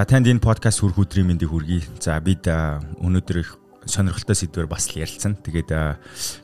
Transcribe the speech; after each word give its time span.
За 0.00 0.06
танд 0.08 0.24
энэ 0.32 0.40
подкаст 0.40 0.80
хүрх 0.80 0.96
өдрийн 0.96 1.28
мэндийг 1.28 1.52
хүргэе. 1.52 1.84
За 2.00 2.16
бид 2.24 2.48
өнөөдөр 2.48 3.36
их 3.36 3.60
сонирхолтой 3.84 4.32
сэдвээр 4.32 4.64
бас 4.64 4.88
л 4.88 4.96
ярилцсан. 4.96 5.36
Тэгээд 5.36 5.76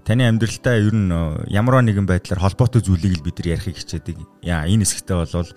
таны 0.05 0.29
амьдралдаа 0.29 0.77
ер 0.77 0.93
нь 0.93 1.09
ямар 1.49 1.81
нэгэн 1.81 2.05
байдлаар 2.05 2.45
холбоотой 2.45 2.85
зүйлийг 2.85 3.17
л 3.17 3.25
бид 3.25 3.41
нар 3.41 3.57
ярихыг 3.57 3.81
хичээдэг. 3.81 4.45
Яа 4.45 4.69
энэ 4.69 4.85
хэсэгтээ 4.85 5.17
бол 5.17 5.49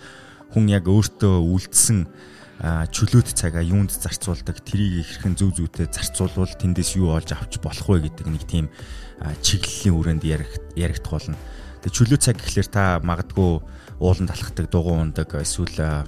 хүн 0.55 0.65
яг 0.71 0.87
өөртөө 0.87 1.35
үлдсэн 1.43 2.07
чөлөөт 2.87 3.35
цагаа 3.35 3.67
юунд 3.67 3.91
зарцуулдаг, 3.91 4.63
тэрийг 4.63 5.03
хэрхэн 5.03 5.35
зөв 5.35 5.59
зүйтэй 5.59 5.91
зарцуулвал 5.91 6.55
тэндээс 6.55 6.95
юу 6.95 7.11
олж 7.11 7.35
авч 7.35 7.59
болох 7.59 7.83
вэ 7.83 8.07
гэдэг 8.07 8.27
нэг 8.31 8.47
тийм 8.47 8.71
чиглэлийн 9.43 9.99
үрээнд 9.99 10.23
ярих 10.23 10.55
яригдах 10.79 11.19
болно. 11.19 11.35
Тэгээд 11.83 11.95
чөлөө 11.99 12.19
цаг 12.23 12.39
гэхэлэр 12.39 12.69
та 12.71 13.03
магадгүй 13.03 13.59
ууланд 13.99 14.31
алхдаг, 14.31 14.71
дугуй 14.71 14.95
ундаг, 15.03 15.35
эсвэл 15.35 16.07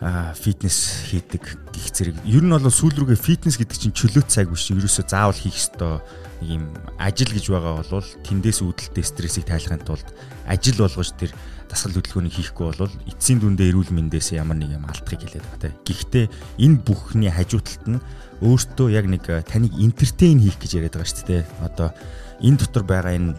фитнес 0.00 1.04
хийдэг 1.12 1.44
гих 1.76 1.88
зэрэг. 1.92 2.16
Ер 2.24 2.40
нь 2.40 2.52
бол 2.52 2.64
сүүл 2.64 3.04
рүүгээ 3.04 3.20
фитнес 3.20 3.60
гэдэг 3.60 3.76
чинь 3.76 3.92
чөлөөт 3.92 4.32
цаг 4.32 4.48
биш. 4.48 4.72
Ерөөсөө 4.72 5.04
заавал 5.04 5.36
хийх 5.36 5.60
ёстой 5.60 6.00
ийм 6.40 6.72
ажил 6.96 7.28
гэж 7.28 7.52
байгаа 7.52 7.84
бол 7.84 8.08
тэндээс 8.24 8.64
үүдэлтэй 8.64 9.04
стрессийг 9.04 9.44
тайлахын 9.44 9.84
тулд 9.84 10.08
ажил 10.48 10.80
болгож 10.80 11.12
тэр 11.20 11.36
дасгал 11.68 12.00
хөдөлгөөнийг 12.00 12.32
хийхгүй 12.32 12.64
бол 12.80 12.96
эцсийн 13.12 13.44
дүндээ 13.44 13.76
эрүүл 13.76 13.92
мэндээс 13.92 14.40
ямар 14.40 14.56
нэг 14.56 14.72
юм 14.72 14.88
алдахыг 14.88 15.20
хэлээд 15.20 15.44
байгаа 15.44 15.68
те. 15.68 15.76
Гэхдээ 15.84 16.24
энэ 16.64 16.80
бүхний 16.80 17.28
хажууталт 17.28 17.84
нь 17.84 18.00
өөртөө 18.40 18.88
яг 18.88 19.04
нэг 19.04 19.28
таныг 19.28 19.76
энтертейн 19.76 20.40
хийх 20.40 20.56
гэж 20.56 20.80
яриад 20.80 20.96
байгаа 20.96 21.12
шүү 21.12 21.28
дээ. 21.28 21.42
Одоо 21.60 21.92
энэ 22.40 22.56
дотор 22.56 22.84
байгаа 22.88 23.12
энэ 23.20 23.36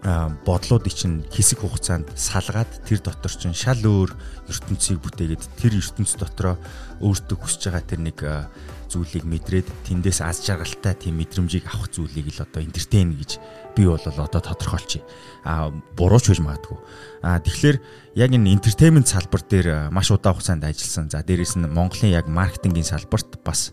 бодлуудыг 0.00 0.94
чинь 0.96 1.28
хэсэг 1.28 1.60
хугацаанд 1.60 2.08
салгаад 2.16 2.88
тэр 2.88 3.04
дотор 3.04 3.32
чинь 3.36 3.52
шал 3.52 3.80
өөр 3.84 4.16
ертөнцийг 4.48 4.96
бүтээгээд 5.04 5.44
тэр 5.60 5.76
ертөнц 5.76 6.16
дотроо 6.16 6.56
өөртөө 7.04 7.36
хүсэж 7.36 7.68
байгаа 7.68 7.84
тэр 7.84 8.00
нэг 8.08 8.18
зүйлийг 8.90 9.28
мэдрээд 9.28 9.68
тэндээс 9.86 10.24
аз 10.24 10.42
жаргалтай 10.42 10.96
тийм 10.98 11.20
мэдрэмжийг 11.22 11.68
авах 11.68 11.92
зүйлийг 11.94 12.32
л 12.32 12.42
одоо 12.42 12.64
энтертейн 12.64 13.14
гэж 13.14 13.38
би 13.76 13.86
бол 13.86 14.02
одоо 14.02 14.40
тодорхойлчих. 14.40 15.06
А 15.44 15.70
бурууч 15.94 16.26
байж 16.32 16.40
магадгүй. 16.42 16.78
А 17.22 17.38
тэгэхээр 17.38 17.76
яг 18.18 18.30
энэ 18.34 18.50
entertainment 18.50 19.06
салбар 19.06 19.46
дээр 19.46 19.94
маш 19.94 20.10
удаан 20.10 20.34
хугацаанд 20.34 20.66
ажилласан. 20.66 21.06
За 21.06 21.22
дээрэс 21.22 21.54
нь 21.54 21.70
Монголын 21.70 22.10
яг 22.10 22.26
маркетингийн 22.26 22.88
салбарт 22.88 23.38
бас 23.46 23.70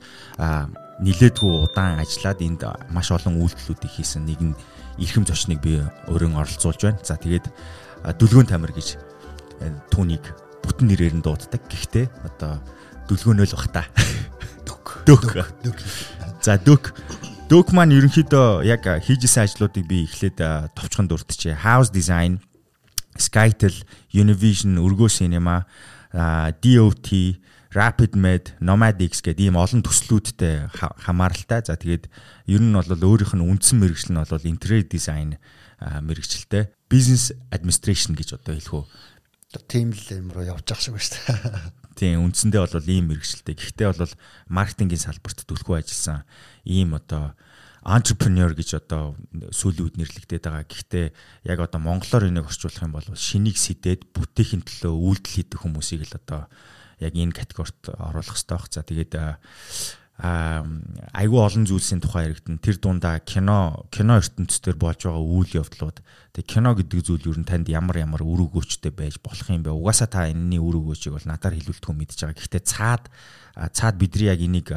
нилээдгүй 1.02 1.52
удаан 1.66 1.98
ажиллаад 1.98 2.40
энд 2.46 2.62
маш 2.94 3.10
олон 3.10 3.42
үйлдэлүүдийг 3.42 3.94
хийсэн 3.98 4.22
нэгэн 4.22 4.54
эрхэм 4.98 5.26
зочныг 5.30 5.62
би 5.62 5.82
өрөн 6.10 6.38
оролцуулж 6.38 6.82
байна. 6.82 7.00
За 7.06 7.18
тэгээд 7.18 7.48
дүлгөөн 8.18 8.50
тамир 8.50 8.74
гэж 8.74 8.98
түүнийг 9.94 10.26
бүтэн 10.66 10.90
нэрээр 10.90 11.16
нь 11.18 11.26
дууддаг. 11.26 11.62
Гэхдээ 11.70 12.06
одоо 12.26 12.60
дүлгөөнөө 13.08 13.46
л 13.48 13.56
бах 13.56 13.68
та. 13.72 13.84
Дөк. 14.66 15.08
Дөк. 15.08 15.78
За 16.44 16.58
дөк. 16.60 16.94
Дөк 17.48 17.72
маань 17.72 17.96
ерөнхийдөө 17.96 18.68
яг 18.68 18.84
хийжсэн 18.84 19.48
ажлуудыг 19.48 19.88
би 19.88 20.04
эхлээд 20.04 20.44
товчхон 20.76 21.08
дурдчихъя. 21.08 21.56
House 21.56 21.88
design, 21.88 22.44
Skytel, 23.16 23.72
Univision, 24.12 24.76
Urgo 24.84 25.08
Cinema, 25.08 25.64
DOT 26.12 27.08
Rapid 27.74 28.16
Med, 28.16 28.56
Nomad 28.64 29.02
X 29.04 29.20
гэдэг 29.20 29.52
ийм 29.52 29.60
олон 29.60 29.84
төслүүдтэй 29.84 30.72
хамааралтай. 30.76 31.66
За 31.68 31.76
тэгээд 31.76 32.08
ер 32.48 32.62
нь 32.64 32.72
бол 32.72 32.88
өөрийнх 32.88 33.36
нь 33.36 33.44
үндсэн 33.44 33.78
мэрэгжил 33.84 34.16
нь 34.16 34.22
бол 34.24 34.48
interior 34.48 34.88
design 34.88 35.36
мэрэгчлээ. 35.80 36.72
Business 36.88 37.36
administration 37.52 38.16
гэж 38.16 38.40
одоо 38.40 38.56
хэлэх 38.56 38.74
үү. 38.74 38.86
Тийм 39.68 39.92
л 39.92 40.08
юм 40.16 40.32
руу 40.32 40.48
явж 40.48 40.68
ах 40.72 40.80
шиг 40.80 40.96
байна 40.96 41.08
шүү 41.08 41.20
дээ. 41.28 41.72
Тийм 42.00 42.24
үндсэндээ 42.30 42.62
бол 42.64 42.88
ийм 42.88 43.06
мэрэгчлээ. 43.12 43.56
Гэхдээ 43.58 43.88
бол 43.96 44.14
маркетингийн 44.48 45.04
салбарт 45.04 45.44
төлхөө 45.44 45.84
ажилласан 45.84 46.24
ийм 46.64 46.96
одоо 46.96 47.36
entrepreneur 47.88 48.52
гэж 48.52 48.84
одоо 48.84 49.16
сүүлийн 49.32 49.88
үед 49.88 49.96
нэрлэгдээд 49.96 50.44
байгаа. 50.44 50.68
Гэхдээ 50.68 51.06
яг 51.48 51.60
одоо 51.64 51.80
монголоор 51.80 52.28
энийг 52.28 52.52
орчуулах 52.52 52.84
юм 52.84 52.94
бол 52.94 53.08
шинийг 53.16 53.56
сэтээд 53.56 54.12
бүтээхийн 54.12 54.68
төлөө 54.68 54.92
үйлдэл 54.92 55.36
хийдэг 55.40 55.60
хүмүүсийг 55.64 56.04
л 56.04 56.20
одоо 56.20 56.52
яг 57.00 57.14
энэ 57.14 57.34
категорид 57.36 57.82
оруулах 57.94 58.36
хэрэгтэй 58.36 58.58
баг. 58.58 58.68
За 58.74 58.82
тэгээд 58.82 59.14
айгүй 60.18 61.40
олон 61.46 61.70
зүйлсийн 61.70 62.02
тухай 62.02 62.34
яригдана. 62.34 62.58
Тэр 62.58 62.82
дундаа 62.82 63.22
кино 63.22 63.86
кино 63.94 64.18
ертөнцийн 64.18 64.74
болж 64.74 65.06
байгаа 65.06 65.22
үйл 65.22 65.62
явдлууд. 65.62 66.02
Тэг 66.34 66.46
кино 66.50 66.74
гэдэг 66.74 67.06
зүйл 67.06 67.30
ер 67.30 67.38
нь 67.38 67.46
танд 67.46 67.70
ямар 67.70 68.02
ямар 68.02 68.26
үр 68.26 68.50
өгөөчтэй 68.50 68.90
байж 68.90 69.22
болох 69.22 69.46
юм 69.46 69.62
бэ? 69.62 69.70
Угаасаа 69.70 70.10
та 70.10 70.26
энэний 70.26 70.58
үр 70.58 70.82
өгөөчийг 70.82 71.14
бол 71.14 71.30
надаар 71.30 71.54
хэлүүлдэг 71.54 71.90
юм 71.94 72.02
мэдж 72.02 72.18
байгаа. 72.18 72.34
Гэхдээ 72.34 72.64
цаад 72.66 73.04
цаад 73.78 73.96
бидний 74.02 74.34
яг 74.34 74.42
энийг 74.42 74.74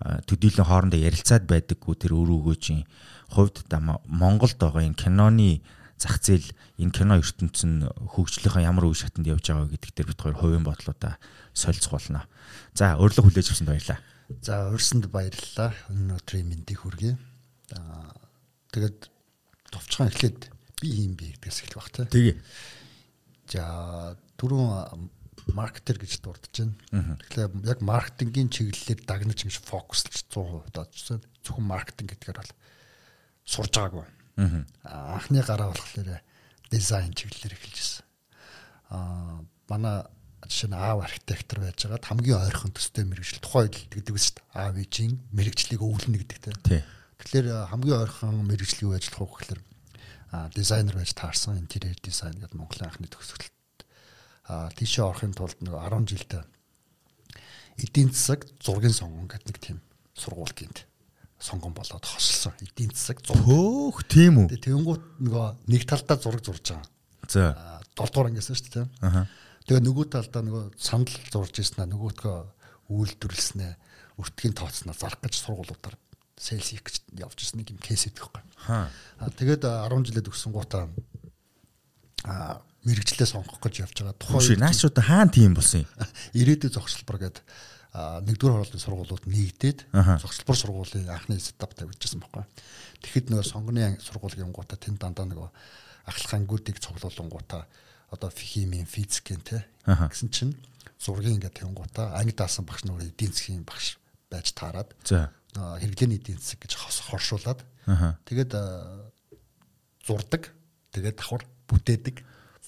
төдийлөн 0.00 0.64
хоорондоо 0.64 1.00
ярилцаад 1.04 1.44
байдаггүй 1.44 1.94
тэр 2.00 2.16
үр 2.16 2.32
өгөөжийн 2.40 2.88
хувьд 3.36 3.68
Монголд 4.08 4.56
байгаа 4.56 4.88
энэ 4.88 4.96
киноны 4.96 5.60
зах 5.98 6.18
зээл 6.22 6.48
энэ 6.78 6.94
кино 6.94 7.18
ертөнцийн 7.18 7.88
хөгжлийнхаа 8.16 8.62
ямар 8.62 8.88
үе 8.88 8.96
шатанд 8.96 9.26
явж 9.26 9.44
байгаа 9.48 9.70
гэдэг 9.70 9.90
дээр 9.92 10.08
бид 10.12 10.20
хоёр 10.20 10.36
хувийн 10.38 10.64
бодлуудаа 10.66 11.18
солилцох 11.52 11.92
болно. 11.96 12.26
За 12.74 12.96
урилга 12.96 13.22
хүлээж 13.22 13.52
авсанд 13.52 13.70
баярлалаа. 13.70 14.00
За 14.40 14.70
урьсанд 14.72 15.06
баярлалаа. 15.12 15.76
Өнөөдрийн 15.92 16.48
мэндийг 16.48 16.80
хүргэе. 16.80 17.18
Тэгээд 18.72 18.98
товчхон 19.68 20.08
эхлээд 20.08 20.48
би 20.80 20.88
юм 21.04 21.14
бэ 21.16 21.36
гэдгээс 21.36 21.68
эхлэх 21.68 21.78
бах 21.78 21.90
тий. 21.92 22.06
Тэгээ. 22.08 22.36
За 23.52 24.16
түрүүн 24.40 25.10
маркетер 25.52 25.98
гэж 25.98 26.22
дурдж 26.22 26.64
байна. 26.90 27.18
Тэгэхээр 27.28 27.50
яг 27.66 27.80
маркетингийн 27.84 28.48
чиглэлээр 28.48 29.00
дагнаж 29.04 29.38
ингэж 29.44 29.58
фокуслж 29.60 30.24
100% 30.30 30.72
дооцсон. 30.72 31.20
Зөвхөн 31.42 31.66
маркетинг 31.66 32.14
гэдгээр 32.14 32.38
бол 32.40 32.52
сурж 33.44 33.72
байгаагүй. 33.74 34.06
Анхны 34.36 35.42
гараа 35.42 35.72
болохоор 35.72 36.20
дизайн 36.70 37.12
чиглэлээр 37.12 37.56
эхэлжсэн. 37.56 38.04
Аа 38.90 39.44
манай 39.68 40.04
жишээ 40.48 40.70
нь 40.72 40.76
аав 40.76 41.04
архитектор 41.04 41.60
байж 41.60 41.84
байгаад 41.84 42.06
хамгийн 42.08 42.40
ойрхон 42.40 42.72
төстэй 42.72 43.04
мэрэгжил 43.04 43.44
тухайн 43.44 43.68
үед 43.68 43.92
гэдэг 43.92 44.14
үст 44.16 44.40
аав 44.52 44.76
ээжийн 44.76 45.20
мэрэгжлийг 45.32 45.80
өвлөнө 45.80 46.18
гэдэг 46.20 46.38
тийм. 46.40 46.56
Тэгэхээр 47.20 47.46
хамгийн 47.70 48.00
ойрхон 48.02 48.42
мэрэгжил 48.48 48.90
юу 48.90 48.96
ажиллах 48.96 49.20
вэ 49.20 49.28
гэхээр 49.36 49.60
дизайнер 50.56 50.96
байж 50.96 51.12
таарсан 51.14 51.60
интерьер 51.60 51.96
дизайн 52.00 52.36
гэдэг 52.40 52.56
Монголын 52.56 52.88
анхны 52.88 53.06
төгсгөлт. 53.06 53.52
А 54.48 54.72
тийшээ 54.74 55.04
орохын 55.06 55.36
тулд 55.36 55.56
нэг 55.62 55.76
10 55.76 56.08
жилдээ 56.08 56.42
эдийн 57.78 58.10
засаг 58.12 58.46
зургийн 58.60 58.92
сонгон 58.92 59.28
гэдэг 59.28 59.46
нэг 59.48 59.58
тийм 59.58 59.78
сургууль 60.14 60.52
гинт 60.52 60.84
сонгон 61.42 61.74
болоод 61.74 62.06
хосолсон. 62.06 62.54
Эдийн 62.62 62.94
засаг. 62.94 63.18
Хөөх 63.26 64.06
тийм 64.06 64.46
үү. 64.46 64.62
Тэнгүүт 64.62 65.26
нөгөө 65.26 65.46
нэг 65.66 65.82
талдаа 65.90 66.16
зураг 66.22 66.46
зурж 66.46 66.70
байгаа. 66.70 66.86
За. 67.26 67.82
7 67.98 68.14
дугаар 68.14 68.30
ангиасан 68.30 68.54
шүү 68.54 68.70
дээ. 68.70 68.86
Аа 69.02 69.26
Тэгээ 69.66 69.82
нөгөө 69.86 70.06
талдаа 70.10 70.42
нөгөө 70.42 70.64
санал 70.74 71.14
зурж 71.30 71.62
ирсэн 71.62 71.86
аа 71.86 71.90
нөгөөдгөө 71.94 72.38
үйлдвэрлэснээ 72.90 73.72
өртгийн 74.18 74.54
тооцноо 74.58 74.94
зарах 74.94 75.22
гэж 75.22 75.38
сургуулиудаар 75.38 75.94
сейлс 76.34 76.74
хийх 76.74 76.82
гэж 76.82 76.96
явж 77.22 77.38
ирсэн 77.38 77.62
нэг 77.62 77.70
юм 77.70 77.78
кейс 77.78 78.02
идэх 78.10 78.26
байхгүй. 78.34 78.42
Аа 78.74 79.30
тэгээд 79.38 79.62
10 79.62 80.02
жилээ 80.10 80.26
төгссөн 80.26 80.50
гутаа 80.50 80.90
аа 82.26 82.58
мэрэгчлээ 82.82 83.28
сонгох 83.30 83.62
гэж 83.62 83.86
явж 83.86 84.02
байгаа. 84.02 84.18
Тухайн 84.18 84.58
наашууд 84.58 84.98
хаана 84.98 85.30
тийм 85.30 85.54
болсон 85.54 85.86
юм? 85.86 85.90
Ирээдүйн 86.42 86.74
зогсолбор 86.74 87.22
гэдэг 87.22 87.46
нэгдүгээр 87.92 88.56
хоолойн 88.56 88.80
сургуулиуд 88.80 89.24
нэгдээд 89.28 89.78
зогсолбор 89.92 90.56
сургуулийн 90.56 91.12
анхны 91.12 91.36
сетап 91.36 91.76
тавьчихсан 91.76 92.24
байхгүй. 92.24 92.44
Тэгэхэд 93.04 93.28
нөгөө 93.28 93.44
сонгоны 93.44 94.00
сургуулийн 94.00 94.48
гутаа 94.48 94.80
тэнд 94.80 94.96
дандаа 94.96 95.28
нөгөө 95.28 95.48
ахлах 96.08 96.32
ангиудыг 96.32 96.80
цуглуулсан 96.80 97.28
гутаа 97.28 97.68
одоо 98.08 98.32
химийн 98.32 98.88
физикийн 98.88 99.44
те 99.44 99.68
гэсэн 99.84 100.32
чинь 100.32 100.56
зургийн 100.96 101.36
ингээд 101.36 101.60
тэнгуутаа 101.60 102.16
анги 102.16 102.32
даасан 102.32 102.64
багш 102.64 102.88
нөр 102.88 103.04
эдийн 103.04 103.32
засгийн 103.32 103.64
багш 103.68 103.98
байж 104.32 104.52
таарад 104.56 104.88
за. 105.04 105.28
хэрэглээний 105.52 106.16
эдийн 106.16 106.40
засаг 106.40 106.64
гэж 106.64 106.72
хоршуулад 107.12 107.60
тэгээд 108.24 108.52
зурдаг 110.06 110.48
тэгээд 110.96 111.20
давхар 111.20 111.44
бүтээдэг 111.68 112.16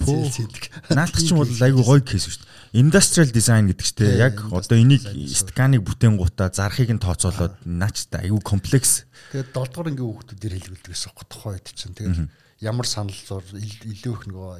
Наадах 0.02 1.22
чинь 1.22 1.38
бол 1.38 1.46
айгүй 1.46 1.84
гоё 1.86 2.02
кейс 2.02 2.26
шүү 2.26 2.42
дээ. 2.42 2.82
Industrial 2.82 3.30
design 3.30 3.70
гэдэг 3.70 3.86
чинь 3.86 4.18
яг 4.18 4.42
одоо 4.50 4.74
энийг 4.74 5.06
сканыг 5.30 5.86
бүтээн 5.86 6.18
гутаа 6.18 6.50
зархыг 6.50 6.90
нь 6.90 6.98
тооцоолоод 6.98 7.62
наач 7.62 8.10
та 8.10 8.18
айгүй 8.26 8.42
комплекс. 8.42 9.06
Тэгээд 9.30 9.54
7 9.54 9.70
дугаар 9.70 9.88
ангийн 9.94 10.10
хүүхдүүдээр 10.10 10.54
хэлбэлдэг 10.58 10.90
гэсэн 10.90 11.12
тухайн 11.30 11.54
үед 11.54 11.68
чинь 11.70 11.94
тэгээд 11.94 12.18
ямар 12.66 12.86
санал 12.90 13.14
зур 13.14 13.46
илүү 13.54 14.12
их 14.18 14.24
нөгөө 14.26 14.52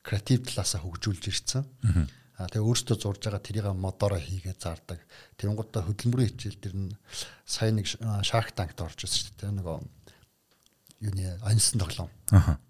креатив 0.00 0.48
талаасаа 0.48 0.80
хөгжүүлж 0.80 1.24
ирсэн. 1.28 1.64
Аа 2.34 2.48
тэгээ 2.50 2.66
өөртөө 2.66 2.96
зурж 2.98 3.20
байгаа 3.24 3.44
тэрийг 3.44 3.68
модороо 3.76 4.18
хийгээд 4.18 4.58
зардаг. 4.58 5.00
Тэнгуудаа 5.38 5.86
хөдөлмөрийн 5.86 6.34
хичээл 6.34 6.60
дэр 6.60 6.74
нь 6.74 6.96
сая 7.46 7.70
нэг 7.70 7.86
Shark 8.26 8.56
Tank-д 8.58 8.80
орж 8.82 9.06
ирсэн 9.06 9.20
шүү 9.28 9.36
дээ. 9.38 9.52
Нөгөө 9.60 9.76
юуны 11.04 11.36
ансан 11.44 11.80
тоглоом. 11.84 12.10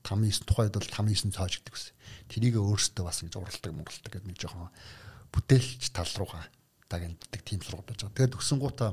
5-9 0.02 0.44
тухайд 0.44 0.74
бол 0.74 0.82
5-9 0.82 1.30
цааш 1.30 1.62
гэдэг 1.62 1.74
ус. 1.74 1.94
Тэрийг 2.26 2.58
өөртөө 2.58 3.04
бас 3.06 3.22
ингэж 3.22 3.38
уралдаг 3.38 3.72
муралдаг 3.72 4.10
гэдэг 4.10 4.28
нэг 4.28 4.38
жоохон 4.42 4.68
бүтээлч 5.30 5.94
тал 5.94 6.10
руугаа 6.18 6.42
дагндаг 6.90 7.40
тийм 7.46 7.62
сургууль 7.62 7.86
байж 7.86 8.02
байгаа. 8.02 8.16
Тэгээд 8.18 8.36
өгсөн 8.38 8.58
гутаа 8.58 8.92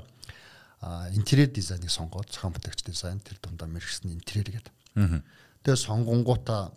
интерьер 1.14 1.50
дизайныг 1.50 1.92
сонгоод 1.92 2.32
зохион 2.34 2.54
бүтээгч 2.58 2.82
дизайн 2.86 3.20
тэр 3.22 3.38
дундаа 3.42 3.70
мэрэгсэн 3.70 4.10
интерьер 4.10 4.50
гэдэг. 4.50 4.74
Тэгээд 5.62 5.86
сонгонгуудаа 5.86 6.74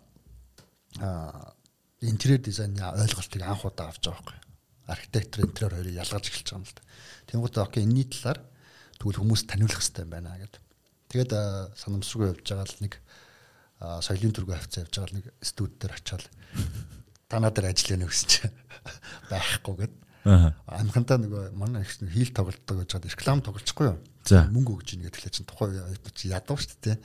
интерьер 2.01 2.41
дизайны 2.41 2.81
ойлголтыг 2.81 3.41
анх 3.41 3.65
удаа 3.65 3.89
авч 3.89 4.05
байгаа 4.05 4.21
байхгүй. 4.21 4.39
Архитектор 4.85 5.41
интерьер 5.41 5.73
хоёрыг 5.73 5.97
ялгаж 5.97 6.29
эхэлж 6.29 6.49
байгаа 6.53 6.61
юм 6.61 6.65
л 6.69 6.75
да. 6.77 6.81
Тэнгууд 7.25 7.57
окей 7.57 7.83
энэний 7.83 8.05
талаар 8.05 8.39
тэгвэл 9.01 9.21
хүмүүс 9.25 9.43
таниулах 9.49 9.81
хэрэгтэй 9.81 10.05
байна 10.05 10.37
гэдэг. 10.37 10.61
Тэгээд 11.09 11.31
санамсргүй 11.77 12.31
явж 12.33 12.45
байгаа 12.45 12.65
л 12.65 12.81
нэг 12.81 12.93
соёлын 13.79 14.33
төргөө 14.33 14.57
хавцаа 14.57 14.83
явж 14.85 14.93
байгаа 14.95 15.11
л 15.11 15.17
нэг 15.19 15.27
студ 15.43 15.73
дээр 15.77 15.93
очиод 15.97 16.25
танаа 17.29 17.51
дээр 17.51 17.69
ажил 17.69 17.93
яана 17.95 18.09
гэсэн 18.09 18.29
чинь 18.29 18.53
байхгүй 19.31 19.75
гэд. 19.85 19.93
Амхантаа 20.25 21.21
нөгөө 21.21 21.53
манай 21.53 21.85
их 21.85 21.93
хийл 22.01 22.33
тоглолтдог 22.33 22.81
гэж 22.81 22.89
хаад 22.97 23.05
реклам 23.05 23.41
тоглочихгүй 23.45 23.87
юу? 23.93 23.99
За. 24.25 24.49
Мөнгө 24.49 24.81
өгж 24.81 24.97
ийн 24.97 25.05
гэдэг 25.05 25.29
чинь 25.29 25.45
тухайн 25.45 25.85
үед 25.85 26.09
чи 26.17 26.33
ядуу 26.33 26.57
шүү 26.57 26.81
дээ. 26.81 26.97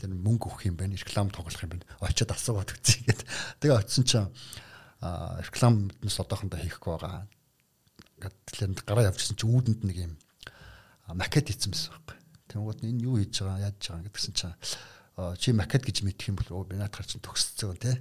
Тэр 0.00 0.16
мөнгө 0.16 0.48
өгөх 0.48 0.72
юм 0.72 0.80
байна, 0.80 0.96
реклам 0.96 1.28
тоглох 1.28 1.60
юм 1.60 1.76
байна. 1.76 1.84
Очиод 2.00 2.32
асуугаад 2.32 2.72
үзье 2.72 3.04
гэд. 3.04 3.20
Тэгээ 3.60 3.76
очисон 3.76 4.08
чинь 4.08 4.28
а 5.04 5.36
рекламнаас 5.44 6.16
одоохондоо 6.16 6.60
хийхгүй 6.64 6.96
байгаа. 6.96 7.28
Гэт 8.24 8.36
тэгэхээр 8.48 8.88
гараа 8.88 9.10
явчихсан 9.12 9.36
чинь 9.36 9.52
үүдэнд 9.52 9.82
нэг 9.84 9.96
юм 10.08 10.12
макет 11.12 11.52
хийсэн 11.52 11.76
байсан 11.76 11.92
байхгүй. 11.92 12.21
Тэнгууд 12.52 12.84
энэ 12.84 13.02
юу 13.02 13.16
хийж 13.18 13.40
байгаа, 13.40 13.72
яаж 13.72 13.76
байгаа 13.80 14.04
гэдгсэн 14.06 14.34
чинь 14.36 14.54
чи 15.36 15.52
макет 15.52 15.84
гэж 15.84 16.04
мэдэх 16.04 16.32
юм 16.32 16.36
бол 16.40 16.64
би 16.64 16.76
наадахар 16.80 17.04
чинь 17.04 17.20
төгсцөө 17.20 17.76
тий. 17.76 17.96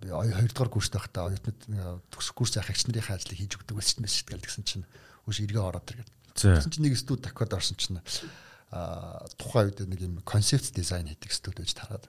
Би 0.00 0.12
хоёрдугаар 0.12 0.68
курст 0.68 0.92
байхдаа 0.92 1.32
оюутнууд 1.32 2.04
төгсөх 2.12 2.36
курс 2.36 2.56
яхах 2.56 2.76
агч 2.76 2.84
нарын 2.84 3.16
ажлыг 3.16 3.40
хийж 3.40 3.56
өгдөг 3.56 3.76
байсан 3.80 4.04
юм 4.04 4.12
шиг 4.12 4.28
гэсэн 4.28 4.64
чинь 4.68 4.84
үгүй 5.24 5.48
эргээ 5.48 5.64
ороод 5.64 5.88
иргээд. 5.88 6.12
Тэгсэн 6.36 6.68
чинь 6.68 6.84
нэг 6.84 7.00
студ 7.00 7.24
такод 7.24 7.56
орсон 7.56 7.80
чинь 7.80 7.96
а 8.70 9.24
тухайн 9.40 9.72
үед 9.72 9.88
нэг 9.88 10.00
юм 10.04 10.14
концепт 10.20 10.68
дизайн 10.76 11.08
хийдэг 11.08 11.32
студ 11.32 11.56
байж 11.56 11.72
тараад. 11.72 12.04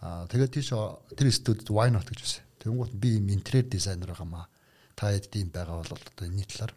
А 0.00 0.24
тэгээд 0.32 0.52
тийш 0.56 0.72
тэр 0.72 1.28
студид 1.28 1.68
why 1.68 1.92
not 1.92 2.08
гэж 2.08 2.20
байсан. 2.24 2.44
Тэнгуут 2.64 2.96
би 2.96 3.20
юм 3.20 3.28
интерьер 3.28 3.68
дизайнер 3.68 4.16
байгаамаа. 4.16 4.48
Та 4.96 5.12
хэд 5.12 5.28
тийм 5.28 5.52
байгаа 5.52 5.84
бол 5.84 5.92
одоо 5.92 6.24
энэ 6.24 6.48
талаар 6.48 6.72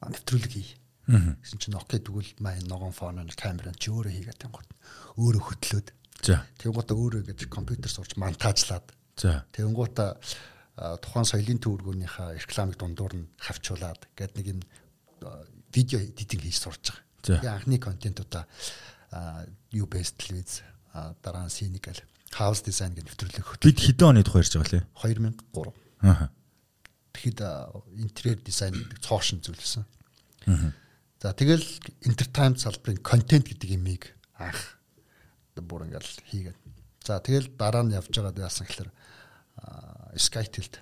нэвтрүүлэг 0.00 0.52
хий. 0.52 0.77
Гэсэн 1.08 1.58
чинь 1.58 1.78
окей 1.80 2.04
тэгвэл 2.04 2.36
маа 2.44 2.60
ногоон 2.68 2.92
фон 2.92 3.24
камер 3.32 3.72
чи 3.80 3.88
өөрөө 3.88 4.12
хийгээд 4.12 4.42
тэнгуут 4.44 4.68
өөрөө 5.16 5.42
хөтлөөд. 5.48 5.88
За. 6.20 6.44
Тэнгуут 6.60 6.92
өөрөө 6.92 7.22
гэж 7.32 7.48
компьютер 7.48 7.88
сурч 7.88 8.20
монтажлаад. 8.20 8.92
За. 9.16 9.48
Тэнгуут 9.56 9.96
тухайн 9.96 11.26
соёлын 11.26 11.58
төвөргөөнийхөө 11.64 12.36
рекламыг 12.44 12.76
дундуур 12.76 13.14
нь 13.16 13.26
хавчуулаад 13.40 14.04
гээд 14.14 14.32
нэг 14.36 14.46
юм 14.52 14.60
видео 15.72 15.98
эдитинг 15.98 16.44
хийж 16.44 16.60
сурч 16.60 16.92
байгаа. 16.92 17.40
Тэгээ 17.40 17.56
анхны 17.56 17.76
контентуудаа 17.80 18.44
юу 19.72 19.88
best 19.88 20.20
televiz 20.20 20.62
дараа 21.24 21.48
нь 21.48 21.54
cynical 21.56 21.96
house 22.36 22.62
design 22.62 22.94
гэдэг 22.94 23.16
нэвтрүүлэг. 23.16 23.64
Бид 23.64 23.80
хэдэн 23.80 24.08
оны 24.12 24.22
тухай 24.22 24.44
ярьж 24.44 24.54
байгаа 24.54 24.72
лээ? 24.76 24.84
2003. 24.92 25.72
Аа. 26.04 26.28
Тэгэхэд 27.16 27.40
интерьер 27.96 28.38
дизайн 28.44 28.76
гэдэг 28.76 29.00
цоошин 29.00 29.40
зүйлсэн. 29.40 29.84
Аа. 30.46 30.70
За 31.18 31.34
тэгэл 31.34 31.66
entertainment 32.06 32.62
салбарын 32.62 33.02
контент 33.02 33.50
гэдэг 33.50 33.70
имийг 33.74 34.14
анх 34.38 34.78
бүр 35.58 35.90
ингээл 35.90 36.14
хийгээд. 36.30 36.58
За 37.02 37.18
тэгэл 37.18 37.50
дараа 37.58 37.82
нь 37.82 37.90
явж 37.90 38.14
байгаад 38.14 38.38
яасан 38.38 38.70
гэхээр 38.70 38.90
Skytel-д 40.14 40.78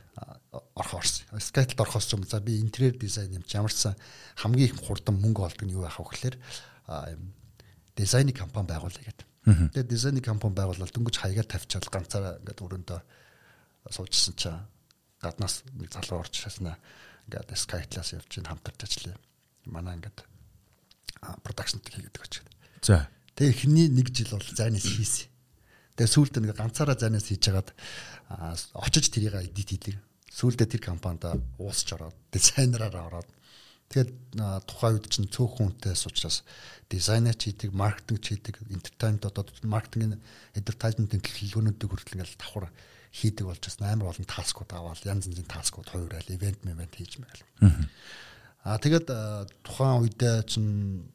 орох 0.77 1.01
орсон. 1.01 1.25
Skytel-д 1.41 1.81
орохоос 1.81 2.13
юм 2.13 2.29
за 2.29 2.45
би 2.45 2.61
интерьер 2.61 3.01
дизайн 3.01 3.41
юм 3.41 3.45
ямарсан. 3.49 3.97
Хамгийн 4.37 4.77
их 4.77 4.77
хурдан 4.77 5.17
мөнгө 5.17 5.49
олдог 5.49 5.65
нь 5.65 5.73
юу 5.73 5.89
байх 5.89 5.97
вэ 5.97 6.05
гэхээр 6.05 6.37
дизайны 7.97 8.37
компани 8.37 8.69
байгуулъя 8.69 9.09
гэдэг. 9.09 9.27
Тэгээд 9.73 9.89
дизайны 9.89 10.21
компани 10.21 10.53
байгуулаад 10.53 10.93
дөнгөж 10.93 11.17
хаягаар 11.17 11.49
тавьчаал 11.49 11.89
ганцаараа 11.89 12.45
ингээд 12.45 12.61
өрөөндөө 12.61 13.01
суужсэн 13.89 14.37
чинь 14.37 14.61
гаднаас 15.25 15.65
нэг 15.73 15.97
залуу 15.97 16.21
орж 16.21 16.37
шаснаа. 16.37 16.77
Ингээд 17.25 17.57
Skytel-аас 17.57 18.13
явж 18.13 18.31
ин 18.37 18.45
хамтарч 18.53 18.85
ажиллая 18.85 19.17
манай 19.67 19.99
ингээд 19.99 20.25
продакшнт 21.43 21.87
хийгээд 21.89 22.19
очив. 22.23 22.45
За. 22.83 23.09
Тэгээ 23.35 23.53
эхний 23.53 23.89
нэг 23.91 24.15
жил 24.15 24.39
бол 24.39 24.47
зайнаас 24.47 24.87
хийсэн. 24.87 25.29
Тэгээ 25.99 26.15
сүүлдээ 26.15 26.43
нэг 26.45 26.57
ганцаараа 26.57 26.97
зайнаас 26.97 27.29
хийж 27.29 27.43
хагаад 27.51 27.71
очиж 28.79 29.11
тэрийг 29.11 29.37
эдит 29.43 29.69
хийдэг. 29.71 29.97
Сүүлдээ 30.31 30.69
тэр 30.77 30.83
компанид 30.85 31.25
уусч 31.59 31.93
ороод 31.97 32.17
дизайнераараа 32.31 33.05
ороод 33.09 33.29
тэгээд 33.93 34.11
тухайн 34.69 34.99
үед 34.99 35.07
чинь 35.09 35.31
цөөхөн 35.31 35.79
хүнтэйс 35.79 36.07
учраас 36.11 36.45
дизайнер 36.91 37.37
ч 37.39 37.53
хийдэг, 37.53 37.71
маркетинг 37.73 38.21
ч 38.21 38.37
хийдэг, 38.37 38.61
entertainment 38.69 39.25
одоо 39.25 39.47
маркетингийн 39.65 40.21
advertisement-ийн 40.59 41.23
төлөвлөгөөнүүдийг 41.23 41.91
хүртэл 41.91 42.17
ингээл 42.19 42.41
давхар 42.41 42.69
хийдэг 43.15 43.47
болж 43.47 43.63
бас 43.63 43.79
амар 43.81 44.11
олон 44.11 44.27
таскууд 44.27 44.71
аваад 44.75 45.01
янз 45.07 45.31
янзын 45.31 45.49
таскууд 45.49 45.89
хувирал, 45.89 46.35
ивент 46.35 46.67
мevent 46.67 46.93
хийж 46.93 47.23
мэл. 47.23 47.41
Аа 47.63 47.87
тэгээд 48.67 49.07
тухайн 49.63 50.03
үедээ 50.03 50.43
чинь 50.51 51.07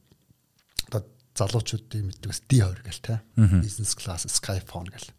одоо 0.87 1.03
залуучуудын 1.35 2.07
мэддэг 2.07 2.31
D20 2.47 2.79
гэл 2.87 3.03
те. 3.03 3.19
Business 3.35 3.91
class 3.99 4.23
Skyphone 4.31 4.87
гэл. 4.87 5.11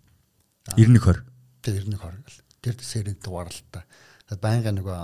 9120. 0.81 1.29
Тэг 1.61 1.85
9120 1.85 2.25
гэл. 2.25 2.41
Тэр 2.65 2.75
сэрэд 2.81 3.21
дугаарлалтай. 3.21 3.85
Байнга 4.41 4.73
нөгөө 4.73 5.01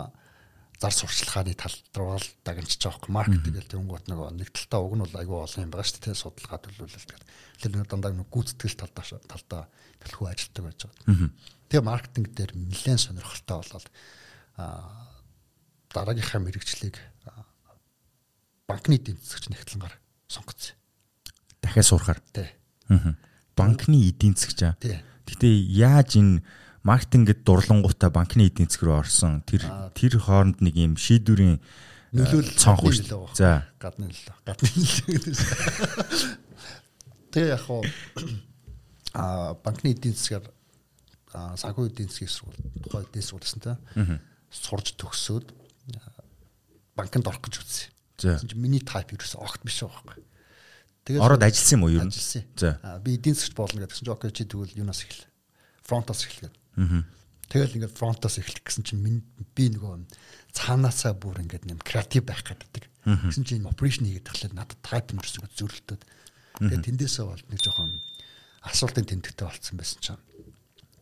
зар 0.79 0.95
сурчлагын 0.95 1.59
тал 1.59 1.75
руу 1.99 2.17
л 2.17 2.29
байгаа 2.47 2.65
хөөх 2.65 3.11
маркетинг 3.11 3.61
гэл 3.61 3.73
тэнгуут 3.77 4.07
нөгөө 4.07 4.29
нэг 4.39 4.49
талтаа 4.55 4.81
уг 4.81 4.95
нь 4.95 5.03
бол 5.03 5.21
айгүй 5.21 5.37
олон 5.43 5.65
юм 5.67 5.73
байгаа 5.75 5.85
шүү 5.91 6.01
дээ 6.07 6.17
судалгаа 6.17 6.63
төлөвлөлт 6.63 7.09
гэдэг. 7.13 7.29
Тэгэхээр 7.59 7.75
нэг 7.83 7.91
дандаа 7.91 8.15
нөгөө 8.15 8.31
гүйцэтгэл 8.31 8.79
талдаа 8.79 9.05
талдаа 9.27 9.63
төлхөө 10.07 10.27
ажилтдаг 10.31 10.65
байж 10.65 10.81
байгаа. 10.87 11.29
Тэгээ 11.67 11.83
маркетинг 11.83 12.27
дээр 12.31 12.53
нэлээд 12.55 13.05
сонирхолтой 13.05 13.59
болоод 13.59 13.87
аа 14.55 15.08
дараагийнхаа 15.93 16.41
мэрэгчлийг 16.43 16.97
банкны 18.69 19.01
эдийн 19.01 19.17
засагч 19.17 19.49
нэгтлэнгаар 19.49 19.95
сонгоцсон. 20.29 20.77
Дахиад 21.63 21.87
суурахаар. 21.89 22.21
Тий. 22.33 22.49
Аа. 22.93 23.17
Банкны 23.57 23.97
эдийн 24.09 24.37
засагч 24.37 24.61
аа. 24.63 24.77
Тий. 24.77 25.01
Гэтэ 25.25 25.49
яаж 25.49 26.21
энэ 26.21 26.45
маркетингэд 26.85 27.45
дурлангуудаа 27.49 28.13
банкны 28.13 28.49
эдийн 28.49 28.69
засаг 28.69 28.85
руу 28.85 29.01
орсон 29.01 29.41
тэр 29.49 29.65
тэр 29.97 30.21
хооронд 30.21 30.61
нэг 30.61 30.77
юм 30.77 30.97
шийдвэрийн 31.01 31.61
нөлөөлөл 32.13 32.57
цонх 32.61 32.85
шүү 32.85 33.09
дээ. 33.09 33.37
За. 33.37 33.69
Гадны 33.81 34.13
нөлөө. 34.13 34.37
Гадны 34.45 34.69
нөлөө. 34.69 35.37
Тэгээ 37.33 37.53
яг 37.53 37.63
хоо 37.65 37.85
а 39.13 39.55
банкны 39.65 39.93
эдийн 39.93 40.17
засгаар 40.17 40.49
санхүү 41.33 41.93
эдийн 41.93 42.09
засгийн 42.09 42.33
сургууль 42.33 42.61
тухай 42.85 43.05
эдийн 43.05 43.25
сургуульсан 43.25 43.61
та 43.61 43.77
сурж 44.49 44.97
төгсөөд 44.97 45.53
банкнд 46.99 47.29
орох 47.31 47.43
гэж 47.47 47.63
үзсэн. 47.63 47.93
За. 48.19 48.39
Миний 48.59 48.83
тайп 48.83 49.15
ерөөсөө 49.15 49.39
огт 49.39 49.63
биш 49.63 49.87
байхгүй. 49.87 50.19
Тэгээд 51.07 51.23
ороод 51.23 51.43
ажилласан 51.47 51.79
юм 51.79 51.85
уу 51.87 51.95
юу? 51.95 52.03
Ажилласан. 52.03 52.45
За. 52.59 52.99
Би 53.05 53.15
эдийн 53.15 53.39
засгч 53.39 53.55
болно 53.55 53.87
гэдгсэн 53.87 54.03
чинь 54.03 54.15
окей 54.15 54.31
чи 54.35 54.43
тэгвэл 54.43 54.75
юунаас 54.75 55.07
эхэл. 55.07 55.31
Фронтоос 55.87 56.27
эхэл 56.27 56.51
гэдэг. 56.51 56.59
Аа. 56.83 57.07
Тэгэл 57.49 57.77
ингээд 57.79 57.95
фронтоос 57.95 58.43
эхлэх 58.43 58.67
гэсэн 58.67 58.83
чинь 58.85 59.23
би 59.55 59.65
нөгөө 59.71 59.95
цаанаасаа 60.53 61.15
бүр 61.15 61.47
ингээд 61.47 61.71
нэм 61.71 61.79
креатив 61.81 62.27
байх 62.27 62.43
гэдэг. 62.43 62.91
Гэсэн 63.07 63.47
чинь 63.47 63.65
операшн 63.65 64.05
хийгээд 64.05 64.27
тахлаа 64.27 64.67
надад 64.67 64.83
тайп 64.83 65.15
юм 65.15 65.23
гэсэн 65.23 65.47
зөрлөлтөд. 65.55 66.03
Тэгээд 66.59 66.87
тэндээсээ 66.91 67.25
бол 67.25 67.41
нэг 67.49 67.61
жоохон 67.63 68.03
асуултын 68.67 69.07
тэмдэгтэй 69.07 69.47
болцсон 69.47 69.79
байсан 69.79 70.01
чинь. 70.03 70.23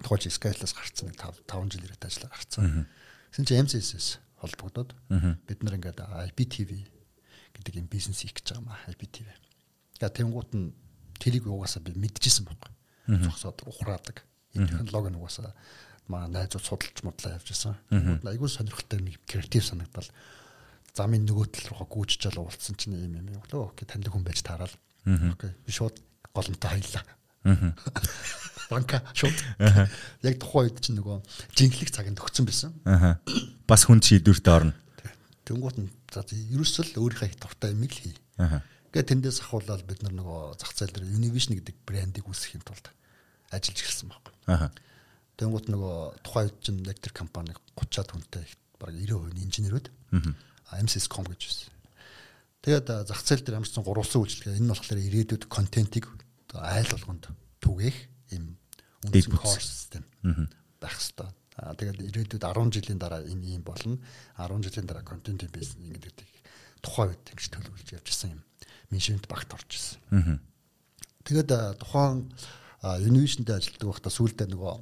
Тухайч 0.05 0.29
Skype-аас 0.29 0.77
гарцсан 0.77 1.09
нэг 1.11 1.19
5 1.19 1.49
5 1.49 1.73
жил 1.73 1.89
ирээд 1.89 2.05
ажиллаа 2.05 2.31
гарцсан. 2.31 2.87
Гэсэн 3.33 3.45
чинь 3.49 3.65
MCS-с 3.65 4.21
холбогдоод 4.47 4.91
бид 5.11 5.61
нар 5.63 5.77
ингээд 5.77 6.01
IPTV 6.31 6.71
гэдэг 7.59 7.75
юм 7.83 7.89
бизнес 7.91 8.23
хийх 8.23 8.39
гэж 8.39 8.55
байгаа 8.55 8.65
маа 8.65 8.79
IPTV. 8.89 9.29
Тэгээ 9.99 10.17
тэнгуут 10.23 10.51
нь 10.55 10.73
тэрийг 11.19 11.51
угаасаа 11.51 11.83
би 11.83 11.93
мэдчихсэн 11.97 12.47
байхгүй. 12.47 12.73
Зогсоод 13.27 13.67
ухраадаг. 13.67 14.25
Энэ 14.55 14.71
технологи 14.71 15.11
нь 15.13 15.21
угаасаа 15.21 15.53
маа 16.09 16.29
найзууд 16.31 16.65
судалж 16.65 17.03
модлаа 17.03 17.37
явж 17.37 17.49
байсан. 17.51 17.75
Айгүй 17.91 18.49
сонирхолтой 18.49 19.01
нэг 19.03 19.19
креатив 19.27 19.65
санагдал. 19.65 20.09
Замын 20.95 21.27
нөгөө 21.27 21.47
тал 21.51 21.67
руугаа 21.75 21.89
гүйж 21.91 22.17
чал 22.23 22.39
уулцсан 22.41 22.77
чинь 22.79 22.97
юм 22.97 23.19
юм. 23.19 23.29
Өө 23.51 23.75
окей 23.75 23.87
таньдаг 23.89 24.15
хүн 24.15 24.25
байж 24.25 24.41
таарал. 24.41 24.73
Окей 25.05 25.51
би 25.67 25.71
шууд 25.73 25.99
голомтой 26.33 26.71
хаялаа. 26.71 27.05
Банка 28.71 29.03
шууд. 29.15 29.37
Яг 30.27 30.39
тухайн 30.43 30.71
үед 30.71 30.83
чинь 30.83 30.99
нөгөө 30.99 31.23
жинхлэх 31.55 31.91
цагт 31.95 32.19
өгсөн 32.19 32.47
байсан. 32.47 32.75
Бас 33.67 33.87
хүн 33.87 34.03
шийдвэртэй 34.03 34.53
орно. 34.53 34.75
Тэнгуут 35.47 35.79
нь 35.79 35.91
ерөөсөл 36.11 36.99
өөрийнхөө 36.99 37.31
их 37.31 37.39
дуртай 37.39 37.71
юм 37.71 37.87
л 37.87 37.95
хий. 37.95 38.17
Аа. 38.43 38.67
Гэ 38.91 39.07
тэндээс 39.07 39.47
ахуулаад 39.47 39.87
бид 39.87 40.03
нар 40.03 40.15
нөгөө 40.19 40.59
зах 40.59 40.75
зээл 40.75 40.91
дээр 40.91 41.15
Univision 41.15 41.55
гэдэг 41.55 41.77
брендийг 41.87 42.27
үүсгэхийн 42.27 42.67
тулд 42.67 42.91
ажиллаж 43.55 43.79
ирсэн 43.79 44.11
байхгүй. 44.11 44.35
Тэнгуут 45.39 45.67
нөгөө 45.71 45.97
тухайн 46.27 46.51
үед 46.51 46.59
чинь 46.65 46.83
электр 46.83 47.13
компани 47.15 47.55
30-аад 47.79 48.11
хүнтэй 48.11 48.45
баг 48.81 48.91
90% 48.91 49.37
нь 49.37 49.45
инженерүүд. 49.47 49.87
MCS.com 50.75 51.29
гэж 51.31 51.41
байсан. 51.47 51.71
Тэгээд 52.67 52.87
зах 53.07 53.23
зээл 53.23 53.45
дээр 53.47 53.59
ямар 53.63 53.69
ч 53.69 53.79
сан 53.79 53.87
гурвалсан 53.87 54.19
үйлчлэгээ 54.27 54.59
энэ 54.59 54.67
нь 54.67 54.73
болохоор 54.75 54.99
ирээдүйд 54.99 55.45
контентийг 55.47 56.11
айл 56.55 56.89
болгонд 56.95 57.25
түгээх 57.59 57.99
юм 58.37 58.55
үндсэн 59.07 59.35
core 59.35 59.63
system 59.63 60.03
байх 60.79 60.97
хэвээр. 61.01 61.33
Аа 61.57 61.73
тэгээд 61.73 61.99
ирээдүйд 62.05 62.45
10 62.45 62.75
жилийн 62.75 63.01
дараа 63.01 63.25
энэ 63.25 63.57
юм 63.57 63.65
болно. 63.65 63.97
10 64.37 64.61
жилийн 64.61 64.87
дараа 64.87 65.03
контентын 65.03 65.49
бизнес 65.49 65.81
ингэдэг 65.81 66.29
тухайн 66.87 67.11
үед 67.11 67.25
ингэж 67.33 67.47
төлөвлөж 67.51 67.89
явж 67.97 68.09
исэн 68.13 68.37
юм. 68.37 68.43
Менежмент 68.91 69.27
багт 69.27 69.51
орж 69.51 69.71
исэн. 69.73 70.39
Тэгээд 71.25 71.51
тухайн 71.83 72.31
Univision 73.03 73.43
дээр 73.43 73.59
ажилладаг 73.59 73.89
байхдаа 73.91 74.13
сүүлдээ 74.15 74.49
нөгөө 74.53 74.75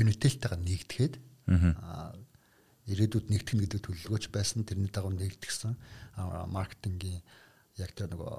Unitel-тэйгээ 0.00 0.60
нэгдэхэд 0.64 1.14
ирээдүйд 2.88 3.26
нэгтгэн 3.28 3.60
гэдэг 3.66 3.80
төлөвлөгөөч 3.84 4.24
байсан. 4.32 4.64
Тэрний 4.64 4.88
дагуу 4.88 5.12
нэгдгсэн 5.12 5.76
маркетингийн 6.48 7.20
яг 7.76 7.90
тэр 7.92 8.14
нөгөө 8.14 8.32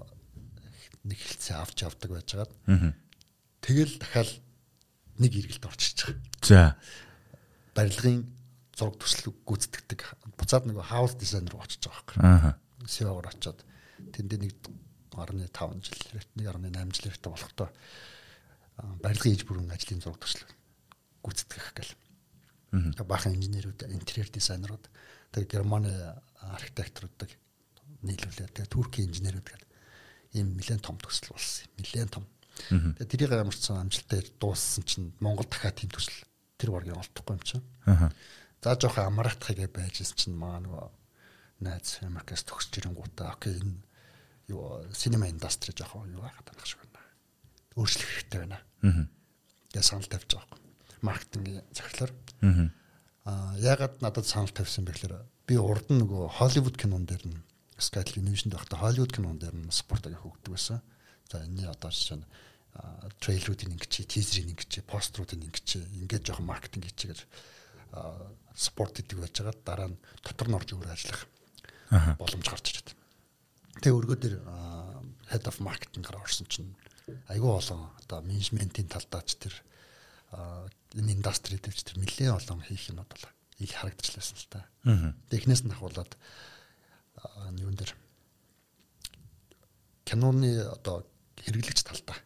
нэг 1.07 1.19
хэлцээ 1.19 1.57
авч 1.57 1.77
явдаг 1.85 2.09
байжгаад. 2.11 2.51
Тэгэл 3.61 3.95
дахиад 4.01 4.31
нэг 5.17 5.31
эргэлт 5.37 5.65
орчиж 5.65 5.97
байгаа. 6.05 6.17
За. 6.41 6.61
Барилгын 7.77 8.25
зураг 8.75 8.97
төслөг 8.97 9.35
гүйцэтгэдэг. 9.45 10.01
Буцаад 10.37 10.65
нөгөө 10.65 10.85
хаус 10.89 11.15
дизайнер 11.17 11.53
руу 11.53 11.63
очиж 11.65 11.85
байгаа 11.85 12.01
байхгүй. 12.01 12.19
Аа. 12.25 12.53
SEO-гоор 12.89 13.29
очиод 13.29 13.59
тэндээ 14.13 14.39
нэг 14.41 14.53
1.5 15.13 15.85
жил, 15.85 16.01
1.8 16.41 16.95
жил 16.95 17.05
хэрэгтэй 17.05 17.31
болохтой 17.31 17.69
барилгын 19.01 19.35
иж 19.35 19.45
бүрэн 19.45 19.71
ажлын 19.73 20.01
зураг 20.01 20.21
төслөг 20.23 20.49
гүйцэтгэх 21.21 21.67
гэл. 21.77 21.93
Аа. 22.73 23.03
Баахан 23.05 23.35
инженерүүд, 23.35 23.85
интерьер 23.91 24.29
дизайнерууд, 24.31 24.87
тэгээ 25.35 25.51
Германы 25.51 25.91
архитекторуудыг 26.41 27.35
нийлүүлээд 28.01 28.55
тэгээ 28.57 28.73
Туркийн 28.73 29.11
инженерүүд 29.11 29.47
гэдэг 29.51 29.69
ийм 30.33 30.55
нэлээд 30.55 30.81
том 30.83 30.97
төсөл 30.97 31.35
болсон 31.35 31.67
юм. 31.67 31.71
Нэлээд 31.79 32.11
том. 32.11 32.25
Тэгээ 32.69 33.09
тэрийг 33.09 33.31
ямар 33.31 33.55
ч 33.55 33.71
амжилттай 33.71 34.21
дууссан 34.39 34.83
чинь 34.87 35.11
Монгол 35.19 35.47
дахиад 35.47 35.75
тийм 35.75 35.91
төсөл 35.91 36.23
тэр 36.55 36.71
баргийн 36.71 36.99
олдохгүй 36.99 37.35
юм 37.35 37.43
чинь. 37.43 37.65
Аа. 37.87 38.11
За 38.63 38.75
жоохон 38.77 39.09
амраатхыг 39.11 39.59
байжсэн 39.71 40.15
чинь 40.15 40.37
маа 40.37 40.61
нөгөө 40.63 40.87
найз 41.65 41.99
Америкаас 42.05 42.45
төгсөж 42.45 42.79
ирэнгуутаа 42.79 43.35
окей 43.35 43.59
энэ 43.59 43.81
юу 44.51 44.85
синема 44.93 45.27
индастри 45.27 45.73
жоохон 45.75 46.13
юу 46.13 46.21
байгаад 46.21 46.47
байгаа 46.47 46.67
шиг 46.67 46.79
байна. 46.85 47.01
Өөрчлөх 47.75 48.09
хэрэгтэй 48.09 48.39
байна. 48.45 48.59
Аа. 48.85 49.05
Тэгээ 49.73 49.83
санал 49.83 50.07
тавьж 50.07 50.29
байгаа 50.37 50.57
юм. 50.57 50.63
Маркетингийн 51.01 51.65
захирлаар. 51.75 52.11
Аа. 52.45 52.69
Аа 53.25 53.53
ягаад 53.59 53.95
надад 54.01 54.25
санал 54.29 54.53
тавьсан 54.53 54.85
бэ 54.85 54.93
гэхээр 54.95 55.15
би 55.47 55.55
урд 55.57 55.89
нь 55.91 56.01
нөгөө 56.01 56.39
Холливуд 56.39 56.77
кинон 56.77 57.05
дээр 57.05 57.25
нь 57.27 57.41
Sky 57.81 58.05
Television 58.05 58.53
байхдаа 58.53 58.79
Холливуд 58.79 59.11
кинон 59.11 59.41
дээр 59.41 59.57
нь 59.57 59.73
спортыг 59.73 60.13
хөгдөг 60.21 60.53
байсан. 60.53 60.79
За 61.27 61.41
энэ 61.41 61.65
одоо 61.73 61.89
жишээ 61.89 62.21
нь 62.21 62.29
трейлеруудын 63.19 63.73
ингэж 63.75 64.05
тизерийн 64.07 64.53
ингэж 64.53 64.85
поструудын 64.87 65.43
ингэж 65.43 65.67
ингээд 66.05 66.29
жоохон 66.29 66.47
маркетинг 66.47 66.87
хийчихэж 66.87 67.25
спорт 68.55 68.95
гэдэг 69.01 69.17
байж 69.19 69.35
байгаа 69.35 69.57
дараа 69.65 69.89
нь 69.91 69.99
дотор 70.23 70.47
нь 70.47 70.55
орж 70.55 70.69
өөр 70.71 70.93
ажиллах 70.93 71.27
боломж 71.91 72.47
гарч 72.47 72.65
ирээд. 72.71 72.89
Тэгээ 73.83 73.97
өргөө 73.99 74.17
дээр 74.21 74.35
head 75.31 75.43
of 75.47 75.59
marketing-аар 75.59 76.23
орсон 76.23 76.47
чинь 76.47 76.71
айгүй 77.27 77.51
олон 77.51 77.91
одоо 77.99 78.19
менежментийн 78.23 78.87
талдаач 78.87 79.35
тэр 79.35 79.55
энэ 80.95 81.19
индастри 81.19 81.59
дээр 81.59 81.75
ч 81.75 81.83
тэр 81.83 81.99
нэлээд 81.99 82.35
олон 82.39 82.63
хийх 82.63 82.87
юмуд 82.91 83.11
бол 83.11 83.25
их 83.59 83.75
харагдчихлаасан 83.75 84.37
л 84.39 84.47
та. 84.47 84.59
Технээс 85.27 85.67
нь 85.67 85.75
ахуулаад 85.75 86.15
юун 87.59 87.75
дээр 87.75 87.93
киноны 90.05 90.51
одоо 90.67 91.05
хэрэглэгч 91.41 91.79
талдаа 91.85 92.17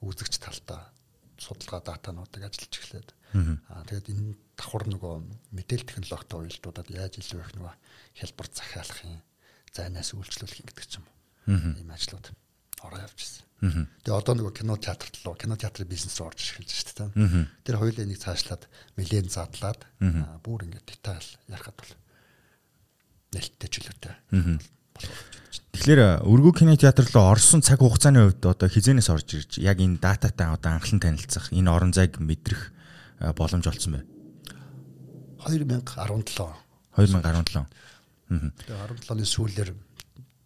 үзэгч 0.00 0.38
талдаа 0.38 0.92
судалгаа 1.38 1.80
датануудыг 1.82 2.42
ажиллаж 2.46 2.74
эхлээд. 2.74 3.10
Аа 3.70 3.84
тэгээд 3.86 4.10
энэ 4.10 4.34
давхар 4.58 4.84
нөгөө 4.90 5.14
мэдээлэл 5.54 5.88
технологитой 5.90 6.38
уялдуудад 6.42 6.88
яаж 6.90 7.14
илүү 7.22 7.40
их 7.42 7.52
нөгөө 7.54 7.74
хялбар 8.18 8.48
захиалах 8.50 9.00
юм 9.06 9.22
зайнаас 9.74 10.10
үйлчлүүлэх 10.14 10.60
юм 10.62 10.68
гэдэг 10.70 10.86
ч 10.86 10.92
юм 10.98 11.06
уу 11.06 11.78
ийм 11.78 11.90
ажлууд 11.94 12.26
ороо 12.82 13.00
явж 13.02 13.18
ирсэн. 13.18 13.44
Тэгээ 14.02 14.18
одоо 14.18 14.34
нөгөө 14.38 14.54
кино 14.54 14.74
театрт 14.78 15.14
руу 15.26 15.34
кино 15.34 15.54
театрын 15.58 15.90
бизнес 15.90 16.18
руу 16.18 16.30
орж 16.30 16.40
эхэлж 16.42 16.70
байна 16.70 16.78
шүү 16.78 16.94
дээ. 16.98 17.46
Тэр 17.66 17.76
хоёулаа 17.78 18.04
энийг 18.06 18.22
цаашлаад 18.22 18.62
нэлээд 18.94 19.28
задлаад 19.30 19.80
бүр 20.42 20.66
ингээд 20.66 20.86
деталь 20.86 21.28
ярихад 21.50 21.74
бол 21.74 21.92
нэлттэй 23.32 23.68
чөлөөтэй. 23.68 24.14
Тэгэхээр 25.78 26.26
өргөө 26.26 26.52
кино 26.58 26.74
театр 26.74 27.06
руу 27.12 27.30
орсон 27.30 27.62
цаг 27.62 27.78
хугацааны 27.78 28.28
хувьд 28.28 28.42
одоо 28.44 28.68
хизэнээс 28.68 29.08
орж 29.14 29.28
ирж 29.38 29.52
яг 29.62 29.78
энэ 29.78 30.02
дататай 30.02 30.50
одоо 30.50 30.74
анхлан 30.74 30.98
танилцах 30.98 31.52
энэ 31.54 31.70
орон 31.70 31.92
зайг 31.94 32.18
мэдрэх 32.18 32.72
боломж 33.38 33.68
олцсон 33.68 34.00
бай. 34.00 34.04
2017. 35.46 36.34
2017. 36.98 37.66
Тэгээ 38.28 38.74
17 38.74 39.12
оны 39.14 39.24
сүүлээр 39.24 39.70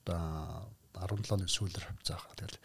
17 0.07 1.35
оны 1.35 1.47
сүүлээр 1.49 1.87
заахаа 2.05 2.35
тэгэл 2.37 2.59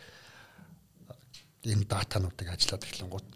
энэ 1.74 1.88
датануудыг 1.90 2.48
ажиллаад 2.52 2.84
эхлэнгууд 2.86 3.28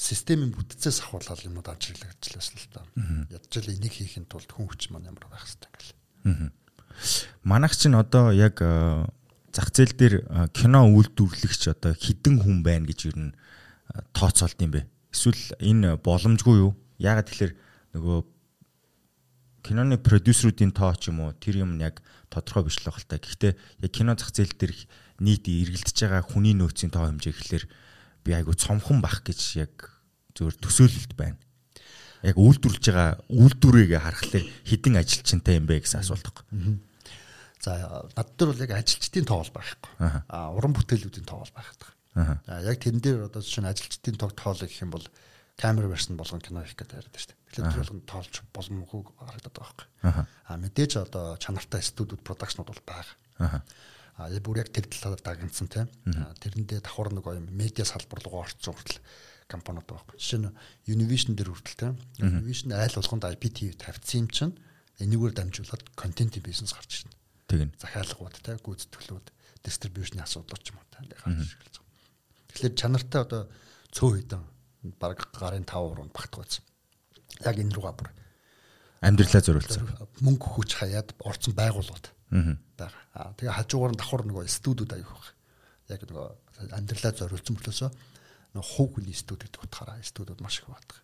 системийн 0.00 0.56
бүтцээс 0.56 1.04
ахуулаад 1.04 1.44
юмуд 1.44 1.68
ирлээ 1.68 2.08
ажилласан 2.08 2.56
л 2.56 2.68
та. 2.72 2.80
Ядчил 3.28 3.68
энийг 3.68 3.92
хийхин 3.92 4.24
тулд 4.24 4.48
хүн 4.48 4.72
хүч 4.72 4.88
маань 4.88 5.12
ямар 5.12 5.28
байх 5.28 5.44
хэрэгтэй 5.44 5.68
гэл. 6.24 6.56
Манайх 7.44 7.76
чинь 7.76 8.00
одоо 8.00 8.32
яг 8.32 8.56
зах 9.52 9.68
зээл 9.68 9.92
дээр 10.00 10.14
кино 10.56 10.88
үйлдвэрлэгч 10.88 11.76
одоо 11.76 11.92
хідэн 11.92 12.40
хүн 12.40 12.64
байна 12.64 12.88
гэж 12.88 13.12
юу 13.12 13.16
н 13.28 13.36
тооцоолд 14.16 14.56
юм 14.64 14.72
бэ? 14.72 14.88
Эсвэл 15.12 15.44
энэ 15.60 16.00
боломжгүй 16.00 16.56
юу? 16.64 16.72
Яагаад 16.96 17.28
тэгэхээр 17.28 17.52
нөгөө 17.92 18.18
киноны 19.60 20.00
продюсеруудын 20.00 20.72
тоо 20.72 20.96
ч 20.96 21.12
юм 21.12 21.28
уу 21.28 21.36
тэр 21.36 21.60
юм 21.60 21.76
яг 21.76 22.00
тодорхой 22.32 22.72
биш 22.72 22.80
л 22.80 22.88
байх 22.88 23.04
л 23.04 23.08
та. 23.10 23.20
Гэхдээ 23.20 23.52
яг 23.84 23.92
кино 23.92 24.16
зах 24.16 24.32
зээл 24.32 24.56
дээр 24.56 24.72
нийт 25.20 25.44
эргэлдэж 25.44 25.96
байгаа 26.08 26.24
хүний 26.24 26.56
нөөцийн 26.56 26.88
тоо 26.88 27.04
хэмжээ 27.10 27.34
гэхэлэр 27.36 27.64
би 28.24 28.34
айгу 28.36 28.54
цомхон 28.54 29.00
бах 29.00 29.22
гэж 29.26 29.40
яг 29.60 29.90
зөвөр 30.36 30.56
төсөөлөлд 30.60 31.14
байна. 31.16 31.38
Яг 32.22 32.36
үйлдвэрлэж 32.36 32.84
байгаа 32.84 33.10
үйлдвэрийг 33.32 33.96
харахад 33.96 34.44
хідэн 34.68 35.00
ажилчинтай 35.00 35.56
юм 35.56 35.66
бэ 35.66 35.80
гэсэн 35.80 36.04
асуулт 36.04 36.26
байна. 36.28 36.78
За 37.60 38.04
над 38.16 38.28
дээр 38.36 38.52
бол 38.52 38.64
яг 38.64 38.72
ажилчдын 38.76 39.24
тоо 39.28 39.40
бол 39.40 39.56
байхгүй. 39.56 39.92
Аа 40.28 40.52
уран 40.56 40.76
бүтээлүүдийн 40.76 41.28
тоо 41.28 41.44
бол 41.44 41.54
байдаг. 41.56 41.88
За 42.44 42.60
яг 42.64 42.76
тэрэн 42.80 43.00
дээр 43.00 43.28
одоо 43.28 43.40
жишээ 43.40 43.64
нь 43.64 43.72
ажилчдын 43.72 44.16
тог 44.20 44.32
тоолох 44.36 44.68
гэх 44.68 44.84
юм 44.84 44.92
бол 44.92 45.06
камер 45.60 45.88
вершн 45.92 46.16
болгон 46.16 46.40
кино 46.40 46.64
хийх 46.64 46.76
гэдэг 46.76 47.04
яриад 47.04 47.16
шүү 47.16 47.30
дээ. 47.32 47.40
Тэгэхээр 47.52 47.68
тэр 47.68 47.82
болгон 47.84 48.02
тоолж 48.08 48.34
боломжгүй 48.52 49.00
харагдаад 49.20 49.56
байгаа 49.56 49.76
байхгүй. 49.76 49.88
Аа 50.48 50.56
мэдээж 50.56 50.92
одоо 51.04 51.36
чанартай 51.36 51.84
студиуд 51.84 52.24
продакшнууд 52.24 52.68
бол 52.72 52.82
байгаа. 52.88 53.16
Аа 53.44 53.60
бүр 54.18 54.60
яг 54.62 54.70
тэр 54.72 54.86
талаар 54.88 55.20
дагнсан 55.20 55.68
тийм. 55.68 55.88
Тэрэндээ 56.40 56.80
давхар 56.80 57.12
нэг 57.12 57.26
юм 57.26 57.46
медиа 57.54 57.84
салбар 57.84 58.20
руу 58.24 58.42
орцсон 58.42 58.74
хүртэл 58.74 59.00
компаниуд 59.50 59.86
байгаа. 59.86 60.14
Жишээ 60.18 60.40
нь 60.46 60.54
Univision 60.86 61.34
дээр 61.34 61.50
хүртэл 61.50 61.78
тийм. 61.78 61.94
Univision 62.18 62.74
айл 62.74 62.94
болгонд 62.94 63.26
IPTV 63.26 63.78
тавьсан 63.80 64.26
юм 64.26 64.28
чинь 64.30 64.54
энэгээр 65.00 65.34
дамжуулаад 65.34 65.82
контентын 65.96 66.42
бизнес 66.44 66.76
гарч 66.76 67.02
ирнэ. 67.02 67.16
Тэгнь. 67.48 67.74
Захиалгууд 67.80 68.36
те 68.44 68.54
гүйцэтгэлүүд 68.60 69.26
дистрибьюшны 69.64 70.22
асуудал 70.22 70.60
ч 70.60 70.70
юм 70.70 70.78
уу 70.78 70.88
те 70.92 71.00
гарч 71.08 71.50
ирж 71.56 71.74
байгаа. 71.80 71.96
Тэгэхээр 72.52 72.74
чанартай 72.76 73.20
одоо 73.24 73.42
цөө 73.90 74.10
хэдэн 74.20 74.42
баг 75.00 75.18
гарын 75.32 75.64
5 75.64 75.74
уруунд 75.80 76.12
багтгаасан. 76.12 76.62
Яг 77.42 77.56
энэ 77.56 77.74
руугаа 77.74 77.96
бүр 77.96 78.08
амьдралаа 79.00 79.42
зориулсан. 79.42 79.88
Мөнгө 80.20 80.46
хүч 80.60 80.70
хаяад 80.76 81.16
орцсон 81.24 81.54
байгууллагууд 81.56 82.06
байгаа. 82.76 83.02
Аа 83.16 83.32
тэгээ 83.36 83.56
хажуугаар 83.56 83.92
нь 83.96 84.00
давхар 84.00 84.24
нөгөө 84.28 84.46
студиуд 84.48 84.92
аяг 84.92 85.08
баг. 85.08 85.26
Яг 85.88 86.00
нөгөө 86.04 86.26
амьдралаа 86.76 87.12
зориулсан 87.16 87.54
мөртлөөсөө 87.56 87.90
нөгөө 88.54 88.70
хувь 88.76 88.92
хүний 88.98 89.16
студи 89.16 89.46
гэдэг 89.46 89.62
утгаараа 89.64 90.02
студиуд 90.02 90.40
маш 90.44 90.60
их 90.60 90.68
байдаг. 90.68 90.98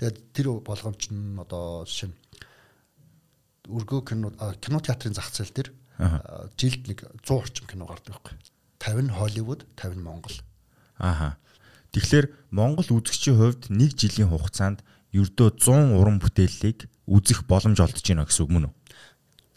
Тэгээд 0.00 0.18
тэр 0.32 0.46
болгоомж 0.64 1.02
нь 1.12 1.38
одоо 1.38 1.84
жишээ 1.84 2.10
нь 2.10 2.16
өргөө 3.68 4.00
кино 4.08 4.28
кино 4.58 4.78
театрын 4.80 5.14
зах 5.14 5.30
зээл 5.30 5.52
дээр 5.52 5.70
жилд 6.56 6.82
нэг 6.88 6.98
100 7.22 7.36
орчим 7.36 7.66
кино 7.68 7.84
гардаг 7.84 8.16
байхгүй. 8.16 8.36
50 8.80 9.04
нь 9.04 9.12
Холливуд, 9.12 9.68
50 9.76 10.00
нь 10.00 10.04
Монгол. 10.04 10.36
Ааха. 10.96 11.36
Тэгэхээр 11.92 12.26
Монгол 12.50 12.88
үзэгчийн 12.88 13.36
хувьд 13.36 13.62
нэг 13.68 13.92
жилийн 14.00 14.32
хугацаанд 14.32 14.80
ердөө 15.14 15.48
100 15.58 15.96
уран 15.98 16.18
бүтээлийг 16.22 16.86
үзэх 17.06 17.46
боломж 17.50 17.80
олдож 17.80 18.04
байна 18.04 18.26
гэсэн 18.26 18.44
үг 18.46 18.50
мөн 18.50 18.66
үү? 18.70 18.74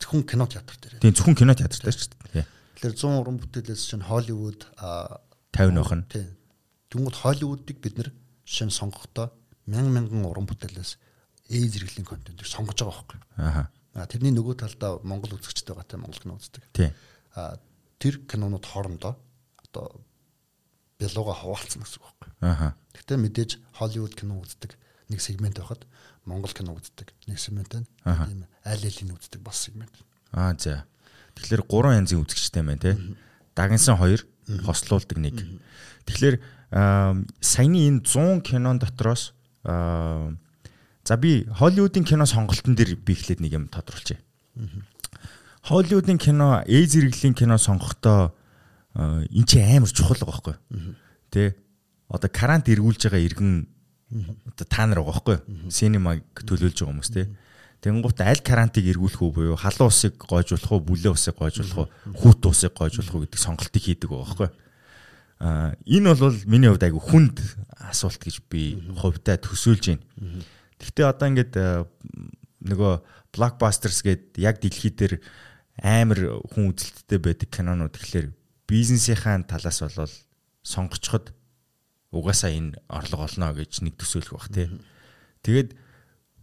Зөвхөн 0.02 0.24
кино 0.26 0.46
театр 0.50 0.76
дээр. 0.82 1.00
Тийм 1.00 1.14
зөвхөн 1.14 1.38
кино 1.38 1.54
театр 1.54 1.80
дээр 1.80 1.98
ч 1.98 2.10
тийм. 2.10 2.46
Тэгэхээр 2.80 2.96
100 2.98 3.22
уран 3.22 3.38
бүтээлээс 3.40 3.84
чинь 3.88 4.08
Холливуд 4.08 4.66
50 4.78 5.76
нөх 5.78 5.92
нь. 5.94 6.04
Тийм. 6.10 6.28
Тэнгүүд 6.90 7.16
Холливуудыг 7.22 7.78
бид 7.80 7.96
нэр 7.98 8.10
нь 8.14 8.74
сонгохдоо 8.74 9.32
мянган 9.70 9.94
мянган 9.94 10.26
уран 10.26 10.50
бүтээлээс 10.50 10.98
ээ 11.54 11.70
зэрэглэлийн 11.70 12.08
контентыг 12.10 12.48
сонгож 12.50 12.82
байгаа 12.82 12.98
байхгүй. 12.98 13.20
Ааха 13.38 13.64
А 13.94 14.08
тэрний 14.10 14.34
нөгөө 14.34 14.58
талдаа 14.58 14.98
Монгол 15.06 15.38
үзэгчтэй 15.38 15.78
байгаа 15.78 15.86
те 15.86 16.02
Монгол 16.02 16.18
кино 16.18 16.38
үздэг. 16.42 16.66
Тий. 16.74 16.90
А 17.38 17.62
тэр 18.02 18.26
кинонууд 18.26 18.66
хоорондоо 18.66 19.14
одоо 19.70 20.02
бялууга 20.98 21.38
хуваалцсан 21.38 21.86
гэсэн 21.86 22.02
үг 22.02 22.06
байхгүй. 22.10 22.30
Аха. 22.42 22.74
Гэхдээ 22.98 23.18
мэдээж 23.22 23.52
Холливуд 23.78 24.18
кино 24.18 24.42
үздэг 24.42 24.74
нэг 25.10 25.20
сегмент 25.22 25.58
байхад 25.60 25.86
Монгол 26.26 26.54
кино 26.54 26.76
үздэг 26.78 27.14
нэг 27.28 27.40
сегмент. 27.40 27.76
Аха. 28.04 28.28
Тийм 28.28 28.46
аль 28.64 28.86
алийн 28.86 29.12
үздэг 29.12 29.42
бас 29.42 29.60
сегмент. 29.68 29.92
Аа 30.32 30.56
за. 30.58 30.86
Тэгэхээр 31.36 31.64
гурван 31.68 32.04
янзын 32.04 32.24
үзэгчтэй 32.24 32.64
байна 32.64 32.80
те. 32.80 32.98
Дагнсан 33.56 33.98
хоёр, 33.98 34.26
хослуулдаг 34.64 35.18
нэг. 35.18 35.44
Тэгэхээр 36.06 36.40
саяны 37.42 37.80
энэ 37.90 38.02
100 38.06 38.42
кинон 38.42 38.80
дотроос 38.80 39.34
за 39.64 41.18
би 41.18 41.46
Холливуудын 41.46 42.04
кино 42.04 42.26
сонголтын 42.26 42.76
дээр 42.76 42.96
би 42.96 43.14
эхлээд 43.14 43.44
нэг 43.44 43.54
юм 43.54 43.68
тодруулчих. 43.68 44.18
Холливуудын 45.64 46.18
кино, 46.18 46.64
ээ 46.66 46.88
зэрэглийн 46.88 47.36
кино 47.36 47.58
сонгохдоо 47.58 48.34
эн 48.96 49.46
чинь 49.46 49.64
амар 49.64 49.92
чухал 49.92 50.18
байгаа 50.18 50.32
байхгүй. 50.32 50.56
Тэ 51.32 51.56
одоо 52.08 52.30
карант 52.30 52.70
эргүүлж 52.70 53.08
байгаа 53.08 53.22
иргэн 53.22 53.68
одоо 54.14 54.66
та 54.70 54.86
нар 54.86 55.02
байгаа 55.02 55.14
байхгүй. 55.14 55.38
Синемаг 55.74 56.22
төлөөлж 56.46 56.78
байгаа 56.78 56.92
хүмүүс 56.94 57.12
те. 57.14 57.28
Тэнгуут 57.84 58.22
аль 58.24 58.40
карантыг 58.40 58.88
эргүүлэх 58.88 59.20
үү 59.20 59.32
буюу 59.34 59.58
халуун 59.60 59.92
усыг 59.92 60.16
гойжуулах 60.16 60.72
уу, 60.72 60.86
бүлээн 60.88 61.18
усыг 61.18 61.36
гойжуулах 61.36 61.78
уу, 61.84 61.92
хүүт 62.16 62.42
усыг 62.48 62.72
гойжуулах 62.72 63.12
уу 63.12 63.24
гэдэг 63.28 63.40
сонголтыг 63.44 63.84
хийдэг 63.84 64.08
байгаа 64.08 64.24
байхгүй. 64.24 64.50
Аа 65.44 65.76
энэ 65.84 66.16
бол 66.16 66.38
миний 66.48 66.72
хувьд 66.72 66.88
айгу 66.88 67.04
хүнд 67.04 67.44
асуулт 67.76 68.24
гэж 68.24 68.48
би 68.48 68.80
хувьдаа 68.96 69.36
төсөөлж 69.36 69.84
байна. 69.92 70.06
Гэхдээ 70.80 71.06
одоо 71.12 71.28
ингээд 71.28 71.54
нөгөө 72.64 72.94
blockbusters 73.36 74.00
гээд 74.00 74.40
яг 74.40 74.64
дэлхий 74.64 74.94
дээр 74.96 75.20
амар 75.84 76.40
хүн 76.54 76.72
үзэлттэй 76.72 77.20
байдаг 77.20 77.50
кинонууд 77.52 77.92
тэгэхээр 77.98 78.32
бизнесийнхаа 78.70 79.44
талаас 79.44 79.84
бол 79.84 80.16
сонгочход 80.64 81.36
угаасаа 82.14 82.54
энэ 82.54 82.78
орлого 82.88 83.26
олно 83.26 83.52
гэж 83.58 83.82
нэг 83.82 83.98
төсөөлөх 83.98 84.38
бах 84.38 84.50
тий. 84.54 84.70
Тэгээд 85.42 85.74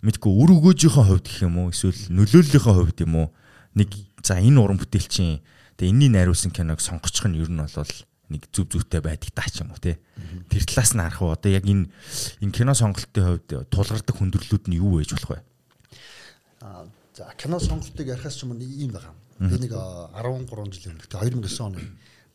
мэдгүй 0.02 0.32
үр 0.34 0.50
өгөөжийнхөө 0.58 1.04
хувьд 1.06 1.26
гэх 1.30 1.46
юм 1.46 1.56
уу 1.62 1.70
эсвэл 1.70 2.10
нөлөөллийнхөө 2.10 2.74
хувьд 2.74 2.98
юм 3.06 3.14
уу 3.14 3.26
нэг 3.78 3.90
за 4.20 4.42
энэ 4.42 4.58
уран 4.58 4.82
бүтээлчин 4.82 5.40
тэгээ 5.78 5.92
энэний 5.94 6.10
найруулсан 6.10 6.50
киног 6.50 6.82
сонгочих 6.82 7.30
нь 7.30 7.38
ер 7.38 7.48
нь 7.48 7.62
бол 7.62 7.94
нэг 8.30 8.42
зүв 8.54 8.66
зүвтэй 8.70 9.02
байдаг 9.02 9.30
таа 9.34 9.48
ч 9.50 9.62
юм 9.62 9.70
уу 9.70 9.80
тий. 9.82 9.98
Тэр 10.50 10.64
талаас 10.66 10.92
нь 10.94 11.02
харах 11.02 11.22
уу 11.22 11.34
одоо 11.34 11.50
яг 11.50 11.66
энэ 11.66 11.90
энэ 12.40 12.54
кино 12.54 12.72
сонголтын 12.74 13.40
хувьд 13.40 13.70
тулгардаг 13.70 14.14
хүндрэлүүд 14.16 14.64
нь 14.70 14.78
юу 14.78 14.98
байж 14.98 15.10
болох 15.14 15.38
вэ? 15.38 15.40
А 16.62 16.86
за 17.14 17.30
кино 17.36 17.58
сонголтыг 17.58 18.06
ярихаас 18.06 18.38
ч 18.38 18.46
юм 18.46 18.54
нэг 18.54 18.70
юм 18.70 18.94
байгаа. 18.94 19.14
Би 19.40 19.56
нэг 19.56 19.72
а, 19.74 20.12
13 20.14 20.46
жилийн 20.46 21.00
өмнө 21.00 21.08
тэгээ 21.10 21.42
2009 21.42 21.66
оны 21.66 21.80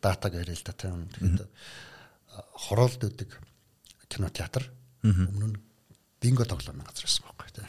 датаг 0.01 0.33
яриа 0.35 0.57
л 0.57 0.65
да 0.65 0.73
тийм. 0.73 1.07
Тэгээд 1.15 1.41
а, 1.41 1.47
хороолд 2.55 3.01
өгдөг 3.07 3.29
кинотеатр 4.11 4.63
өмнө 5.03 5.47
нь 5.53 5.57
бинго 6.21 6.45
тоглоомын 6.45 6.85
газар 6.87 7.05
байсан 7.05 7.23
байхгүй 7.25 7.49
тийм. 7.55 7.67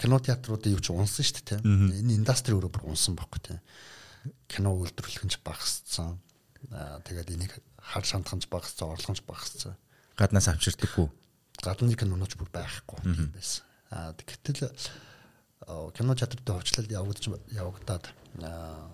Кинотеатруудын 0.00 0.74
юу 0.74 0.82
ч 0.82 0.90
унсан 0.90 1.24
шүү 1.24 1.34
дээ 1.40 1.48
тийм. 1.58 1.90
Энэ 1.94 2.16
индастри 2.18 2.54
өөрөө 2.56 2.72
бүр 2.74 2.90
унсан 2.92 3.14
байхгүй 3.16 3.40
тийм. 3.40 3.60
Кино 4.48 4.74
үйлдвэрлэх 4.74 5.24
нь 5.24 5.32
ч 5.32 5.38
багассан. 5.44 6.18
Тэгээд 7.06 7.34
энийг 7.36 7.52
хар 7.78 8.04
шантханч 8.04 8.48
багассан, 8.48 8.90
орлогонч 8.90 9.20
багассан. 9.28 9.76
Гаднаас 10.16 10.48
авчирдаггүй. 10.48 11.12
гадны 11.62 11.94
кинонооч 11.96 12.36
бүр 12.36 12.50
байхгүй 12.52 12.98
юм 13.04 13.30
байсан. 13.32 13.64
Аа 13.90 14.12
тэгтэл 14.12 14.68
аа, 15.68 15.90
кино 15.94 16.14
театртаа 16.18 16.58
хувьчлал 16.60 16.88
явагдаж 16.90 17.24
явагдаад 17.52 18.10
аа, 18.42 18.90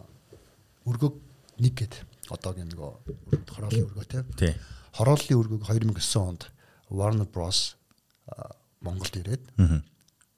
өргөг 0.85 1.15
нэг 1.61 1.75
гээд 1.77 1.95
одоогийн 2.33 2.71
нөгөө 2.73 2.91
хорооллын 3.53 3.87
өргөө. 3.87 4.25
Тий. 4.41 4.55
Хорооллын 4.97 5.39
өргөг 5.41 5.63
2009 5.69 6.19
онд 6.19 6.49
Warner 6.91 7.29
Bros 7.29 7.77
Монголд 8.81 9.15
ирээд 9.17 9.45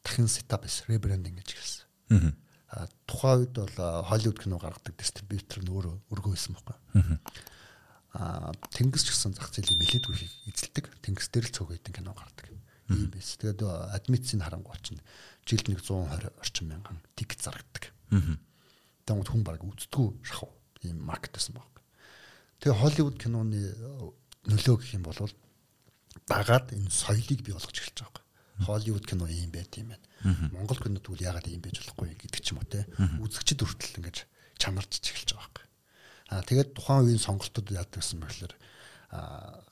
дахин 0.03 0.29
сетап 0.29 0.67
эс 0.67 0.83
ребрендинг 0.89 1.41
гэж 1.41 1.51
хэлсэн. 1.55 2.35
Аа. 2.73 2.89
Тухайн 3.07 3.47
үед 3.47 3.55
бол 3.55 3.77
Холливуд 4.09 4.39
кино 4.41 4.59
гаргадаг 4.59 4.97
дистрибьютор 4.99 5.63
нь 5.63 5.71
өөрөө 5.71 5.95
өргөө 6.11 6.33
байсан 6.35 6.57
байхгүй. 6.57 6.77
Аа 8.19 8.53
тэнгис 8.75 9.07
ч 9.07 9.15
гэсэн 9.15 9.37
зах 9.37 9.53
зээлийн 9.53 9.79
нэлээдгүй 9.79 10.17
эзэлдэг. 10.51 10.85
Тэнгис 11.05 11.29
дээр 11.31 11.47
л 11.49 11.55
цөөхөн 11.55 11.77
хэдэн 11.79 11.97
кино 11.97 12.13
гаргадаг. 12.17 12.51
Ийм 12.91 13.09
байсан. 13.13 13.37
Тэгээд 13.41 13.63
адмицийн 13.63 14.43
харангуй 14.43 14.77
чинь 14.83 15.01
жилд 15.47 15.69
нэг 15.69 15.81
120 15.85 16.33
орчим 16.41 16.67
мянган 16.69 16.99
тик 17.17 17.37
зарагддаг. 17.39 17.93
Аа. 18.11 18.37
Тэнгууд 19.07 19.29
хүн 19.31 19.45
баг 19.45 19.63
үздэггүй 19.63 20.21
шахав. 20.25 20.51
Ийм 20.83 21.03
маркет 21.03 21.35
байсан 21.35 21.57
баг. 21.57 21.68
Тэгээ 22.61 22.79
Холливуд 22.79 23.16
киноны 23.18 23.75
нөлөө 24.47 24.77
гэх 24.79 24.95
юм 24.99 25.07
бол 25.07 25.18
дагаад 26.27 26.75
энэ 26.75 26.90
соёлыг 26.90 27.40
бий 27.42 27.55
болгож 27.55 27.79
эхэлж 27.79 27.99
байгаа 28.03 28.23
юм. 28.23 28.66
Холливуд 28.66 29.07
кино 29.07 29.27
ийм 29.27 29.51
байт 29.51 29.75
юм 29.79 29.95
байна. 29.95 30.07
Монгол 30.53 30.79
кино 30.79 30.99
тэгвэл 31.01 31.27
яагаад 31.27 31.49
ийм 31.51 31.62
байж 31.62 31.83
болохгүй 31.83 32.14
гэдэг 32.18 32.40
ч 32.42 32.55
юм 32.55 32.62
уу 32.62 32.68
те. 32.68 32.87
Үзэгчд 33.23 33.62
хүртэл 33.62 33.99
ингэж 34.03 34.16
чанарч 34.59 34.92
эхэлж 35.03 35.31
байгаа 35.35 35.62
юм. 35.62 35.71
Аа 36.31 36.42
тэгээд 36.47 36.71
тухайн 36.75 37.07
үеийн 37.07 37.23
сонголтууд 37.23 37.68
яадаг 37.71 37.99
гэсэн 38.03 38.18
мэхлээр 38.23 38.55
аа 39.11 39.62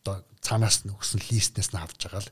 одоо 0.00 0.24
цаанаас 0.40 0.84
нь 0.84 0.92
өгсөн 0.92 1.20
листнээс 1.28 1.70
нь 1.72 1.80
авч 1.80 2.08
байгаа 2.08 2.24
л 2.24 2.30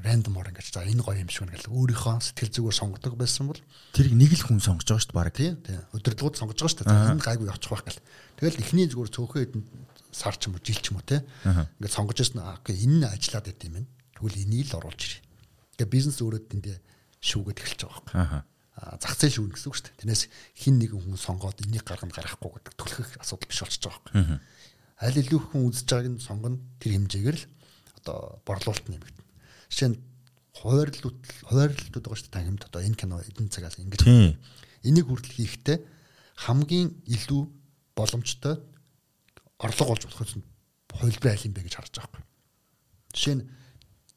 рандомор 0.00 0.48
ингэж 0.48 0.72
за 0.72 0.88
энэ 0.88 1.04
гоё 1.04 1.20
юм 1.20 1.28
шиг 1.28 1.52
нэг 1.52 1.68
өөрийнхөө 1.68 2.16
сэтгэл 2.24 2.52
зүгээр 2.56 2.76
сонгодог 2.80 3.14
байсан 3.20 3.44
бол 3.52 3.60
Тэрийг 3.92 4.16
нэг 4.16 4.32
л 4.40 4.44
хүн 4.48 4.60
сонгож 4.64 4.88
байгаа 4.88 5.04
шүү 5.04 5.12
дээ 5.12 5.20
баг. 5.20 5.36
тийм 5.36 5.54
тийм 5.60 5.80
өдөрлгүүд 5.92 6.36
сонгож 6.40 6.58
байгаа 6.64 6.72
шүү 6.72 6.84
дээ. 6.88 7.12
Энэ 7.12 7.26
гайгүй 7.28 7.48
явчих 7.52 7.70
байх 7.76 7.84
гэл. 7.84 8.00
Тэгэл 8.40 8.60
эхний 8.64 8.86
зүгээр 8.88 9.10
цөөхөн 9.12 9.40
хэдэн 9.44 9.62
сар 10.16 10.34
ч 10.40 10.48
юм 10.48 10.56
уу 10.56 10.64
жил 10.64 10.80
ч 10.80 10.86
юм 10.88 10.96
уу 10.96 11.04
те. 11.04 11.20
Ингээд 11.44 11.92
сонгож 11.92 12.16
ирсэн 12.24 12.40
аа 12.40 12.56
окей 12.56 12.76
энэ 12.80 12.96
нь 13.00 13.04
ажиллаад 13.04 13.46
байт 13.52 13.60
юм 13.68 13.74
байна. 13.76 13.88
Тэгвэл 14.16 14.40
энийг 14.48 14.66
л 14.72 14.76
оруулж 14.80 15.00
ирээ. 15.04 15.20
Тэгээ 15.76 15.92
бизнес 15.92 16.16
өөрөө 16.24 16.40
тэндээ 16.48 16.76
шүүгээд 17.20 17.60
эхэлж 17.60 17.80
байгаа 17.84 18.00
байхгүй. 18.08 18.40
Аа 18.72 18.96
зах 18.96 19.14
зээл 19.20 19.36
шүүн 19.36 19.52
гэсэн 19.52 19.68
үг 19.68 19.76
шүү 19.76 19.84
дээ. 19.92 19.98
Тэрнээс 20.00 20.22
хин 20.56 20.74
нэгэн 20.80 21.00
хүн 21.04 21.20
сонгоод 21.20 21.60
энийг 21.68 21.84
гарганд 21.84 22.16
гаргахгүй 22.16 22.50
гэдэг 22.56 22.74
түлхэх 22.80 23.10
асуудал 23.20 23.48
биш 23.52 23.60
болчихж 23.60 23.84
байгаа 23.84 24.00
байхгүй. 24.08 24.40
Аль 25.02 25.20
илүү 25.20 25.40
хүн 25.52 25.62
үзэж 25.68 25.88
байгааг 25.92 26.08
нь 26.16 26.24
сонгоно 26.24 26.56
тэр 26.80 26.92
хэмжээгээр 26.96 27.36
л 27.36 27.44
одоо 28.00 28.18
борлуулалт 28.48 28.86
нэмэгдэнэ. 28.88 29.20
Жишээ 29.72 29.96
нь 29.96 29.98
хуваарлууд 30.52 31.20
хуваарлууд 31.48 32.04
байгаа 32.04 32.18
шүү 32.20 32.28
дээ 32.28 32.36
тангимд 32.36 32.68
одоо 32.68 32.80
энэ 32.84 33.00
кино 33.00 33.16
эдэн 33.24 33.48
цагаас 33.48 33.80
ингэж 33.80 34.04
энийг 34.84 35.06
хүртэл 35.08 35.32
хийхдээ 35.32 35.78
хамгийн 36.44 36.92
илүү 37.08 37.42
боломжтой 37.96 38.60
орлого 39.56 39.96
олж 39.96 40.04
болох 40.04 40.36
нь 40.36 40.44
хувилбар 40.92 41.32
аль 41.32 41.46
юм 41.48 41.56
бэ 41.56 41.64
гэж 41.64 41.74
харж 41.80 41.92
байгаа 41.96 42.20
юм. 42.20 42.28
Жишээ 43.16 43.36
нь 43.40 43.44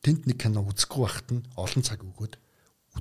тэнд 0.04 0.22
нэг 0.28 0.38
кино 0.44 0.60
үзэхгүй 0.68 1.02
байхад 1.08 1.30
нь 1.32 1.48
олон 1.56 1.84
цаг 1.88 2.04
өгөөд 2.04 2.36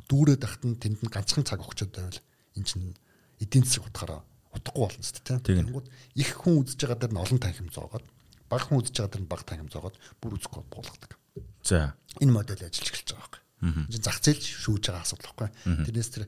дүүрээд 0.06 0.42
байхад 0.46 0.62
нь 0.62 0.78
тэнд 0.78 0.98
нь 1.02 1.10
ганцхан 1.10 1.42
цаг 1.42 1.58
өгчөөд 1.58 1.90
байвал 1.90 2.20
эн 2.54 2.62
чинь 2.62 2.94
эдийн 3.42 3.66
засаг 3.66 3.90
утгаараа 3.90 4.22
утгагүй 4.54 4.82
болно 4.86 5.02
шүү 5.02 5.26
дээ. 5.26 5.42
Тийм. 5.42 5.58
Тэнгүүд 5.74 5.86
их 6.22 6.30
хүн 6.38 6.62
үзэж 6.62 6.78
байгаа 6.86 6.98
дээр 7.02 7.14
нь 7.18 7.22
олон 7.26 7.40
танхим 7.42 7.68
зоогоод 7.74 8.06
бага 8.46 8.62
хүн 8.62 8.78
үзэж 8.78 8.94
байгаа 8.94 9.10
дээр 9.10 9.24
нь 9.26 9.30
бага 9.30 9.42
танхим 9.42 9.70
зоогоод 9.74 9.96
бүр 10.22 10.38
үзэхгүй 10.38 10.62
буулгадаг. 10.70 11.18
За. 11.64 11.94
Энэ 12.20 12.32
модель 12.32 12.62
ажиллаж 12.62 12.90
эхэлж 12.92 13.10
байгаа 13.14 13.24
байхгүй. 13.24 13.42
Энэ 13.90 14.04
зах 14.04 14.18
зээл 14.20 14.42
шүүж 14.42 14.82
байгаа 14.92 15.02
асуудал 15.02 15.34
байхгүй. 15.34 15.50
Тэрнээс 15.88 16.10
тэр 16.12 16.24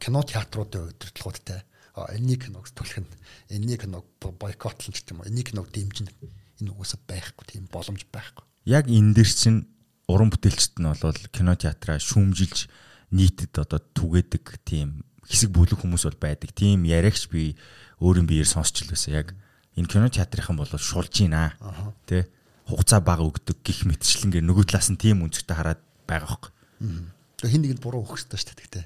кино 0.00 0.20
театруудын 0.22 0.92
удирдлагуудтай 0.94 1.60
энэний 1.96 2.36
киног 2.36 2.68
түлхэн 2.70 3.08
энэний 3.50 3.80
киног 3.80 4.04
бойкотлон 4.20 4.92
ч 4.92 5.00
гэдэм 5.00 5.24
үү 5.24 5.28
энэний 5.32 5.46
киног 5.48 5.72
дэмжин 5.72 6.08
энэ 6.60 6.70
угаасаа 6.70 7.00
байхгүй 7.08 7.44
тийм 7.48 7.64
боломж 7.72 8.04
байхгүй. 8.12 8.44
Яг 8.68 8.86
энэ 8.86 9.16
дэр 9.16 9.28
чинь 9.28 9.64
уран 10.06 10.28
бүтээлчд 10.28 10.76
нь 10.76 10.92
бол 10.92 11.20
кино 11.32 11.56
театраа 11.56 11.96
шүүмжилж 11.96 12.68
нийтэд 13.16 13.54
одоо 13.56 13.80
түгээдэг 13.80 14.44
тийм 14.62 15.08
хэсэг 15.24 15.50
бүлэг 15.50 15.80
хүмүүс 15.80 16.04
бол 16.06 16.20
байдаг. 16.20 16.52
Тийм 16.52 16.84
яриагч 16.84 17.32
би 17.32 17.56
өөрийн 17.98 18.28
биеэр 18.28 18.46
сонсч 18.46 18.84
л 18.84 18.92
байсан. 18.92 19.16
Яг 19.16 19.32
энэ 19.74 19.88
кино 19.88 20.12
театрынхан 20.12 20.56
бол 20.60 20.68
шулж 20.68 21.10
гинэ. 21.10 21.56
Тэ 22.06 22.28
хугацаа 22.66 23.00
бага 23.00 23.22
өгдөг 23.26 23.62
гих 23.62 23.86
мэтчлэнгээр 23.86 24.44
нөгөө 24.46 24.64
талаас 24.66 24.90
нь 24.90 24.98
тийм 24.98 25.22
үнцгтэй 25.22 25.56
хараад 25.56 25.80
байгаа 26.06 26.28
хөөхгүй. 26.34 26.52
Тэгээ 27.36 27.52
хин 27.52 27.62
нэгэнд 27.62 27.82
буруу 27.84 28.02
өгөх 28.02 28.18
хэрэгтэй 28.26 28.38
шүү 28.42 28.48
дээ 28.48 28.60
тэгтээ. 28.66 28.84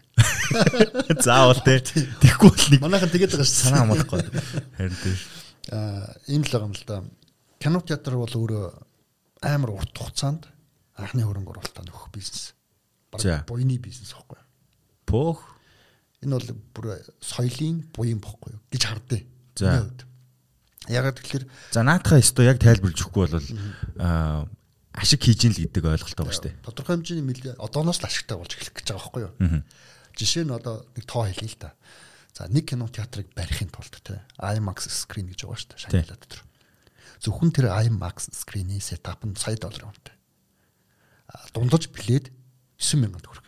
Заавал 1.27 1.63
тэ. 1.65 1.81
Тэгэхгүй 2.21 2.51
бол 2.51 2.69
нэг 2.75 2.81
Манайхан 2.85 3.11
тэгээд 3.15 3.33
байгаа 3.39 3.47
шүү. 3.47 3.63
санаа 3.65 3.83
амлахгүй. 3.87 4.21
Харин 4.77 4.97
тийм. 5.01 5.17
Аа 5.71 6.13
ийм 6.29 6.43
л 6.45 6.51
байгаа 6.51 6.69
юм 6.69 6.75
л 6.75 6.85
да. 6.85 6.97
Кино 7.63 7.79
театр 7.87 8.19
бол 8.19 8.35
өөрөө 8.35 8.65
амар 9.47 9.71
урт 9.79 9.95
хугацаанд 9.95 10.51
анхны 10.99 11.23
хөрөнгө 11.25 11.53
оруулалтаа 11.55 11.85
нөхөх 11.87 12.11
бизнес. 12.13 12.53
Бараг 13.15 13.47
буйны 13.47 13.79
бизнес 13.79 14.13
байхгүй? 14.13 14.43
Пөх. 15.07 15.41
Энэ 16.21 16.37
бол 16.37 16.49
бүр 16.75 16.87
соёлын 17.23 17.87
буян 17.95 18.21
бохгүй 18.21 18.59
юу 18.59 18.61
гэж 18.69 18.83
хардیں۔ 18.85 19.23
За. 19.57 19.87
Ягаад 20.91 21.17
тэгэхээр 21.23 21.45
За 21.71 21.87
наатахаа 21.87 22.19
өстой 22.19 22.51
яг 22.51 22.59
тайлбарлаж 22.59 22.99
өгөхгүй 22.99 23.25
бол 23.31 23.49
аа 24.03 24.51
ашиг 24.91 25.23
хийж 25.23 25.47
ийн 25.47 25.55
л 25.55 25.63
гэдэг 25.71 25.85
ойлголт 25.87 26.19
байгаа 26.19 26.35
шүү 26.35 26.47
дээ. 26.51 26.61
Тодорхой 26.67 26.95
хэмжээний 26.99 27.25
мэл 27.25 27.55
одооноос 27.63 28.03
л 28.03 28.09
ашигтай 28.11 28.37
болж 28.37 28.53
эхлэх 28.59 28.75
гэж 28.75 28.87
байгаа 28.91 29.07
байхгүй 29.07 29.23
юу? 29.23 29.63
Жишээ 30.19 30.45
нь 30.45 30.53
одоо 30.53 30.83
нэг 30.99 31.05
тоо 31.07 31.25
хэлье 31.31 31.47
л 31.47 31.59
да. 31.63 31.71
За 32.35 32.51
нэг 32.51 32.67
кино 32.67 32.91
театрыг 32.91 33.31
барихын 33.39 33.71
тулд 33.71 33.95
те 34.03 34.27
IMAX 34.43 34.91
screen 34.91 35.31
гэж 35.31 35.47
байгаа 35.47 35.59
шүү 35.63 35.71
дээ. 35.71 35.83
Шангилаа 35.87 36.19
дотор. 36.19 36.43
Зөвхөн 37.23 37.51
тэр 37.55 37.67
IMAX 37.71 38.35
screen-ийн 38.35 38.83
сетап 38.83 39.23
нь 39.23 39.39
сая 39.39 39.55
долларын 39.55 39.95
үнэтэй. 39.95 40.17
Дундаж 41.55 41.87
билет 41.95 42.35
9000 42.79 43.23
төгрөг. 43.23 43.47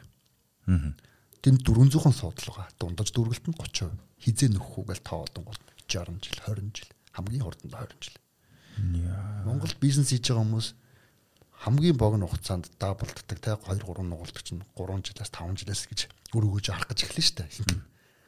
Аа. 0.71 0.95
Тэнд 1.43 1.67
400хан 1.67 2.15
суудлага. 2.15 2.71
Дундаж 2.79 3.11
дүргэлт 3.11 3.51
нь 3.51 3.57
30%. 3.59 3.91
Хизээ 4.23 4.55
нөхөх 4.55 4.87
үгээл 4.87 5.03
тоо 5.03 5.27
одон 5.27 5.51
гол 5.51 5.59
60 5.91 6.23
жил, 6.23 6.39
20 6.47 6.71
жил, 6.71 6.91
хамгийн 7.13 7.45
хурданд 7.45 7.73
20 7.73 8.01
жил. 8.01 8.17
Монголд 9.45 9.77
бизнес 9.81 10.13
хийж 10.13 10.29
байгаа 10.33 10.45
хүмүүс 10.45 10.69
хамгийн 11.63 11.97
богино 11.97 12.27
хугацаанд 12.27 12.73
даблддаг 12.81 13.39
те 13.39 13.55
2 13.55 13.85
3 13.85 14.03
нугалдаг 14.03 14.43
чинь 14.43 14.65
3 14.75 15.13
жилээс 15.13 15.31
5 15.31 15.61
жилээс 15.63 15.83
гэж 15.87 16.01
өр 16.35 16.45
өгөөж 16.49 16.67
арах 16.73 16.91
гэж 16.91 16.99
эхэлнэ 17.07 17.23
шүү 17.23 17.67
дээ. 17.69 17.81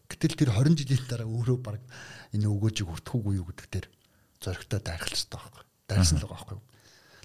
Гэтэл 0.06 0.38
тэр 0.38 0.50
20 0.52 0.78
жилийн 0.84 1.08
дараа 1.08 1.26
өөрөө 1.26 1.58
баг 1.58 1.80
энэ 2.36 2.46
өгөөжийг 2.46 2.88
хүртэхгүй 2.92 3.40
юу 3.40 3.48
гэдэг 3.48 3.68
дээр 3.72 3.86
зоригтой 4.38 4.80
дайрхалж 4.84 5.26
байгаа 5.32 5.50
байхгүй. 5.50 5.64
Дайрсан 5.88 6.18
л 6.20 6.28
байгаа 6.28 6.46
байхгүй. 6.46 6.60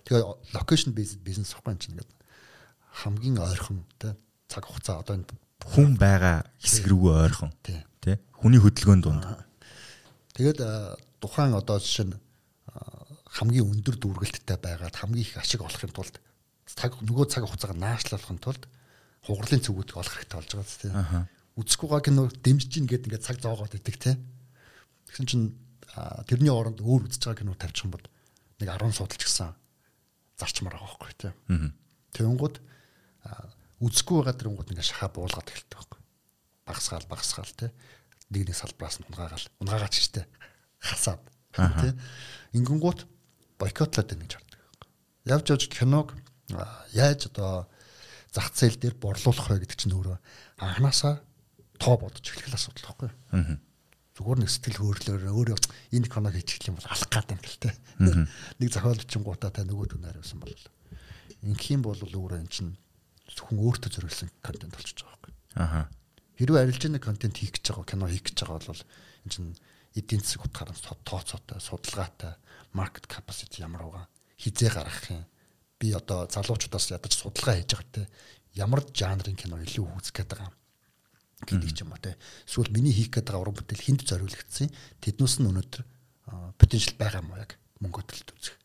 Тэгээ 0.07 0.23
локейшн 0.55 0.91
бизнес 0.95 1.51
байхгүй 1.53 1.71
юм 1.75 1.81
чинь 1.83 1.93
ингээд 1.99 2.11
хамгийн 3.03 3.37
ойрхон 3.43 3.83
тий 3.99 4.15
цаг 4.47 4.63
хугацаа 4.65 5.03
одоо 5.03 5.19
энэ 5.19 5.27
хүн 5.67 5.99
байгаа 5.99 6.47
хэсэг 6.57 6.87
рүү 6.87 7.03
ойрхон 7.27 7.51
тий 7.61 7.83
хүний 8.39 8.59
хөдөлгөөнд 8.63 9.03
дунд. 9.03 9.27
Тэгээд 10.33 10.59
тухайн 11.19 11.53
одоо 11.53 11.79
жишээ 11.79 12.07
нь 12.09 12.15
хамгийн 13.29 13.69
өндөр 13.69 13.95
дүүргэлттэй 14.01 14.57
байгаад 14.57 14.95
хамгийн 14.95 15.21
их 15.21 15.37
ашиг 15.37 15.61
олохын 15.61 15.93
тулд 15.93 16.15
цаг 16.65 16.97
нөгөө 17.03 17.25
цаг 17.29 17.45
хугацааг 17.45 17.77
наашлуулахын 17.77 18.41
тулд 18.41 18.63
хугарлын 19.21 19.61
цүгүүдийг 19.61 19.97
олох 20.01 20.15
хэрэгтэй 20.17 20.37
болж 20.39 20.51
байгаа 20.57 20.79
тийм. 20.81 21.27
Үзэхгүйгаа 21.59 22.01
кино 22.01 22.23
дэмжиж 22.29 22.71
гин 22.73 22.87
гэдэг 22.89 23.07
ингээд 23.09 23.27
цаг 23.27 23.37
зоогоод 23.43 23.75
идэг 23.77 23.95
тийм. 24.01 24.17
Тэгсэн 25.09 25.25
чинь 25.29 25.45
тэрний 26.25 26.53
оронд 26.53 26.81
өөр 26.81 27.05
үзэж 27.05 27.21
байгаа 27.21 27.41
кино 27.43 27.53
тавьчих 27.53 27.85
юм 27.85 27.93
бол 27.93 28.05
нэг 28.63 28.69
10 28.69 28.95
судалж 28.95 29.21
гисэн 29.21 29.53
зарчмаар 30.39 30.77
байгаа 30.79 30.89
байхгүй 30.89 31.13
тийм. 31.19 31.33
Тэнгүүд 32.15 32.55
үзэхгүй 33.83 34.15
байгаа 34.23 34.37
тэрнгүүд 34.39 34.71
ингээд 34.73 34.89
шахаа 34.89 35.09
буулгаад 35.13 35.51
эхэлдэг 35.51 35.77
байхгүй. 35.77 35.99
Багсгаал 36.65 37.07
багсгаал 37.11 37.53
тийм. 37.53 37.73
Нэгний 38.29 38.55
салбраас 38.55 39.01
нь 39.01 39.07
унгаагаал 39.09 39.45
унгаагач 39.59 39.95
штэ 39.99 40.29
хасаад 40.79 41.21
тийм. 41.55 41.95
Ингэнгүүт 42.55 43.05
бойкотлоод 43.59 44.07
байна 44.09 44.23
гэж 44.25 44.33
хардаг. 44.39 44.59
Явж 45.27 45.45
явж 45.51 45.63
киног 45.69 46.15
яаж 46.95 47.29
одоо 47.29 47.69
зах 48.33 48.51
зээл 48.55 48.79
дээр 48.79 48.95
борлуулах 48.97 49.47
вэ 49.51 49.63
гэдэг 49.63 49.77
чинь 49.77 49.95
өөрөө 49.95 50.17
анханасаа 50.63 51.21
тоо 51.77 51.95
бодож 52.01 52.25
эхлэх 52.25 52.55
асуудал 52.55 52.95
байхгүй. 52.95 53.11
Аа 53.35 53.59
зүгээр 54.19 54.39
нэг 54.43 54.51
сэтгэл 54.51 54.83
хөдлөлөөр 54.83 55.31
өөрөө 55.31 55.57
энэ 55.95 56.11
кино 56.11 56.27
хийчих 56.27 56.67
юм 56.67 56.75
бол 56.75 56.91
алах 56.91 57.07
гад 57.07 57.31
юм 57.31 57.39
гэлтэй. 57.39 57.71
Нэг 58.59 58.67
зохиолчингуудаа 58.75 59.47
та 59.47 59.63
нөгөө 59.63 59.95
түнээр 59.95 60.19
байсан 60.19 60.43
бол 60.43 60.51
ингэх 61.39 61.71
юм 61.71 61.87
бол 61.87 61.95
өөрөө 61.95 62.43
эн 62.43 62.51
чинь 62.51 62.75
зөвхөн 63.31 63.63
өөртөө 63.63 63.91
зориулсан 63.95 64.27
контент 64.43 64.75
болчихж 64.75 65.07
байгаа 65.07 65.23
байхгүй. 65.23 65.33
Аха. 65.55 65.81
Хэрвээ 66.35 66.63
арилжааны 66.67 66.99
контент 66.99 67.39
хийх 67.39 67.55
гэж 67.55 67.71
байгаа 67.71 67.87
кино 67.87 68.11
хийх 68.11 68.27
гэж 68.27 68.37
байгаа 68.43 68.59
бол 68.59 68.83
эн 68.83 69.31
чинь 69.31 69.49
эдийн 69.95 70.21
засаг 70.21 70.45
утгаараа 70.45 70.75
тооцоотой, 71.05 71.59
судалгаатай, 71.59 72.33
маркет 72.73 73.07
capacity 73.09 73.61
ямар 73.61 73.83
байгаа 73.83 74.07
хизээ 74.37 74.69
гаргах 74.69 75.09
юм. 75.09 75.25
Би 75.79 75.93
одоо 75.93 76.27
залуучуудаас 76.29 76.91
ядаж 76.91 77.13
судалгаа 77.15 77.55
хийж 77.57 77.73
байгаа 77.73 77.91
те 77.91 78.03
ямар 78.55 78.81
жанрын 78.93 79.35
кино 79.35 79.57
илүү 79.57 79.85
үзэх 79.99 80.15
гээд 80.15 80.31
байгаа 80.35 80.53
гэдэг 81.47 81.71
ч 81.71 81.81
юм 81.83 81.91
уу 81.93 82.01
те. 82.03 82.17
Эсвэл 82.47 82.71
миний 82.73 82.93
хийх 82.93 83.09
гээд 83.11 83.31
байгаа 83.31 83.43
уран 83.47 83.55
бүтээл 83.55 83.85
хүнд 83.85 84.01
зориулагдсан. 84.05 84.69
Тэднээс 84.99 85.35
нь 85.39 85.47
өнөөдөр 85.49 85.81
потенциал 86.59 86.97
байгаа 86.99 87.21
юм 87.23 87.31
уу 87.31 87.39
яг 87.39 87.51
мөнгө 87.79 88.03
төлөлт 88.05 88.31
үзэх 88.35 88.55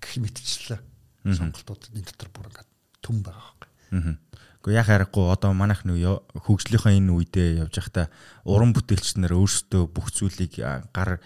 гэх 0.00 0.14
мэтчлээ. 0.18 0.80
Сонголтууд 1.28 1.92
энэ 1.92 2.08
дотор 2.08 2.30
бүр 2.32 2.48
ингээд 2.48 2.70
түн 3.04 3.16
байгаа 3.20 3.52
байхгүй. 3.60 4.16
Гэхдээ 4.58 4.78
яхаа 4.78 4.94
харахгүй 5.06 5.24
одоо 5.30 5.52
манайх 5.54 5.86
нөө 5.86 6.42
хөгжлийнхаа 6.44 6.94
энэ 6.94 7.14
үедээ 7.14 7.48
явж 7.62 7.74
байхдаа 7.78 8.06
уран 8.42 8.74
бүтээлч 8.74 9.22
нар 9.22 9.38
өөрсдөө 9.38 9.82
бүх 9.86 10.10
зүйлийг 10.10 10.58
гар 10.90 11.22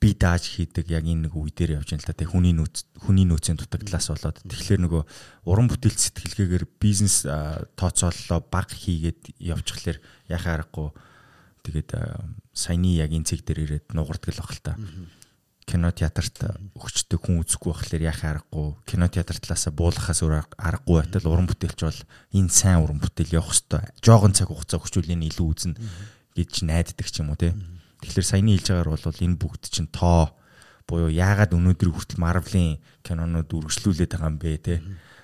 би 0.00 0.12
дааж 0.12 0.44
хийдэг 0.58 0.90
яг 0.92 1.06
энэ 1.08 1.30
нэг 1.30 1.34
үе 1.38 1.54
дээр 1.54 1.80
явж 1.80 1.94
байна 1.94 2.04
л 2.04 2.10
да 2.10 2.20
тэг 2.20 2.28
хүний 2.34 2.52
нөөц 2.52 2.76
хүний 3.00 3.24
нөөцийн 3.24 3.56
дутагдлаас 3.56 4.12
болоод. 4.12 4.42
Тэгэхээр 4.44 4.82
нөгөө 4.84 5.02
уран 5.48 5.70
бүтээлч 5.72 6.00
сэтгэлгээгээр 6.12 6.64
бизнес 6.76 7.24
тооцооллоо 7.80 8.44
баг 8.44 8.68
хийгээд 8.76 9.40
явчихлаар 9.40 9.98
яхаа 10.28 10.60
аргагүй. 10.60 10.92
Тэгээд 11.64 11.90
саяны 12.52 12.92
яг 12.98 13.14
энэ 13.14 13.24
цэг 13.24 13.40
дээр 13.46 13.64
ирээд 13.64 13.96
нугардаг 13.96 14.36
л 14.36 14.42
баг 14.44 14.52
л 14.52 14.60
та 14.60 14.72
кино 15.66 15.90
театрт 15.90 16.46
өгчдөг 16.78 17.20
хүн 17.26 17.42
үзэхгүй 17.42 17.70
болохоор 17.74 18.02
яхаа 18.06 18.38
аргагүй 18.38 18.66
кино 18.86 19.10
театр 19.10 19.36
талаасаа 19.42 19.74
буулгахаас 19.74 20.22
өөр 20.22 20.46
аргагүй 20.54 21.02
байтал 21.02 21.26
уран 21.26 21.50
бүтээлч 21.50 21.80
бол 21.82 22.00
энэ 22.38 22.54
сайн 22.54 22.86
уран 22.86 23.02
бүтээл 23.02 23.42
явах 23.42 23.50
хэвээр 23.50 23.98
жоогон 23.98 24.30
цаг 24.30 24.46
хугацаа 24.46 24.78
өгчүүл 24.78 25.10
энэ 25.10 25.26
илүү 25.34 25.46
үзнэ 25.50 25.74
гэж 26.38 26.52
найддаг 26.62 27.10
ч 27.10 27.18
юм 27.18 27.34
уу 27.34 27.40
те 27.40 27.50
Тэгэхээр 28.06 28.28
саяны 28.28 28.54
хэлж 28.54 28.68
байгаагаар 28.70 29.02
бол 29.08 29.24
энэ 29.24 29.40
бүгд 29.40 29.62
чинь 29.72 29.88
тоо 29.88 30.36
буюу 30.84 31.08
яагаад 31.08 31.56
өнөөдөр 31.56 31.90
хүртэл 31.90 32.20
Marvel-ийн 32.20 32.78
кинонууд 33.00 33.48
үргэлжлүүлээд 33.48 34.12
байгаа 34.12 34.30
юм 34.30 34.38
бэ 34.38 34.56
те. 34.60 34.74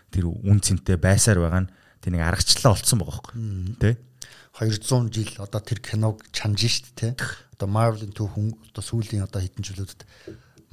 Тэр 0.09 0.33
үн 0.33 0.59
цэнтэй 0.59 0.97
байсаар 0.97 1.39
байгаа 1.39 1.69
нь 1.69 1.73
тэр 2.01 2.17
нэг 2.17 2.23
аргачлалаа 2.25 2.73
олцсон 2.73 2.99
байгаа 2.99 3.15
хөөхгүй. 3.15 3.37
Тэ? 3.77 3.91
200 4.59 5.13
жил 5.13 5.33
одоо 5.41 5.61
тэр 5.61 5.81
киног 5.81 6.21
чанж 6.33 6.61
шít 6.61 6.93
те. 6.95 7.17
Одоо 7.57 7.69
Marvel-ийн 7.69 8.13
төв 8.13 8.33
хүн 8.37 8.53
одоо 8.69 8.85
сүүлийн 8.85 9.25
одоо 9.25 9.41
хэдэн 9.41 9.65
жилүүдэд 9.65 10.03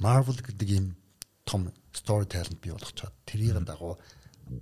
Marvel 0.00 0.36
гэдэг 0.36 0.68
ийм 0.68 0.96
том 1.48 1.72
story 1.96 2.28
talent 2.28 2.60
бий 2.60 2.72
болгочоод 2.72 3.14
тэрийг 3.24 3.56
дагуу 3.64 3.96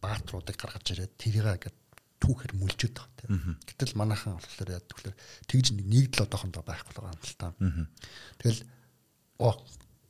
баатруудыг 0.02 0.56
гаргаж 0.56 0.86
ирээд 0.94 1.18
тэрийг 1.18 1.46
ингээд 1.46 1.76
түүхээр 2.18 2.52
мүлжээд 2.58 2.94
байгаа 2.94 3.14
тийм. 3.18 3.58
Гэтэл 3.66 3.98
манайхан 3.98 4.38
болохоор 4.38 4.70
яа 4.74 4.82
тэгэхээр 4.82 5.16
тэгж 5.46 5.66
нэг 5.74 5.86
нэгдэл 5.86 6.24
одоохондоо 6.26 6.62
байхгүй 6.66 6.92
байгаа 6.94 7.14
юм 7.14 7.22
л 7.22 7.38
та. 7.38 7.54
Тэгэл 8.42 8.60
оо 9.38 9.54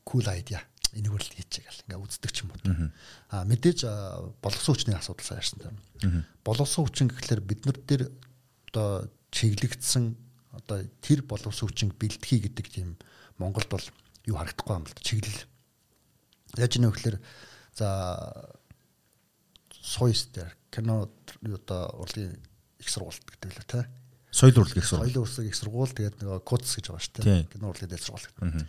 cool 0.08 0.26
idea 0.32 0.64
энийг 0.96 1.12
үл 1.12 1.20
хийчихээ 1.20 1.68
гэл 1.68 1.84
ингээ 1.84 2.00
үздэг 2.00 2.32
ч 2.32 2.36
юм 2.44 2.52
уу. 2.56 2.88
Аа 3.28 3.44
мэдээж 3.44 3.84
боловсон 4.40 4.72
хүчний 4.72 4.96
асуудал 4.96 5.26
сайн 5.28 5.40
ярьсан 5.44 5.60
тийм. 5.60 5.76
Боловсон 6.44 6.88
хүчин 6.88 7.12
гэхэлэр 7.12 7.42
бид 7.44 7.60
нар 7.68 7.76
дээр 7.76 8.08
одоо 8.68 9.08
чиглэгдсэн 9.32 10.16
одоо 10.52 10.84
тэр 11.00 11.22
боловсон 11.24 11.68
хүчин 11.68 11.92
бэлтгэе 11.92 12.48
гэдэг 12.48 12.66
тийм 12.68 12.96
Монголд 13.38 13.68
бол 13.68 13.86
юу 14.26 14.36
харагдахгүй 14.36 14.76
юм 14.76 14.86
л 14.86 14.94
да 14.94 15.02
чиглэл. 15.02 15.42
Яаж 16.56 16.72
нэ 16.76 16.88
гэхэлэр 16.90 17.16
за 17.76 17.88
суйстер 19.70 20.56
кино 20.70 21.08
одоо 21.42 21.82
урлагийн 22.02 22.36
их 22.78 22.88
сургуульд 22.88 23.24
гэдэг 23.24 23.50
лээ 23.56 23.68
тий. 23.68 23.84
Соёл 24.32 24.60
урлагийн 24.60 24.82
их 24.82 24.88
сургууль. 24.88 25.12
Соёл 25.12 25.22
урлагийн 25.24 25.48
их 25.48 25.56
сургууль 25.56 25.94
тэгээд 25.96 26.16
нөгөө 26.20 26.40
КУЦ 26.44 26.66
гэж 26.76 26.86
байгаа 26.92 27.04
шүү 27.04 27.14
дээ. 27.24 27.52
Кино 27.52 27.64
урлагийн 27.72 27.90
дээл 27.92 28.06
сургууль 28.06 28.28
гэдэг. 28.28 28.68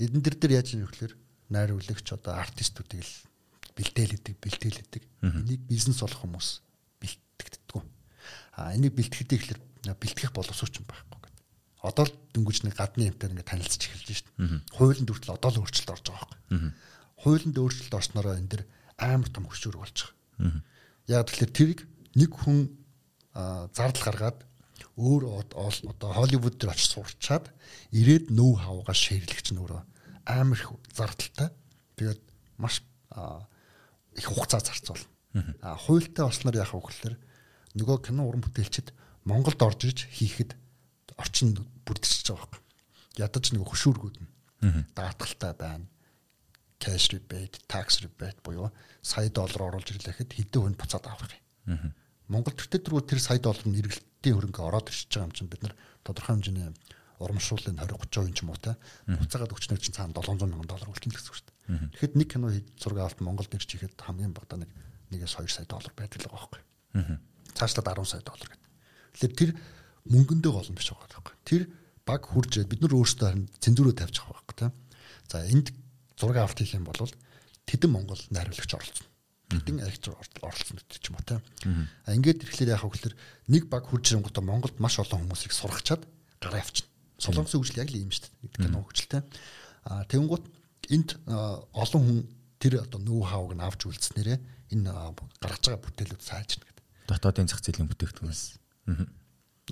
Эдэн 0.00 0.20
дэр 0.22 0.36
дээр 0.38 0.56
яаж 0.60 0.68
юм 0.78 0.86
гэхээр 0.86 1.14
найруулагч 1.50 2.06
одоо 2.14 2.38
артистуудыг 2.38 3.02
л 3.02 3.14
бэлтээлэдэг, 3.74 4.34
бэлтээлэдэг. 4.38 5.02
Энийг 5.26 5.62
бизнес 5.66 6.00
болох 6.00 6.22
хүмүүс. 6.22 6.48
А 8.60 8.76
энийг 8.76 8.92
бэлтгэдэг 8.92 9.40
ихлээр 9.40 9.60
бэлтгэх 9.96 10.36
боловсруч 10.36 10.76
юм 10.76 10.84
байхгүй 10.84 11.16
гэдэг. 11.16 11.44
Одоо 11.80 12.04
л 12.04 12.12
дөнгөж 12.36 12.58
нэг 12.68 12.76
гадны 12.76 13.08
юмтай 13.08 13.32
ингээд 13.32 13.48
танилцж 13.48 13.80
эхэлж 13.88 14.28
дээ. 14.36 14.60
Хуулинд 14.76 15.08
хүртэл 15.08 15.36
одоо 15.40 15.50
л 15.50 15.60
өөрчлөлт 15.64 15.94
орж 15.96 16.04
байгаа 16.12 16.28
байхгүй. 16.28 16.72
Хуулинд 17.24 17.56
өөрчлөлт 17.56 17.94
орснороо 17.96 18.36
энэ 18.36 18.50
дэр 18.52 18.62
амар 19.00 19.30
том 19.32 19.48
хөшүүрэг 19.48 19.80
болж 19.80 19.96
байгаа. 20.36 20.60
Яг 21.08 21.24
тэгэхээр 21.32 21.56
тэрийг 21.56 21.80
нэг 22.20 22.30
хүн 22.36 22.68
зардал 23.72 24.04
гаргаад 24.04 24.38
өөр 25.00 25.22
одоо 25.40 26.10
Холливуд 26.12 26.60
дээр 26.60 26.76
очиж 26.76 26.92
сурчаад 26.92 27.48
ирээд 27.96 28.28
нөө 28.28 28.52
хавгаа 28.60 28.96
шэрлэгч 28.96 29.56
нөрөө 29.56 29.80
амар 30.28 30.60
их 30.60 30.68
зардалтай. 30.92 31.48
Тэгээд 31.96 32.20
маш 32.60 32.84
их 34.20 34.26
хугацаа 34.28 34.60
зарцуулна. 34.60 35.08
А 35.62 35.76
хуйлтай 35.80 36.24
болсноор 36.26 36.56
яах 36.60 36.74
вэ 36.74 36.80
гэхээр 36.84 37.16
нөгөө 37.78 37.98
кино 38.10 38.26
уран 38.26 38.42
бүтээлчд 38.42 38.90
Монголд 39.28 39.60
орж 39.62 39.84
ирж 39.86 40.06
хийхэд 40.10 40.56
орчин 41.20 41.54
бүрдчихэж 41.84 42.32
байгаа 42.32 42.58
юм. 42.58 42.64
Ядаж 43.20 43.44
нэг 43.52 43.62
хөшүүргүүд 43.68 44.16
нь 44.18 44.28
даатгалтай 44.96 45.52
байна 45.54 45.86
cash 46.80 47.12
rebate, 47.12 47.60
tax 47.68 48.00
rebate 48.00 48.40
буюу 48.42 48.72
сая 49.02 49.28
доллар 49.28 49.68
оруулж 49.68 49.92
ирлэхэд 49.92 50.32
хэдэн 50.32 50.62
хүнд 50.64 50.80
буцаад 50.80 51.06
авах 51.06 51.30
юм. 51.66 51.92
Монгол 52.26 52.56
төртөд 52.56 52.88
рүү 52.88 53.04
тэр 53.04 53.20
сая 53.20 53.38
доллар 53.38 53.68
нь 53.68 53.76
эргэлтийн 53.76 54.34
хөрөнгө 54.34 54.64
ороод 54.64 54.88
ирчихэж 54.88 55.12
байгаа 55.12 55.28
юм 55.28 55.36
чинь 55.36 55.50
бид 55.52 55.62
нар 55.62 55.74
тодорхой 56.02 56.40
хэмжээний 56.40 56.72
урамшууллын 57.20 57.76
20 57.76 58.00
30% 58.08 58.32
ч 58.32 58.40
юм 58.40 58.50
уу 58.50 58.60
те. 58.64 58.80
Буцаагаад 59.04 59.52
өчнөр 59.52 59.80
чинь 59.80 59.92
цаана 59.92 60.16
700 60.16 60.40
сая 60.40 60.64
доллар 60.64 60.88
үлдэн 60.88 61.12
гэсэн 61.12 61.28
үг 61.28 61.36
шүү 61.36 61.48
дээ. 61.48 61.58
Тэгэхэд 62.00 62.14
нэг 62.16 62.28
кино 62.32 62.48
зураг 62.80 62.98
авалт 63.04 63.20
Монголд 63.20 63.52
ирж 63.52 63.68
ихэд 63.76 64.00
хамгийн 64.00 64.32
бага 64.32 64.56
нэг 64.56 64.70
нэгээс 65.12 65.36
2 65.36 65.52
сая 65.52 65.68
доллар 65.68 65.92
байдаг 65.92 66.16
л 66.16 66.32
байгаа 66.32 66.48
байхгүй. 66.48 66.62
Цаашлаад 67.54 67.88
10 67.98 68.06
сая 68.06 68.22
доллар 68.22 68.48
гэдэг. 68.50 68.70
Тэгэхээр 69.14 69.34
тэр 69.36 69.50
мөнгөндөө 70.10 70.52
гол 70.52 70.70
биш 70.74 70.90
байгаа 70.90 71.08
байхгүй. 71.20 71.36
Тэр 71.44 71.62
баг 72.06 72.22
хурж 72.26 72.52
бид 72.64 72.80
нар 72.80 72.94
өөрсдөө 72.96 73.30
цензурөө 73.60 73.94
тавьж 73.94 74.16
байгаа 74.20 74.36
байхгүй. 74.38 74.68
За 75.30 75.44
энд 75.46 75.74
зураг 76.18 76.36
авалт 76.42 76.58
хийх 76.58 76.74
юм 76.74 76.88
бол 76.88 77.10
тэдэн 77.66 77.90
Монгол 77.90 78.20
найруулагч 78.30 78.72
оролцсон 78.74 79.10
хэдэн 79.50 79.82
архич 79.82 80.06
оролцсон 80.14 80.78
гэдэг 80.78 80.98
ч 81.02 81.06
юм 81.10 81.18
уу 81.18 81.26
те. 81.26 81.42
А 82.06 82.14
ингээд 82.14 82.46
ирэхлээр 82.46 82.74
яхаа 82.78 82.90
гэхээр 82.90 83.14
нэг 83.50 83.66
баг 83.66 83.90
хурж 83.90 84.14
ирэнгүүтээ 84.14 84.44
Монголд 84.46 84.78
маш 84.78 85.02
олон 85.02 85.26
хүмүүсийг 85.26 85.50
сургачаад 85.50 86.06
гараа 86.38 86.62
явчихна. 86.62 86.90
Солонгосын 87.18 87.58
хөгжил 87.58 87.82
яг 87.82 87.90
л 87.90 87.98
ийм 87.98 88.14
шүү 88.14 88.30
дээ. 88.30 88.38
гэдэг 88.46 88.60
кино 88.62 88.78
хөгжилтэй. 88.86 89.22
А 89.90 90.06
тэгэнгუთ 90.06 90.44
энд 90.94 91.10
олон 91.26 92.02
хүн 92.06 92.18
тэр 92.62 92.72
одоо 92.86 93.00
ноу 93.02 93.26
хавг 93.26 93.58
нь 93.58 93.64
авч 93.66 93.90
үлдснээрээ 93.90 94.38
энэ 94.70 94.90
гаргаж 95.42 95.62
байгаа 95.66 95.82
бүтээлүүд 95.82 96.22
сайжирна. 96.22 96.69
Дотоодын 97.10 97.50
зах 97.50 97.60
зээлийн 97.66 97.90
бүтээгдэхүүнээс. 97.90 98.42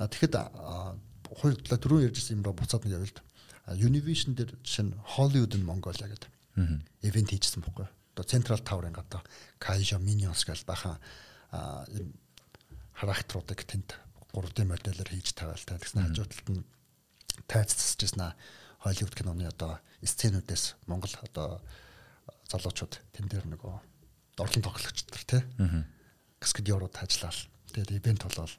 А 0.02 0.10
тэгэхэд 0.10 0.34
хоёр 0.34 1.54
талаа 1.62 1.78
түрүү 1.78 2.10
ярьжсэн 2.10 2.42
юм 2.42 2.42
ба 2.42 2.50
буцаад 2.50 2.82
нэг 2.82 2.98
явъя 2.98 3.08
л 3.08 3.14
да. 3.14 3.22
Univision 3.78 4.34
дээр 4.34 4.58
жишээ 4.66 4.90
нь 4.90 4.98
Hollywood 5.14 5.54
нь 5.54 5.62
Mongolia 5.62 6.10
гэдэг. 6.10 6.30
Эвент 7.06 7.30
хийжсэн 7.30 7.62
байхгүй 7.62 7.86
одоо 8.18 8.26
Central 8.26 8.58
Tower-ын 8.58 8.92
гадаа 8.92 9.22
Kaija 9.62 9.98
Minions 10.02 10.42
гэж 10.42 10.66
бахан 10.66 10.98
юм 11.94 12.10
характеруудыг 12.98 13.62
тэнд 13.62 13.94
3D 14.34 14.66
модельээр 14.66 15.06
хийж 15.06 15.38
тавиалтай. 15.38 15.78
Тэгсэн 15.78 16.10
хажуу 16.10 16.26
талд 16.26 16.48
нь 16.50 16.66
тайц 17.46 17.78
засчихсан 17.78 18.34
Холливуд 18.82 19.14
киноны 19.14 19.46
одоо 19.46 19.78
сценүүдээс 20.02 20.82
Монгол 20.90 21.14
одоо 21.22 21.62
залуучууд 22.50 22.98
тэн 23.14 23.30
дээр 23.30 23.46
нөгөө 23.46 23.74
орлон 24.42 24.62
тоглогч 24.66 25.06
нар 25.06 25.22
тий. 25.22 25.42
Каскадиорууд 26.38 26.94
ажиллаал. 26.94 27.40
Тэгээд 27.74 27.98
ивент 27.98 28.22
болол 28.24 28.54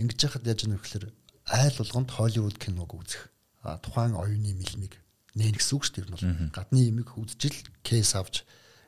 ингэж 0.00 0.18
яхад 0.26 0.44
яаж 0.48 0.66
нэг 0.66 0.80
вэхлээр 0.82 1.06
айл 1.48 1.76
болгонд 1.78 2.10
Холливуд 2.10 2.56
киног 2.58 2.94
үзэх. 2.94 3.30
А 3.62 3.78
тухайн 3.78 4.16
оюуны 4.16 4.56
мэлмиг 4.56 4.98
нээн 5.34 5.56
гэсэн 5.56 5.74
үг 5.76 5.84
шүү 5.84 5.94
дээ. 5.94 6.04
Энэ 6.08 6.14
бол 6.14 6.26
гадны 6.52 6.80
имийг 6.88 7.10
үзжил 7.16 7.56
кейс 7.84 8.14
авч 8.16 8.44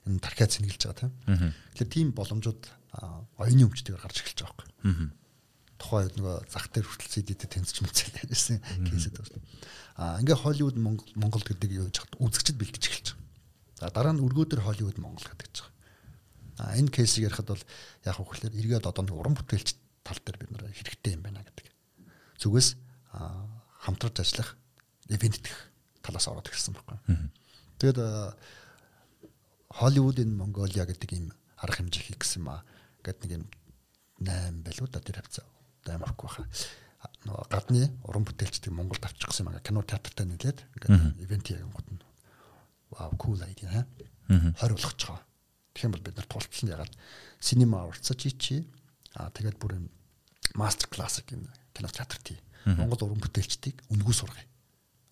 энэ 0.06 0.22
тархиа 0.22 0.48
цэнгэлж 0.48 0.82
байгаа 0.88 1.10
тийм. 1.10 1.12
Тэгэхээр 1.76 1.90
тийм 1.92 2.08
боломжууд 2.16 2.62
оюуны 3.36 3.62
өмчтэйгээр 3.68 4.02
гарч 4.02 4.16
эхэлж 4.24 4.40
байгаа 4.46 4.56
байхгүй. 4.56 5.10
Тухайн 5.76 6.04
үед 6.08 6.16
нөгөө 6.16 6.36
зах 6.48 6.66
дээр 6.72 6.86
хүртэл 6.88 7.12
CD-тэй 7.12 7.48
тэнцэж 7.52 7.76
мэдсэн 7.84 8.12
ярьсан 8.24 8.58
кейсэд 8.88 9.20
байна. 9.20 9.44
Аа 10.00 10.16
ингээ 10.24 10.40
Холливуд 10.40 10.76
Монгол 10.80 11.44
гэдэг 11.44 11.70
юу 11.76 11.86
гэж 11.92 11.96
хат 12.00 12.16
үзэгчд 12.16 12.56
бэлдэж 12.56 12.84
эхэлж 12.88 13.06
байгаа. 13.12 13.26
За 13.76 13.92
дараа 13.92 14.16
нь 14.16 14.24
өргөөдөр 14.24 14.64
Холливуд 14.64 14.96
Монгол 14.96 15.28
гэдэг 15.28 15.52
ч 15.52 15.60
байгаа. 15.60 15.68
Аа 15.68 15.75
энэ 16.58 16.90
кейсийг 16.92 17.28
ярихад 17.28 17.52
бол 17.52 17.64
яг 18.04 18.16
хөөхлөөр 18.16 18.54
эргээд 18.56 18.88
одоо 18.88 19.04
нэг 19.04 19.16
уран 19.16 19.36
бүтээлч 19.36 19.76
тал 20.04 20.20
дээр 20.24 20.38
бид 20.40 20.50
нэр 20.54 20.72
хэрэгтэй 20.72 21.12
юм 21.16 21.22
байна 21.22 21.44
гэдэг. 21.44 21.66
Зүгээс 22.40 22.68
хамтарч 23.84 24.16
ажиллах 24.20 24.56
ивент 25.08 25.42
дэх 25.42 25.56
талаас 26.00 26.28
ороод 26.28 26.48
ирсэн 26.48 26.74
байхгүй. 26.74 26.96
Тэгээд 27.82 27.98
Холливуд 29.76 30.18
энэ 30.22 30.38
Монголиа 30.40 30.86
гэдэг 30.88 31.10
ийм 31.12 31.34
арга 31.60 31.82
хэмжээ 31.82 32.02
хийх 32.08 32.20
гэсэн 32.22 32.40
юм 32.40 32.48
аа. 32.54 32.64
Гэт 33.04 33.20
нэг 33.26 33.32
юм 33.42 33.44
8 34.24 34.64
байлуу 34.64 34.88
да 34.88 35.04
тэр 35.04 35.20
хавцаа. 35.20 35.44
Аймарк 35.84 36.16
баха. 36.16 36.48
Нөгөө 37.28 37.46
гадны 37.52 37.92
уран 38.08 38.24
бүтээлчдийг 38.24 38.72
Монголд 38.72 39.04
авчих 39.04 39.28
гэсэн 39.28 39.44
юм 39.44 39.52
аа. 39.52 39.60
Кино 39.60 39.84
театртаа 39.84 40.24
нэлээд 40.24 40.64
ингээд 40.80 41.20
ивент 41.20 41.44
хийгэн 41.44 41.68
нь. 41.68 42.00
Вау, 42.90 43.12
хаа. 43.68 43.84
20 44.56 44.72
болгож 44.72 45.02
байгаа. 45.04 45.20
Тэгэх 45.76 45.92
юм 45.92 45.92
бол 45.92 46.06
бид 46.08 46.16
нар 46.16 46.24
тулталсан 46.24 46.72
ягаад 46.72 46.92
cinema 47.36 47.84
awards 47.84 48.08
чи 48.16 48.64
аа 49.12 49.28
тэгээд 49.28 49.60
бүр 49.60 49.76
юм 49.76 49.86
мастер 50.56 50.88
класс 50.88 51.20
гэх 51.20 51.36
кино 51.76 51.88
театр 51.92 52.16
тий. 52.24 52.40
Монгол 52.64 53.12
уран 53.12 53.20
бүтээлчдийг 53.20 53.84
үнгүү 53.92 54.14
сургая. 54.16 54.48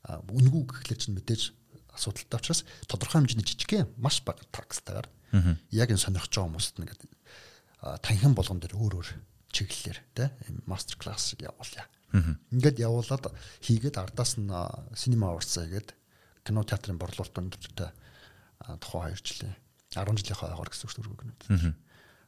Аа 0.08 0.24
үнгүү 0.32 0.72
гэхлээр 0.72 1.00
чинь 1.04 1.20
мэдээж 1.20 1.52
асуудалтай 1.92 2.40
учраас 2.40 2.64
тодорхой 2.88 3.20
хэмжээний 3.20 3.44
жижигхэн 3.44 3.92
маш 4.00 4.24
бага 4.24 4.40
такстайгаар 4.48 5.12
яг 5.70 5.88
энэ 5.92 6.00
сонирхож 6.00 6.32
байгаа 6.32 6.48
хүмүүст 6.48 6.80
ингээд 6.80 7.02
танхим 8.00 8.34
болгон 8.34 8.58
дээр 8.64 8.74
өөр 8.74 8.94
өөр 9.04 9.08
чиглэлээр 9.52 9.98
тий 10.16 10.28
мастер 10.66 10.96
класс 10.96 11.36
явуулъя. 11.38 11.86
Ингээд 12.50 12.80
явуулаад 12.80 13.30
хийгээд 13.60 14.00
ардаас 14.00 14.40
нь 14.40 14.50
синема 14.96 15.30
аварцаа 15.30 15.68
хийгээд 15.68 15.94
кино 16.42 16.64
театрын 16.64 16.98
борлуулалт 16.98 17.38
өндөртэй 17.38 17.90
тухайн 18.80 19.14
2 19.14 19.22
жилийн 19.22 19.54
10 19.94 20.18
жилийн 20.18 20.38
хойгоор 20.38 20.70
гэсэн 20.70 20.86
үг 20.90 20.92
дүргэг. 20.98 21.74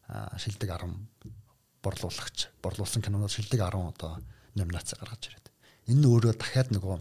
Аа 0.06 0.38
шилдэг 0.38 0.70
10 0.70 0.94
борлуулагч 1.82 2.38
борлуулсан 2.62 3.02
киноноор 3.02 3.30
шилдэг 3.30 3.60
10 3.60 3.90
одоо 3.90 4.22
номинац 4.54 4.94
гаргаж 4.94 5.22
ирээд. 5.30 5.46
Энэ 5.90 6.00
нь 6.02 6.08
өөрөө 6.08 6.34
дахиад 6.38 6.70
нөгөө 6.74 6.96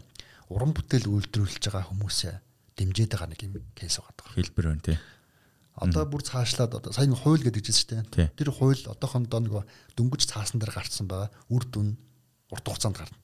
уран 0.53 0.71
бүтээл 0.73 1.09
үйлдвэрлэж 1.09 1.63
байгаа 1.69 1.89
хүмүүсээ 1.89 2.35
дэмжиж 2.77 3.09
байгаа 3.09 3.29
нэг 3.33 3.41
юм 3.45 3.53
кейс 3.73 3.97
байгаа. 3.97 4.33
Хэлбэр 4.35 4.65
байна 4.69 4.85
тий. 4.85 4.97
Одоо 5.75 6.05
бүр 6.07 6.21
цаашлаад 6.23 6.77
одоо 6.79 6.91
сая 6.93 7.09
хууль 7.11 7.43
гэдэг 7.43 7.63
чинь 7.65 7.75
шүү 7.75 7.89
дээ. 8.05 8.31
Тэр 8.37 8.49
хууль 8.53 8.79
одоохондоо 8.87 9.39
нэг 9.41 9.55
дөнгөж 9.97 10.23
цаасан 10.29 10.61
дээр 10.61 10.71
гарцсан 10.71 11.07
байгаа. 11.09 11.33
Үр 11.51 11.63
дүн 11.67 11.97
урт 12.53 12.65
хугацаанд 12.65 12.95
гарна. 12.95 13.17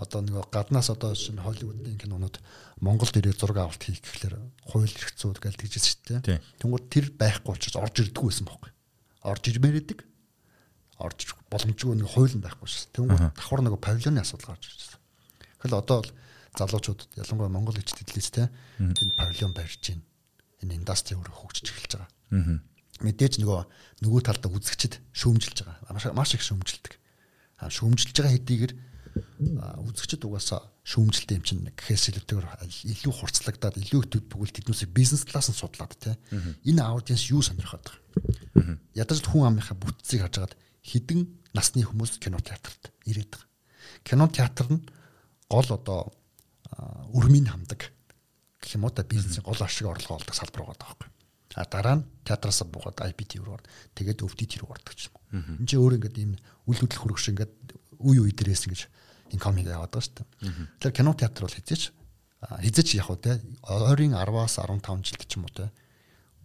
Одоо 0.00 0.24
нэг 0.24 0.48
гаднаас 0.48 0.88
одоо 0.88 1.12
шинэ 1.12 1.44
Холливуудын 1.44 2.00
кинонууд 2.00 2.40
Монголд 2.80 3.12
ирээд 3.20 3.36
зураг 3.36 3.68
авалт 3.68 3.84
хийх 3.84 4.00
гэхлээр 4.00 4.40
хууль 4.64 4.88
хэрэгцүүд 4.88 5.36
гэж 5.36 5.54
тэгжсэн 5.60 5.84
шүү 5.84 6.24
дээ. 6.24 6.40
Тэнгууд 6.56 6.88
тэр 6.88 7.12
байхгүй 7.12 7.52
учраас 7.52 7.76
орж 7.76 8.00
ирдэггүй 8.00 8.32
байсан 8.32 8.48
байхгүй. 8.48 8.72
Орж 9.28 9.44
ирмээр 9.52 9.80
идэг. 9.84 10.00
Орж 10.96 11.18
боломжгүй 11.52 12.00
нэг 12.00 12.08
хууль 12.08 12.32
нь 12.32 12.40
байхгүй 12.40 12.64
шээ. 12.64 12.96
Тэнгууд 12.96 13.36
давхар 13.36 13.60
нэг 13.60 13.76
павильоны 13.76 14.24
асуудал 14.24 14.56
гарч 14.56 14.72
ирсэн. 14.72 14.96
Гэхдээ 15.60 15.80
одоо 15.84 15.96
бол 16.00 16.12
залуучууд 16.56 17.00
ялангуяа 17.20 17.52
монгол 17.52 17.76
хичт 17.76 18.00
хэлээс 18.00 18.30
те 18.32 18.48
тэнд 18.80 19.12
павильон 19.20 19.52
барьж 19.52 19.84
байна. 19.84 20.04
Энэ 20.64 20.80
индастри 20.80 21.20
өөрөө 21.20 21.36
хөгжиж 21.36 21.68
эхэлж 21.68 21.92
байгаа. 22.00 22.60
Мэдээж 23.04 23.40
нөгөө 23.40 23.60
нөгөө 24.04 24.20
талдаа 24.24 24.50
үзэгчд 24.52 25.00
шүүмжилж 25.12 25.58
байгаа. 25.68 26.12
Маш 26.16 26.32
их 26.36 26.44
шүүмжилдэг. 26.44 26.96
А 27.60 27.68
шүүмжилж 27.68 28.12
байгаа 28.16 28.36
хэдийгээр 28.36 28.72
үзэгчд 29.40 30.22
угаасаа 30.24 30.60
шүүмжилтэй 30.84 31.36
юм 31.38 31.44
чинь 31.44 31.64
гэхээс 31.74 32.14
илүүтэйгээр 32.14 32.46
илүү 32.94 33.14
хурцлагдаад 33.14 33.76
илүү 33.80 34.02
төв 34.06 34.24
бүгэл 34.30 34.54
тэднүүсийг 34.60 34.90
бизнес 34.94 35.26
талаас 35.26 35.50
нь 35.50 35.58
судлаад 35.58 35.94
те 35.98 36.16
энэ 36.66 36.82
аудиенс 36.82 37.30
юу 37.30 37.42
сонирхоод 37.42 37.86
байгаа. 37.90 38.78
Ядаж 38.94 39.18
хүн 39.26 39.48
амынхаа 39.50 39.76
бүтцийг 39.76 40.22
харж 40.22 40.36
агаад 40.38 40.54
хідэн 40.86 41.26
насны 41.54 41.82
хүмүүс 41.82 42.22
кино 42.22 42.38
театрт 42.38 42.94
ирээд 43.06 43.34
байгаа. 43.34 43.48
Кино 44.06 44.24
театр 44.30 44.66
нь 44.70 44.82
гол 45.50 45.68
одоо 45.68 46.14
өрмийн 47.10 47.50
хамдаг 47.50 47.90
гэх 48.62 48.74
юм 48.76 48.86
уу 48.86 48.94
та 48.94 49.02
бизнесийн 49.02 49.42
гол 49.42 49.58
ашиг 49.58 49.86
орлого 49.86 50.20
олдог 50.20 50.34
салбар 50.34 50.70
байгаа 50.70 50.78
байхгүй. 50.78 51.10
А 51.58 51.66
дараа 51.66 51.96
нь 51.98 52.06
театраас 52.22 52.62
буугаад 52.62 53.02
IPT 53.10 53.42
руу 53.42 53.58
орд. 53.58 53.66
Тэгээд 53.98 54.22
өвдөд 54.22 54.52
рүү 54.62 54.70
ордог 54.70 54.94
ч 54.94 55.10
юм. 55.10 55.18
Энд 55.58 55.66
чинь 55.66 55.82
өөр 55.82 55.98
ингээд 55.98 56.16
ийм 56.22 56.32
үл 56.70 56.78
хөдлөх 56.78 57.02
хөрөг 57.02 57.18
шиг 57.18 57.34
ингээд 57.34 57.54
үе 58.00 58.18
үе 58.24 58.32
дээрээс 58.32 58.66
ингэж 58.66 58.82
инкоминг 59.36 59.68
яваад 59.70 59.92
байгаа 59.92 60.04
шүү 60.04 60.16
дээ. 60.16 60.28
Тэгэхээр 60.80 60.98
кино 60.98 61.12
театр 61.14 61.46
бол 61.46 61.56
хизээч 61.56 61.82
хизээч 62.40 62.88
яг 62.98 63.08
уу 63.12 63.20
те 63.20 63.38
ойрын 63.62 64.16
10-аас 64.16 64.56
15 64.58 65.04
жилд 65.06 65.22
ч 65.28 65.32
юм 65.36 65.44
уу 65.46 65.54
те 65.54 65.70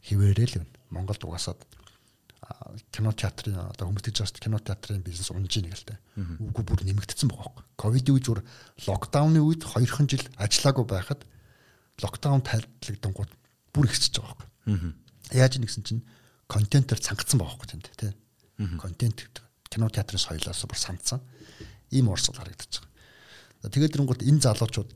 хിവэрэл 0.06 0.60
байна. 0.60 0.74
Монголд 0.92 1.24
угаасаад 1.24 1.60
кино 2.92 3.12
театрын 3.12 3.58
одоо 3.74 3.90
хүмүүс 3.90 4.06
гэж 4.06 4.22
байна 4.22 4.44
кино 4.44 4.58
театрын 4.60 5.02
бизнес 5.02 5.32
унж 5.34 5.50
ийн 5.58 5.72
гэлтэй. 5.72 5.98
Үгүй 6.46 6.64
бүр 6.64 6.84
нэмэгдсэн 6.86 7.30
байгаа 7.32 7.50
байхгүй. 7.50 7.66
Ковид 7.80 8.08
үед 8.12 8.28
бүр 8.30 8.42
локдауны 8.86 9.42
үед 9.42 9.66
2хан 9.66 10.06
жил 10.06 10.26
ажиллаагүй 10.38 10.86
байхад 10.86 11.26
локдаун 12.04 12.44
тайлбарлагдангууд 12.46 13.32
бүр 13.74 13.86
ихсэж 13.90 14.22
байгаа 14.22 14.38
байхгүй. 14.38 14.94
Яаж 15.34 15.58
нэгсэн 15.58 15.84
чинь 15.84 16.04
контентер 16.46 17.02
цангацсан 17.02 17.42
байгаа 17.42 17.58
байхгүй 17.58 17.70
тэнд 17.72 17.88
тий. 17.98 18.14
Контент 18.78 19.26
кино 19.72 19.90
театрын 19.90 20.22
соёлоос 20.22 20.66
бүр 20.70 20.78
сандсан. 20.78 21.24
Ийм 21.92 22.10
урсгал 22.10 22.42
харагдаж 22.42 22.82
байгаа. 22.82 23.74
Тэгээд 23.74 23.94
тэрэнгууд 23.94 24.22
энэ 24.26 24.42
залуучууд 24.42 24.92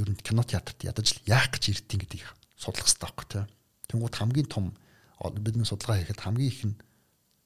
ер 0.00 0.08
нь 0.10 0.20
кино 0.20 0.42
театрт 0.42 0.80
ядаж 0.82 1.20
яах 1.28 1.48
гэж 1.54 1.64
ирдیں۔ 1.70 2.00
гэдгийг 2.02 2.26
судлах 2.58 2.88
хэрэгтэй 2.88 3.04
байхгүй 3.04 3.26
тий. 3.30 3.44
Тэнгууд 3.88 4.14
хамгийн 4.16 4.48
том 4.48 4.74
бидний 5.20 5.64
судалгаа 5.64 6.02
хийхэд 6.02 6.20
хамгийн 6.24 6.50
их 6.50 6.60
нь 6.64 6.76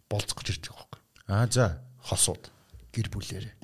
болцох 0.09 0.39
гэж 0.41 0.49
ирдэг 0.57 0.73
байхгүй. 0.73 1.01
Аа 1.29 1.47
за 1.51 1.83
хосууд 2.03 2.51
гэр 2.95 3.09
бүлээрээ. 3.13 3.55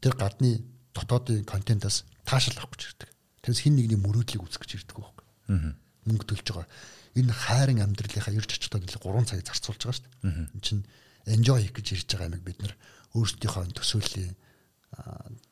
Тэр 0.00 0.14
гадны 0.16 0.64
дотоодын 0.94 1.44
контентоос 1.44 2.04
таашаал 2.24 2.64
авах 2.64 2.78
гэж 2.78 2.82
ирдэг. 2.88 3.10
Тэрс 3.44 3.60
хин 3.60 3.76
нэгний 3.76 4.00
мөрөөдлийг 4.00 4.40
үзэх 4.40 4.64
гэж 4.64 4.70
ирдэг 4.80 4.96
байхгүй. 4.96 5.26
Аа. 5.52 5.76
Мөнгө 6.08 6.24
төлж 6.24 6.46
байгаа. 6.48 6.68
Энэ 7.14 7.32
хайрын 7.32 7.84
амьдралынхаа 7.84 8.34
ирж 8.34 8.50
очихдоо 8.56 8.80
нэлээ 8.80 9.00
3 9.04 9.28
цаг 9.28 9.44
зарцуулж 9.44 9.80
байгаа 9.84 9.96
шүү 10.00 10.06
дээ. 10.08 10.48
Энэ 10.56 10.64
чинь 10.64 10.82
enjoy 11.28 11.60
хийх 11.62 11.74
гэж 11.76 11.86
ирж 11.94 12.08
байгаа 12.16 12.32
юм 12.32 12.44
бид 12.44 12.58
нар 12.64 12.74
өөрсдийнхөө 13.14 13.70
төсөөллийн 13.78 14.34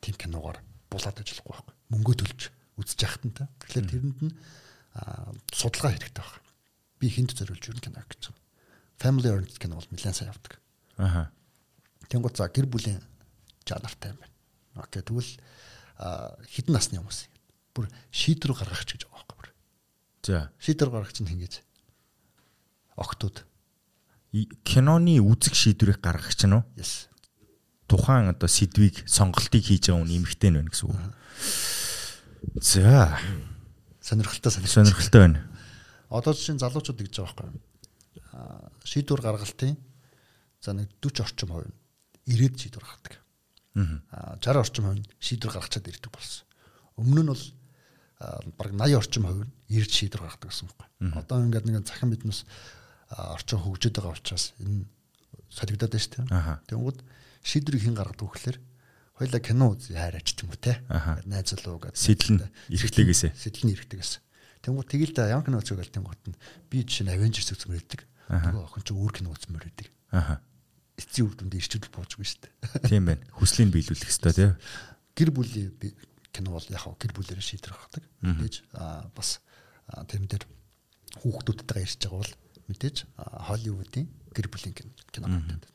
тим 0.03 0.15
киногоор 0.19 0.59
булаад 0.91 1.19
ажиллахгүй 1.19 1.51
байхгүй. 1.51 1.75
Мөнгөө 1.95 2.15
төлж 2.19 2.41
үзэж 2.79 2.99
яхад 3.03 3.23
нь 3.27 3.35
та. 3.35 3.47
Тэгэхээр 3.63 3.87
тэрэнд 3.89 4.19
нь 4.27 4.33
судалгаа 5.51 5.95
хэрэгтэй 5.95 6.23
байна. 6.23 6.43
Би 6.99 7.07
хүнд 7.09 7.33
зориулж 7.33 7.63
юу 7.67 7.79
кино 7.79 8.03
гэж 8.03 8.21
байна. 8.29 8.41
Family 8.99 9.29
oriented 9.31 9.59
кино 9.59 9.79
бол 9.79 9.89
нэлээд 9.91 10.15
сайн 10.15 10.31
явдаг. 10.31 10.59
Аха. 10.97 11.31
Тэнгууд 12.07 12.37
за 12.37 12.47
гэр 12.47 12.67
бүлийн 12.69 13.01
жанртай 13.65 14.13
юм 14.13 14.19
байна. 14.21 14.33
Окей 14.83 15.01
тэгвэл 15.01 15.31
хідэн 16.49 16.73
насны 16.73 16.99
хүмүүс 16.99 17.19
бүр 17.73 17.89
шийдвэр 18.11 18.53
гаргах 18.53 18.85
гэж 18.85 19.07
байгаа 19.07 19.25
байхгүй. 19.27 19.51
За. 20.23 20.51
Шийдвэр 20.59 20.91
гаргах 20.93 21.13
чинь 21.13 21.29
хингээч. 21.29 21.61
Октод. 22.95 23.45
Киноны 24.65 25.17
үзэг 25.21 25.53
шийдвэрийг 25.57 26.01
гаргах 26.01 26.33
чинь 26.37 26.53
уу? 26.57 26.63
Yes. 26.77 27.09
Тухайн 27.87 28.31
одоо 28.31 28.47
сэдвийг 28.47 29.03
сонголтыг 29.09 29.63
хийж 29.63 29.89
байгаа 29.89 30.03
хүн 30.03 30.15
эмэгтэй 30.15 30.49
нь 30.49 30.57
байна 30.59 30.71
гэсэн 30.71 30.87
үг. 30.89 30.99
За. 32.61 33.19
Сонирхолтой 34.01 34.51
Сонирхолтой 34.51 35.21
байна. 35.21 35.39
Одоо 36.09 36.33
жишээ 36.33 36.55
нь 36.55 36.63
залуучууд 36.63 36.99
гэж 36.99 37.13
байгаа 37.19 37.35
байхгүй. 37.35 37.61
Аа 38.33 38.71
шийдвэр 38.83 39.21
гаргалтын 39.21 39.77
за 40.61 40.71
нэг 40.73 40.89
40 41.01 41.25
орчим 41.25 41.49
хувь 41.49 41.67
нь 41.67 41.77
ирээд 42.29 42.55
шийдвэр 42.59 42.85
гаргадаг. 42.85 43.13
Аа 44.13 44.37
60 44.39 44.61
орчим 44.61 44.85
хувь 44.85 44.99
нь 45.01 45.09
шийдвэр 45.19 45.53
гаргачаад 45.53 45.89
ирдэг 45.89 46.11
болсон. 46.11 46.45
Өмнө 46.97 47.21
нь 47.23 47.31
бол 47.31 47.45
баг 48.57 48.71
80 48.71 48.99
орчим 48.99 49.23
хувь 49.25 49.43
нь 49.43 49.53
ирж 49.73 49.91
шийдвэр 49.91 50.23
гаргадаг 50.23 50.49
гэсэн 50.51 50.67
үг 50.69 50.75
байхгүй. 50.77 51.19
Одоо 51.19 51.37
ингээд 51.43 51.65
нэг 51.67 51.87
захин 51.87 52.13
биднес 52.13 52.45
орчин 53.09 53.59
хөгжөд 53.59 53.97
байгаа 53.97 54.13
учраас 54.13 54.53
энэ 54.61 54.85
солигдоод 55.49 55.93
байна 55.93 56.03
шүү 56.03 56.13
дээ. 56.13 56.61
Тэнгүүд 56.69 56.97
шийдвэрийг 57.43 57.83
хэн 57.83 57.95
гаргадаг 57.99 58.23
вэ 58.23 58.33
гэхээр 58.33 58.57
хоёлаа 59.13 59.41
кино 59.43 59.65
үз 59.75 59.93
хайраач 59.93 60.27
ч 60.33 60.41
юм 60.41 60.49
уу 60.49 60.59
те. 60.59 60.81
Найз 61.29 61.53
залуу 61.53 61.77
гэдэг. 61.77 61.95
Эргэтэйгээсэ. 62.71 63.29
Сэтэл 63.37 63.65
нь 63.69 63.73
эргэтэйгээс. 63.77 64.13
Тэнгууд 64.63 64.87
тэгэл 64.89 65.13
да 65.13 65.29
ямар 65.29 65.45
кино 65.45 65.59
үзэх 65.59 65.77
гээл 65.77 65.93
тэнгууд 65.93 66.21
нь 66.33 66.39
би 66.71 66.81
жишээ 66.81 67.05
нь 67.07 67.13
Avengers 67.13 67.51
үзмээр 67.51 67.83
байдаг. 67.83 68.01
Тэгээ 68.31 68.63
охин 68.63 68.83
ч 68.83 68.89
өөр 68.95 69.11
кино 69.13 69.29
үзмээр 69.35 69.63
байдаг. 69.69 69.87
Аха. 70.09 70.41
Эцсийн 70.97 71.27
үр 71.27 71.35
дүнд 71.35 71.53
ирчүүл 71.59 71.91
буужгүй 71.91 72.25
шүү 72.25 72.41
дээ. 72.47 72.53
Тийм 72.89 73.03
байна. 73.11 73.23
Хүслийг 73.35 73.69
биелүүлэх 73.75 74.07
хэрэгтэй 74.07 74.33
тий. 74.33 74.49
Гэр 75.13 75.29
бүлийн 75.35 75.73
кино 76.31 76.55
бол 76.55 76.67
яг 76.69 76.85
гэр 76.97 77.11
бүлээрээ 77.13 77.43
шийдвэр 77.43 77.75
гаргадаг. 77.75 78.03
Мэдээж 78.23 78.55
бас 79.13 79.43
тэрэн 80.09 80.29
дээр 80.31 80.45
хүүхдүүдтэйгээ 81.21 81.85
ирж 81.85 82.01
байгаа 82.07 82.21
бол 82.23 82.33
мэдээж 82.69 82.97
Холливуудын 83.19 84.05
гэр 84.33 84.47
бүлийн 84.49 84.73
кино 84.73 85.27
гаргадаг. 85.27 85.72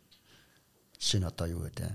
Нь 0.98 1.24
одоо 1.24 1.46
юу 1.46 1.62
гэдэг 1.64 1.94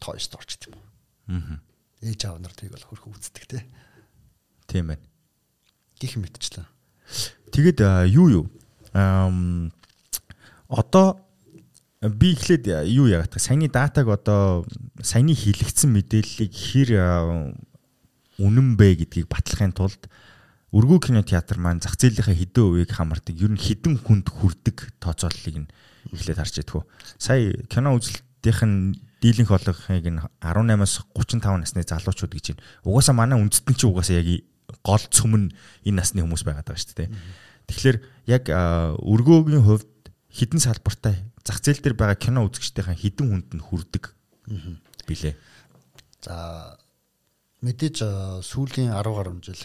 Toy 0.00 0.18
Story 0.18 0.46
ч 0.48 0.56
гэдэг 0.56 0.72
юм. 0.72 0.82
Аа. 1.28 1.60
Ээж 2.00 2.20
аав 2.24 2.40
нар 2.40 2.54
тийг 2.54 2.72
бол 2.72 2.86
хөрхө 2.88 3.12
үздэг 3.12 3.44
те. 3.46 3.66
Тийм 4.66 4.94
байна. 4.94 5.04
Гих 6.00 6.16
мэдчихлээ. 6.16 6.66
Тэгэд 7.52 7.80
юу 8.14 8.28
юу? 8.28 8.44
Ам 8.94 9.72
одоо 10.68 11.20
би 12.00 12.32
эхлээд 12.32 12.70
юу 12.86 13.10
яагаад 13.10 13.34
та 13.34 13.42
саяны 13.42 13.68
датаг 13.68 14.06
одоо 14.08 14.64
саяны 15.02 15.34
хилэгдсэн 15.34 15.90
мэдээллийг 15.90 16.52
хэр 16.54 16.90
үнэн 18.38 18.68
бэ 18.78 19.02
гэдгийг 19.02 19.26
батлахын 19.26 19.74
тулд 19.74 20.06
Өргөө 20.68 21.08
кино 21.08 21.24
театр 21.24 21.56
маань 21.56 21.80
зах 21.80 21.96
зээлийнхаа 21.96 22.36
хэдэн 22.36 22.60
хувийг 22.60 22.92
хамардаг. 22.92 23.32
Ер 23.40 23.48
нь 23.48 23.56
хэдэн 23.56 24.04
хүнд 24.04 24.28
хүрдэг 24.28 25.00
тооцооллыг 25.00 25.64
нь 25.64 25.68
эхлээд 26.12 26.38
харж 26.38 26.54
ядгүй. 26.62 26.82
Сая 27.18 27.52
кино 27.68 27.96
үзэлтийнх 27.96 28.62
нь 28.64 28.96
дийлэнх 29.20 29.50
болгохыг 29.50 30.06
нь 30.06 30.20
18-аас 30.40 30.94
35 31.14 31.58
насны 31.58 31.82
залуучууд 31.82 32.32
гэж 32.32 32.46
байна. 32.54 32.64
Угаасаа 32.86 33.14
манай 33.14 33.38
үндэстэн 33.42 33.74
чинь 33.74 33.90
угаасаа 33.90 34.22
яг 34.22 34.46
гол 34.84 35.04
цөмн 35.10 35.50
энэ 35.84 35.96
насны 35.98 36.22
хүмүүс 36.22 36.44
байгаад 36.46 36.68
байгаа 36.70 36.82
шүү 36.82 36.96
дээ. 37.02 37.10
Тэгэхээр 37.68 37.96
яг 38.30 38.44
өргөөгийн 39.02 39.64
хувьд 39.64 39.90
хідэн 40.30 40.60
салбартай 40.62 41.18
зах 41.42 41.58
зээл 41.64 41.82
дээр 41.82 41.96
байгаа 41.96 42.18
кино 42.20 42.44
үзэгчдийн 42.46 42.94
хідэн 42.94 43.26
хүнд 43.32 43.48
нь 43.56 43.64
хүрдэг 43.64 44.04
билээ. 45.08 45.34
За 46.22 46.78
мэдээж 47.64 48.04
сүүлийн 48.44 48.92
10 48.92 49.16
гаруй 49.16 49.40
жил 49.42 49.62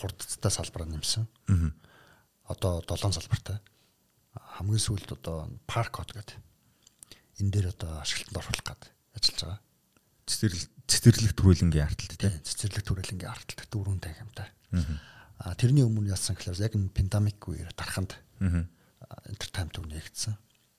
хурдцтай 0.00 0.50
салбараа 0.50 0.88
нэмсэн. 0.90 1.28
Одоо 2.48 2.82
7 2.82 3.12
салбартай. 3.12 3.60
Хамгийн 4.56 4.80
сүүлд 4.80 5.12
одоо 5.12 5.52
парк 5.68 6.00
код 6.00 6.16
гэдэг 6.16 6.40
энэ 7.40 7.52
дээр 7.52 7.66
одоо 7.76 8.00
ашиглалтанд 8.00 8.40
оруулах 8.40 8.64
гад 8.64 8.82
ажиллаж 9.12 9.40
байгаа. 9.44 9.60
Цэцэрлэг 10.24 10.64
цэцэрлэг 10.88 11.32
төрөлнгийн 11.36 11.84
арталт 11.84 12.16
тийм 12.16 12.32
цэцэрлэг 12.40 12.84
төрөлнгийн 12.88 13.28
арталт 13.28 13.68
дөрвөн 13.68 14.00
танхимтай. 14.00 14.48
Аа 15.36 15.52
тэрний 15.60 15.84
өмнө 15.84 16.08
яасан 16.08 16.34
гэхээр 16.34 16.64
яг 16.64 16.72
пандемик 16.96 17.40
үеэр 17.44 17.76
дарханд 17.76 18.16
энтертайм 18.40 19.68
төв 19.68 19.84
нэгдсэн. 19.84 20.34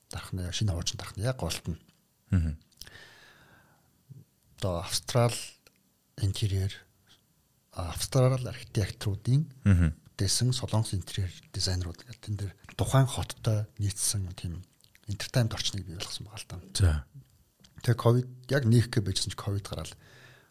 Дархны 0.09 0.49
шинэ 0.49 0.73
хуучин 0.73 0.97
дархны 0.97 1.21
яг 1.21 1.37
голт 1.37 1.61
нь. 1.69 1.77
Одоо 4.57 4.81
австрал 4.81 5.37
интерьер 6.17 6.73
австрал 7.71 8.41
архитекторуудын 8.41 9.45
дэсэн 10.17 10.51
солонгос 10.51 10.97
интерьер 10.97 11.29
дизайнерууд 11.53 12.01
гэдэг 12.01 12.21
тэн 12.21 12.35
дээр 12.41 12.53
тухайн 12.73 13.05
хоттой 13.05 13.69
нийцсэн 13.77 14.25
тийм 14.33 14.65
entertainment 15.07 15.53
орчныг 15.53 15.85
бий 15.85 15.95
болгосон 15.95 16.25
байгаа 16.25 16.41
л 16.41 16.49
та. 16.49 16.57
За. 16.73 17.05
Тэгээ 17.85 18.01
ковид 18.01 18.27
яг 18.49 18.63
нээх 18.65 18.89
гэ 18.89 19.05
байжсэн 19.05 19.31
чи 19.31 19.37
ковид 19.37 19.69
гараад 19.69 19.93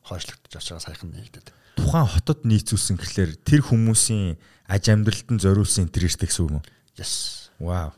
хойшлогдож 0.06 0.54
очиж 0.54 0.70
байгаа 0.70 0.86
саяхан 0.86 1.10
нэгдэд. 1.12 1.50
Тухайн 1.76 2.08
хотод 2.08 2.40
нийцүүлсэн 2.46 2.96
гэхлээр 2.96 3.32
тэр 3.42 3.60
хүмүүсийн 3.66 4.38
аж 4.70 4.84
амьдралд 4.88 5.28
нь 5.34 5.42
зориулсан 5.42 5.90
интерьертэй 5.90 6.30
гэсэн 6.30 6.42
үг 6.46 6.50
юм 6.54 6.58
уу? 6.62 6.66
Yes. 6.96 7.52
Вау. 7.60 7.92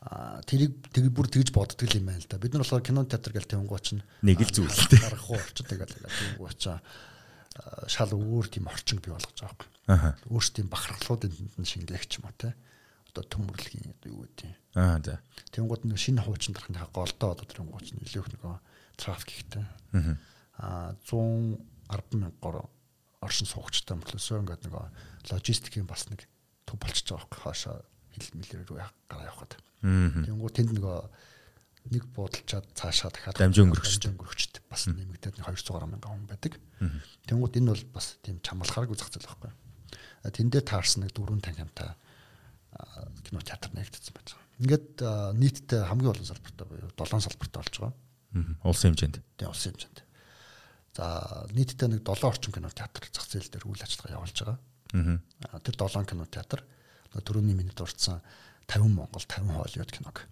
Аа 0.00 0.40
тэрийг 0.46 0.78
тэг 0.94 1.10
бүр 1.12 1.28
тэгж 1.28 1.52
боддог 1.52 1.90
юм 1.92 2.08
байна 2.08 2.22
л 2.22 2.30
да. 2.30 2.40
Бид 2.40 2.54
нар 2.54 2.64
болохоор 2.64 2.86
кино 2.86 3.04
театр 3.04 3.34
гэл 3.34 3.50
тэнгууч 3.50 3.98
нь 3.98 4.02
нэг 4.24 4.40
л 4.40 4.54
зүйл 4.54 4.70
л 4.70 4.88
дээ. 4.88 5.02
Гарах 5.02 5.28
уу 5.28 5.36
орчод 5.36 5.66
тэгэл 5.68 5.92
тэнгуучаа 5.98 6.78
шал 7.88 8.12
өөр 8.14 8.46
тийм 8.48 8.68
орчин 8.70 9.02
бий 9.02 9.12
болгож 9.12 9.34
байгаа 9.34 9.54
юм. 9.54 9.72
Аа. 9.88 10.12
Өөрс 10.30 10.50
тийм 10.54 10.68
бахархлуудын 10.68 11.32
шингээгч 11.58 12.20
юм 12.20 12.28
уу 12.28 12.36
те 12.38 12.54
одоо 13.10 13.24
төмөрлөгийн 13.24 13.90
одоо 13.98 14.08
юу 14.12 14.22
гэдэг 14.28 14.46
юм. 14.46 14.56
Аа 14.76 14.98
за. 15.02 15.18
Тэнгууд 15.50 15.82
нэг 15.88 15.98
шинэ 15.98 16.22
хуучин 16.22 16.54
дарахны 16.54 16.78
голдоо 16.92 17.34
одоо 17.34 17.46
тэнгууч 17.48 17.96
нь 17.96 18.04
илүү 18.04 18.22
их 18.22 18.30
нөгөө 18.36 18.54
трафиктэй. 19.00 19.64
Аа 20.60 20.94
110 21.08 21.58
мянгаар 22.14 22.68
оршин 23.24 23.48
суугчтай 23.48 23.98
мөрлөөсөө 23.98 24.38
ингээд 24.44 24.62
нөгөө 24.68 24.84
логистикийн 25.32 25.88
бас 25.88 26.06
нэг 26.12 26.28
төв 26.68 26.78
болчихж 26.78 27.10
байгаа 27.10 27.26
байхгүй 27.26 27.42
хаашаа 27.42 27.76
хил 28.14 28.28
мэлэр 28.38 28.62
рүү 28.68 28.78
гараа 29.10 29.26
явахад. 29.26 29.52
Тэнгууд 29.82 30.54
тэнд 30.54 30.70
нөгөө 30.76 30.98
нэг 31.86 32.04
буудалчаад 32.12 32.66
цаашаа 32.74 33.10
дахиад 33.14 33.38
дамжин 33.38 33.70
өнгөрөгчд 33.70 34.10
өнгөрөгчд 34.10 34.54
бас 34.68 34.90
нэмэгдээд 34.90 35.40
200 35.40 35.86
мянган 35.86 36.12
хүн 36.12 36.26
байдаг. 36.28 36.58
Тэнгууд 37.30 37.54
энэ 37.56 37.72
бол 37.72 37.84
бас 37.94 38.18
тийм 38.22 38.42
чамлахааргүй 38.42 38.98
зах 38.98 39.14
зээл 39.14 39.30
байхгүй. 39.30 39.52
Тэн 40.34 40.50
дээр 40.50 40.66
таарсан 40.66 41.06
нэг 41.06 41.14
дөрвөн 41.14 41.40
танхимтай 41.40 41.94
кино 43.24 43.40
театр 43.40 43.70
нэгдсэн 43.72 44.12
байж 44.12 44.34
байгаа. 44.34 44.48
Ингээд 44.58 44.88
нийтдээ 45.38 45.80
хамгийн 45.88 46.12
олон 46.12 46.28
салбартай 46.28 46.66
буюу 46.66 46.90
7 46.92 47.24
салбартай 47.24 47.60
болж 47.62 47.74
байгаа. 47.78 47.94
Улсын 48.66 48.92
хэмжээнд. 48.92 49.16
Тийм 49.38 49.48
улсын 49.48 49.72
хэмжээнд. 49.72 49.98
За 50.98 51.46
нийтдээ 51.54 51.88
нэг 51.88 52.02
7 52.04 52.28
орчим 52.28 52.52
кино 52.52 52.68
театр 52.74 53.06
зах 53.08 53.26
зээл 53.30 53.48
дээр 53.48 53.64
үйл 53.70 53.80
ажиллагаа 53.80 54.16
явуулж 54.18 54.36
байгаа. 54.42 54.58
Аа 55.54 55.60
тэр 55.62 55.74
7 55.78 56.04
кино 56.04 56.26
театр 56.26 56.66
түрүүний 57.14 57.56
миний 57.56 57.72
дурдсан 57.72 58.20
50 58.68 58.92
Монгол 58.92 59.24
50 59.24 59.56
Холливуд 59.56 59.92
киног 59.94 60.28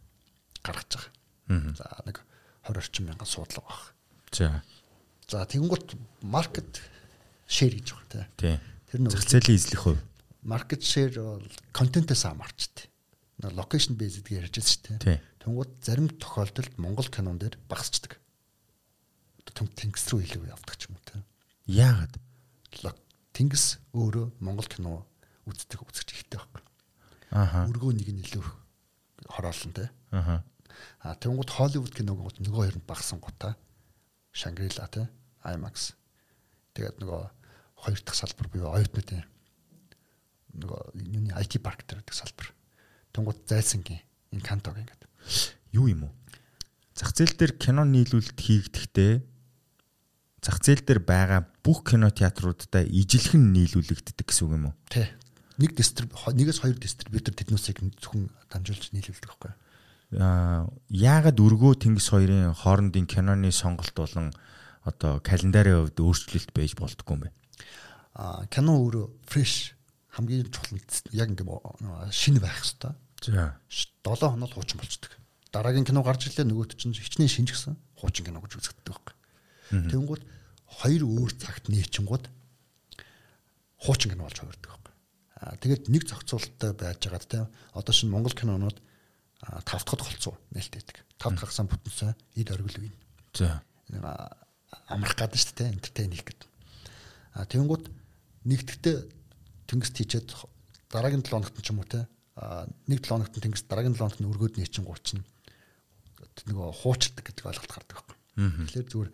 гаргаж 0.61 0.91
байгаа. 0.93 1.13
За 1.49 1.87
нэг 2.07 2.23
20 2.67 2.83
орчим 2.83 3.07
мянган 3.07 3.27
суудлага 3.27 3.69
баг. 3.69 3.83
За. 4.33 4.63
За 5.29 5.47
тэгэнгუთ 5.47 5.95
маркет 6.23 6.83
шеэр 7.47 7.79
гэж 7.79 7.95
байгаа 7.95 8.27
тийм. 8.37 8.61
Тэр 8.91 9.01
нэг 9.07 9.13
зах 9.15 9.27
зээлийн 9.27 9.59
эзлэх 9.59 9.83
хувь 9.83 10.03
market 10.47 10.83
share 10.83 11.19
бол 11.19 11.43
контентээс 11.75 12.25
амарчтэй. 12.31 12.87
Location 13.43 13.99
based 13.99 14.23
гэж 14.23 14.47
ярьж 14.47 14.55
байсан 14.55 14.71
шүү 14.71 14.99
дээ. 15.03 15.21
Тэнгууд 15.43 15.73
зарим 15.83 16.09
тохиолдолд 16.09 16.79
Монгол 16.79 17.11
кинон 17.11 17.37
дээр 17.43 17.59
багасчдаг. 17.69 18.17
Тэнгис 19.45 20.07
рүү 20.09 20.23
илүү 20.25 20.47
явдаг 20.55 20.79
ч 20.79 20.89
юм 20.89 20.97
уу 20.97 21.05
те. 21.05 21.21
Яагаад? 21.67 22.15
Тэнгис 23.35 23.83
өөрөө 23.93 24.39
Монгол 24.41 24.71
кино 24.71 25.05
үздэг 25.45 25.83
үзэгч 25.83 26.15
ихтэй 26.15 26.39
байхгүй. 26.39 26.63
Аха. 27.35 27.67
Өргөө 27.69 27.93
нэг 27.99 28.09
нь 28.15 28.23
илүү 28.25 28.47
хороолон 29.29 29.73
те. 29.77 29.91
Аха. 30.15 30.41
А 31.01 31.15
тэнгууд 31.15 31.51
Холливуд 31.51 31.95
киног 31.95 32.21
нөгөө 32.37 32.55
хоёр 32.57 32.77
нь 32.77 32.89
багсан 32.89 33.21
гутаа. 33.21 33.57
Шангрила 34.33 34.89
те. 34.91 35.09
IMAX. 35.45 35.95
Тэгээд 36.75 37.01
нөгөө 37.01 37.23
хоёр 37.87 38.01
дахь 38.03 38.19
салбар 38.19 38.49
буюу 38.51 38.75
оюутнуудын 38.75 39.25
нөгөө 40.57 40.81
юуны 40.97 41.33
IT 41.37 41.61
парк 41.63 41.85
гэдэг 41.85 42.13
салбар. 42.13 42.53
Тэнгууд 43.13 43.47
энэ 44.37 44.43
кантог 44.43 44.77
ингээд. 44.77 45.03
Юу 45.73 45.89
юм 45.89 46.09
уу? 46.09 46.15
Зах 46.97 47.13
зээл 47.13 47.37
дээр 47.37 47.53
кино 47.61 47.85
нийлүүлэлт 47.85 48.41
хийгдэхдээ 48.41 49.13
зах 50.41 50.59
зээл 50.65 50.85
дээр 50.85 51.01
байгаа 51.05 51.45
бүх 51.61 51.85
кино 51.85 52.09
театруудаа 52.11 52.85
ижилхэн 52.85 53.53
нийлүүлэгддэг 53.53 54.27
гэсэн 54.27 54.45
үг 54.49 54.53
юм 54.57 54.67
уу? 54.73 54.75
Тий. 54.89 55.09
Нэг 55.61 55.77
дистриб 55.77 56.13
нэгээс 56.13 56.61
хоёр 56.65 56.77
дистрибьютор 56.81 57.37
тэднүүсийг 57.37 57.81
зөвхөн 58.01 58.33
дамжуулж 58.49 58.93
нийлүүлдэг 58.93 59.29
байхгүй 59.29 59.51
юу? 59.53 59.59
Аа 60.15 60.71
яагаад 60.87 61.39
өргөө 61.43 61.83
Тэнгис 61.83 62.15
хоёрын 62.15 62.55
хоорондын 62.55 63.11
киноны 63.11 63.51
сонголт 63.51 63.91
болон 63.99 64.31
одоо 64.87 65.19
календарын 65.19 65.91
хувьд 65.91 65.99
өөрчлөлт 65.99 66.55
байж 66.55 66.79
болдгоо 66.79 67.19
юм 67.19 67.23
бэ? 67.27 67.31
Аа 68.15 68.47
кино 68.47 68.79
өөрөө 68.87 69.07
фреш 69.27 69.75
хамгийн 70.15 70.47
чухал 70.47 70.79
яг 71.11 71.29
ингээм 71.35 71.51
шинэ 72.15 72.39
байх 72.39 72.63
хэвээр. 72.63 72.95
За. 73.27 73.59
7 73.67 74.31
хоног 74.31 74.55
хуучин 74.55 74.79
болчдөг. 74.79 75.11
Дараагийн 75.51 75.85
кино 75.85 76.07
гарч 76.07 76.31
ирлээ 76.31 76.47
нөгөөт 76.47 76.79
чинь 76.79 76.95
хичнээн 76.95 77.27
шинжгсэн 77.27 77.75
хуучин 77.99 78.31
кино 78.31 78.39
гэж 78.39 78.63
үзэгддэг 78.63 78.87
байхгүй. 78.87 79.15
Тэнгүүд 79.91 80.23
хоёр 80.71 81.03
өөр 81.03 81.33
цагт 81.35 81.67
нээчингууд 81.67 82.31
хуучин 83.83 84.15
кино 84.15 84.31
болж 84.31 84.39
хувирдаг 84.39 84.71
байхгүй. 84.71 84.95
Аа 85.43 85.59
тэгээд 85.59 85.91
нэг 85.91 86.03
зохицуулалттай 86.07 86.71
байж 86.79 87.01
байгаад 87.03 87.27
те 87.27 87.39
одоо 87.75 87.93
шинэ 87.93 88.15
Монгол 88.15 88.37
кинонууд 88.37 88.79
тав 89.41 89.85
дахь 89.85 90.07
голцоо 90.07 90.39
нээлттэйдэг. 90.53 90.97
Тав 91.19 91.35
дахь 91.35 91.51
гасан 91.51 91.69
бүтэнсээ 91.69 92.13
эд 92.37 92.51
оргил 92.51 92.81
үе. 92.81 92.93
За. 93.35 93.63
Амрах 94.89 95.17
гадна 95.17 95.39
шүү 95.39 95.57
дээ 95.57 95.73
энтертейн 95.77 96.13
хийх 96.13 96.27
гэдэг. 96.27 96.49
Аа 97.37 97.47
тэнгууд 97.47 97.91
нэгтгэхдээ 98.49 98.97
тэнгис 99.69 99.91
тийчээд 99.93 100.35
дараагийн 100.91 101.23
7 101.23 101.37
хоногт 101.37 101.59
ч 101.61 101.71
юм 101.71 101.81
уу 101.83 101.89
те 101.89 102.07
нэг 102.87 103.05
7 103.05 103.11
хоногт 103.13 103.35
тэнгис 103.37 103.67
дараагийн 103.69 103.95
7 103.95 104.17
хоногт 104.17 104.25
өргөд 104.25 104.55
нээчин 104.57 104.87
30 104.87 105.21
нөгөө 106.47 106.69
хуучилдаг 106.83 107.25
гэдэг 107.25 107.45
ойлголт 107.49 107.73
гардаг 107.73 107.97
байхгүй. 107.97 108.17
Тэгэхээр 108.69 108.89
зүгээр 108.93 109.11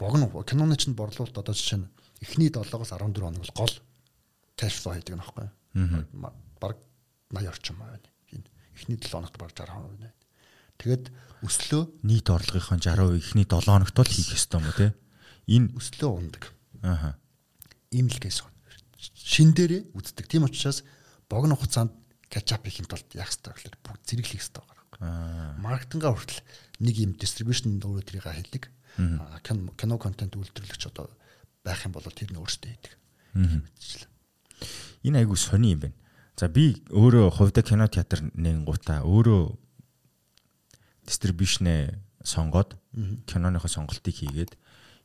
богино 0.00 0.26
киноны 0.44 0.76
чинь 0.76 0.96
борлуулалт 0.96 1.36
одоо 1.36 1.54
жишээ 1.54 1.84
нь 1.84 1.90
эхний 2.24 2.48
7-оос 2.48 2.92
14 2.96 3.20
хоног 3.20 3.42
бол 3.44 3.56
гол 3.56 3.74
кэш 4.56 4.74
флоу 4.80 4.96
хийдэг 4.96 5.20
нөхгүй. 5.20 5.48
Бараг 6.60 6.78
80 7.30 7.52
орчим 7.52 7.76
байна. 7.78 8.00
Эхний 8.78 8.96
7 8.96 9.10
хоногт 9.10 9.34
бараг 9.34 9.58
60% 9.58 9.98
байна. 9.98 10.14
Тэгээд 10.78 11.10
өслөө 11.42 11.82
нийт 12.06 12.30
орлогынхон 12.30 12.78
60% 12.78 13.18
эхний 13.18 13.44
7 13.44 13.66
хоногт 13.66 13.98
л 13.98 14.06
хийх 14.06 14.30
ёстой 14.38 14.62
юм 14.62 14.70
уу 14.70 14.78
те? 14.78 14.94
Энэ 15.50 15.74
өслөө 15.74 16.10
ундаг. 16.14 16.54
Аха. 16.86 17.18
Ийм 17.90 18.06
л 18.06 18.18
байна. 18.22 18.54
Шин 18.98 19.50
дээрээ 19.58 19.90
үздэг. 19.98 20.30
Тийм 20.30 20.46
учраас 20.46 20.86
богино 21.26 21.58
хугацаанд 21.58 21.90
качап 22.30 22.62
хийх 22.66 22.86
тулд 22.86 23.06
яах 23.14 23.34
ёстой 23.34 23.58
гэхээр 23.58 23.76
бүгд 23.82 24.02
зэрэглэх 24.06 24.38
ёстой 24.38 24.62
байгаа. 24.62 25.58
Маркетингаа 25.58 26.14
хүртэл 26.14 26.42
нэг 26.78 26.94
юм 26.98 27.12
дистрибьюшн 27.18 27.82
өөрөө 27.82 28.04
тэрийг 28.06 28.26
хэлдэг. 28.26 28.70
Кино 28.98 29.96
контент 29.98 30.34
үйлдвэрлэгч 30.38 30.82
одоо 30.90 31.10
байх 31.64 31.82
юм 31.86 31.92
бол 31.94 32.06
тэр 32.06 32.30
нь 32.30 32.38
өөрсдөө 32.38 32.70
хийдэг. 32.70 32.92
Энэ 35.02 35.18
айгу 35.22 35.36
сони 35.36 35.74
юм 35.74 35.80
байна. 35.86 35.96
За 36.38 36.46
би 36.46 36.78
өөрөө 36.94 37.34
хувьда 37.34 37.66
кино 37.66 37.90
театр 37.90 38.22
нэнгуудаа 38.38 39.02
өөрөө 39.02 39.58
дистрибьюшнээ 41.10 41.98
сонгоод 42.22 42.78
киноныхоо 43.26 43.66
сонголтыг 43.66 44.14
хийгээд 44.22 44.54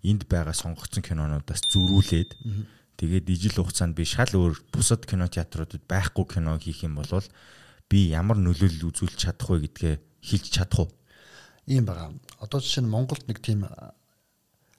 энд 0.06 0.30
байгаа 0.30 0.54
сонгогдсон 0.54 1.02
кинонуудаас 1.02 1.66
зөрүүлээд 1.74 2.38
тэгээд 3.02 3.26
ижил 3.34 3.66
хугацаанд 3.66 3.98
би 3.98 4.06
шал 4.06 4.30
өөр 4.30 4.62
бусад 4.70 5.10
кино 5.10 5.26
театруудад 5.26 5.82
байхгүй 5.90 6.38
кино 6.38 6.54
хийх 6.62 6.86
юм 6.86 7.02
бол 7.02 7.10
би 7.90 8.14
ямар 8.14 8.38
нөлөөлөл 8.38 8.94
үзүүлж 8.94 9.18
чадах 9.18 9.58
вэ 9.58 9.66
гэдгээ 9.66 9.96
хэлж 10.22 10.46
чадах 10.54 10.86
уу? 10.86 10.90
Ийм 11.66 11.90
байгаа. 11.90 12.14
Одоо 12.46 12.62
жишээ 12.62 12.86
нь 12.86 12.94
Монголд 12.94 13.26
нэг 13.26 13.42
тийм 13.42 13.66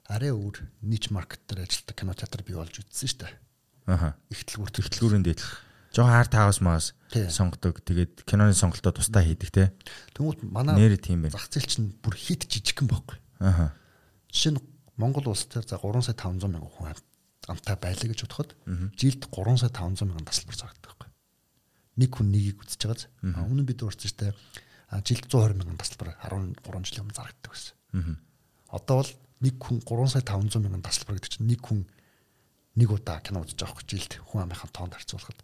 арай 0.07 0.31
өөр 0.31 0.63
нич 0.87 1.11
маркет 1.11 1.43
дээр 1.51 1.67
ажилладаг 1.67 1.95
кино 1.99 2.13
театр 2.15 2.47
бий 2.47 2.55
болж 2.55 2.79
үтсэн 2.79 3.11
шүү 3.11 3.19
дээ. 3.27 3.33
Аха. 3.91 4.15
Их 4.31 4.45
дэлгүүр 4.47 4.71
төлөвлөгөөрөнд 4.71 5.27
дээдлэх 5.27 5.64
жоохон 5.95 6.11
хард 6.11 6.33
хаус 6.35 6.59
маас 6.59 6.91
сонгодог. 7.09 7.79
Тэгээд 7.79 8.27
киноны 8.27 8.51
сонголтоо 8.51 8.91
тусдаа 8.91 9.23
хийдэг 9.23 9.49
те. 9.49 9.71
Тэнгүүт 10.19 10.43
манай 10.43 10.75
нэр 10.75 10.99
тийм 10.99 11.23
байна. 11.23 11.39
Зах 11.39 11.47
зээл 11.47 11.71
чинь 11.71 11.95
бүр 12.03 12.19
хит 12.19 12.43
жижигхэн 12.51 12.91
байхгүй. 12.91 13.17
Аха. 13.39 13.71
Жишээ 14.27 14.59
нь 14.59 14.63
Монгол 14.99 15.31
улс 15.31 15.47
дээр 15.47 15.63
за 15.63 15.79
3 15.79 16.03
сая 16.03 16.15
500 16.15 16.51
мянган 16.51 16.71
хүн 16.71 16.91
амтай 17.47 17.75
байлаа 17.79 18.07
гэж 18.11 18.19
бодоход 18.27 18.51
жилд 18.99 19.23
3 19.31 19.59
сая 19.59 19.71
500 19.71 20.07
мянган 20.07 20.27
тасалбар 20.27 20.55
зарагддаг 20.59 20.91
байхгүй. 20.91 21.09
Нэг 21.95 22.11
хүн 22.11 22.27
нэгийг 22.31 22.59
үзэж 22.59 22.81
байгааз. 22.83 23.07
Өмнө 23.23 23.63
бид 23.63 23.79
уурсан 23.83 24.11
штэ 24.11 24.35
жилд 25.03 25.25
120 25.31 25.59
мянган 25.63 25.79
тасалбар 25.79 26.15
13 26.19 26.59
жилийн 26.91 27.03
өмнө 27.07 27.15
зарагддаг 27.15 27.51
байсан. 27.51 27.75
Одоо 28.71 28.95
бол 28.99 29.11
нэг 29.43 29.55
хүн 29.59 29.79
3 29.83 30.11
сая 30.11 30.23
500 30.27 30.63
мянган 30.63 30.83
тасалбар 30.83 31.19
гэдэг 31.19 31.31
чинь 31.31 31.47
нэг 31.47 31.59
хүн 31.63 31.87
нэг 32.75 32.89
удаа 32.91 33.19
кино 33.23 33.43
үзэж 33.43 33.59
байгаа 33.59 33.75
хөөх 33.75 33.87
жилд 33.87 34.11
хүн 34.27 34.43
амынхаа 34.45 34.69
тоонд 34.71 34.95
харьцуулахад 34.95 35.39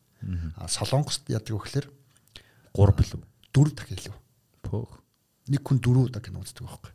А 0.57 0.67
Солонгост 0.67 1.25
яадаг 1.29 1.49
вэ 1.49 1.61
гэхээр 1.65 1.87
3 2.77 2.93
билүү 2.93 3.21
4 3.51 3.73
дахин 3.73 3.97
илүү. 3.97 4.17
Пөөх. 4.61 4.91
Нэг 5.49 5.61
хүн 5.65 5.81
4 5.81 5.97
удаа 5.97 6.21
кино 6.21 6.45
үздэг 6.45 6.61
байхгүй. 6.61 6.93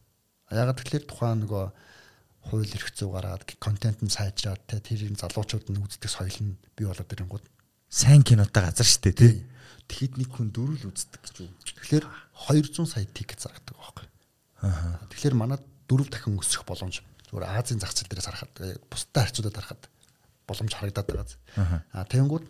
Ягаад 0.55 0.78
тэгэхээр 0.78 1.05
тухайн 1.11 1.43
нөгөө 1.43 1.64
хууль 2.47 2.70
эрх 2.70 2.89
зүй 2.95 3.11
гараад 3.11 3.43
контент 3.59 3.99
нь 4.07 4.14
сайжраад 4.14 4.62
те 4.70 4.78
тэрийн 4.78 5.18
залуучууд 5.18 5.74
нь 5.74 5.82
үздэг 5.82 6.07
соёл 6.07 6.39
нь 6.39 6.55
бий 6.78 6.87
болоод 6.87 7.11
ирэнгууд 7.11 7.45
сайн 7.91 8.22
кинотой 8.22 8.62
газар 8.62 8.87
штэ 8.87 9.11
тий. 9.11 9.43
Тэгэхэд 9.91 10.14
нэг 10.22 10.30
хүн 10.30 10.55
дөрөв 10.55 10.87
л 10.87 10.91
үздэг 10.95 11.18
гэж 11.26 11.34
үү. 11.43 11.51
Тэгэхээр 11.82 12.07
200 12.07 12.87
сая 12.87 13.07
тикет 13.11 13.43
заргадаг 13.43 13.74
байхгүй. 13.74 14.07
Аа. 14.62 15.03
Тэгэхээр 15.11 15.34
манад 15.34 15.62
дөрөв 15.91 16.09
дахин 16.14 16.39
өсөх 16.39 16.62
боломж 16.62 17.03
зүгээр 17.26 17.51
Азийн 17.51 17.82
зах 17.82 17.91
зээл 17.91 18.11
дээрээс 18.11 18.30
харахад 18.30 18.55
бусдад 18.87 19.26
харьцуулаад 19.26 19.59
харахад 19.59 19.82
боломж 20.47 20.73
харагдаад 20.73 21.07
байгаа. 21.07 21.83
Аа 21.93 22.07
тэгэнгүүт 22.07 22.47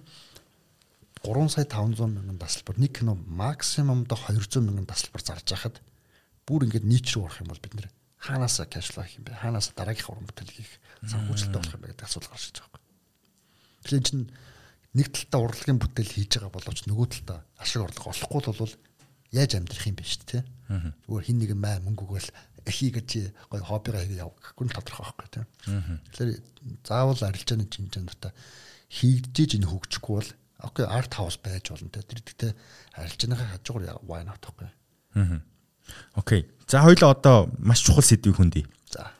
3 1.26 1.48
сая 1.50 1.66
500 1.66 2.06
мянган 2.06 2.38
тасалбар 2.38 2.76
нэг 2.78 2.92
кино 3.00 3.16
максимум 3.16 4.04
до 4.06 4.14
200 4.14 4.62
мянган 4.62 4.86
тасалбар 4.86 5.22
зарж 5.24 5.48
хахад 5.48 5.80
бүр 6.46 6.68
ингээд 6.68 6.86
нийт 6.86 7.08
рүү 7.10 7.24
орох 7.26 7.40
юм 7.42 7.50
бол 7.50 7.64
бид 7.64 7.74
нэр 7.74 7.88
хаанаасаа 8.20 8.66
кэшфлоу 8.70 9.04
хийх 9.04 9.18
юм 9.18 9.24
бэ? 9.26 9.40
Хаанаасаа 9.40 9.74
дараагийнхаа 9.74 10.12
уран 10.14 10.28
бүтээл 10.28 10.54
хийх 10.54 10.72
санхүүжилттэй 11.02 11.58
болох 11.58 11.74
юм 11.74 11.82
бэ 11.82 11.90
гэдэг 11.94 12.06
асуулт 12.06 12.28
гарч 12.30 12.44
ирж 12.46 12.58
байгаа 12.62 12.78
юм. 12.78 12.84
Тэгэхээр 13.82 14.06
чинь 14.06 14.24
нэг 14.94 15.06
талтаа 15.12 15.40
урлагийн 15.46 15.80
бүтээл 15.82 16.14
хийж 16.14 16.32
байгаа 16.38 16.52
боловч 16.54 16.80
нөгөө 16.86 17.06
талтаа 17.10 17.38
ашиг 17.58 17.82
орлого 17.82 18.10
олохгүй 18.14 18.42
бол 18.56 18.74
яаж 19.34 19.50
амьдрах 19.58 19.86
юм 19.86 19.96
бэ 19.98 20.04
шүү 20.06 20.24
дээ. 20.26 20.42
Зүгээр 21.06 21.26
хин 21.26 21.38
нэг 21.42 21.50
маа 21.58 21.76
мөнгө 21.82 22.06
чи 23.06 23.32
гой 23.50 23.60
хоббигаа 23.62 24.02
хийгээ 24.02 24.22
яв 24.26 24.34
гэхгүй 24.42 24.64
нь 24.66 24.74
тодорхой 24.74 25.04
байхгүй 25.06 25.28
тийм. 25.30 25.46
Тэгэхээр 26.10 26.30
заавал 26.82 27.20
арилжааны 27.22 27.66
жинжэнтаа 27.70 28.32
хийгдэж 28.90 29.58
энэ 29.58 29.70
хөгжихгүй 29.70 30.14
бол 30.18 30.30
окей 30.62 30.86
арт 30.86 31.12
хаус 31.14 31.38
байж 31.38 31.70
болно 31.70 31.90
те 31.90 32.02
тэр 32.02 32.20
гэхдээ 32.22 32.52
арилжааныхаа 32.98 33.48
хажуугаар 33.54 34.02
why 34.02 34.22
not 34.26 34.42
гэхгүй. 34.42 34.68
Аа. 35.14 35.40
Окей. 36.14 36.50
За 36.66 36.82
хоёлоо 36.82 37.10
одоо 37.10 37.50
маш 37.58 37.82
чухал 37.84 38.02
сэдвийг 38.02 38.36
хүндий. 38.36 38.66
За. 38.90 39.12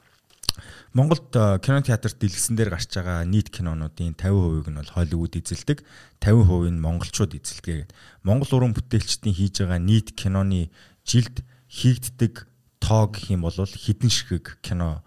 Монголд 0.93 1.31
кино 1.63 1.83
театрт 1.85 2.19
дэлгэсэн 2.19 2.57
дээр 2.57 2.73
гарч 2.73 2.91
байгаа 2.91 3.23
нийт 3.29 3.53
кинонуудын 3.53 4.17
50%-ийг 4.17 4.67
нь 4.73 4.81
бол 4.81 4.95
Холливуд 4.97 5.37
эзэлдэг, 5.37 5.85
50% 6.25 6.73
нь 6.73 6.81
монголчууд 6.81 7.37
эзэлдэг. 7.37 7.93
Монгол 8.25 8.51
уран 8.57 8.73
бүтээлчдийн 8.73 9.37
хийж 9.37 9.61
байгаа 9.61 9.79
нийт 9.79 10.17
киноны 10.17 10.73
жилд 11.05 11.45
хийгддэг 11.69 12.49
тоо 12.81 13.09
гэх 13.11 13.31
юм 13.33 13.47
бол 13.47 13.55
хідэн 13.55 14.11
ширхэг 14.11 14.61
кино 14.63 15.03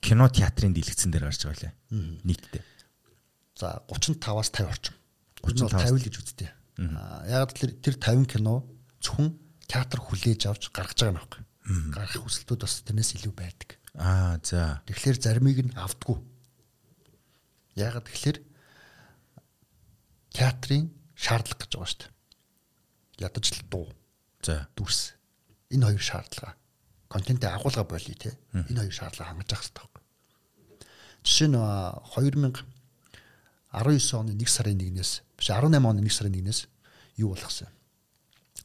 кино 0.00 0.24
театрын 0.32 0.72
дэлгэцэн 0.72 1.10
дээр 1.12 1.28
гарч 1.28 1.44
байгаа 1.44 1.70
лээ. 1.70 1.74
Нийтдээ. 2.24 2.64
За 3.58 3.84
35-аас 3.92 4.50
50 4.54 4.70
орчим. 4.70 4.94
35 5.44 5.76
50 5.76 5.92
л 5.92 6.04
гэж 6.04 6.14
үзтээ. 6.16 6.50
Яг 7.28 7.52
тэр 7.52 7.76
тэр 7.76 7.94
50 8.00 8.24
кино 8.30 8.64
зөвхөн 9.04 9.36
театр 9.68 10.00
хүлээж 10.00 10.48
авч 10.48 10.72
гаргаж 10.72 10.98
байгаа 11.04 11.20
юм 11.20 11.28
байна. 11.28 11.46
Гаргах 11.92 12.24
хүсэлтүүд 12.24 12.60
бас 12.64 12.80
тэрнээс 12.82 13.14
илүү 13.20 13.34
байдаг. 13.36 13.76
Аа 13.94 14.40
за. 14.40 14.80
Тэгэхээр 14.88 15.18
заримыг 15.20 15.58
нь 15.60 15.76
автгүй. 15.76 16.16
Ягаад 17.76 18.08
тэгэхээр 18.08 18.38
театрын 20.32 20.88
шаардлага 21.14 21.60
гэж 21.60 21.72
байгаа 21.76 21.90
шүү 21.90 22.00
дээ. 22.00 22.12
Ядаж 23.20 23.46
л 23.52 23.62
дуу. 23.68 23.86
За. 24.40 24.66
Дүрс. 24.74 25.19
Энэ 25.70 25.86
хоёр 25.86 26.02
шаардлага. 26.02 26.54
Контентын 27.08 27.54
агуулга 27.54 27.84
болий 27.84 28.14
те. 28.14 28.36
Энэ 28.52 28.86
хоёр 28.86 28.94
шаардлага 28.94 29.30
хангаж 29.30 29.50
явах 29.50 29.64
хэрэгтэй. 29.64 29.86
Жишээ 31.24 31.48
нь 31.48 31.56
2000 31.56 32.66
19 33.70 34.18
оны 34.18 34.34
1 34.34 34.50
сарын 34.50 34.82
1-ээс 34.82 35.22
биш 35.38 35.48
18 35.50 35.78
оны 35.78 36.02
1 36.02 36.10
сарын 36.10 36.34
1-ээс 36.34 36.66
юу 37.22 37.34
болгосон. 37.34 37.70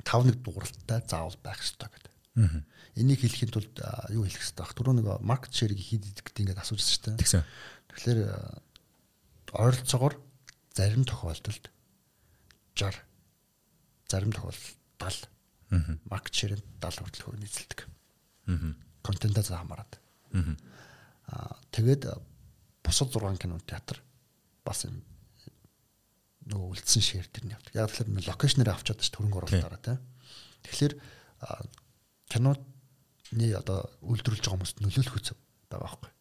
5 0.01 0.26
нэг 0.26 0.41
дууралттай 0.41 1.06
заавал 1.06 1.38
байх 1.45 1.62
ёстой 1.62 1.89
гэдэг. 1.93 2.14
Аа. 2.41 2.66
Энийг 2.97 3.22
хэлэхэд 3.22 3.53
тулд 3.53 3.76
юу 4.10 4.26
хэлэх 4.26 4.41
ёстой. 4.41 4.66
Түрүү 4.66 4.97
нэг 4.97 5.08
маркет 5.22 5.53
шерийг 5.53 5.78
хэд 5.78 6.10
идэх 6.10 6.26
гэдэг 6.26 6.41
ингээд 6.41 6.64
асууж 6.64 6.82
байна 6.82 6.89
шүү 6.89 7.06
дээ. 7.06 7.22
Тэгсэн. 7.22 7.43
Тэгэхээр 7.93 8.20
ойролцоогоор 9.53 10.16
зарим 10.74 11.06
тохиолдолд 11.06 11.70
60 12.74 12.97
зарим 14.10 14.32
тохиолдолд 14.34 14.74
70 14.99 15.35
маркет 16.09 16.36
шерийн 16.36 16.63
70 16.82 17.03
хүртэл 17.03 17.26
хувь. 17.26 17.88
Аа. 18.47 18.76
Контентаа 19.01 19.43
хамаарат. 19.43 19.99
Аа. 20.34 21.57
Тэгээд 21.72 22.09
бусад 22.86 23.09
6 23.13 23.41
кино 23.41 23.59
театр 23.66 24.01
бас 24.66 24.86
юм 24.86 25.01
нөгөө 26.45 26.78
үлдсэн 26.78 27.01
шир 27.01 27.26
тэр 27.34 27.49
нь 27.49 27.53
явдаг. 27.57 27.74
Яг 27.74 27.89
тэгэхээр 27.89 28.30
локейшнээр 28.30 28.70
авчаад 28.70 29.01
ш 29.01 29.09
төрөнгө 29.09 29.49
оруулалтаараа 29.49 29.82
тийм. 29.82 29.99
Тэгэхээр 30.70 30.93
киноны 32.30 33.47
одоо 33.57 33.89
үйлдвэрлэж 34.05 34.45
байгаа 34.45 34.53
хүмүүст 34.61 34.78
нөлөөлөх 34.86 35.18
үс 35.18 35.34
байгаа 35.70 35.89
байхгүй. 35.89 36.11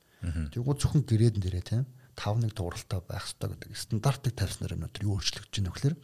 Тэгвэл 0.57 0.81
зөвхөн 0.81 1.05
гэрээдэн 1.05 1.43
дээрээ 1.45 1.65
тийм 1.69 1.85
5-1 2.17 2.57
тууралтай 2.57 3.01
байх 3.05 3.29
хэрэгтэй 3.29 3.49
гэдэг 3.69 3.77
стандартыг 3.77 4.33
тавьснаар 4.33 4.77
өнөөдөр 4.81 5.05
юу 5.05 5.21
өөрчлөгдөж 5.21 5.53
байна 5.61 5.69
вэ 5.69 5.77
гэхээр 5.77 5.97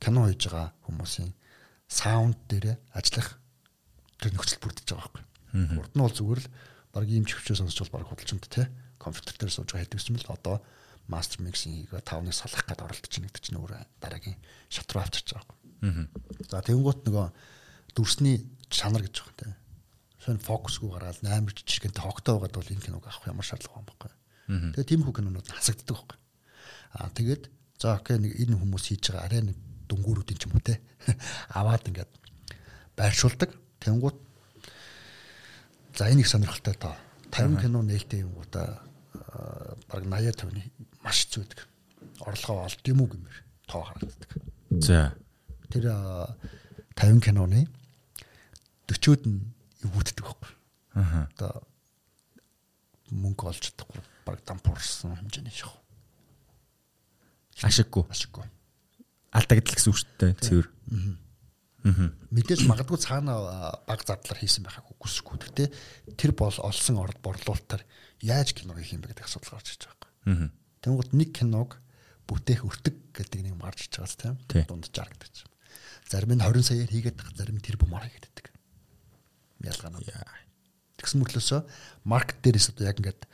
кино 0.00 0.20
хийж 0.30 0.42
байгаа 0.48 0.68
хүмүүсийн 0.88 1.32
саунд 1.88 2.38
дээрээ 2.48 2.76
ажиллах 2.94 3.38
тэр 4.18 4.32
нөхцөл 4.34 4.62
бүрдэж 4.62 4.86
байгаа 4.88 5.10
байхгүй. 5.12 5.24
Урд 5.78 5.92
нь 5.94 6.02
бол 6.02 6.14
зүгээр 6.14 6.40
л 6.42 6.48
баг 6.94 7.06
ийм 7.10 7.24
чивчээ 7.28 7.60
сонсч 7.60 7.78
бол 7.84 8.00
баг 8.00 8.08
худалчинд 8.08 8.46
тий 8.48 8.66
компьютер 8.98 9.34
дээр 9.36 9.52
сууж 9.52 9.68
байгаа 9.70 9.84
хэдвэс 9.84 10.08
юм 10.08 10.18
л 10.18 10.32
одоо 10.32 10.56
мастер 11.06 11.44
миксинг 11.44 11.84
хийгээ 11.90 12.02
5-ыг 12.08 12.32
салах 12.32 12.64
гээд 12.64 12.80
оролдож 12.80 13.12
байна 13.12 13.28
гэдэг 13.28 13.42
чинь 13.44 13.58
өөр 13.60 13.72
дараагийн 14.00 14.38
шат 14.72 14.88
руу 14.88 15.02
авчирч 15.04 15.28
байгаа 15.36 15.44
байхгүй. 15.44 16.48
За 16.48 16.64
тэгэнгუთ 16.64 17.00
нөгөө 17.04 17.26
дүрсний 17.92 18.36
чанар 18.72 19.04
гэж 19.04 19.14
байгаа 19.20 19.36
тий. 19.36 19.52
Хэн 20.24 20.40
фокусгүй 20.40 20.88
гараад 20.88 21.20
8 21.20 21.52
жижигэн 21.52 21.92
тогтоо 21.92 22.40
байгаад 22.40 22.56
бол 22.56 22.72
энэ 22.72 22.80
киног 22.80 23.04
авах 23.04 23.28
ямар 23.28 23.44
шаардлага 23.44 23.84
юм 23.84 23.88
байхгүй. 23.92 24.12
Тэгээ 24.72 24.88
тийм 24.88 25.04
хүү 25.04 25.14
кинонууд 25.20 25.48
хасагддаг 25.52 25.92
байхгүй. 25.92 26.18
Аа 26.96 27.12
тэгээд 27.12 27.44
за 27.76 28.00
окей 28.00 28.16
нэг 28.16 28.32
энэ 28.40 28.56
хүмүүс 28.56 28.84
хийж 28.88 29.12
байгаа 29.12 29.28
арай 29.28 29.42
нэг 29.44 29.58
дүнгүүрүүдийн 29.88 30.38
ч 30.38 30.46
юм 30.48 30.56
уу 30.56 30.64
те 30.64 30.80
аваад 31.58 31.86
ингээд 31.88 32.12
байршуулдаг. 32.96 33.50
Тэнгуут 33.80 34.18
за 35.96 36.08
энэ 36.08 36.22
их 36.24 36.28
сонирхолтой 36.28 36.74
тоо. 36.74 36.94
50 37.30 37.62
кино 37.62 37.82
нээлттэй 37.82 38.24
юм 38.24 38.34
уу 38.38 38.46
та 38.48 38.80
баг 39.90 40.02
80 40.06 40.44
50-ны 40.44 40.62
маш 41.02 41.26
зүйдэг. 41.28 41.66
Орлогоо 42.24 42.64
олд 42.64 42.84
юм 42.86 43.04
уу 43.04 43.10
гэмээр 43.10 43.38
тоо 43.66 43.82
харагддаг. 43.82 44.30
За. 44.80 45.14
Тэр 45.68 45.90
50 46.96 47.20
киноны 47.20 47.66
40-од 48.88 49.22
нь 49.26 49.40
эвгүүддэг 49.84 50.24
байхгүй. 50.24 50.52
Аа. 50.94 51.28
Одоо 51.34 51.52
мөнгө 53.10 53.50
олж 53.50 53.70
чадахгүй 53.70 54.02
баг 54.24 54.40
дампуурсан 54.46 55.16
хэмжээний 55.16 55.52
шах. 55.52 55.76
Ашиггүй. 57.62 58.04
Ашиггүй. 58.08 58.44
Алдагдал 59.34 59.74
гэсэн 59.74 59.90
үг 59.90 59.98
шүү 59.98 60.10
дээ. 60.22 60.32
Цэвэр. 60.38 60.68
Мэдээж 61.84 62.64
магадгүй 62.64 62.96
цаана 63.02 63.34
баг 63.84 64.06
зардлаар 64.08 64.40
хийсэн 64.40 64.64
байхаг 64.64 64.88
үгүйсэхгүй. 64.94 65.36
Гэтэ 65.42 65.64
тэр 66.16 66.32
бол 66.32 66.54
олсон 66.64 66.96
орд 67.02 67.20
борлуулалтаар 67.20 67.84
яаж 68.24 68.56
кино 68.56 68.72
хийх 68.78 68.96
юм 68.96 69.04
бэ 69.04 69.12
гэдэг 69.12 69.28
асуудал 69.28 69.60
гарч 69.60 69.76
иж 69.76 69.84
байгаа 69.84 70.08
юм. 70.24 70.48
Тэнгууд 70.80 71.12
нэг 71.12 71.36
киног 71.36 71.76
бүтээх 72.24 72.64
өртөг 72.64 72.96
гэдэг 73.12 73.40
нэг 73.44 73.52
юм 73.52 73.60
гарч 73.60 73.84
иж 73.84 74.00
байгаа 74.00 74.32
тийм 74.48 74.64
дунд 74.64 74.88
жаргадаж. 74.88 75.44
Зарим 76.08 76.32
нь 76.32 76.40
20 76.40 76.64
саяар 76.64 76.88
хийгээд 76.88 77.20
тах, 77.20 77.36
зарим 77.36 77.60
тэр 77.60 77.76
бумаар 77.76 78.08
хийгээд 78.08 78.32
байдаг. 78.32 78.46
Ялгаанаа. 79.60 80.00
Тэгсэн 80.96 81.20
мөрлөөсөө 81.20 81.60
маркет 82.08 82.40
дээрээс 82.40 82.72
одоо 82.72 82.88
яг 82.88 82.96
ингээд 82.96 83.28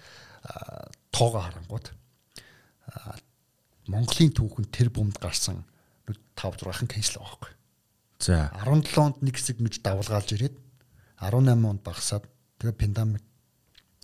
тоогоо 1.15 1.43
харангууд 1.47 1.87
Монголын 3.87 4.35
түүхэнд 4.35 4.71
тэр 4.75 4.91
бумд 4.91 5.19
гарсан 5.23 5.63
5 6.35 6.65
6хан 6.65 6.89
кейс 6.89 7.13
л 7.15 7.21
байгаа 7.21 7.39
байхгүй. 7.39 7.53
За 8.21 8.51
17 8.65 8.99
онд 8.99 9.17
нэг 9.23 9.35
хэсэг 9.37 9.61
мэж 9.61 9.81
давлгаалж 9.85 10.31
ирээд 10.35 10.57
18 11.21 11.69
онд 11.69 11.81
багасаад 11.85 12.25
тэгээ 12.59 12.77
пандемик 12.81 13.25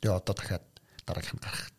тэгээ 0.00 0.16
одоо 0.16 0.34
дахиад 0.34 0.64
дараагийнх 1.06 1.36
нь 1.36 1.44
гарах 1.44 1.70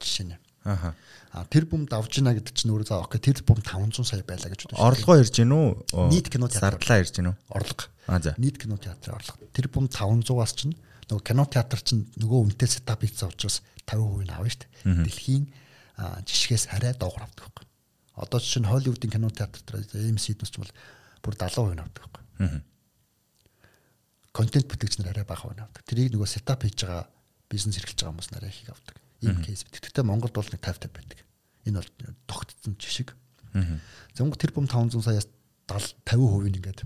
жишээ 0.00 0.26
нь. 0.26 0.38
Аха. 0.64 0.94
А 1.32 1.46
тэр 1.46 1.64
бум 1.64 1.86
давж 1.86 2.10
гинэ 2.10 2.36
гэдэг 2.36 2.52
чинь 2.52 2.74
өөрөө 2.74 2.88
за 2.90 3.00
окей 3.00 3.22
тэр 3.22 3.40
бум 3.46 3.62
500 3.62 4.04
сая 4.04 4.20
байлаа 4.26 4.50
гэж 4.50 4.66
бодож. 4.66 4.82
Орлогоо 4.82 5.16
ирж 5.22 5.32
гин 5.32 5.54
үү? 5.54 5.68
Нийт 6.10 6.28
кино 6.28 6.50
театр. 6.50 6.76
зардлаа 6.76 7.00
ирж 7.00 7.14
гин 7.16 7.32
үү? 7.32 7.36
Орлого. 7.48 7.88
А 8.10 8.20
за. 8.20 8.34
Нийт 8.36 8.58
кино 8.58 8.76
театрын 8.76 9.16
орлого. 9.16 9.38
Тэр 9.54 9.66
бум 9.72 9.86
500-аас 9.88 10.52
чинь 10.58 10.74
нөгөө 11.08 11.22
кино 11.22 11.44
театр 11.46 11.80
чинь 11.80 12.10
нөгөө 12.18 12.38
үнэтэй 12.50 12.68
сетап 12.68 13.00
хийсэн 13.00 13.30
учраас 13.30 13.62
50% 13.86 14.26
нь 14.26 14.34
авна 14.34 14.50
шүү 14.50 14.60
дээ. 14.60 15.04
Дэлхийн 15.06 15.44
жишгээс 16.26 16.68
арай 16.74 16.92
доогор 16.98 17.24
авдаг 17.24 17.46
байхгүй. 17.46 17.64
Одоо 18.20 18.40
чинь 18.40 18.68
Холливуудын 18.68 19.10
кино 19.10 19.30
театр 19.32 19.60
дээр 19.64 19.88
AMC 19.96 20.36
дэс 20.36 20.52
ч 20.52 20.60
бол 20.60 20.72
бүр 21.24 21.34
70% 21.34 21.74
нь 21.74 21.80
авдаг 21.80 22.04
байхгүй. 22.04 22.62
Контент 24.36 24.66
бүтээгч 24.68 25.00
нар 25.00 25.10
арай 25.16 25.24
бага 25.24 25.48
хувь 25.48 25.56
авдаг. 25.56 25.82
Тэрийг 25.88 26.12
нөгөө 26.12 26.28
сетап 26.28 26.62
хийж 26.62 26.84
байгаа 26.84 27.08
бизнес 27.48 27.80
эрхэлж 27.80 28.04
байгаа 28.04 28.12
хүмүүс 28.12 28.30
нараа 28.30 28.52
их 28.52 28.68
авдаг. 28.68 28.96
Ийм 29.24 29.42
кейс 29.42 29.64
бид. 29.64 29.80
Гэхдээ 29.80 30.04
Монголд 30.04 30.36
бол 30.36 30.46
нэг 30.46 30.60
50 30.60 30.86
50 30.86 30.94
байдаг. 30.94 31.18
Энэ 31.64 31.80
бол 31.80 31.90
тогтцсон 32.28 32.76
жишг. 32.78 33.16
Зөнгө 34.14 34.38
тэр 34.38 34.52
бум 34.54 34.68
500 34.70 35.02
саяас 35.02 35.26
70 35.66 35.96
50% 36.06 36.46
нь 36.46 36.58
ингээд 36.60 36.80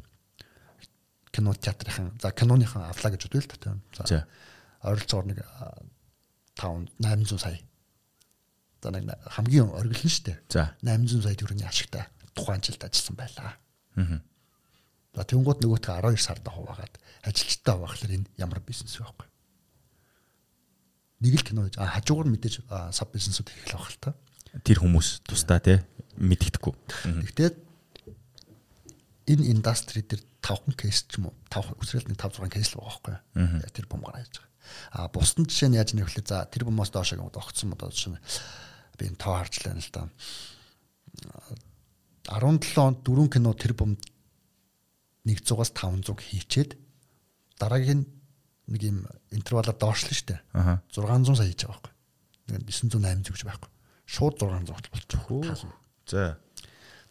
кино 1.35 1.55
театрын 1.55 2.15
за 2.23 2.31
киноныхан 2.31 2.87
авлаа 2.87 3.11
гэж 3.13 3.27
бодъё 3.27 3.43
л 3.43 3.51
та. 3.51 3.77
За. 4.07 4.27
Ойролцоогоор 4.83 5.27
нэг 5.27 5.39
5 6.55 6.95
800 7.03 7.43
сая. 7.43 7.59
За 8.85 8.93
нэг 8.93 9.09
хамгийн 9.33 9.73
оргил 9.73 10.05
нь 10.05 10.13
шүү 10.13 10.29
дээ. 10.29 10.39
За. 10.53 10.77
800 10.85 11.25
сая 11.25 11.41
төгрөгийн 11.41 11.73
ашигтай 11.73 12.05
тухайн 12.37 12.61
жилд 12.61 12.85
ажилласан 12.85 13.17
байлаа. 13.17 13.57
Аа. 13.97 14.21
За 15.17 15.25
тэнгууд 15.25 15.65
нөгөөтгөө 15.65 16.05
12 16.05 16.21
сард 16.21 16.45
хуваагаад 16.45 16.95
ажилчтай 17.25 17.77
байхлаар 17.81 18.13
энэ 18.13 18.29
ямар 18.37 18.61
бизнес 18.61 19.01
вэ 19.01 19.09
вэ? 19.09 19.25
Нэг 21.25 21.33
л 21.41 21.47
кино 21.49 21.65
гэж 21.65 21.81
а 21.81 21.97
хажуугаар 21.97 22.29
мэдээж 22.29 22.69
саб 22.93 23.09
бизнесүүд 23.17 23.49
хийх 23.49 23.73
л 23.73 23.79
байх 23.81 23.89
л 23.89 24.03
та. 24.05 24.13
Тэр 24.67 24.85
хүмүүс 24.85 25.25
тусдаа 25.25 25.65
те 25.65 25.81
мэддэхгүй. 26.21 26.75
Гэхдээ 27.25 27.51
энэ 29.33 29.49
индастри 29.49 30.05
дээр 30.05 30.21
5 30.45 30.77
кейс 30.77 31.09
ч 31.09 31.23
юм 31.23 31.33
уу 31.33 31.35
5 31.49 31.81
үсрэл 31.81 32.05
нэг 32.05 32.21
5 32.21 32.45
6 32.45 32.53
кейс 32.53 32.69
л 32.77 32.85
байгаа 32.85 33.17
байхгүй. 33.33 33.73
Тэр 33.73 33.87
бом 33.89 34.05
гараа 34.05 34.21
хийж 34.21 34.45
байгаа. 34.45 34.53
А 34.93 35.09
бусдын 35.09 35.49
жишээ 35.49 35.73
нь 35.73 35.79
яаж 35.79 35.97
нэвлээ 35.97 36.27
за 36.27 36.45
тэр 36.51 36.69
бомоос 36.69 36.91
доошоо 36.93 37.23
гэнэ 37.23 37.33
огцсон 37.33 37.73
одоо 37.73 37.89
жишээ 37.89 38.21
би 38.99 39.11
энэ 39.11 39.21
тоо 39.21 39.39
харж 39.39 39.65
лаа 39.65 39.75
л 39.79 39.91
да. 39.93 40.09
17 42.29 42.79
онд 42.81 42.99
дөрвөн 43.05 43.31
кино 43.31 43.53
тэр 43.53 43.75
бом 43.77 43.97
100-аас 45.25 45.73
500 45.73 46.21
хийчээд 46.21 46.77
дараагийн 47.61 48.05
нэг 48.69 48.83
юм 48.83 48.99
интервалаар 49.31 49.77
доошлоо 49.77 50.17
штэ. 50.17 50.41
600 50.93 51.37
сая 51.37 51.49
хийж 51.49 51.65
байгаа 51.69 51.81
байхгүй. 51.81 51.93
Нэг 52.49 52.63
900 52.69 53.29
800 53.29 53.33
гэж 53.33 53.43
байхгүй. 53.45 53.71
Шууд 54.09 54.35
600 54.41 54.89
болчих. 54.93 55.21
За. 56.09 56.39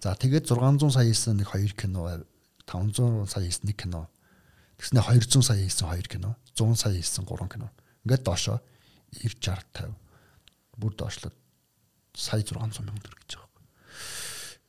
За 0.02 0.16
тэгээд 0.18 0.50
600 0.50 0.94
сая 0.94 1.06
хийсэн 1.06 1.38
нэг 1.38 1.50
2 1.54 1.78
кино 1.78 2.26
500 2.66 3.30
сая 3.30 3.46
хийсэн 3.46 3.66
нэг 3.70 3.78
кино. 3.78 4.10
Тэгснэ 4.78 5.02
200 5.02 5.42
сая 5.42 5.62
хийсэн 5.62 5.88
2 5.90 6.10
кино. 6.10 6.38
100 6.58 6.76
сая 6.78 6.94
хийсэн 6.98 7.26
3 7.26 7.50
кино. 7.54 7.70
Ингээд 8.06 8.26
доошоо 8.26 8.62
90 9.14 9.38
60 9.42 9.94
50 9.94 9.94
бүр 10.78 10.94
доошлоод 10.98 11.38
сая 12.14 12.42
600 12.42 12.86
мянган 12.86 13.04
төгрөг 13.04 13.22
гэж 13.26 13.38
байгаа. 13.38 13.62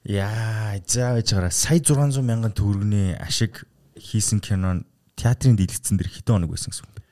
Яа, 0.05 0.81
за 0.87 1.13
байж 1.17 1.33
гараа 1.33 1.53
сая 1.53 1.81
600 1.81 2.25
мянган 2.25 2.53
төгрөгийн 2.57 3.21
ашиг 3.21 3.65
хийсэн 3.97 4.41
кинон 4.41 4.85
театрын 5.17 5.57
дэлгэцэн 5.57 5.97
дээр 5.97 6.11
хэдэн 6.11 6.35
хоног 6.41 6.51
байсан 6.57 6.73
гэсэн 6.73 6.89
үг. 6.89 7.05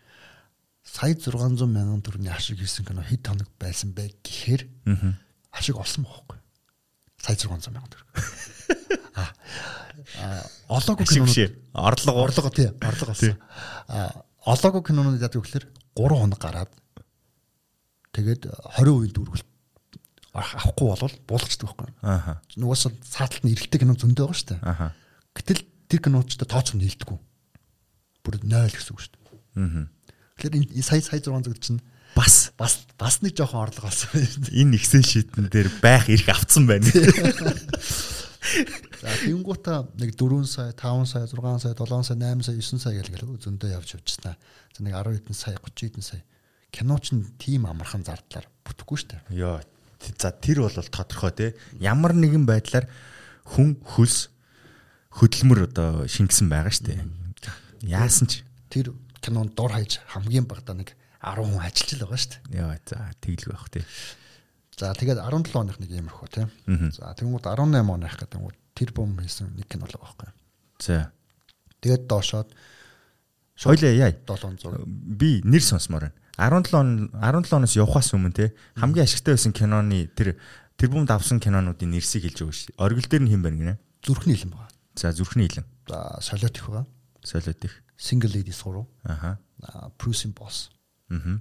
Сая 0.82 1.14
600 1.14 1.68
мянган 1.68 2.02
төгрөгийн 2.02 2.32
ашиг 2.32 2.58
хийсэн 2.58 2.84
кино 2.88 3.04
хэд 3.04 3.28
хоног 3.28 3.48
байсан 3.60 3.92
бэ 3.92 4.12
гэхээр 4.24 4.68
ашиг 5.52 5.76
олсон 5.76 6.04
байхгүй. 6.08 6.40
Сая 7.20 7.36
600 7.36 7.72
мянган 7.72 7.92
төгрөг. 7.92 8.08
А 10.18 10.42
олоогүй 10.68 11.06
кинонууд 11.06 11.52
орлого 11.72 12.24
орлого 12.24 12.50
тий 12.50 12.66
орлого 12.80 13.12
олсон. 13.12 13.36
А 13.88 14.24
олоогүй 14.44 14.82
кинонууд 14.88 15.20
яадаг 15.20 15.40
вэ 15.40 15.46
гэхээр 15.46 15.66
3 15.94 16.18
хоног 16.18 16.40
гараад 16.40 16.72
тэгээд 18.12 18.48
20% 18.76 19.14
дүүргэл 19.14 19.44
авахгүй 20.32 20.86
болвол 20.88 21.16
буулгачдаг 21.28 21.68
байхгүй. 21.68 21.88
Аха. 22.00 22.40
Нугаас 22.56 22.88
сааталт 23.04 23.44
нь 23.44 23.52
эргэлтэй 23.52 23.80
кино 23.84 23.94
зөндөө 23.96 24.32
байгаа 24.32 24.38
шүү 24.40 24.48
дээ. 24.48 24.60
Аха. 24.64 24.86
Гэтэл 25.36 25.60
тэр 25.92 26.00
киноочтой 26.00 26.48
тооцоо 26.48 26.80
нийлдэггүй. 26.80 27.18
Бүр 28.24 28.34
0 28.40 28.72
гэсэн 28.72 28.92
үг 28.96 29.00
шүү 29.04 29.12
дээ. 29.12 29.22
Аа. 29.60 29.86
Тэгэхээр 30.40 30.56
энэ 30.72 30.82
сая 30.82 31.04
сая 31.04 31.20
600 31.20 31.60
чинь 31.60 31.84
бас 32.16 32.52
бас 32.56 32.88
бас 32.96 33.20
нэг 33.20 33.36
жоохон 33.36 33.68
орлого 33.68 33.88
олсон 33.92 34.08
байна. 34.12 34.48
Энэ 34.52 34.76
Excel 34.80 35.04
sheet-н 35.04 35.48
дээр 35.52 35.68
байх 35.84 36.08
эрх 36.08 36.28
авцсан 36.28 36.64
байна. 36.64 36.88
За 39.02 39.08
тэнгуутаа 39.22 39.88
нэг 39.96 40.16
4 40.16 40.46
сая, 40.46 40.72
5 40.72 41.06
сая, 41.06 41.26
6 41.28 41.60
сая, 41.62 41.74
7 41.74 42.04
сая, 42.04 42.16
8 42.16 42.42
сая, 42.42 42.56
9 42.56 42.80
сая 42.80 42.94
гэл 43.00 43.38
зөндөө 43.38 43.70
явж 43.70 43.94
явчихснаа. 43.96 44.36
За 44.72 44.80
нэг 44.82 44.94
10 44.96 45.20
хэдэн 45.20 45.36
сая, 45.36 45.56
30 45.60 45.92
хэдэн 45.92 46.04
сая. 46.04 46.22
Кино 46.72 46.98
ч 46.98 47.12
тийм 47.38 47.66
амархан 47.68 48.04
зардлаар 48.04 48.48
бүтэхгүй 48.64 48.96
шүү 48.98 49.10
дээ. 49.12 49.22
Йоо. 49.36 49.60
За 50.18 50.32
тэр 50.32 50.66
бол 50.66 50.74
тодорхой 50.74 51.32
те. 51.32 51.46
Ямар 51.78 52.14
нэгэн 52.14 52.46
байдлаар 52.46 52.90
хүн 53.46 53.78
хөлс 53.82 54.30
хөдөлмөр 55.14 55.70
одоо 55.70 56.06
шингэсэн 56.08 56.48
байгаа 56.50 56.72
шүү 56.72 56.86
дээ. 56.90 57.00
Яасан 57.86 58.26
ч 58.26 58.42
тэр 58.70 58.94
кинонд 59.22 59.54
дор 59.54 59.74
хаяж 59.76 60.02
хамгийн 60.10 60.46
багадаа 60.48 60.78
нэг 60.78 60.94
10 61.22 61.46
хүн 61.46 61.62
ажиллаж 61.62 61.90
л 61.94 62.02
байгаа 62.06 62.18
шүү 62.18 62.32
дээ. 62.50 62.58
Яа 62.58 62.78
за 62.82 62.98
тэглэг 63.22 63.50
байх 63.54 63.68
тий. 63.70 63.84
За 64.74 64.94
тэгээд 64.96 65.20
17 65.22 65.54
оных 65.54 65.78
нэг 65.78 65.90
юм 65.90 66.10
ахгүй 66.10 66.28
тийм. 66.32 66.48
За 66.96 67.14
тэгмүүд 67.14 67.46
18 67.46 67.86
оных 67.86 68.16
гэдэг 68.18 68.40
нь 68.40 68.50
тэр 68.74 68.90
бом 68.96 69.14
хийсэн 69.20 69.54
нэг 69.54 69.68
кино 69.68 69.86
л 69.86 69.94
байгаа 69.94 70.10
байхгүй. 70.16 70.30
За. 70.80 71.12
Тэгээд 71.84 72.08
доошоод 72.08 72.50
Хойлоо 73.62 73.92
яа. 73.94 74.10
700. 74.10 74.82
Би 74.86 75.40
нэр 75.44 75.62
сонсомоор 75.62 76.10
байна. 76.10 76.21
17 76.42 76.74
он 76.74 77.10
17 77.14 77.52
оноос 77.54 77.76
явахаас 77.78 78.10
өмнө 78.14 78.34
те 78.34 78.54
хамгийн 78.74 79.06
ашигтай 79.06 79.38
байсан 79.38 79.54
киноны 79.54 80.10
тэр 80.10 80.34
тэр 80.74 80.90
бүм 80.90 81.06
давсан 81.06 81.38
кинонуудын 81.38 81.94
нэрсийг 81.94 82.26
хэлж 82.26 82.42
өгөөш. 82.42 82.60
Оргил 82.82 83.06
дээр 83.06 83.22
нь 83.22 83.30
хэн 83.30 83.42
байна 83.42 83.58
гинэ? 83.58 83.74
Зүрхний 84.02 84.34
илэн 84.34 84.50
байгаа. 84.50 84.70
За 84.98 85.12
зүрхний 85.14 85.46
илэн. 85.46 85.66
За 85.86 86.18
солиот 86.18 86.58
их 86.58 86.66
байгаа. 86.66 86.86
Солиот 87.22 87.64
их. 87.64 87.74
Single 87.94 88.34
ladies 88.34 88.58
гурав. 88.58 88.90
Аха. 89.04 89.38
Bruce 89.98 90.26
Boss. 90.34 90.74
Аа. 91.10 91.38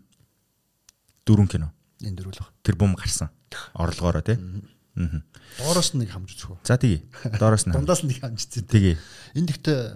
Дөрвөн 1.25 1.49
кино. 1.49 1.73
Энэ 2.01 2.21
дөрвөл 2.21 2.37
баг. 2.37 2.53
Тэр 2.61 2.77
бүм 2.77 2.93
гарсан. 2.93 3.33
Орлогоороо 3.73 4.21
тий. 4.21 4.37
Аа. 4.37 5.25
Доороос 5.57 5.97
нэг 5.97 6.13
хамж 6.13 6.37
үзэх 6.37 6.53
үү. 6.53 6.57
За 6.61 6.77
тэгье. 6.77 7.01
Доороос 7.25 7.65
нь. 7.65 7.73
Дундаас 7.75 8.05
нэг 8.05 8.21
хамж 8.21 8.45
үзээ. 8.45 8.69
Тэгье. 8.69 8.95
Энд 9.33 9.49
ихтэй 9.49 9.89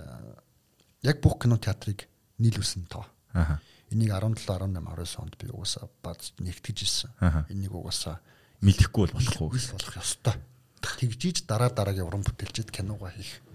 яг 1.06 1.22
бүх 1.22 1.38
кино 1.38 1.62
театрыг 1.62 2.10
нийлүүлсэн 2.42 2.90
тоо. 2.90 3.06
Аха. 3.30 3.62
Энийг 3.92 4.12
17 4.12 4.50
18 4.50 4.82
19 4.82 5.22
онд 5.22 5.38
би 5.38 5.48
угаасаа 5.54 5.90
баз 6.02 6.34
нэгтгэж 6.42 6.78
ирсэн. 6.82 7.12
Энийг 7.54 7.74
угаасаа 7.76 8.18
мэдэхгүй 8.66 9.06
бол 9.06 9.14
болохгүй 9.14 9.50
биш 9.54 9.70
болох 9.70 9.94
ёстой. 10.02 10.36
Тэгжиж 10.82 11.46
дараа 11.46 11.70
дараагийн 11.70 12.10
уран 12.10 12.26
бүтээлчд 12.26 12.74
киногоо 12.74 13.14
хийх. 13.14 13.46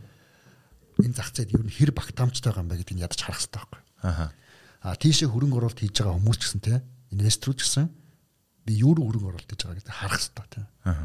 Энэ 1.02 1.18
зах 1.18 1.34
зээл 1.34 1.66
нь 1.66 1.74
хэр 1.74 1.90
багтаамжтай 1.90 2.54
байгаа 2.54 2.62
юм 2.62 2.70
бэ 2.70 2.78
гэдгийг 2.78 3.04
ядаж 3.10 3.18
харах 3.18 3.42
хэрэгтэй 3.42 3.58
байхгүй. 3.58 3.82
Аха. 4.06 4.26
А 4.86 4.94
тийшээ 4.94 5.28
хөрөнгө 5.30 5.58
оруулалт 5.58 5.80
хийж 5.82 5.98
байгаа 5.98 6.14
хүмүүс 6.14 6.38
ч 6.38 6.42
гэсэн 6.46 6.62
те 6.62 6.74
инвесторууд 7.10 7.58
ч 7.58 7.62
гэсэн 7.66 7.86
би 8.66 8.72
юу 8.78 8.94
руу 8.94 9.10
хөрөнгө 9.10 9.28
оруулалт 9.34 9.50
хийж 9.50 9.62
байгаа 9.66 9.78
гэдэг 9.82 9.94
харах 9.98 10.20
хэрэгтэй 10.20 10.46
те. 10.54 10.62
Аха. 10.86 11.04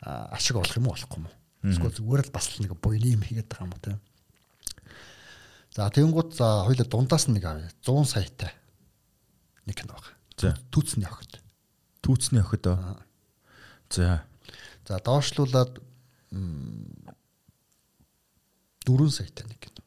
А 0.00 0.10
ашиг 0.36 0.56
олох 0.56 0.76
юм 0.76 0.86
уу 0.88 0.96
болохгүй 0.96 1.18
юм 1.20 1.26
уу? 1.28 1.36
Эсвэл 1.68 1.96
зүгээр 1.96 2.22
л 2.24 2.34
бас 2.34 2.46
л 2.48 2.62
нэг 2.64 2.72
буйны 2.80 3.08
юм 3.20 3.22
хийгээд 3.26 3.48
байгаа 3.52 3.66
юм 3.68 3.74
уу 3.76 3.84
те. 3.84 3.92
За 5.72 5.88
тэгэнгუთ 5.88 6.30
за 6.36 6.64
хоёул 6.68 6.88
дундаас 6.88 7.28
нэг 7.28 7.44
авъя. 7.44 7.70
100 7.80 8.04
саятай 8.04 8.52
нэг 9.66 9.76
кино 9.78 9.94
байгаа. 9.94 10.14
За. 10.38 10.56
Түүцний 10.74 11.06
охид. 11.06 11.42
Түүцний 12.02 12.42
охид 12.42 12.66
оо. 12.66 12.98
За. 13.90 14.24
За 14.88 14.98
доошлуулад 14.98 15.78
4 16.32 19.10
саятай 19.14 19.46
нэг 19.46 19.58
кино. 19.62 19.82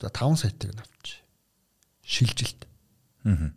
За 0.00 0.08
5 0.08 0.36
саятыг 0.40 0.72
нь 0.72 0.80
авч. 0.80 1.20
Шилжилт. 2.02 2.66
Аа. 3.24 3.52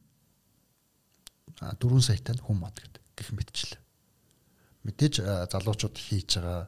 А 1.62 1.76
4 1.80 2.02
саятай 2.02 2.36
нь 2.36 2.44
хүм 2.44 2.60
мод 2.60 2.76
гэдэг 2.76 3.02
гэх 3.16 3.32
мэтчлээ. 3.32 3.80
Мэдээж 4.84 5.24
залуучууд 5.24 5.96
хийж 5.96 6.44
байгаа 6.44 6.68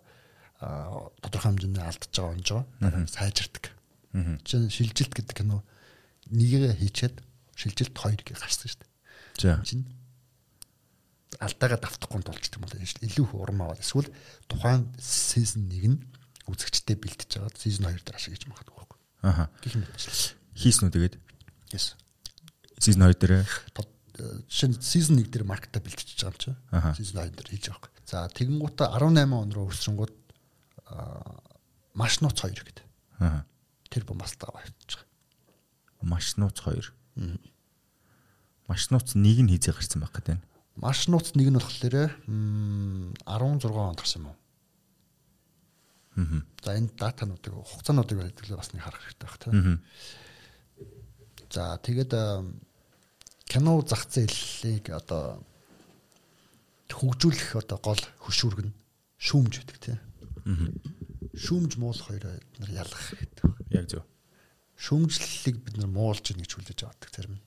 тодорхой 1.19 1.51
хэмжээний 1.51 1.83
алдаж 1.83 2.15
байгаа 2.15 2.31
онж 2.31 2.47
байгаа. 2.55 3.03
Сайжирдаг. 3.11 3.75
Чинь 4.47 4.71
шилжилт 4.71 5.11
гэдэг 5.11 5.35
кино 5.35 5.67
нэгээ 6.31 6.73
хийчихэд 6.79 7.15
шилжилт 7.55 7.93
2 7.93 8.23
гэж 8.25 8.37
гарсан 8.39 8.69
шүү 8.69 8.79
дээ. 8.81 8.91
За. 9.41 9.61
Чинь 9.65 9.85
алдаагаа 11.39 11.79
давтахгүй 11.83 12.23
тулч 12.23 12.47
юм 12.55 12.63
бол 12.63 12.75
илүү 12.79 13.27
урам 13.35 13.61
аваад 13.65 13.83
эсвэл 13.83 14.09
тухайн 14.47 14.87
сизон 14.99 15.67
1 15.67 15.95
нь 15.95 15.99
үзэгчтэй 16.47 16.95
бэлтэж 16.95 17.41
байгаа 17.41 17.59
сизон 17.59 17.91
2 17.91 18.03
дээр 18.05 18.17
ашиглаж 18.17 18.43
магадгүй 18.47 18.75
байхгүй. 18.75 18.99
Аха. 19.25 19.45
Гэх 19.59 19.75
мэт. 19.75 19.91
Хийсэн 20.55 20.87
үү 20.87 20.93
тэгээд? 20.95 21.15
Yes. 21.75 21.99
Сизон 22.79 23.03
2 23.09 23.19
дээр 23.19 23.43
жишээ 24.47 24.69
нь 24.71 24.79
сизон 24.79 25.19
1 25.19 25.31
дээр 25.31 25.43
маркета 25.43 25.83
бэлтэж 25.83 26.23
байгаа 26.23 26.31
юм 26.31 26.95
чи. 26.95 27.03
Сизон 27.03 27.27
2 27.27 27.35
дээр 27.35 27.49
хийж 27.51 27.65
байгаа. 27.73 27.91
За 28.05 28.29
тэгэнгუутаа 28.31 28.95
18 28.95 29.33
он 29.33 29.51
руу 29.51 29.67
өсрөнгүүд 29.73 30.13
маш 31.97 32.21
нууц 32.21 32.39
2 32.39 32.63
гэдэг. 32.63 32.85
Аа. 33.19 33.43
Тэр 33.89 34.05
бомбас 34.07 34.37
таа 34.39 34.53
байж 34.55 34.71
байгаа. 34.71 35.03
Маш 36.05 36.37
нууц 36.37 36.61
2. 36.61 36.93
Маш 38.69 38.93
нууц 38.93 39.17
1 39.17 39.41
нь 39.41 39.49
хийзээ 39.49 39.73
гарсан 39.73 40.05
байх 40.05 40.13
гэдэг. 40.13 40.37
Маш 40.77 41.09
нууц 41.09 41.33
нэг 41.33 41.49
нь 41.49 41.57
болохоор 41.57 42.13
16 42.29 43.73
онд 43.73 43.97
гарсан 43.97 44.21
юм 44.21 44.29
уу? 44.29 44.37
Аа. 46.15 46.45
За 46.61 46.77
энэ 46.77 46.93
датануудыг 46.93 47.53
хугацаануудыг 47.57 48.21
хэлбэлээ 48.21 48.57
бас 48.61 48.69
нэг 48.71 48.85
харах 48.85 49.01
хэрэгтэй 49.01 49.25
байх 49.25 49.39
тийм. 49.41 49.81
За 51.49 51.81
тэгээд 51.81 52.13
кино 53.49 53.81
зах 53.81 54.05
зээлийг 54.07 54.93
одоо 54.93 55.41
хөгжүүлэх 56.89 57.59
одоо 57.59 57.77
гол 57.81 58.03
хөшүүрэг 58.23 58.61
нь 58.69 58.75
шүүмж 59.19 59.53
гэдэг 59.59 59.77
тийм. 59.81 59.99
Шүүмж 61.35 61.75
муул 61.81 61.99
хоёроо 61.99 62.39
бид 62.39 62.59
нар 62.61 62.71
ялгах 62.85 63.03
хэрэгтэй 63.11 63.43
байна. 63.43 63.67
Яг 63.75 63.85
зөв. 63.91 64.03
Шүүмжлэлийг 64.75 65.57
бид 65.63 65.75
нар 65.79 65.91
муулж 65.91 66.31
ийн 66.31 66.41
гэж 66.43 66.51
хүлээж 66.55 66.79
авдаг 66.83 67.09
зарим. 67.13 67.39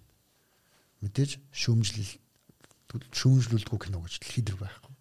Мэдээж 1.05 1.39
шүүмжлэл 1.53 2.13
шүүмжлүүлдэггүй 2.89 3.81
кино 3.85 4.01
гэж 4.01 4.15
дэлхий 4.21 4.45
дээр 4.45 4.59
байхгүй. 4.59 4.95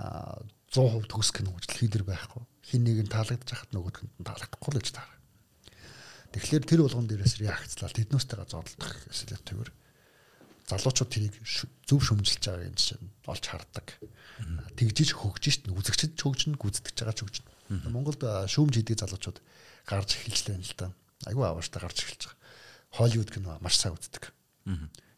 Аа 0.00 0.40
100% 0.68 1.08
төгс 1.08 1.32
кино 1.32 1.52
гэж 1.56 1.64
дэлхий 1.68 1.88
дээр 1.88 2.04
байхгүй. 2.04 2.42
Хин 2.68 2.84
нэг 2.84 3.04
нь 3.04 3.12
таалагдж 3.12 3.48
хахад 3.48 3.72
нөгөөд 3.72 3.96
нь 4.04 4.26
таалагдахгүй 4.28 4.70
л 4.72 4.80
гэж 4.80 4.88
таарах. 4.92 5.20
Тэгэхээр 6.32 6.64
тэр 6.68 6.80
болгон 6.84 7.08
дээрээс 7.08 7.40
реакцлал 7.40 7.96
тэднөөстэйгээ 7.96 8.48
зодтолдох 8.52 8.92
эсвэл 9.08 9.44
тэгвэр 9.48 9.70
залуучууд 10.68 11.08
тэрийг 11.08 11.34
зөв 11.88 12.00
шөмжилж 12.04 12.44
байгааг 12.44 12.68
энэ 12.68 12.76
чинь 12.76 13.08
олж 13.24 13.44
хардаг. 13.48 13.96
Тэгжиж 14.76 15.16
хөгжиж 15.16 15.64
шít 15.64 15.72
үзэгчд 15.72 16.20
хөгжинэ, 16.20 16.60
гүцэтгэж 16.60 16.96
байгаа 17.00 17.16
ч 17.16 17.20
хөгжинэ. 17.24 17.48
Монголд 17.88 18.20
шүүмж 18.52 18.74
хийдэг 18.76 19.00
залуучууд 19.00 19.40
гарч 19.88 20.20
эхэлж 20.20 20.44
байна 20.52 20.64
л 20.68 20.76
да. 20.76 20.86
Айгүй 21.24 21.44
авааштай 21.48 21.80
гарч 21.80 22.04
эхэлж 22.04 22.22
байгаа. 22.28 22.38
Холливуд 22.92 23.30
кино 23.32 23.56
маш 23.64 23.80
сайн 23.80 23.96
үздэг. 23.96 24.28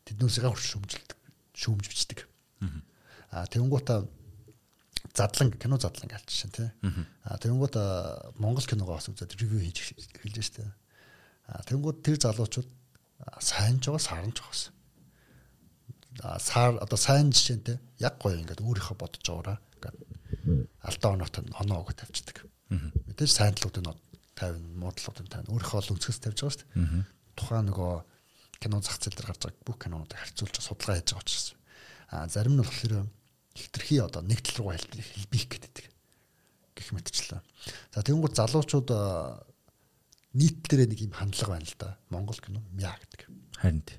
Тэднөөсөө 0.07 0.47
хурц 0.47 0.67
шүүмжилдэг, 0.71 1.19
шүүмж 1.59 1.87
бичдэг. 1.91 2.25
Аа 3.35 3.47
тэгэнгуутаа 3.51 4.07
задлан 5.15 5.51
кино 5.59 5.79
задлан 5.79 6.11
галж 6.11 6.31
шин 6.31 6.55
тий. 6.55 6.71
Аа 7.27 7.39
тэгэнгуутаа 7.43 8.33
Монгол 8.39 8.67
киногоо 8.67 8.95
бас 8.95 9.11
үзээд 9.11 9.35
ревю 9.43 9.59
хийж 9.59 9.91
эхэлж 10.15 10.39
штэ. 10.39 10.67
Аа 11.51 11.63
тэгэнгуут 11.67 12.03
тэр 12.07 12.19
залуучууд 12.23 12.69
сайн 13.43 13.83
ч 13.83 13.91
байгаа, 13.91 14.03
саран 14.03 14.33
ч 14.35 14.39
байгаа 14.39 14.79
сар 16.39 16.77
одоо 16.77 16.99
сайн 16.99 17.33
жишээнтэй 17.33 17.79
яг 17.99 18.19
гоё 18.19 18.37
ингээд 18.41 18.61
өөрийнхөө 18.61 18.97
бодож 18.99 19.25
байгаараа 19.25 19.59
ингээд 19.79 19.97
алдаа 20.83 21.11
оногт 21.15 21.37
оноо 21.61 21.81
өгө 21.81 21.95
тавьчихдаг. 21.97 22.45
Мэдээж 22.69 23.31
сайн 23.31 23.55
талуудыг 23.55 23.85
нь 23.85 23.91
тавина, 24.41 24.69
муу 24.81 24.93
талуудыг 24.97 25.29
тавина. 25.29 25.53
Өөрийнхөө 25.53 25.81
л 25.85 25.93
өнцгөөс 25.93 26.19
тавьж 26.25 26.39
байгаа 26.41 26.57
шүү 26.57 26.65
дээ. 26.65 27.05
Тухайн 27.37 27.69
нөгөө 27.69 27.93
кино 28.61 28.81
зах 28.81 28.97
зээл 29.01 29.17
дээр 29.17 29.29
гарч 29.29 29.41
байгаа 29.45 29.65
бүх 29.69 29.79
кинонуудыг 29.81 30.17
харьцуулж 30.17 30.57
судалгаа 30.61 30.97
хийж 30.97 31.13
байгаа 31.13 31.25
учраас. 31.25 31.49
А 32.09 32.29
зарим 32.29 32.57
нь 32.57 32.65
болохоор 32.65 33.09
хитрхи 33.57 33.97
одоо 34.01 34.23
нэг 34.25 34.41
тал 34.45 34.57
руу 34.65 34.73
хэлбих 34.77 35.45
гэдэг 35.49 35.75
гэх 36.77 36.89
мэтчлээ. 36.93 37.41
За 37.93 38.01
тэгэнгүүт 38.05 38.37
залуучууд 38.37 38.89
нийтлэрээ 40.37 40.89
нэг 40.93 41.01
юм 41.05 41.13
хандлага 41.17 41.57
байна 41.57 41.67
л 41.67 41.77
да. 41.81 41.99
Монгол 42.13 42.39
кино 42.39 42.61
мяа 42.73 42.95
гэдэг. 43.01 43.29
Харин 43.59 43.83
тий. 43.83 43.99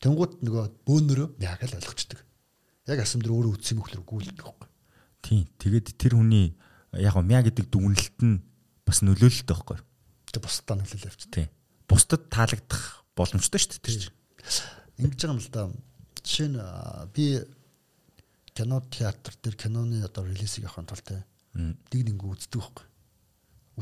Тэнгууд 0.00 0.44
нөгөө 0.44 0.64
бөөнөрөө 0.86 1.28
яг 1.42 1.64
л 1.64 1.76
ойлгочдөг. 1.80 2.20
Яг 2.86 2.98
асам 3.00 3.24
дээр 3.24 3.34
өөрөө 3.34 3.56
үтсэн 3.56 3.80
мөхлөр 3.80 4.04
гүйлдэг 4.04 4.44
байхгүй. 4.44 4.68
Тийм. 5.24 5.48
Тэгээд 5.58 5.96
тэр 5.96 6.20
хүний 6.20 6.54
яг 6.92 7.16
мяа 7.18 7.42
гэдэг 7.42 7.66
дүгнэлт 7.72 8.18
нь 8.22 8.38
бас 8.94 9.02
нөлөөлөлтэй 9.02 9.50
байхгүй. 9.50 9.78
Тэг 10.30 10.42
бусдаа 10.46 10.78
нөлөөлөл 10.78 11.10
явчих. 11.10 11.30
Тийм. 11.34 11.50
Бусдад 11.90 12.30
таалагдах 12.30 13.02
боломжтой 13.18 13.58
шүү 13.58 13.74
дээ 13.74 13.82
тэр 13.82 13.96
чинь. 14.06 14.14
Ингэж 15.02 15.18
байгаа 15.18 15.34
юм 15.34 15.42
л 15.42 15.50
да. 15.50 15.62
Жишээ 16.22 16.48
нь 16.54 16.58
би 17.10 17.26
кино 18.54 18.78
театр 18.86 19.34
дээр 19.42 19.56
киноны 19.58 19.98
одоо 20.06 20.22
релизийг 20.22 20.70
авахын 20.70 20.86
тулд 20.86 21.10
диг 21.90 22.02
нэг 22.06 22.22
үздэг 22.22 22.62
байхгүй. 22.62 22.86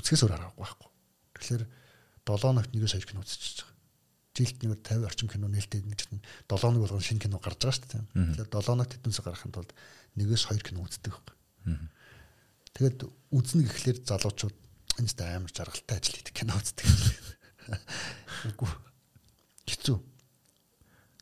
Үзэхээс 0.01 0.25
өөр 0.25 0.33
аргагүй 0.33 0.65
байхгүй. 0.65 0.89
Тэгэхээр 1.37 1.65
7 2.25 2.57
ногт 2.57 2.73
нэгээс 2.73 2.97
хоёр 2.97 3.05
кино 3.05 3.21
үзчихэж 3.21 3.69
байгаа 3.69 3.73
жилд 4.33 4.65
нэг 4.65 4.81
50 4.81 5.05
орчим 5.05 5.29
кино 5.29 5.49
нээлттэй 5.53 5.85
нэг 5.85 6.01
чинь 6.01 6.25
7 6.49 6.57
хоног 6.57 6.89
болгон 6.89 7.05
шинэ 7.05 7.21
кино 7.21 7.37
гарч 7.37 7.61
байгаа 7.61 7.77
шүү 7.77 7.85
дээ. 7.93 8.49
Тэгэхээр 8.49 8.49
7 8.49 8.65
хоног 8.65 8.89
тэднээс 8.89 9.21
гаргахын 9.21 9.53
тулд 9.53 9.71
нэгээс 10.17 10.49
2 10.49 10.65
кино 10.65 10.81
үздэг 10.89 11.13
байхгүй. 11.13 11.37
Тэгээд 12.73 12.99
үзнэ 13.29 13.69
гэхлээр 13.69 13.99
залуучууд 14.09 14.57
энэ 14.99 15.09
ч 15.09 15.21
амар 15.23 15.53
жаргалтай 15.53 15.97
ажил 15.97 16.17
хийдэг 16.19 16.35
кино 16.35 16.57
үздэг. 16.59 16.87
Үгүй. 18.53 18.71
Хэцүү. 19.69 19.99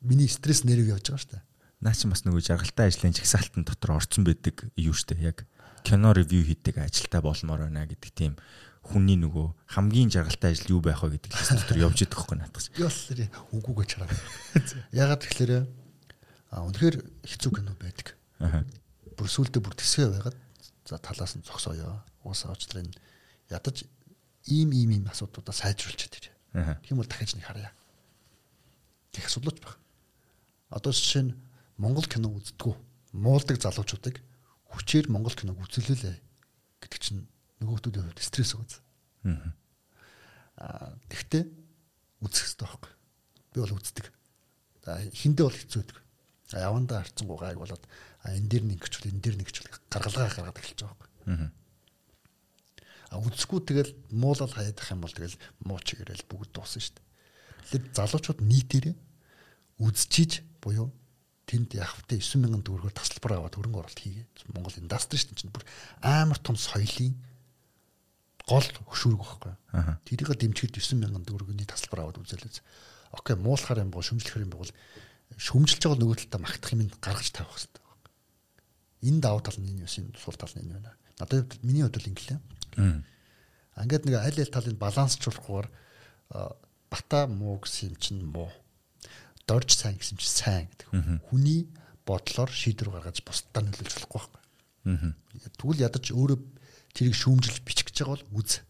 Миний 0.07 0.29
стресс 0.31 0.65
нэрв 0.65 0.89
явж 0.89 1.13
байгаа 1.13 1.21
шүү 1.21 1.33
дээ. 1.37 1.45
Наа 1.85 1.95
чи 1.95 2.09
бас 2.09 2.25
нөгөө 2.25 2.43
жаргалтай 2.45 2.89
ажлын 2.89 3.17
жагсаалтан 3.17 3.65
дотор 3.69 4.01
орцсон 4.01 4.25
байдаг 4.25 4.69
юу 4.77 4.97
шүү 4.97 5.15
дээ 5.15 5.29
яг. 5.33 5.45
кино 5.85 6.13
ревю 6.13 6.45
хийдэг 6.45 6.79
ажилтаа 6.79 7.21
болмоор 7.25 7.69
байна 7.69 7.89
гэдэг 7.89 8.13
тийм 8.13 8.37
хүний 8.85 9.17
нөгөө 9.17 9.77
хамгийн 9.77 10.13
жаргалтай 10.13 10.53
ажил 10.53 10.77
юу 10.77 10.81
байх 10.85 11.01
вэ 11.05 11.17
гэдэг 11.17 11.33
лист 11.37 11.57
дотор 11.57 11.79
явж 11.81 11.99
идэх 12.05 12.21
байхгүй 12.21 12.37
наадах. 12.37 12.69
Би 12.77 12.85
бол 12.85 13.61
үгүй 13.61 13.75
гэж 13.85 13.91
хараад. 13.97 14.21
Ягаад 14.93 15.21
тэгэхээр 15.25 15.53
а 16.53 16.65
үнэхээр 16.65 16.97
хэцүү 17.25 17.51
кино 17.53 17.73
байдаг. 17.77 18.17
Аа. 18.41 18.65
Бүр 19.17 19.29
сүултээ 19.29 19.61
бүр 19.61 19.77
тэсгээ 19.77 20.09
байгаад 20.09 20.37
за 20.85 20.97
талаас 21.01 21.37
нь 21.37 21.45
зогсоё. 21.45 22.01
Уусаа 22.25 22.53
очлоо 22.57 22.85
энэ 22.85 22.97
ядаж 23.51 23.85
ийм 24.47 24.73
ийм 24.73 24.91
ийм 24.97 25.05
асуудлуудаа 25.11 25.55
сайжруулж 25.55 25.99
чадчих. 25.99 26.33
Аа. 26.55 26.79
Тийм 26.87 26.99
бол 26.99 27.07
дахиж 27.07 27.35
нэг 27.35 27.45
харъя. 27.45 27.73
Тэг 29.13 29.27
асуудалч 29.27 29.59
баг. 29.61 29.79
Одоо 30.71 30.93
жишээ 30.95 31.29
нь 31.29 31.37
Монгол 31.77 32.07
кино 32.07 32.31
үздэггүй 32.31 32.75
муулдаг 33.13 33.59
залуучуудыг 33.59 34.23
хүчээр 34.71 35.11
Монгол 35.11 35.35
киног 35.35 35.59
үзүүлээлээ 35.67 36.17
гэдэг 36.79 37.01
чинь 37.03 37.27
нөгөөхдүүдийн 37.59 38.07
хувьд 38.07 38.23
стресс 38.23 38.55
өгөөс. 38.55 38.79
Аа. 40.61 40.95
Тэгтээ 41.11 41.43
үзэх 42.23 42.47
хэрэгтэй 42.47 42.67
байхгүй. 42.69 42.93
Би 43.51 43.59
бол 43.61 43.77
үздэг. 43.77 44.07
За 44.85 45.01
хиндэ 45.11 45.43
бол 45.43 45.59
хэцүү 45.59 45.81
байдаг. 45.83 45.99
Явандаа 46.55 47.03
харцсангуу 47.03 47.39
гайг 47.39 47.59
болоод 47.59 47.85
энэ 48.25 48.49
дээр 48.51 48.65
нэг 48.71 48.79
гिचвэл 48.85 49.11
энэ 49.11 49.23
дээр 49.23 49.37
нэг 49.43 49.49
гिचвэл 49.51 49.75
гаргалгаа 49.91 50.29
гаргаад 50.31 50.61
эхэлж 50.61 50.79
байгаа 50.83 50.99
байхгүй. 50.99 51.51
Үзэхгүй 53.11 53.61
тэгэл 53.67 53.93
муулал 54.15 54.51
хаяадах 54.55 54.91
юм 54.95 55.03
бол 55.03 55.11
тэгэл 55.11 55.35
муу 55.67 55.83
чигээрэл 55.83 56.31
бүгд 56.31 56.55
дуусна 56.55 56.79
шүү 56.79 56.95
дээ. 56.95 57.07
Тэгэхээр 57.67 57.85
залуучууд 57.99 58.41
нийтээрээ 58.47 58.97
үзчихиж 59.83 60.47
буюу 60.63 60.95
тэнд 61.51 61.75
яг 61.75 61.91
хөтэ 61.91 62.23
9000 62.23 62.63
төгрөгөөр 62.63 62.95
тасалбар 62.95 63.43
аваад 63.43 63.59
хөрөнгө 63.59 63.81
оруулалт 63.83 63.99
хийгээ. 63.99 64.55
Монгол 64.55 64.79
индастри 64.79 65.19
шүү 65.19 65.35
дээ 65.35 65.41
чинь 65.43 65.51
бүр 65.51 65.67
амар 66.07 66.39
том 66.39 66.55
соёлын 66.55 67.19
гол 68.47 68.67
хөшүүрэг 68.87 69.19
байхгүй. 69.19 69.55
Тэрийг 70.07 70.31
дэмжихэд 70.31 70.79
9000 70.79 71.27
төгрөгийн 71.27 71.67
тасалбар 71.67 72.07
аваад 72.07 72.23
үзэлээс. 72.23 72.63
Окей, 73.11 73.35
муулахаар 73.35 73.83
юм 73.83 73.91
бол 73.91 74.07
шүмжлэхэр 74.07 74.47
юм 74.47 74.55
бол 74.55 74.71
шүмжилж 75.35 75.83
байгаа 75.83 75.99
нөгөө 75.99 76.19
талдаа 76.31 76.41
магтах 76.47 76.73
юм 76.79 76.87
гаргаж 77.03 77.29
тавих 77.35 77.59
хэрэгтэй. 77.59 77.83
Энэ 79.11 79.21
давуу 79.23 79.43
тал 79.43 79.59
нь 79.59 79.71
энэ 79.71 79.83
юусын 79.87 80.15
сул 80.15 80.39
тал 80.39 80.55
нь 80.55 80.63
энэ 80.63 80.79
байна. 80.79 80.95
Надад 81.19 81.59
миний 81.67 81.83
хувьд 81.83 81.99
бол 82.75 82.85
ингэлээ. 82.85 83.83
Ингээд 83.85 84.05
нэг 84.07 84.15
аль 84.21 84.41
аль 84.41 84.55
талыг 84.55 84.77
балансчлахгүйгээр 84.79 85.69
бата 86.91 87.21
муу 87.27 87.59
гэсэн 87.63 87.91
юм 87.91 87.97
чинь 87.97 88.23
муу. 88.25 88.51
Дорж 89.47 89.75
сайн 89.75 89.97
гэсэн 89.97 90.19
чинь 90.19 90.37
сайн 90.39 90.67
гэдэг. 90.69 90.89
Хүний 91.31 91.71
бодлоор 92.07 92.51
шийдвэр 92.51 92.91
гаргаж 92.91 93.23
бусдаа 93.25 93.63
нөлөөлж 93.63 93.95
болохгүй 93.95 94.21
байхгүй. 94.21 95.15
Тэгвэл 95.59 95.85
ядаж 95.87 96.05
өөрөө 96.11 96.39
тэрийг 96.95 97.15
шүүмжилж 97.15 97.63
бичих 97.63 97.87
гэж 97.89 97.97
байгаа 98.03 98.19
бол 98.19 98.43
үз. 98.43 98.61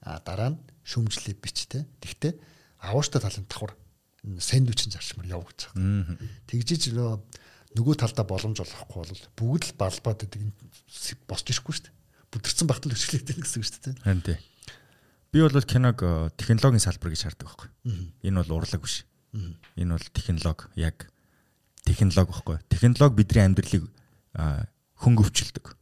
А 0.00 0.20
дараа 0.24 0.56
нь 0.56 0.60
шүүмжлээ 0.86 1.36
бич 1.36 1.66
те. 1.68 1.84
Тэгтээ 2.00 2.32
авууштай 2.88 3.20
талын 3.20 3.46
давхар 3.50 3.74
сэндвичийн 4.24 4.94
зарчмаар 4.94 5.28
яв 5.28 5.44
гэж 5.46 5.58
байгаа. 5.74 6.16
Тэгжиж 6.46 6.82
нөгөө 7.76 7.94
талдаа 8.00 8.24
боломж 8.24 8.58
олохгүй 8.62 9.02
бол 9.02 9.22
бүгд 9.36 9.64
л 9.70 9.78
балбаад 9.78 10.18
байдаг 10.24 10.40
босч 11.28 11.46
ирэхгүй 11.52 11.74
шүү 11.74 11.84
дээ. 11.90 11.94
Бүдэрсэн 12.36 12.68
багтал 12.68 12.92
байдаг 12.92 13.36
гэсэн 13.40 13.58
үг 13.60 13.66
шүү 13.66 13.80
дээ. 13.80 13.94
Харин 14.04 14.20
тий. 14.20 14.38
Би 15.32 15.40
бол 15.40 15.56
киног 15.64 15.98
э, 16.04 16.28
технологийн 16.36 16.84
салбар 16.84 17.10
гэж 17.12 17.22
хардаг 17.24 17.48
байхгүй. 17.48 17.68
Энэ 18.28 18.44
бол 18.44 18.60
урлаг 18.60 18.82
биш. 18.84 19.08
Энэ 19.76 19.96
бол 19.96 20.06
технологи 20.12 20.68
яг 20.76 21.08
технологи 21.84 22.28
байхгүй. 22.28 22.60
Технологи 22.68 23.16
бидний 23.16 23.44
амьдралыг 23.44 23.88
хөнгөвчлөдөг. 25.00 25.76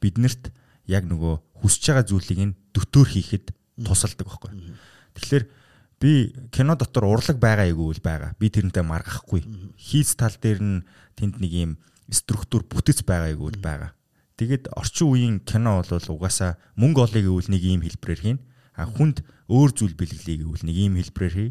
Биднэрт 0.00 0.52
яг 0.88 1.04
нөгөө 1.04 1.34
хүсэж 1.60 1.92
байгаа 1.92 2.06
зүйлийг 2.08 2.40
нь 2.40 2.56
дөтөөр 2.72 3.08
хийхэд 3.08 3.52
тусалдаг 3.84 4.26
байхгүй. 4.26 4.50
Тэгэхээр 5.16 5.44
би 6.00 6.32
кино 6.50 6.76
дотор 6.76 7.06
урлаг 7.08 7.36
байгаа 7.36 7.68
эгүй 7.68 7.96
л 7.96 8.02
байгаа. 8.02 8.34
Би 8.40 8.48
тэрнтэй 8.48 8.84
маргахгүй. 8.84 9.44
Хийц 9.76 10.16
тал 10.16 10.34
дээр 10.40 10.60
нь 10.60 10.76
тэнд 11.16 11.40
нэг 11.40 11.52
юм 11.52 11.72
структур 12.10 12.64
бүтэц 12.64 13.04
байгаа 13.04 13.32
эгүй 13.36 13.52
л 13.54 13.60
байгаа. 13.60 13.92
Тэгээд 14.40 14.72
орчин 14.72 15.12
үеийн 15.12 15.36
кино 15.44 15.84
бол 15.84 16.06
угаасаа 16.16 16.56
мөнгө 16.80 17.12
олъё 17.12 17.20
гэвэл 17.28 17.52
нэг 17.52 17.60
ийм 17.60 17.84
хэлбэрээр 17.84 18.20
хийн. 18.24 18.38
А 18.72 18.88
хүнд 18.88 19.20
өөр 19.52 19.70
зүйл 19.76 19.92
бэлгэлээ 19.92 20.40
гэвэл 20.40 20.64
нэг 20.64 20.76
ийм 20.80 20.96
хэлбэрээр 20.96 21.36
хий. 21.36 21.50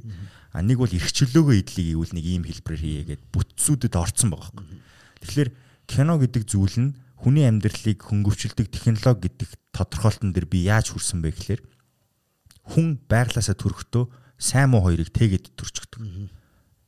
А 0.50 0.66
нэг 0.66 0.82
бол 0.82 0.90
эрх 0.90 1.14
чөлөөгөө 1.14 1.56
идлээ 1.62 1.94
гэвэл 1.94 2.18
нэг 2.18 2.26
ийм 2.26 2.44
хэлбэрээр 2.50 2.82
хийе 2.82 3.04
гэд 3.14 3.22
бүтцүүдэд 3.30 3.94
орцсон 3.94 4.34
байгаа 4.34 4.58
байхгүй. 4.58 4.82
Тэгэхээр 5.22 5.50
кино 5.86 6.18
гэдэг 6.18 6.44
зүйл 6.50 6.78
нь 6.82 6.90
хүний 7.22 7.46
амьдралыг 7.46 8.00
хөнгөвчлөдөг 8.02 8.66
технологи 8.74 9.30
гэдэг 9.30 9.50
тодорхойлтон 9.70 10.34
дээр 10.34 10.50
би 10.50 10.66
яаж 10.66 10.90
хүрсэн 10.90 11.22
бэ 11.22 11.30
гэхээр 11.38 11.62
хүн 12.74 12.98
байглаасаа 13.06 13.54
төрөхдөө 13.54 14.10
сайн 14.42 14.74
муу 14.74 14.90
хоёрыг 14.90 15.14
тэгээд 15.14 15.54
төрчихдөг. 15.54 16.02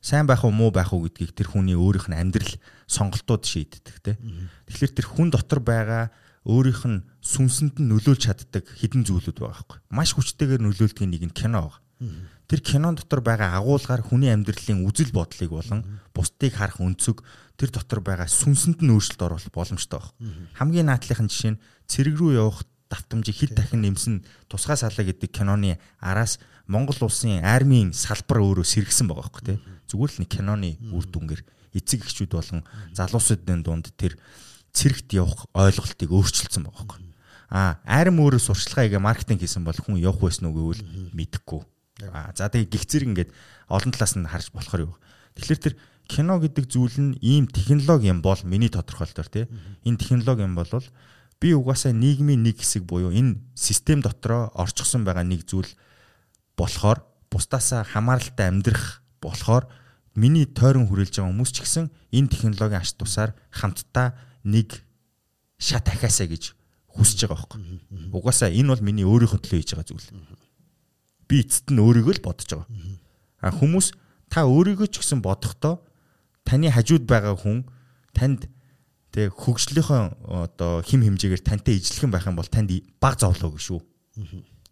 Сайн 0.02 0.26
байх 0.26 0.42
уу 0.42 0.50
муу 0.50 0.74
байх 0.74 0.90
уу 0.90 1.06
гэдгийг 1.06 1.30
тэр 1.30 1.46
хүний 1.54 1.78
өөрийнх 1.78 2.10
нь 2.10 2.18
амьдрал 2.18 2.58
сонголтууд 2.90 3.46
шийддэг 3.46 3.96
те. 4.02 4.18
Тэгэхээр 4.66 4.92
тэр 4.98 5.06
хүн 5.06 5.30
дотор 5.30 5.62
байгаа 5.62 6.10
өөрийнх 6.42 6.82
нь 6.90 7.06
сүнсэнд 7.22 7.78
нь 7.78 7.86
нөлөөлж 7.86 8.26
чаддаг 8.26 8.66
хідэн 8.66 9.06
зүйлүүд 9.06 9.38
байгаа 9.38 9.62
байхгүй. 9.62 9.78
Маш 9.94 10.10
хүчтэйгээр 10.18 10.62
нөлөөлдөг 10.66 11.06
нэг 11.06 11.22
нь 11.30 11.36
кино 11.38 11.70
байгаа. 11.70 11.80
Тэр 12.50 12.60
кинон 12.66 12.98
дотор 12.98 13.22
байгаа 13.22 13.62
агуулгаар 13.62 14.02
хүний 14.02 14.34
амьдралын 14.34 14.82
үзэл 14.82 15.14
бодлыг 15.14 15.54
болон 15.54 16.02
бусдыг 16.10 16.52
харах 16.58 16.82
өнцөг 16.82 17.22
тэр 17.54 17.70
дотор 17.70 18.02
байгаа 18.02 18.26
сүнсэнд 18.26 18.82
нь 18.82 18.90
өөрчлөлт 18.90 19.22
оруулах 19.22 19.54
боломжтой 19.54 20.02
байна. 20.02 20.50
Хамгийн 20.58 20.90
наадлынх 20.90 21.22
нь 21.22 21.30
жишээ 21.30 21.52
нь 21.54 21.62
цэрэг 21.86 22.18
рүү 22.18 22.42
явах 22.42 22.66
давтамжийг 22.92 23.38
хэд 23.38 23.52
дахин 23.56 23.86
нэмсэн 23.86 24.14
тусгай 24.52 24.76
салаа 24.76 25.06
гэдэг 25.06 25.32
киноны 25.32 25.80
араас 25.96 26.36
Монгол 26.68 27.08
улсын 27.08 27.40
армийн 27.40 27.96
салбар 27.96 28.44
өөрөө 28.44 28.66
сэргсэн 28.68 29.08
байгаа 29.08 29.24
байхгүй 29.32 29.44
тий. 29.48 29.58
Зүгээр 29.92 30.12
л 30.16 30.20
нэг 30.24 30.30
киноны 30.32 30.70
үр 30.88 31.04
дүнгээр 31.04 31.42
эцэг 31.76 32.08
эхчүүд 32.08 32.32
болон 32.32 32.64
залуусуудын 32.96 33.60
дунд 33.60 33.92
тэр 34.00 34.16
цэрэгт 34.72 35.12
явах 35.20 35.44
ойлголтыг 35.52 36.08
өөрчилсөн 36.08 36.64
байгаа 36.64 36.84
байхгүй. 36.88 37.12
А 37.52 37.76
арим 37.84 38.24
өөрөө 38.24 38.40
сурчлагаа 38.40 38.88
игээ 38.88 39.04
маркетинг 39.04 39.44
хийсэн 39.44 39.60
бол 39.60 39.76
хүн 39.76 40.00
явах 40.00 40.24
байсан 40.24 40.48
уу 40.48 40.56
гэвэл 40.56 41.12
мэдэхгүй. 41.12 41.60
А 42.08 42.32
за 42.32 42.48
тэгээ 42.48 42.72
гих 42.72 42.88
зэрэг 42.88 43.08
ингээд 43.12 43.30
олон 43.68 43.92
талаас 43.92 44.16
нь 44.16 44.24
харж 44.24 44.48
болохоор 44.56 44.88
юу. 44.88 44.94
Тэгэхээр 45.36 45.60
тэр 45.60 45.74
кино 46.08 46.40
гэдэг 46.40 46.64
зүйл 46.64 46.96
нь 46.96 47.12
ийм 47.20 47.44
технологи 47.52 48.08
юм 48.08 48.24
бол 48.24 48.40
миний 48.48 48.72
тодорхойлолтоор 48.72 49.28
тий. 49.28 49.44
Энэ 49.84 50.00
технологи 50.00 50.48
юм 50.48 50.56
бол 50.56 50.72
би 51.40 51.52
угаасаа 51.52 51.92
нийгмийн 51.92 52.40
нэг 52.40 52.64
хэсэг 52.64 52.88
буюу 52.88 53.12
энэ 53.12 53.40
систем 53.52 54.00
дотроо 54.00 54.48
орчихсон 54.56 55.04
байгаа 55.04 55.28
нэг 55.28 55.44
зүйл 55.44 55.68
болохоор 56.56 57.04
бусдаасаа 57.28 57.84
хамааралтай 57.84 58.48
амьдрах 58.48 59.02
болохоор 59.20 59.68
миний 60.14 60.44
тойрон 60.44 60.86
хүрээлж 60.88 61.20
байгаа 61.20 61.32
хүмүүс 61.32 61.52
ч 61.52 61.58
гэсэн 61.64 61.86
энэ 62.12 62.28
технологийн 62.28 62.82
ач 62.82 62.92
тусаар 62.96 63.32
хамтдаа 63.50 64.16
нэг 64.44 64.82
шат 65.56 65.88
ахаасаа 65.88 66.28
гэж 66.28 66.52
хүсэж 66.92 67.24
байгаа 67.24 67.48
байхгүй. 67.48 67.60
Угаасаа 68.12 68.50
энэ 68.52 68.68
бол 68.68 68.84
миний 68.84 69.06
өөрийнхөө 69.08 69.40
төлөө 69.40 69.60
хийж 69.64 69.72
байгаа 69.72 69.88
зүйл. 69.88 70.08
Би 71.28 71.40
эцэст 71.40 71.72
нь 71.72 71.80
өөрийгөө 71.80 72.20
л 72.20 72.24
бодож 72.24 72.48
байгаа. 72.52 72.68
А 73.40 73.50
хүмүүс 73.50 73.96
та 74.28 74.44
өөрийгөө 74.44 74.88
ч 74.92 75.00
гэсэн 75.00 75.24
бодохдоо 75.24 75.80
таны 76.44 76.68
хажууд 76.68 77.08
байгаа 77.08 77.36
хүн 77.38 77.64
танд 78.12 78.50
тэг 79.12 79.32
хөгжлийнхөө 79.32 80.28
одоо 80.52 80.84
хим 80.84 81.04
хэмжээгээр 81.04 81.42
тантай 81.44 81.80
ижлэхэн 81.80 82.12
байх 82.12 82.28
юм 82.28 82.36
бол 82.36 82.48
танд 82.48 82.72
баг 83.00 83.16
зовлоо 83.16 83.56
гэж 83.56 83.64
шүү. 83.64 83.80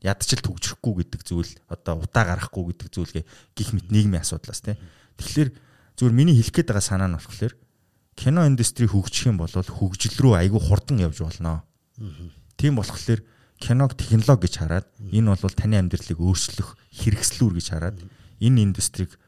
Ядчил 0.01 0.41
төгжрөхгүй 0.41 1.05
гэдэг 1.05 1.20
зүйл 1.24 1.53
одоо 1.68 2.01
утаа 2.01 2.24
гарахгүй 2.24 2.72
гэдэг 2.72 2.88
зүйлгээ 2.88 3.24
гих 3.53 3.76
мэт 3.76 3.93
нийгмийн 3.93 4.24
асуудлаас 4.24 4.64
тий. 4.64 4.80
Тэгэхээр 5.21 5.51
зүгээр 6.01 6.14
миний 6.16 6.35
хэлэх 6.41 6.57
гээд 6.57 6.68
байгаа 6.73 6.85
санаа 6.89 7.09
нь 7.12 7.16
болохоор 7.21 7.55
кино 8.16 8.41
индастри 8.49 8.89
хөгжих 8.89 9.29
юм 9.29 9.37
бол 9.37 9.53
хөгжил 9.53 10.16
рүү 10.16 10.35
айгүй 10.41 10.61
хурдан 10.61 10.99
явж 11.05 11.21
болно. 11.21 11.64
Тийм 12.57 12.81
болохоор 12.81 13.21
киног 13.61 13.93
технологи 13.95 14.49
гэж 14.49 14.55
хараад 14.57 14.87
энэ 15.12 15.37
бол 15.37 15.53
таны 15.53 15.77
амьдралыг 15.77 16.16
өөрчлөх 16.16 16.77
хэрэгслүүр 16.97 17.53
гэж 17.61 17.66
хараад 17.68 17.97
энэ 18.41 18.64
индастрийг 18.64 19.21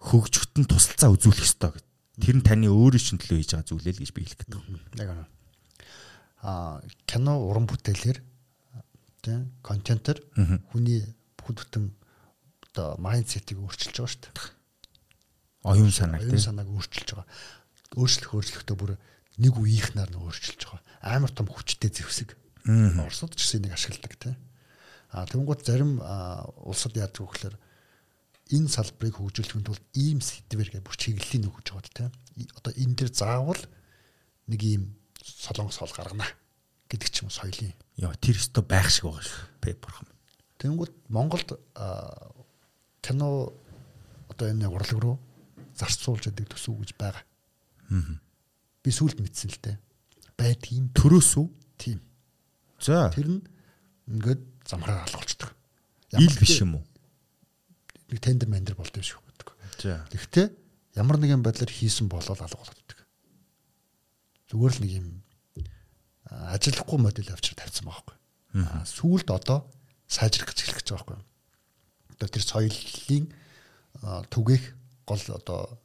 хөгжөхөд 0.00 0.64
нь 0.64 0.68
тусалцаа 0.68 1.12
үзүүлэх 1.12 1.44
ёстой 1.44 1.76
гэдэг. 1.76 1.84
Тэр 2.24 2.36
нь 2.40 2.46
таны 2.48 2.66
өөрийн 2.72 3.04
шин 3.04 3.20
төлөө 3.20 3.44
хийж 3.44 3.52
байгаа 3.52 3.68
зүйлээ 3.68 3.92
л 3.92 4.02
гэж 4.02 4.10
би 4.16 4.20
хэлэх 4.24 4.40
гэдэг. 4.40 4.60
Яг 5.04 5.08
аа. 5.12 5.26
Аа 6.40 6.74
кино 7.04 7.44
уран 7.44 7.68
бүтээлэр 7.68 8.18
тийм 9.20 9.52
контентер 9.60 10.24
хүний 10.72 11.04
бүхд 11.36 11.60
бүтэн 11.60 11.84
одоо 12.72 12.96
майндсетийг 12.96 13.60
өөрчилж 13.60 14.00
байгаа 14.00 14.12
шүү 14.16 14.22
дээ. 14.24 14.57
Оюун 15.68 15.92
санааг 15.92 16.24
тийм 16.24 16.40
санааг 16.40 16.68
өөрчилж 16.72 17.08
байгаа. 17.12 17.28
Өөрчлөх 17.92 18.32
өөрчлөхдөө 18.32 18.76
бүр 18.76 18.92
нэг 19.36 19.54
үеийнхнаар 19.54 20.10
нь 20.10 20.20
өөрчилж 20.20 20.60
байгаа. 20.64 20.82
Амар 21.04 21.32
том 21.32 21.46
хүчтэй 21.46 21.92
зэвсэг. 21.92 22.32
Оросод 22.64 23.36
ч 23.36 23.44
гэсэн 23.44 23.68
нэг 23.68 23.76
ашигладаг 23.76 24.16
тийм. 24.16 24.36
А 25.12 25.28
тэнгуут 25.28 25.64
зарим 25.64 26.00
улсад 26.64 26.96
яадаг 26.96 27.20
вэ 27.20 27.28
гэхээр 27.28 27.56
энэ 28.48 28.68
салбарыг 28.68 29.16
хөгжүүлэхэд 29.20 29.68
бол 29.68 29.82
ийм 29.92 30.20
сэдвэр 30.24 30.68
гэж 30.72 30.82
бүр 30.84 30.96
чиглэлийн 30.96 31.48
өгж 31.48 31.66
байгаа 31.72 32.08
тийм. 32.08 32.12
Одоо 32.56 32.72
энэ 32.72 32.96
дэр 32.96 33.10
заавал 33.12 33.62
нэг 34.48 34.60
ийм 34.64 34.82
солонгос 35.20 35.80
хол 35.80 35.92
гаргана 35.92 36.24
гэдэг 36.88 37.08
ч 37.12 37.24
юм 37.24 37.30
соёлын. 37.32 37.76
Яа 38.00 38.16
тэр 38.16 38.40
өстө 38.40 38.64
байх 38.64 38.88
шиг 38.88 39.08
байгаа 39.08 39.24
шүү. 39.24 39.44
Пепер. 39.60 39.92
Тэнгүүд 40.60 40.92
Монголд 41.12 41.56
кино 43.04 43.52
одоо 44.32 44.46
энэ 44.48 44.68
урлаг 44.68 44.98
руу 45.00 45.16
зарцуулж 45.78 46.28
яадаг 46.28 46.50
төсөв 46.50 46.76
гэж 46.82 46.90
байгаа. 46.98 47.24
Аа. 47.94 48.18
Би 48.82 48.90
сүулт 48.90 49.22
мэдсэн 49.22 49.50
л 49.54 49.60
дээ. 49.62 49.76
Байдгийн 50.38 50.90
төрөөс 50.92 51.32
үү? 51.38 51.46
Тийм. 51.78 51.98
За. 52.82 53.10
Тэр 53.14 53.38
нь 53.38 53.42
ингээд 54.10 54.42
замхраар 54.66 55.06
алгуулцдаг. 55.06 55.54
Ил 56.18 56.34
биш 56.38 56.60
юм 56.62 56.78
уу? 56.78 56.84
Нэг 58.10 58.18
тендер 58.22 58.48
мендер 58.50 58.74
болдог 58.78 59.02
шүү 59.02 59.22
гэдэг. 59.22 59.48
За. 59.82 60.06
Гэхдээ 60.10 60.46
ямар 60.98 61.18
нэгэн 61.18 61.42
байдлаар 61.42 61.70
хийсэн 61.70 62.08
болол 62.10 62.38
алгуулдаг. 62.38 62.98
Зүгээр 64.50 64.74
л 64.74 64.82
нэг 64.82 64.92
юм 64.98 65.08
ажиллахгүй 66.28 66.98
модель 66.98 67.32
авчир 67.32 67.56
тавьсан 67.56 67.88
байгаа 67.88 68.04
байхгүй. 68.04 68.84
Сүүлд 68.88 69.28
одоо 69.32 69.68
сайжрах 70.08 70.52
гэж 70.52 70.58
хэлэх 70.64 70.78
гэж 70.80 70.88
байгаа 70.92 71.18
байхгүй. 71.18 71.18
Одоо 72.16 72.28
тэр 72.28 72.44
соёлын 72.44 73.24
түгээх 74.32 74.64
гол 75.08 75.24
одоо 75.32 75.80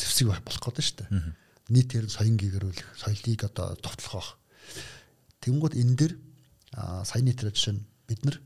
зэвсэг 0.00 0.32
болох 0.32 0.62
гэдэг 0.64 0.84
шүү 0.84 0.96
дээ. 1.04 1.10
Нийтээр 1.68 2.06
соён 2.08 2.40
гэгэрүүлэх, 2.40 2.88
соёлыг 2.96 3.40
одоо 3.44 3.76
товтлох 3.76 4.16
байх. 4.16 4.30
Тэнгүүд 5.44 5.74
энэ 5.76 5.96
дэр 6.00 6.12
саяны 7.04 7.36
тэр 7.36 7.52
жишээ 7.52 7.76
нь 7.76 7.84
бид 8.08 8.20
нар 8.24 8.36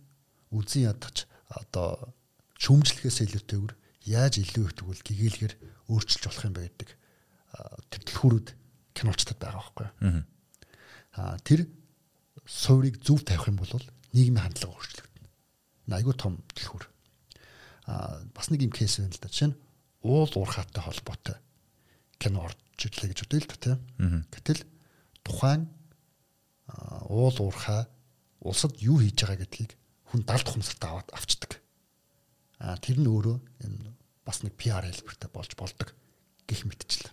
үзэн 0.51 0.91
ядаж 0.91 1.31
одоо 1.47 2.13
шүүмжлэхээс 2.59 3.23
илүүтэйгээр 3.23 3.75
яаж 4.11 4.35
илүү 4.43 4.65
их 4.67 4.75
тэгвэл 4.75 5.03
гэгээлгээр 5.07 5.55
өөрчилж 5.91 6.23
болох 6.27 6.47
юм 6.47 6.55
бэ 6.55 6.63
гэдэг 6.67 6.91
тэр 7.91 8.03
төлхүүрүүд 8.07 8.49
кинолчдод 8.97 9.39
байгаа 9.39 9.63
байхгүй. 9.63 9.89
Аа 11.17 11.37
тэр 11.45 11.67
суурийг 12.47 13.03
зөв 13.03 13.23
тавих 13.23 13.49
юм 13.51 13.59
бол 13.61 13.71
нийгмийн 14.13 14.45
хандлага 14.47 14.75
өөрчлөгдөнө. 14.75 15.31
Айгуу 15.97 16.15
том 16.17 16.41
төлхүүр. 16.55 16.85
Аа 17.87 18.25
бас 18.33 18.51
нэг 18.51 18.65
юм 18.65 18.73
кейс 18.73 18.99
байна 18.99 19.13
л 19.13 19.21
да. 19.21 19.31
Жишээ 19.31 19.51
нь 19.53 19.59
уул 20.07 20.31
уурхаатай 20.31 20.83
холбоотой 20.83 21.37
кино 22.23 22.47
орж 22.47 22.59
ирлээ 22.79 23.11
гэж 23.13 23.19
бодъё 23.27 23.41
л 23.43 23.51
да 23.51 23.57
тийм. 23.59 23.79
Гэтэл 24.31 24.63
тухайн 25.27 25.67
уул 27.11 27.37
уурхаа 27.43 27.91
улсад 28.41 28.79
юу 28.79 29.03
хийж 29.03 29.19
байгаа 29.19 29.43
гэдгийг 29.43 29.75
хүн 30.13 30.23
далд 30.23 30.47
ухамсартай 30.47 30.91
аваад 30.91 31.11
авчдаг. 31.11 31.59
Аа 32.63 32.79
тэр 32.79 33.03
нь 33.03 33.11
өөрөө 33.11 33.37
энэ 33.67 33.91
бас 34.25 34.43
нэг 34.47 34.55
PR 34.55 34.87
хэлбэртэй 34.87 35.31
болж 35.35 35.53
болдог 35.59 35.89
гэх 36.47 36.63
мэтчлээ. 36.65 37.13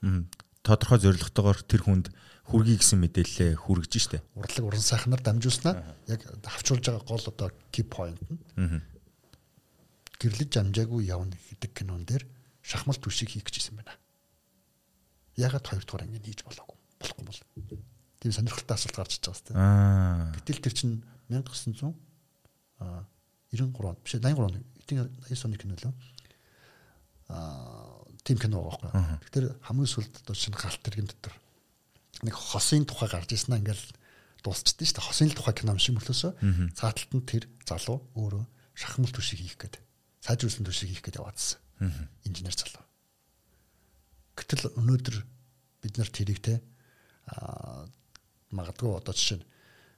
Тодорхой 0.63 0.99
зорилготойгоор 1.01 1.59
тэр 1.65 1.81
хүнд 1.83 2.07
хүргэе 2.47 2.79
гэсэн 2.79 2.99
мэдээлэлээ 3.03 3.51
хүргэж 3.59 3.93
штэ. 3.99 4.23
Урлаг 4.37 4.63
уран 4.63 4.83
сайхнаар 4.83 5.21
дамжуулснаа 5.21 5.83
яг 6.07 6.21
авчруулж 6.47 6.85
байгаа 6.85 7.03
гол 7.03 7.25
одоо 7.27 7.49
key 7.71 7.83
point 7.83 8.19
нь 8.29 8.39
гэрлэж 10.19 10.51
амжаагүй 10.59 11.11
явна 11.11 11.35
гэдэг 11.35 11.71
кинон 11.75 12.07
дээр 12.07 12.23
шахмал 12.63 12.97
түшиг 12.97 13.29
хийх 13.29 13.43
гэжсэн 13.43 13.75
байна. 13.75 13.93
Ягаад 15.35 15.67
хоёрдугаар 15.67 16.07
ингэ 16.07 16.23
хийж 16.23 16.41
болоогүй 16.47 16.79
болохгүй 17.03 17.25
бол. 17.27 17.83
Тийм 18.23 18.31
сонирхолтой 18.31 18.75
асуулт 18.79 18.95
гарч 18.95 19.19
иж 19.19 19.27
байгаа 19.27 19.51
Аа. 19.59 20.31
Гэтэл 20.39 20.63
тэр 20.63 20.73
чинь 20.73 21.03
1900 21.27 21.91
а 22.79 23.05
93 23.51 23.83
он 23.83 23.97
биш 23.99 24.15
83 24.15 24.39
он 24.39 24.63
эдийн 24.79 25.11
89 25.27 25.45
оны 25.45 25.57
кино 25.59 25.75
лөө. 25.75 25.93
Аа 27.29 28.03
тийм 28.23 28.39
кино 28.39 28.63
байгаа 28.63 28.91
байхгүй. 28.95 29.19
Тэгэхээр 29.27 29.47
хамгийн 29.67 29.91
сүүлд 29.91 30.13
одоо 30.23 30.35
шинэ 30.35 30.55
галт 30.55 30.81
тэргийн 30.81 31.09
дотор 31.11 31.35
нэг 32.23 32.35
хосын 32.35 32.87
тухай 32.87 33.09
гарч 33.11 33.29
ирсэн 33.35 33.59
ингээл 33.59 33.85
дуусчихдээ 34.43 34.87
шүү 34.87 34.95
дээ. 34.95 35.07
Хосын 35.07 35.31
тухай 35.35 35.55
кино 35.55 35.75
шиг 35.75 35.99
мөрлөөсөө 35.99 36.31
цааталт 36.79 37.11
нь 37.11 37.27
тэр 37.27 37.43
залуу 37.67 37.99
өөрөө 38.15 38.43
шахмал 38.75 39.11
түшиг 39.11 39.39
хийх 39.43 39.59
гээд 39.59 39.79
сайжруулсан 40.23 40.63
түшиг 40.63 40.89
хийх 40.91 41.03
гээд 41.03 41.19
яваадсан. 41.19 41.62
Инженер 41.79 42.55
залуу. 42.55 42.85
Гэтэл 44.37 44.73
өнөөдөр 44.77 45.17
бид 45.83 45.97
нар 45.97 46.09
тэрийг 46.09 46.39
те 46.41 46.61
магадгүй 48.53 48.93
одоо 48.93 49.13
жишээ 49.13 49.41
нь 49.41 49.47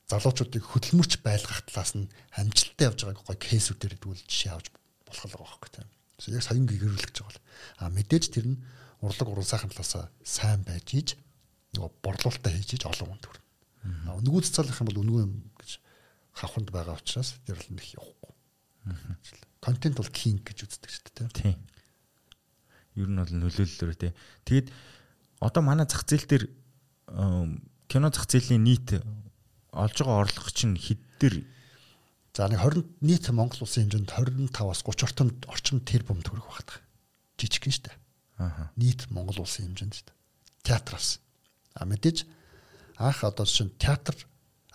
залуучуудыг 0.09 0.63
хөдөлмөрч 0.63 1.21
байлгах 1.25 1.65
талаас 1.65 1.97
нь 1.97 2.11
амжилттай 2.37 2.87
явж 2.89 2.99
байгааг 3.05 3.25
гой 3.25 3.37
кейсүүдээр 3.41 3.95
дүүл 3.99 4.21
жишээ 4.29 4.53
авч 4.53 4.69
болох 5.05 5.23
л 5.25 5.33
байгаа 5.33 5.49
байхгүй 5.49 5.71
тийм. 5.73 5.89
Яг 6.35 6.43
соён 6.45 6.69
гэгэрүүлэх 6.69 7.09
гэж 7.09 7.17
байгаа. 7.25 7.43
А 7.81 7.89
мэдээж 7.89 8.25
тэр 8.29 8.45
нь 8.53 8.61
урлаг 9.01 9.27
уран 9.27 9.47
сайхан 9.49 9.73
талаас 9.73 10.09
сайн 10.23 10.61
байж 10.63 10.87
ийж 10.93 11.09
нөгөө 11.73 11.91
борлуулалтаа 12.05 12.51
хийж 12.53 12.77
ийж 12.77 12.83
олон 12.85 13.17
хүнд 13.17 13.25
хүрнэ. 13.25 13.43
Үнгүү 14.13 14.41
цэцэлэх 14.45 14.79
юм 14.81 14.87
бол 14.89 15.01
үнгүү 15.03 15.21
юм 15.25 15.33
гэж 15.59 15.71
хавханд 16.37 16.69
байгаа 16.71 16.95
учраас 16.95 17.35
тэр 17.43 17.59
л 17.59 17.69
нэг 17.73 17.85
явахгүй. 17.97 18.33
Контент 19.65 19.97
бол 19.97 20.11
кинг 20.13 20.45
гэж 20.45 20.69
үздэг 20.69 20.91
шүү 20.93 21.09
дээ 21.17 21.29
тийм. 21.33 21.57
Ер 22.93 23.09
нь 23.09 23.17
бол 23.17 23.33
нөлөөллөөр 23.33 23.97
тийм. 23.97 24.13
Тэгэд 24.45 24.69
одоо 25.41 25.61
манай 25.65 25.89
зах 25.89 26.05
зээл 26.05 26.29
дээр 26.29 26.45
кино 27.89 28.13
зах 28.13 28.29
зээлийн 28.29 28.61
нийт 28.61 29.01
олж 29.73 29.97
байгаа 29.97 30.21
орлого 30.21 30.53
чинь 30.53 30.77
хэддэр 30.77 31.41
За 32.35 32.51
нэг 32.51 32.59
20 32.59 32.99
нийт 32.99 33.31
Монгол 33.31 33.63
улсын 33.63 33.87
хэмжээнд 33.87 34.11
25-аас 34.11 34.83
30 34.83 35.07
орчим 35.07 35.29
орчим 35.47 35.79
тэрбум 35.79 36.19
төгрөг 36.19 36.43
багтдаг. 36.43 36.83
Жижиг 37.39 37.63
гин 37.63 37.71
штэ. 37.71 37.95
Аа. 38.35 38.75
Нийт 38.75 39.07
Монгол 39.07 39.39
улсын 39.39 39.71
хэмжээнд 39.71 39.95
штэ. 39.95 40.11
Театраас. 40.67 41.23
А 41.79 41.87
мэдээж 41.87 42.27
анх 42.99 43.23
одоо 43.23 43.47
чинь 43.47 43.71
театр 43.79 44.19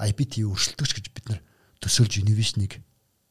IPT 0.00 0.40
өршөлтөгч 0.48 0.92
гэж 0.96 1.06
бид 1.12 1.26
нар 1.28 1.40
төсөөлж 1.84 2.24
инновашныг 2.24 2.80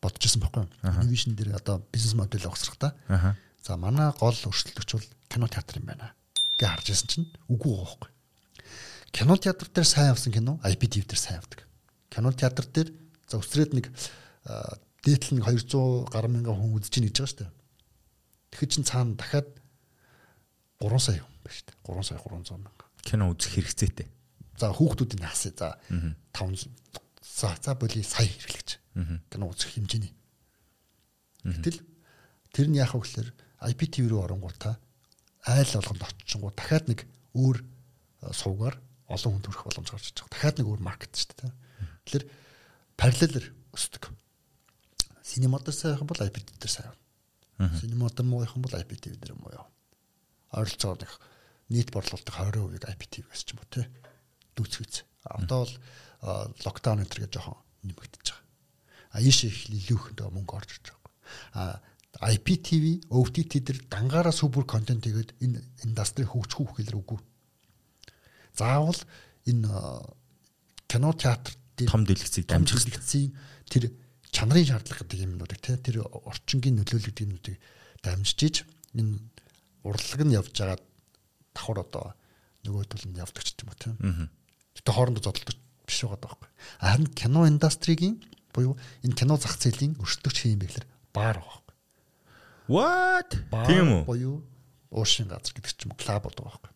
бодож 0.01 0.23
ирсэн 0.25 0.41
байхгүй 0.43 0.63
юу? 0.63 0.71
Инновашн 0.83 1.35
дээр 1.35 1.55
одоо 1.59 1.83
бизнес 1.91 2.15
модель 2.15 2.47
огсрахтаа. 2.47 2.95
Аа. 3.07 3.35
За 3.63 3.77
манай 3.77 4.11
гол 4.19 4.33
өршөлтөгч 4.33 4.89
бол 4.95 5.07
кино 5.27 5.47
театр 5.47 5.79
юм 5.79 5.91
байна. 5.91 6.13
Гэ 6.57 6.67
харж 6.67 6.89
ирсэн 6.89 7.07
чинь 7.07 7.27
үгүй 7.51 7.75
байхгүй. 7.75 8.09
Кино 9.11 9.35
театр 9.37 9.67
дээр 9.67 9.87
сайн 9.87 10.11
авсан 10.15 10.31
кино 10.33 10.59
IPTV 10.63 11.03
дээр 11.03 11.19
сайн 11.19 11.39
авдаг. 11.43 11.67
Кино 12.09 12.31
театр 12.31 12.65
дээр 12.65 12.89
за 13.27 13.39
өсрээд 13.43 13.75
нэг 13.75 13.91
дээтэл 15.03 15.39
нэг 15.39 15.45
200 15.47 16.11
гаруй 16.11 16.31
мянган 16.31 16.55
хүн 16.55 16.79
үзэж 16.79 16.93
ийн 16.99 17.07
гэж 17.11 17.17
байгаа 17.19 17.29
шүү 17.29 17.39
дээ. 17.43 17.51
Тэгэхээр 18.51 18.73
чин 18.73 18.85
цаана 18.87 19.15
дахиад 19.15 19.47
3 20.79 20.99
сая 20.99 21.19
хүн 21.19 21.37
байна 21.43 21.55
шүү 21.55 21.67
дээ. 21.67 21.77
3 21.83 22.07
сая 22.07 22.19
300 22.23 22.57
мянга. 22.63 22.85
Кино 23.03 23.23
үзэх 23.31 23.51
хэрэгцээтэй. 23.55 24.07
За 24.59 24.71
хүүхдүүдийн 24.71 25.23
хасаа 25.23 25.53
за 25.55 25.67
500 26.35 26.71
за 27.39 27.55
за 27.63 27.75
боли 27.75 28.03
сая 28.03 28.27
хэрэглэж. 28.27 28.69
Кино 29.31 29.47
үзэх 29.47 29.79
хэмжээний. 29.79 30.11
Гэтэл 31.47 31.79
тэр 32.51 32.67
нь 32.67 32.79
яах 32.79 32.99
вэ 32.99 32.99
гэхээр 32.99 33.29
IPTV 33.71 34.11
рүү 34.11 34.23
оронгуудаа 34.27 34.75
айл 35.47 35.71
болгонд 35.71 36.03
очингууд 36.03 36.55
дахиад 36.59 36.85
нэг 36.91 37.07
өөр 37.31 37.63
сувгаар 38.35 38.75
олон 39.07 39.39
хүн 39.39 39.43
төрөх 39.47 39.63
боломж 39.63 39.87
гарч 39.87 40.11
иж 40.11 40.19
байгаа. 40.19 40.33
Дахиад 40.35 40.57
нэг 40.59 40.67
өөр 40.67 40.81
маркет 40.83 41.15
шүү 41.15 41.35
дээ. 41.39 41.51
Тэгэхээр 42.03 42.25
параллелэр 42.99 43.45
өсдөг. 43.71 44.03
Синематор 45.23 45.73
сайн 45.73 45.95
байх 45.95 46.03
бол 46.03 46.25
IPTV 46.27 46.59
дээр 46.59 46.73
сайн 46.75 46.91
явна. 46.91 47.79
Синематор 47.79 48.25
муу 48.27 48.43
байх 48.43 48.55
бол 48.59 48.75
IPTV 48.75 49.15
дээр 49.15 49.39
муу 49.39 49.55
явна. 49.55 49.71
Ойролцоогоор 50.51 50.99
нэг 51.07 51.11
нийт 51.71 51.89
борлуулалтын 51.93 52.35
20%-ийг 52.35 52.83
IPTV-гээс 52.83 53.43
ч 53.47 53.55
юм 53.55 53.63
уу 53.63 53.69
те 53.71 53.87
дүүцгийц. 54.57 55.07
Одоо 55.23 55.63
бол 55.63 55.75
локдаун 56.21 57.03
энэ 57.03 57.09
гэж 57.09 57.31
жоохон 57.35 57.59
нэмэгдэж 57.83 58.25
байгаа. 58.27 58.43
А 59.11 59.21
ийш 59.21 59.43
их 59.47 59.69
илүү 59.71 59.97
их 59.97 60.19
мөнгө 60.19 60.53
орж 60.55 60.69
ирж 60.75 60.85
байгаа. 60.91 61.79
А 62.19 62.29
IPTV, 62.35 63.05
OTT 63.07 63.61
дээр 63.63 63.79
дангаараа 63.87 64.33
супер 64.33 64.65
контент 64.65 65.05
хийгээд 65.05 65.39
энэ 65.39 65.61
индастри 65.85 66.25
хөгжих 66.25 66.59
үү 66.59 66.67
гэхэлэр 66.83 66.99
үгүй. 66.99 67.19
Заавал 68.57 68.97
энэ 69.45 69.69
кино 70.89 71.13
театр 71.13 71.53
том 71.87 72.03
дэлгэцийг 72.03 72.49
дамжих 72.49 72.83
дэлгэцийн 72.83 73.31
тэр 73.69 73.93
чанарын 74.33 74.67
шаардлага 74.67 75.05
гэдэг 75.05 75.19
юмнуудыг 75.21 75.59
тий 75.61 75.77
тэр 75.77 76.03
орчингийн 76.03 76.81
нөлөөлөл 76.81 77.07
гэдэг 77.07 77.25
юмнуудыг 77.29 77.55
дамжиж 78.03 78.39
иж 78.43 78.55
энэ 78.97 79.21
урлаг 79.85 80.21
нь 80.25 80.35
явж 80.35 80.51
байгаа 80.51 80.81
давхар 81.53 81.79
одоо 81.85 82.05
нөгөөдөл 82.65 83.05
нь 83.07 83.21
явдаг 83.21 83.43
ч 83.45 83.53
юм 83.63 83.69
уу 83.69 83.79
тий. 83.79 83.93
Гэтэ 84.75 84.91
хоорондоо 84.91 85.23
зодтолдог 85.23 85.57
биш 85.89 86.05
байгаа 86.05 86.21
байхгүй. 86.21 86.49
Харин 86.77 87.09
кино 87.17 87.41
индастригийн 87.49 88.15
буюу 88.53 88.77
энэ 89.01 89.17
кино 89.17 89.35
зах 89.41 89.57
зээлийн 89.57 89.97
өрсөлдөгч 89.97 90.37
хэм 90.45 90.61
бэхлэр 90.61 90.85
баар 91.13 91.41
байгаа 91.41 91.61
байхгүй. 91.65 91.75
What? 92.69 93.31
Тийм 93.65 93.87
үү? 93.89 94.01
Буюу 94.05 94.35
уушин 94.93 95.27
газар 95.33 95.53
гэдэг 95.57 95.73
ч 95.73 95.89
юм 95.89 95.93
уу 95.93 95.99
клуб 95.99 96.21
байгаа 96.21 96.45
байхгүй. 96.45 96.71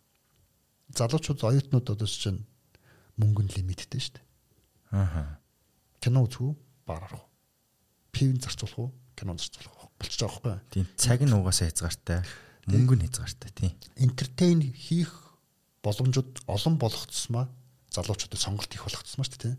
Залуучууд 0.97 1.41
оюутнууд 1.45 1.87
одоо 1.93 2.09
чинь 2.09 2.41
мөнгө 3.17 3.45
нь 3.45 3.53
лимиттэй 3.53 4.01
шүү 4.01 4.17
дээ. 4.17 4.25
Аа. 4.97 5.37
Кино 6.01 6.25
үзэх 6.25 6.41
үү? 6.41 6.53
Баар 6.89 7.05
арах. 7.05 7.25
Пивэн 8.13 8.41
зарцуулах 8.41 8.77
уу? 8.77 8.91
Кино 9.17 9.37
зарцуулах 9.37 9.89
уу? 9.89 9.89
Болчих 9.97 10.19
жоох 10.21 10.41
байхгүй. 10.41 10.61
Тийм 10.73 10.85
цаг 10.97 11.21
нь 11.21 11.33
угаасаа 11.33 11.69
хязгаартай. 11.69 12.21
Мөнгө 12.69 12.97
нь 12.97 13.05
хязгаартай 13.09 13.49
тийм. 13.53 13.73
Энтертейн 13.97 14.73
хийх 14.73 15.13
боломжууд 15.81 16.45
олон 16.45 16.77
болох 16.77 17.05
тусмаа 17.09 17.49
залуучуудад 17.93 18.41
сонголт 18.41 18.73
их 18.73 18.83
тусмаа 18.83 19.25
шүү 19.29 19.39
дээ. 19.39 19.55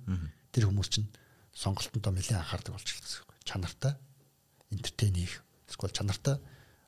тэр 0.51 0.67
хүмүүс 0.67 0.89
чинь 0.91 1.09
сонголтондоо 1.55 2.13
нэлээд 2.13 2.43
анхаардаг 2.43 2.75
болж 2.75 2.87
ирсэн 2.91 3.23
юм. 3.23 3.31
Чанартай 3.47 3.95
энтертейн 4.75 5.15
хийх. 5.15 5.43
Эсвэл 5.71 5.95
чанартай 5.95 6.37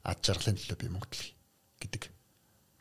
ад 0.03 0.19
жаргалын 0.23 0.59
төлөө 0.59 0.79
би 0.79 0.91
мөнгө 0.91 1.09
төлөх 1.15 1.31
гэдэг 1.83 2.03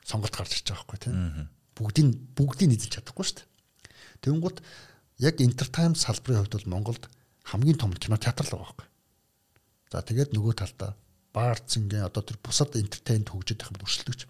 сонголт 0.06 0.34
гарч 0.34 0.52
ирж 0.58 0.70
байгаа 0.74 0.86
байхгүй 0.86 1.00
тийм. 1.02 1.50
Бүгдийг 1.78 2.08
бүгдийг 2.38 2.74
эзэлж 2.74 2.94
чадахгүй 3.02 3.26
шүү 3.26 3.38
дээ. 3.42 3.50
Тэнгууд 4.26 4.58
яг 5.22 5.36
entertainment 5.42 6.02
салбарын 6.02 6.46
хувьд 6.46 6.56
бол 6.58 6.72
Монголд 6.74 7.04
хамгийн 7.46 7.78
том 7.78 7.94
кино 7.94 8.18
театр 8.18 8.46
л 8.46 8.58
байгаа 8.58 8.74
байхгүй. 8.74 8.88
За 9.94 10.02
тэгээд 10.02 10.34
нөгөө 10.34 10.54
талдаа 10.58 10.98
баар 11.34 11.60
цэнгийн 11.60 12.08
одоо 12.08 12.24
тэр 12.26 12.40
бусад 12.42 12.74
entertainment 12.80 13.30
хөгжиж 13.30 13.60
байх 13.62 13.74
өрсөлдөгч. 13.84 14.22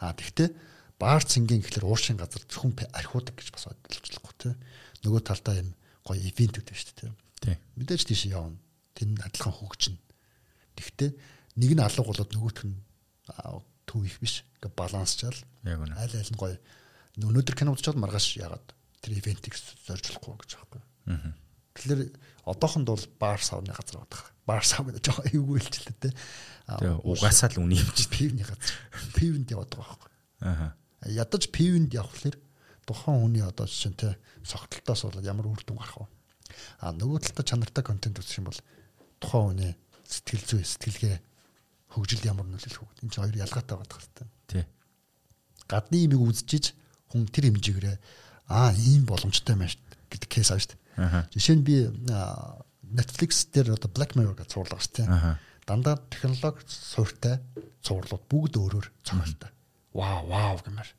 А 0.00 0.14
тэгвэл 0.16 0.56
баар 1.00 1.24
цэнгийн 1.24 1.64
гэхэлэр 1.64 1.88
ууршин 1.88 2.20
газар 2.20 2.44
зөвхөн 2.44 2.76
архиудаг 2.92 3.34
гэж 3.34 3.48
бас 3.56 3.72
ойлгочихлохгүй 3.72 4.34
тийм. 4.36 4.56
Нөгөө 5.00 5.22
талдаа 5.24 5.56
юм 5.56 5.72
гоё 6.04 6.20
ивент 6.20 6.60
үүд 6.60 6.68
шүү 6.68 6.92
дээ 6.92 7.00
тийм. 7.00 7.14
Мэдээж 7.80 8.04
тийш 8.04 8.28
явна. 8.28 8.60
Тэр 8.92 9.16
адилхан 9.24 9.56
хөгжинэ. 9.56 9.96
Тэгвэл 10.76 11.16
нэг 11.56 11.70
нь 11.72 11.80
алга 11.80 12.04
болоод 12.04 12.30
нөгөөх 12.36 12.68
нь 12.68 12.76
төв 13.88 14.04
их 14.04 14.20
биш. 14.20 14.44
Ингээ 14.60 14.76
балансчаал. 14.76 15.40
Яг 15.64 15.80
үнэ. 15.80 15.96
Айл 15.96 16.14
айл 16.20 16.30
нь 16.30 16.36
гоё. 16.36 16.60
Өнөөдөр 17.16 17.56
кино 17.56 17.72
үзчиход 17.72 17.96
маргааш 17.96 18.36
яагаад 18.36 18.76
тэр 19.00 19.16
ивентийг 19.16 19.56
зоржлохгүй 19.88 20.36
гэж 20.36 20.50
байгаа 20.60 20.84
юм. 21.08 21.34
Тэгэхээр 21.74 22.12
одоохонд 22.44 22.86
бол 22.92 23.06
баар 23.16 23.40
савны 23.40 23.72
газар 23.72 24.04
байдаг. 24.04 24.20
Баар 24.44 24.64
сав 24.64 24.84
гэдэг 24.84 25.04
жоо 25.04 25.24
эвгүй 25.32 25.58
хэлчихлээ 25.64 25.96
те. 25.96 26.10
Тэгээ 26.68 27.00
угаасаа 27.06 27.50
л 27.56 27.64
үний 27.64 27.78
хэмжиж 27.80 28.08
пивний 28.10 28.44
газар. 28.44 28.74
Пивэнд 29.16 29.54
яваад 29.54 29.70
байгаа 29.72 29.96
байхгүй. 29.96 30.10
Аа. 30.44 30.74
Ядаж 31.06 31.48
пивэнд 31.48 31.94
явхлаэр 31.96 32.36
тухайн 32.84 33.20
хүний 33.24 33.44
одоо 33.44 33.66
жишээ 33.66 33.94
те 33.96 34.08
согтолтоос 34.44 35.08
бол 35.08 35.24
ямар 35.24 35.46
үр 35.48 35.62
дүн 35.64 35.80
гарах 35.80 36.04
вэ? 36.04 36.08
А 36.84 36.92
нөгөө 36.92 37.24
талдаа 37.24 37.44
чанартай 37.46 37.84
контент 37.84 38.20
үзэх 38.20 38.42
юм 38.42 38.50
бол 38.50 38.60
тухайн 39.22 39.46
хүний 39.48 39.72
сэтгэл 40.04 40.44
зүй 40.44 40.62
сэтгэлгээ 40.66 41.16
хөгжил 41.94 42.28
ямар 42.28 42.46
нөлөөлөх 42.50 42.84
вэ? 42.84 42.92
Энд 43.06 43.12
чинь 43.14 43.24
хоёр 43.24 43.36
ялгаатай 43.40 43.76
байдаг 43.78 43.96
хэрэгтэй. 43.96 44.28
Тий. 44.50 44.64
Гадны 45.70 45.96
имийг 46.04 46.20
үзчихэж 46.20 46.64
хүн 47.14 47.26
тэр 47.30 47.48
хэмжээгээрээ 47.48 47.96
аа 48.50 48.74
ийм 48.74 49.06
боломжтой 49.06 49.54
юм 49.54 49.64
шүү 49.64 49.80
гэдэг 50.10 50.28
кейс 50.28 50.50
аа 50.50 50.58
шүү 50.58 50.74
дээ. 50.74 51.30
Жишээ 51.32 51.56
нь 51.56 51.66
би 51.66 51.76
Netflix 52.90 53.46
дээр 53.54 53.78
одоо 53.78 53.90
Black 53.90 54.18
Mirror 54.18 54.34
гэж 54.34 54.50
цуурлага 54.50 54.82
шүү 54.82 55.06
дээ. 55.06 55.38
Дандаа 55.66 56.02
технологи 56.10 56.66
суурьтай 56.66 57.38
цуурлууд 57.86 58.24
бүгд 58.26 58.58
өөрөөр 58.58 58.86
цогцолтой. 59.06 59.50
Вау, 59.92 60.26
вау 60.26 60.60
гэмээр. 60.62 60.90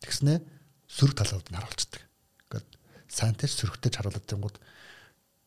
Тэгснэ 0.00 0.40
сөрөг 0.88 1.16
талууд 1.16 1.46
нь 1.50 1.56
харуулцдаг. 1.56 2.02
Ингээд 2.48 2.68
сайнтай 3.10 3.48
сөрөгтэй 3.48 3.90
харуулдаг 3.92 4.32
юм 4.32 4.42
гот 4.46 4.56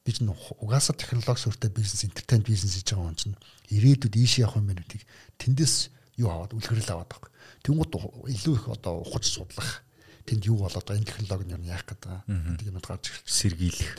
би 0.06 0.12
ч 0.14 0.22
угаасаа 0.26 0.96
технологи 0.96 1.40
суурьтай 1.40 1.70
бизнес, 1.70 2.06
entertainment 2.06 2.48
бизнес 2.50 2.76
хийж 2.78 2.94
байгаа 2.94 3.10
юм 3.10 3.18
чинь 3.18 3.38
ирээдүйд 3.70 4.16
ийш 4.18 4.42
явах 4.42 4.58
юм 4.58 4.68
байна 4.70 4.82
гэдгийг 4.82 5.06
тэндээс 5.38 5.76
юу 6.18 6.30
аваад 6.30 6.54
үлгэрэл 6.54 6.94
аваад 6.94 7.10
байгаа. 7.10 7.32
Тэнгууд 7.64 7.94
илүү 8.34 8.56
их 8.56 8.66
одоо 8.68 9.04
ухаж 9.06 9.26
судлах 9.28 9.84
тэнд 10.26 10.46
юу 10.46 10.66
болоод 10.66 10.86
байгаа 10.86 11.00
энэ 11.00 11.10
технологи 11.10 11.46
нь 11.46 11.70
яах 11.70 11.86
гээд 11.86 12.02
байгаа 12.06 12.24
гэдэг 12.26 12.68
юм 12.70 12.78
гарч 12.82 13.06
ирж 13.10 13.26
сэргийлэх. 13.28 13.94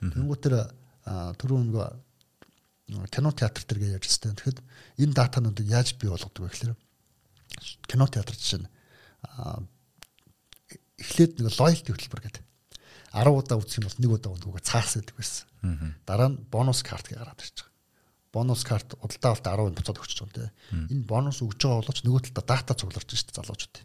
Тэнгууд 0.00 0.40
тэр 0.42 0.54
түрүүн 1.08 1.66
нөгөө 1.68 1.88
кино 3.12 3.30
театр 3.36 3.62
төр 3.68 3.78
гэж 3.84 3.90
ярьжсэн. 4.00 4.36
Тэгэхэд 4.38 4.58
энэ 5.02 5.16
датануудыг 5.16 5.66
яаж 5.68 5.92
бий 6.00 6.08
болгодог 6.08 6.46
вэ 6.46 6.52
гэхээр 6.52 6.74
кино 7.86 8.06
театр 8.06 8.34
жишээ 8.34 8.60
нь 8.64 8.68
эхлээд 10.98 11.38
нэг 11.38 11.54
loyalty 11.54 11.90
хөтөлбөр 11.94 12.22
гэдэг 12.26 12.44
10 13.14 13.32
удаа 13.32 13.58
үзэх 13.58 13.80
юм 13.80 13.86
бол 13.88 13.98
нэг 14.02 14.10
удаа 14.12 14.32
үнгүүгээ 14.36 14.68
цаарс 14.68 14.92
гэдэг 15.00 15.16
байсан. 15.16 15.46
Дараа 16.04 16.28
нь 16.28 16.38
бонус 16.50 16.82
карт 16.84 17.08
гараад 17.08 17.40
ирж 17.40 17.64
байгаа. 17.64 17.72
Бонус 18.34 18.62
карт 18.66 18.94
удалдаа 19.00 19.32
болт 19.32 19.72
10% 19.72 19.78
буцаад 19.78 19.98
өгч 19.98 20.12
байгаа 20.12 20.26
юм 20.26 20.32
те. 20.34 20.44
Энэ 20.92 21.08
бонус 21.08 21.40
өгж 21.40 21.56
байгаа 21.56 21.80
боловч 21.80 21.98
нөгөө 22.04 22.22
талдаа 22.28 22.44
дата 22.60 22.76
цугларч 22.76 23.08
шүү 23.08 23.26
дээ 23.32 23.38
залуучууд. 23.40 23.76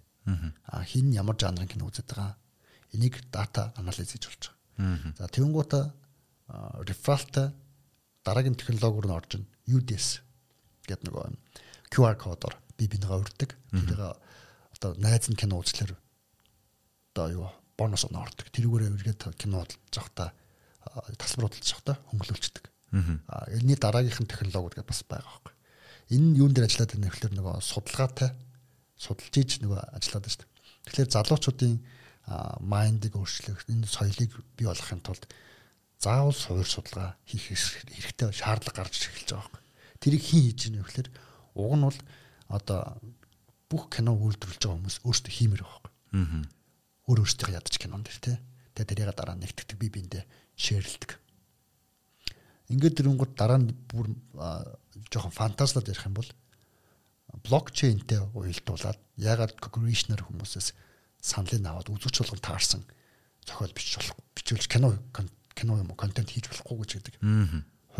Аа 0.68 0.84
хин 0.84 1.14
ямар 1.16 1.40
жанрын 1.40 1.72
кино 1.72 1.88
үзээд 1.88 2.12
байгаа. 2.12 2.36
Энийг 2.92 3.16
дата 3.32 3.72
анализ 3.80 4.12
хийж 4.12 4.28
болж 4.28 4.44
байгаа. 4.52 5.16
За 5.18 5.32
тэгэнгүүтээ 5.32 5.86
рефералтай 6.84 7.48
дараагийн 8.28 8.60
технологиор 8.60 9.08
нь 9.08 9.16
орж 9.16 9.32
ин 9.40 9.46
UDS 9.72 10.20
гэдэг 10.84 11.08
нөгөө 11.08 11.26
QR 11.94 12.16
кодоор 12.20 12.60
би 12.88 12.98
бинийгаа 12.98 13.24
урддаг. 13.24 13.56
Тэрийг 13.72 14.02
одоо 14.76 14.92
найз 15.00 15.30
нь 15.30 15.40
кино 15.40 15.60
үзлэр 15.64 15.96
одоо 17.14 17.28
юу 17.32 17.48
бонус 17.78 18.06
оноо 18.06 18.28
ордог. 18.28 18.48
Тэрүүгээрээ 18.52 18.94
үргээд 18.94 19.22
кино 19.40 19.64
бодлож 19.64 19.96
тасалбар 21.18 21.48
бодлож 21.48 21.68
явахдаа 21.72 21.98
хөнгөлүүлцдэг. 22.12 22.66
Аа 23.28 23.46
энэний 23.56 23.78
дараагийнх 23.80 24.22
нь 24.22 24.30
технологиуд 24.30 24.78
гэж 24.78 24.86
бас 24.86 25.02
байгаа 25.08 25.26
байхгүй. 25.26 25.54
Энэ 26.14 26.38
юун 26.38 26.54
дээр 26.54 26.68
ажиллаад 26.68 26.94
байна 26.94 27.10
гэхээр 27.10 27.34
нөгөө 27.40 27.56
судалгаатай 27.64 28.30
судалж 29.00 29.34
иж 29.40 29.52
нөгөө 29.64 29.82
ажиллаад 29.98 30.24
байна 30.28 30.34
шүү 30.36 30.42
дээ. 30.44 30.52
Тэгэхээр 30.84 31.14
залуучуудын 31.16 31.76
майндыг 32.62 33.14
өөрчлөх, 33.16 33.66
энэ 33.68 33.88
соёлыг 33.88 34.32
бий 34.56 34.68
болгохын 34.68 35.02
тулд 35.02 35.24
заавал 36.00 36.36
суур 36.36 36.68
судалгаа 36.68 37.16
хийх 37.24 37.48
хэрэгтэй 37.48 38.32
шаардлага 38.32 38.84
гарч 38.84 39.08
эхэлж 39.08 39.30
байгаа 39.32 39.48
байхгүй. 39.48 39.62
Тэрийг 40.04 40.24
хэн 40.24 40.44
хийж 40.44 40.60
ийнэ 40.68 40.84
гэхээр 40.84 41.10
уг 41.56 41.74
нь 41.80 41.86
бол 41.88 42.00
одоо 42.54 43.02
бүх 43.68 43.90
кино 43.90 44.14
үйлдвэрлэж 44.14 44.62
байгаа 44.62 44.78
хүмүүс 44.78 44.98
өөрсдөө 45.02 45.34
хиймээр 45.34 45.64
байхгүй. 45.66 45.92
Аа 46.14 46.46
өөр 47.08 47.24
өөртөө 47.24 47.52
ядаж 47.52 47.76
кинонд 47.76 48.08
тий. 48.08 48.38
Тэгээ 48.76 48.88
тэрийг 48.88 49.12
дараа 49.12 49.36
нэгтгэдэг 49.36 49.78
би 49.78 49.88
биэндээ 49.92 50.24
шеэрлдэг. 50.56 51.20
Ингээд 52.72 52.96
дэрнгууд 53.04 53.36
дараа 53.36 53.60
нь 53.60 53.76
бүр 53.92 54.08
жоохон 55.12 55.36
фантазлаад 55.36 55.92
ярих 55.92 56.08
юм 56.08 56.16
бол 56.16 56.30
блокчейнтэй 57.44 58.24
уялдуулаад 58.32 59.00
ягаад 59.20 59.60
cognition 59.60 60.16
хүмүүсээс 60.16 60.72
саналыг 61.20 61.60
аваад 61.68 61.92
үзүүч 61.92 62.24
болгон 62.24 62.40
таарсан 62.40 62.82
зохиол 63.44 63.76
бичиж 63.76 64.00
болох 64.00 64.18
бичүүлж 64.40 64.66
кино 64.72 64.96
кино 65.12 65.74
юм 65.76 65.92
уу 65.92 66.00
контент 66.00 66.32
хийж 66.32 66.48
болохгүй 66.48 66.88
гэж 66.88 66.92
гэдэг. 66.96 67.16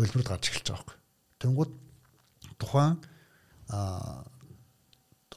Хувилбарууд 0.00 0.30
гарч 0.32 0.48
эхэлж 0.48 0.68
байгаа 0.72 0.96
юм. 0.96 1.00
Тэнгүүд 1.44 1.72
тухайн 2.56 2.96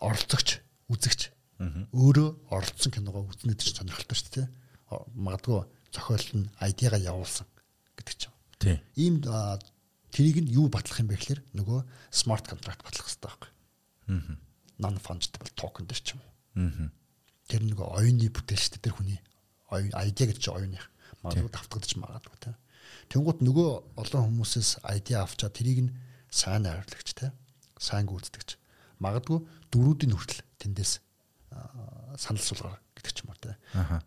оролцогч, 0.01 0.61
үзэгч 0.91 1.21
өөрөө 1.57 2.53
оролцсон 2.53 2.91
киногоо 2.93 3.25
үзнэ 3.25 3.57
гэж 3.57 3.81
сонирхолтой 3.81 4.17
шүү 4.17 4.45
дээ. 4.45 4.47
Магадгүй 5.17 5.65
зохиол 5.89 6.27
нь 6.37 6.49
ID-га 6.61 7.01
явуулсан 7.01 7.49
гэдэг 7.97 8.15
чинь. 8.15 8.35
Тийм. 8.61 8.77
Ийм 8.93 9.15
тэрийг 10.13 10.37
нь 10.45 10.53
юу 10.53 10.69
батлах 10.69 11.01
юм 11.01 11.09
бэ 11.09 11.17
гэхээр 11.17 11.41
нөгөө 11.57 11.79
смарт 12.13 12.45
контракт 12.45 12.85
батлах 12.85 13.09
хэрэгтэй 13.09 13.25
байхгүй. 13.25 13.51
Аа. 14.13 14.37
Non 14.77 15.01
fungible 15.01 15.49
token 15.57 15.89
ч 15.89 16.13
юм. 16.13 16.21
Аа. 16.61 16.93
Тэр 17.49 17.65
нөгөө 17.65 17.87
оюуны 18.05 18.29
бүтээл 18.29 18.61
шүү 18.61 18.77
дээ 18.77 18.85
тэр 18.85 18.95
хүний 19.01 19.19
ID 19.73 20.19
гэж 20.29 20.37
чинь 20.37 20.53
оюуных. 20.53 20.85
Магадгүй 21.25 21.51
давтагдчих 21.51 21.97
магадгүй 21.97 22.37
те. 22.37 22.53
Тэнгуут 23.09 23.41
нөгөө 23.41 23.97
олон 23.97 24.23
хүмүүсээс 24.29 24.85
ID 24.85 25.17
авчаа 25.17 25.49
тэрийг 25.49 25.89
нь 25.89 25.95
сайн 26.29 26.69
хайрлагч 26.69 27.17
те. 27.17 27.33
Сайн 27.81 28.05
гүйцэтгэж. 28.05 28.56
Магадгүй 29.03 29.39
дөрүүдийн 29.73 30.13
хүртэл 30.13 30.41
тэндээс 30.61 31.01
санал 32.17 32.43
суулгаар 32.43 32.81
гэдэг 32.97 33.13
ч 33.13 33.17
юм 33.23 33.31
уу 33.31 33.39
те. 33.39 33.57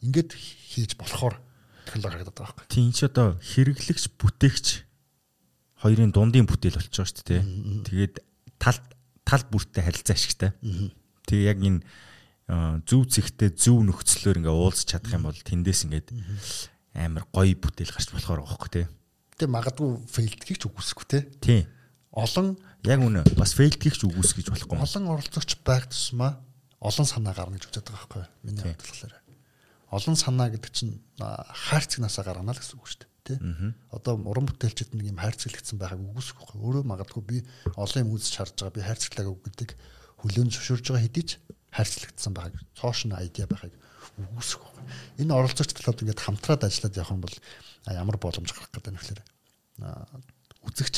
Ингээд 0.03 0.34
хийж 0.34 0.99
болохоор 0.99 1.38
технологи 1.86 2.22
харагдаад 2.22 2.36
байгаа 2.36 2.55
байхгүй. 2.59 2.66
Тийм 2.70 2.91
ч 2.91 3.07
одоо 3.07 3.38
хэрэглэгч 3.38 4.05
бүтээгч 4.18 4.66
хоёрын 5.82 6.11
дундын 6.12 6.47
бүтээл 6.47 6.78
болчихж 6.78 6.97
байгаа 6.99 7.11
шүү 7.11 7.26
дээ. 7.26 7.43
Тэгээд 7.86 8.14
тал 8.59 8.78
тал 9.24 9.45
бүртээ 9.47 9.82
харилцаа 9.86 10.16
ашигтай. 10.18 10.51
Тэгээ 11.26 11.51
яг 11.51 11.59
энэ 11.62 11.80
зөв 12.84 13.07
зэгтээ 13.07 13.55
зөв 13.55 13.78
нөхцлөөр 13.86 14.43
ингээ 14.43 14.55
уулзч 14.55 14.91
чадах 14.91 15.14
юм 15.14 15.30
бол 15.30 15.38
тэндээс 15.38 15.86
ингээд 15.86 16.09
амар 16.99 17.24
гоё 17.30 17.55
бүтээл 17.55 17.95
гарч 17.95 18.11
болохоор 18.11 18.43
байгаа 18.43 18.59
байхгүй 18.59 18.70
те. 18.74 18.82
Тэгээ 19.38 19.55
магадгүй 19.55 19.91
фейлдгийг 20.11 20.59
ч 20.59 20.64
үгүйсэхгүй 20.66 21.07
те. 21.07 21.18
Тийм. 21.38 21.62
Олон 22.20 22.58
яг 22.84 23.00
үнэ. 23.00 23.24
Бас 23.40 23.56
фейлдгийг 23.56 23.96
ч 23.96 24.04
үгүйсгэж 24.04 24.52
болохгүй. 24.52 24.76
Олон 24.76 25.04
оролцогч 25.08 25.56
байх 25.64 25.88
тусмаа 25.88 26.38
олон 26.80 27.06
санаа 27.08 27.34
гарна 27.36 27.56
гэж 27.56 27.68
үздэг 27.68 27.92
байгаа 27.92 28.08
байхгүй 28.08 28.24
миний 28.44 28.64
хувьд 28.64 28.84
болохоор 28.84 29.14
олон 29.90 30.16
санаа 30.16 30.48
гэдэг 30.48 30.72
чинь 30.72 31.00
хайрцагнасаа 31.20 32.24
гаргана 32.24 32.56
л 32.56 32.60
гэсэн 32.60 32.80
үг 32.80 32.88
шүү 32.88 33.04
дээ 33.04 33.10
тий. 33.36 33.38
Одоо 33.92 34.16
уран 34.24 34.48
бүтээлчд 34.48 34.96
нэг 34.96 35.12
юм 35.12 35.20
хайрцаглагдсан 35.20 35.76
байгааг 35.76 36.00
үгүйсэх 36.00 36.40
байхгүй 36.40 36.60
өөрөө 36.64 36.84
магадгүй 36.88 37.22
би 37.28 37.38
олон 37.76 38.00
юм 38.08 38.14
үзэж 38.16 38.32
харж 38.40 38.54
байгаа 38.56 38.76
би 38.80 38.86
хайрцаглаагаа 38.86 39.34
үгдэг 39.36 39.70
хөлөөнд 40.24 40.52
зөвшөөрж 40.56 40.86
байгаа 40.88 41.04
хэдий 41.04 41.24
ч 41.28 41.30
хайрцаглагдсан 41.68 42.32
байгааг 42.32 42.56
цоош 42.80 43.00
нь 43.04 43.12
айдиа 43.12 43.44
байгааг 43.44 43.74
үгүйсэх 44.16 44.60
байхгүй 44.64 44.84
энэ 45.20 45.36
оролцогч 45.36 45.70
талууд 45.76 46.00
ингээд 46.00 46.24
хамтраад 46.24 46.64
ажиллаад 46.64 46.96
явах 46.96 47.12
юм 47.12 47.20
бол 47.20 47.36
ямар 47.92 48.16
боломж 48.16 48.48
гарах 48.56 48.72
гэдэг 48.72 48.92
нь 48.94 49.00
тэгэхээр 49.04 49.20
үзэгч 50.64 50.96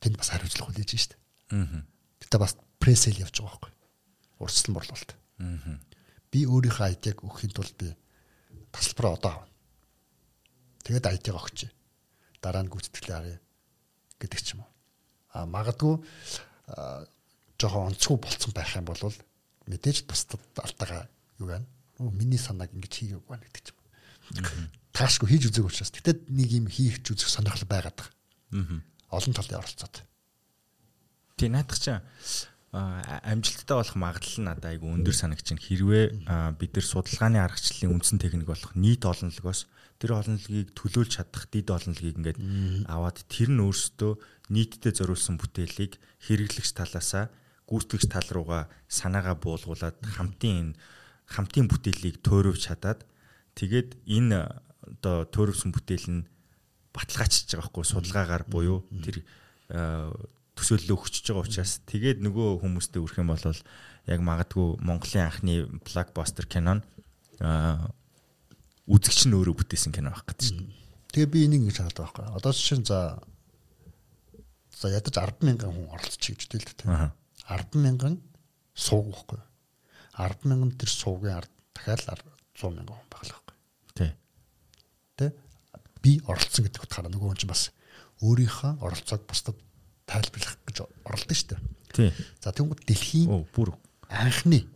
тэнд 0.00 0.16
бас 0.16 0.32
хариуцлага 0.32 0.72
хүлээж 0.72 0.90
штэ 0.96 1.14
аа 1.52 1.84
тэгтээ 2.20 2.40
бас 2.40 2.56
прессэл 2.80 3.20
явж 3.20 3.40
байгаа 3.40 3.60
байхгүй 3.60 3.72
урьдчилан 4.40 4.74
борлуулалт. 4.74 5.12
Би 6.30 6.46
өөрийнхөө 6.48 6.86
айдыг 6.86 7.20
өгөхийн 7.20 7.52
тулд 7.52 7.74
би 7.76 7.92
тасалбараа 8.72 9.14
одоо 9.18 9.30
авна. 9.36 9.48
Тэгээд 10.84 11.10
IT-г 11.20 11.36
огч. 11.36 11.58
Дараа 12.40 12.64
нь 12.64 12.72
гүйцэтгэлээ 12.72 13.16
харъя 13.16 13.38
гэдэг 14.16 14.40
ч 14.40 14.56
юм 14.56 14.64
уу. 14.64 14.70
А 15.36 15.44
магадгүй 15.44 16.00
жоохон 17.60 17.92
онцгүй 17.92 18.16
болцсон 18.16 18.52
байх 18.56 18.72
юм 18.78 18.88
бол 18.88 19.12
мэдээж 19.68 20.08
бусдад 20.08 20.40
алтагаа 20.56 21.10
юу 21.36 21.52
байна. 21.52 21.66
Оо 22.00 22.08
миний 22.08 22.40
санааг 22.40 22.72
ингэж 22.72 22.92
хийгээгүй 22.96 23.28
байна 23.28 23.44
гэдэг 23.44 23.62
ч 23.66 23.68
юм. 23.74 23.78
Таашгүй 24.96 25.36
хийж 25.36 25.52
үзег 25.52 25.68
учраас 25.68 25.92
тэгтээ 25.92 26.30
нэг 26.32 26.48
юм 26.48 26.66
хийх 26.70 27.04
ч 27.04 27.12
үзэх 27.12 27.28
сонирхол 27.28 27.68
байгаад 27.68 27.98
байгаа. 27.98 28.14
Олон 29.10 29.34
талын 29.34 29.60
оролцоод. 29.60 30.02
Тий 31.36 31.48
наадах 31.50 31.78
чинь 31.78 32.00
амжилттай 32.72 33.76
болох 33.76 33.96
магадлал 33.98 34.38
нь 34.38 34.46
надад 34.46 34.70
айгүй 34.70 34.94
өндөр 34.94 35.16
санагч 35.16 35.50
нь 35.50 35.58
хэрвээ 35.58 36.22
бид 36.54 36.70
нар 36.70 36.86
судалгааны 36.86 37.42
аргачлалын 37.42 37.98
үндсэн 37.98 38.22
техник 38.22 38.46
болох 38.46 38.78
нийт 38.78 39.02
олонлогоос 39.02 39.66
тэр 39.98 40.14
олонлогийг 40.14 40.70
төлөөлж 40.78 41.18
чадах 41.18 41.50
дид 41.50 41.66
олонлогийг 41.66 42.22
ингээд 42.22 42.38
аваад 42.86 43.26
тэр 43.26 43.50
нь 43.50 43.64
өөрсдөө 43.66 44.12
нийтдээ 44.54 44.92
зориулсан 45.02 45.34
бүтээлийг 45.42 45.98
хэрэглэгч 46.22 46.70
талаасаа 46.78 47.34
гүйцэтгэгч 47.66 48.06
тал 48.06 48.28
руугаа 48.30 48.62
санаагаа 48.86 49.34
буулгуулад 49.34 49.98
хамтын 50.06 50.78
хамтын 51.26 51.66
бүтээлийг 51.66 52.22
төөрөвч 52.22 52.70
чадаад 52.70 53.02
тэгээд 53.58 53.98
энэ 54.06 54.46
одоо 54.86 55.26
төөрөвсөн 55.26 55.74
бүтээл 55.74 56.06
нь 56.06 56.22
баталгаажиж 56.94 57.54
байгаа 57.54 57.70
байхгүй 57.70 57.84
судалгаагаар 57.86 58.44
буюу 58.50 58.82
тэр 59.04 59.22
төсөөллөө 60.58 60.96
өгчөж 60.98 61.26
байгаа 61.30 61.46
учраас 61.46 61.72
тэгээд 61.86 62.18
нөгөө 62.26 62.60
хүмүүстэй 62.62 63.00
үрэх 63.00 63.20
юм 63.22 63.30
бол 63.32 63.44
яг 64.10 64.20
магадгүй 64.20 64.66
Монголын 64.82 65.28
анхны 65.28 65.54
блокбастер 65.86 66.50
кинон 66.50 66.82
үзэгч 68.90 69.30
нь 69.30 69.36
өөрөө 69.38 69.54
бүтээсэн 69.54 69.94
кино 69.94 70.10
байх 70.10 70.26
гэдэг 70.26 70.42
чинь. 70.50 70.74
Тэгээ 71.14 71.30
би 71.30 71.38
энийг 71.46 71.62
ингэж 71.70 71.78
хараад 71.78 71.96
байгаа 71.96 72.10
байхгүй. 72.10 72.26
Одоо 72.42 72.52
жишээ 72.52 72.78
нь 72.82 72.88
за 72.90 72.98
за 74.74 74.86
ядаж 74.90 75.14
10 75.14 75.46
мянган 75.46 75.70
хүн 75.70 75.94
оролцчих 75.94 76.34
гэж 76.34 76.50
хэлдэг 76.50 76.74
тийм. 76.74 77.14
10 77.46 77.78
мянган 77.78 78.14
сууг 78.74 79.14
байхгүй. 79.14 79.40
10 80.18 80.48
мянган 80.50 80.70
тэр 80.74 80.90
суугийн 80.90 81.38
ард 81.38 81.52
дахиад 81.70 82.02
100 82.58 82.74
мянган 82.74 82.98
хүн 82.98 83.10
байх 83.14 83.24
л 83.24 83.32
байхгүй. 83.36 83.56
Тий. 83.94 84.10
Тэ 85.16 85.26
би 86.02 86.20
оролцсон 86.26 86.66
гэдэг 86.66 86.84
утгаараа 86.84 87.12
нөгөө 87.12 87.28
хүн 87.30 87.40
чинь 87.40 87.52
бас 87.52 87.70
өөрийнхөө 88.24 88.72
оролцоог 88.80 89.22
бусдад 89.28 89.56
тайлбарлах 90.08 90.56
гэж 90.66 90.76
оролдсон 91.04 91.36
шүү 91.36 91.48
дээ. 91.54 91.60
Тий. 91.94 92.10
За 92.42 92.52
тэнгууд 92.52 92.82
дэлхийн 92.84 93.28
бүр 93.54 93.74
анхны 94.08 94.66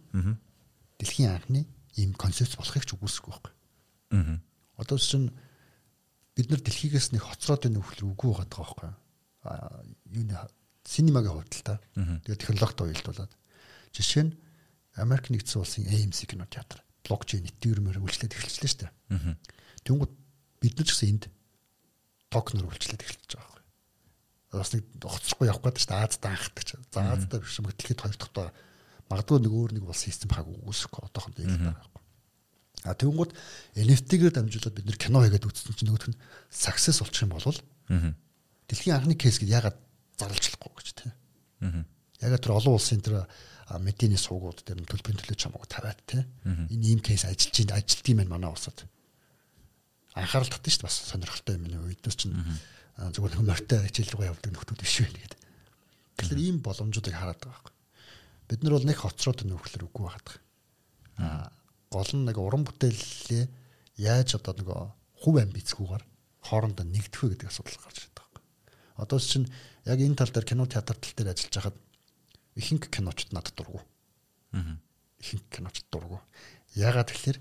дэлхийн 0.98 1.34
анхны 1.34 1.66
ийм 1.96 2.14
концепц 2.14 2.56
болохыг 2.56 2.84
ч 2.84 2.94
үгүйсэхгүй 2.94 3.30
байхгүй. 3.32 3.52
Аа. 4.14 4.38
Одоо 4.78 4.98
чинь 4.98 5.30
бид 6.34 6.50
нар 6.50 6.62
дэлхийгээс 6.62 7.14
нэг 7.14 7.22
хоцроод 7.22 7.66
байна 7.66 7.80
үхлэр 7.82 8.10
үгүй 8.10 8.30
байгаа 8.34 8.48
байхгүй. 8.50 8.90
Аа 9.46 9.82
юуны 10.10 10.34
синемагийн 10.84 11.34
хувьд 11.34 11.54
л 11.54 11.66
та. 11.66 11.80
Тэгээд 11.94 12.42
технологид 12.42 12.80
уялдуулаад 12.80 13.32
жишээ 13.94 14.24
нь 14.28 14.32
Америк 14.98 15.30
нэгдсэн 15.30 15.60
улсын 15.62 15.86
AMC 15.90 16.30
кино 16.30 16.46
театр 16.46 16.82
блокчейн 17.06 17.46
нэвтрэмээр 17.46 18.02
үйлчлээд 18.02 18.34
эхэлчихлээ 18.34 18.70
шүү 18.70 18.82
дээ. 18.86 19.36
Тэнгууд 19.84 20.12
бид 20.64 20.74
нар 20.80 20.88
ч 20.88 20.90
гэсэн 20.96 21.10
энд 21.12 21.24
токнор 22.32 22.72
үйлчлээд 22.72 23.04
эхэлчихэж 23.04 23.36
байгаа 23.36 23.54
бас 24.58 24.72
нэг 24.74 24.84
хоцрохгүй 25.02 25.50
явах 25.50 25.62
гэдэг 25.62 25.82
чинь 25.82 25.98
Азад 25.98 26.24
анхдаг 26.26 26.64
чинь. 26.64 26.84
За 26.92 27.12
Азад 27.12 27.42
биш 27.42 27.58
юм 27.58 27.66
дэлхийд 27.68 28.00
хоёр 28.00 28.16
дахь 28.16 28.54
магадгүй 29.10 29.38
нэг 29.42 29.52
өөр 29.52 29.70
нэг 29.74 29.84
улс 29.84 30.04
систем 30.06 30.30
хаг 30.30 30.46
үүсэхгүй 30.46 31.02
одоохондоо 31.10 31.42
юм 31.44 31.74
байна. 31.74 31.82
А 32.84 32.94
тэгвэл 32.94 33.32
NFT-гээр 33.74 34.34
дамжуулаад 34.34 34.76
бид 34.76 34.86
нэр 34.86 34.98
кино 35.00 35.24
хийгээд 35.24 35.48
үзсэн 35.48 35.74
чинь 35.74 35.88
нөгөөх 35.90 36.08
нь 36.12 36.20
success 36.52 37.00
болчих 37.00 37.24
юм 37.24 37.34
бол 37.34 37.48
дэлхийн 38.68 38.96
анхны 38.96 39.14
кейс 39.16 39.40
гэдээ 39.40 39.58
ягаад 39.58 39.78
зарлжлахгүй 40.20 40.72
гэж 40.78 40.88
тийм. 40.94 41.12
Ягаад 42.20 42.42
тэр 42.44 42.56
олон 42.56 42.76
улсын 42.76 43.00
тэр 43.00 43.24
медийний 43.80 44.20
суугууд 44.20 44.64
дээр 44.64 44.84
төлбөрийн 44.84 45.20
төлөө 45.20 45.36
чамаагүй 45.36 45.68
тавиад 45.68 46.00
тийм. 46.04 46.24
Энэ 46.44 46.84
ийм 46.92 47.00
кейс 47.00 47.24
ажиллаж 47.24 47.56
ин 47.60 47.72
ажилт 47.72 48.08
юм 48.08 48.18
байна 48.20 48.36
манай 48.36 48.50
улсад. 48.52 48.84
Анхаарал 50.14 50.50
татсан 50.50 50.70
шүү 50.70 50.80
дээ 50.82 50.88
бас 50.88 50.96
сонирхолтой 51.10 51.54
юм 51.58 51.66
энэ 51.68 51.78
үедээс 51.82 52.16
чинь 52.16 52.34
зүгээр 52.94 53.42
морьтой 53.42 53.78
хичээл 53.90 54.14
рүү 54.14 54.30
явдаг 54.30 54.50
нөхдүүд 54.54 54.80
биш 54.80 55.02
байх 55.02 55.14
гэдэг. 55.14 55.40
Тэгэхээр 56.18 56.44
ийм 56.46 56.56
боломжуудыг 56.62 57.14
хараад 57.14 57.42
байгаа 57.42 57.58
байхгүй. 57.58 57.74
Бид 58.46 58.60
нар 58.62 58.74
бол 58.78 58.86
нэг 58.86 58.98
хоцроод 59.02 59.40
нөхлөр 59.42 59.86
үгүй 59.90 60.04
байгаад 60.06 60.26
байгаа. 60.30 60.40
Аа 61.18 61.50
гол 61.94 62.10
нь 62.10 62.26
нэг 62.26 62.36
уран 62.42 62.66
бүтээлээ 62.66 63.46
яаж 64.02 64.34
одоо 64.34 64.54
нэг 64.58 64.68
хувь 65.22 65.38
амбицгүйгээр 65.38 66.02
хоорондоо 66.42 66.86
нэгдэх 66.90 67.22
вэ 67.22 67.28
гэдэг 67.38 67.48
асуудал 67.54 67.78
гарч 67.86 67.96
ирээд 68.02 68.18
байгаа 68.18 68.34
байхгүй. 68.34 68.42
Одоо 68.98 69.18
чинь 69.22 69.46
яг 69.86 69.98
энэ 70.02 70.18
тал 70.18 70.32
дээр 70.34 70.46
кино 70.50 70.66
театр 70.66 70.98
тал 70.98 71.14
дээр 71.14 71.30
ажиллаж 71.30 71.54
хахад 71.54 71.78
ихэнх 72.58 72.90
киночд 72.90 73.30
надад 73.30 73.54
дургу. 73.54 73.86
Аа. 74.58 74.82
Ихэнх 75.22 75.46
киночд 75.54 75.86
дургу. 75.94 76.18
Ягаад 76.74 77.14
тэгэхээр 77.14 77.38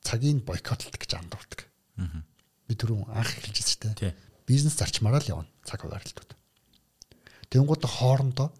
одоо 0.00 0.18
цагийн 0.18 0.40
бойкотлдог 0.40 1.00
гэж 1.00 1.12
андуурдаг. 1.20 1.68
Аа 1.96 2.24
би 2.70 2.78
түрүүн 2.78 3.10
анх 3.10 3.34
хэлжсэн 3.34 3.90
шүү 3.90 3.98
дээ. 3.98 4.14
Бизнес 4.46 4.78
зарчмаараа 4.78 5.18
л 5.18 5.42
явна 5.42 5.50
цаг 5.66 5.82
хуваарлтууд. 5.82 6.38
Тэнгууд 7.50 7.82
хоорондоо 7.82 8.54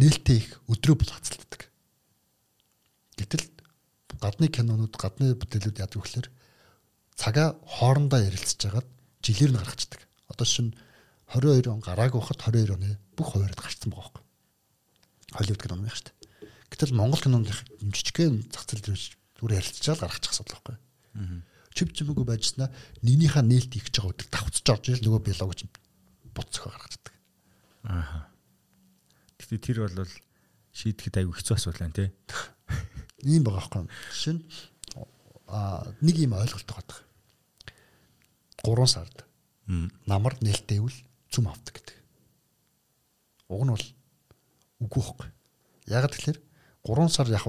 нээлттэй 0.00 0.40
их 0.40 0.56
өдрөө 0.64 0.96
бол 0.96 1.12
хацалддаг. 1.12 1.68
Гэтэл 3.20 3.44
гадны 4.16 4.48
кинонууд, 4.48 4.96
гадны 4.96 5.36
бүтээлүүд 5.36 5.80
яадаг 5.84 6.00
гэхээр 6.00 6.28
цагаа 7.20 7.60
хоорондоо 7.68 8.24
ярилцж 8.24 8.56
хагаад 8.64 8.88
жилээр 9.20 9.52
нь 9.52 9.60
гаргацдаг. 9.60 10.00
Одоо 10.32 10.48
шин 10.48 10.72
22 11.28 11.68
он 11.68 11.84
гараагүй 11.84 12.24
хахад 12.24 12.48
22 12.48 12.80
оны 12.80 12.96
бүх 13.12 13.36
хуваард 13.36 13.60
гарцсан 13.60 13.92
байгаа 13.92 14.08
байхгүй. 14.08 14.24
Холливуд 15.36 15.60
кино 15.60 15.76
байх 15.84 15.96
шүү 16.00 16.08
дээ. 16.08 16.16
Гэтэл 16.72 16.96
Монгол 16.96 17.20
киноны 17.20 17.52
жижигхэн 17.92 18.48
зах 18.48 18.64
зээл 18.64 18.96
дээр 18.96 19.00
зүгээр 19.38 19.58
ярилцчаал 19.60 20.00
гаргачих 20.00 20.32
асуудал 20.32 20.60
байхгүй. 20.64 20.76
Аа 21.16 21.42
чив 21.76 21.92
чимээгүй 21.92 22.24
байжснаа 22.24 22.72
нэгнийхээ 23.04 23.44
нээлт 23.44 23.76
их 23.76 23.92
жбайгаа 23.92 24.16
өдөр 24.16 24.28
давцж 24.32 24.64
орж 24.72 24.84
ирэл 24.88 25.04
нөгөө 25.04 25.22
биолог 25.28 25.52
чинь 25.52 25.72
буцах 26.32 26.72
гаргацдаг. 26.72 27.12
Аа. 27.84 28.32
Гэтэ 29.36 29.60
тэр 29.60 29.84
бол 29.84 30.08
шийдэхэд 30.72 31.20
аюу 31.20 31.36
хэцүү 31.36 31.52
асуудал 31.52 31.84
байна 31.84 31.98
тий. 32.00 32.08
Ийм 33.28 33.44
байгаа 33.44 33.60
байхгүй. 33.60 33.92
Жишээ 34.16 34.34
нь 34.40 34.42
аа 35.52 35.84
нэг 36.00 36.16
юм 36.16 36.32
ойлголт 36.32 36.64
байгаа. 36.64 37.04
3 38.64 38.88
сард 38.88 39.16
намар 40.08 40.32
нээлттэйвэл 40.40 40.96
зүм 41.28 41.52
авдаг 41.52 41.76
гэдэг. 41.76 41.96
Уг 43.52 43.62
нь 43.68 43.72
бол 43.76 43.86
үгүй 44.80 45.02
байхгүй. 45.04 45.28
Яг 45.92 46.08
тэгэхээр 46.08 46.40
3 46.88 47.12
сар 47.12 47.28
яг 47.28 47.44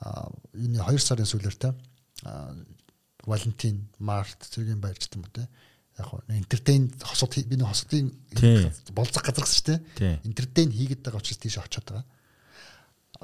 энэ 0.00 0.80
2 0.80 0.98
сарын 0.98 1.28
сүүлээр 1.28 1.56
те 1.60 1.70
Валентин, 3.26 3.88
Март 3.98 4.48
зэргийн 4.48 4.80
баяр 4.80 4.96
ч 4.96 5.08
юм 5.12 5.24
уу 5.24 5.32
те. 5.32 5.48
Яг 5.98 6.08
нь 6.28 6.40
энтертейн 6.40 6.88
хосод 7.04 7.36
би 7.36 7.56
нэг 7.56 7.68
хосодын 7.68 8.08
болцох 8.96 9.24
газар 9.24 9.44
гэсэн 9.44 9.56
шүү 9.60 9.68
дээ. 10.00 10.24
Энтертейн 10.24 10.72
хийгээд 10.72 11.04
байгаа 11.04 11.20
учраас 11.20 11.40
тийш 11.40 11.60
очиод 11.60 11.84
байгаа. 11.84 12.04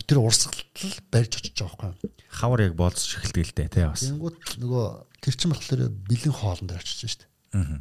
Тэр 0.04 0.20
урсгалтал 0.20 0.96
барьж 1.08 1.32
очиж 1.40 1.56
байгаа 1.56 1.96
байхгүй. 1.96 2.12
Хавар 2.28 2.60
яг 2.68 2.74
болцож 2.76 3.16
эхэлдэг 3.16 3.44
л 3.48 3.56
дээ 3.56 3.68
тий 3.72 3.86
бас. 3.88 4.04
Тэнгүүд 4.04 4.60
нөгөө 4.60 4.84
тэр 5.24 5.34
чин 5.40 5.50
болохоор 5.56 5.80
бэлэн 5.88 6.34
хоолн 6.36 6.68
дээр 6.68 6.84
очиж 6.84 7.00
шүү 7.00 7.20
дээ. 7.24 7.32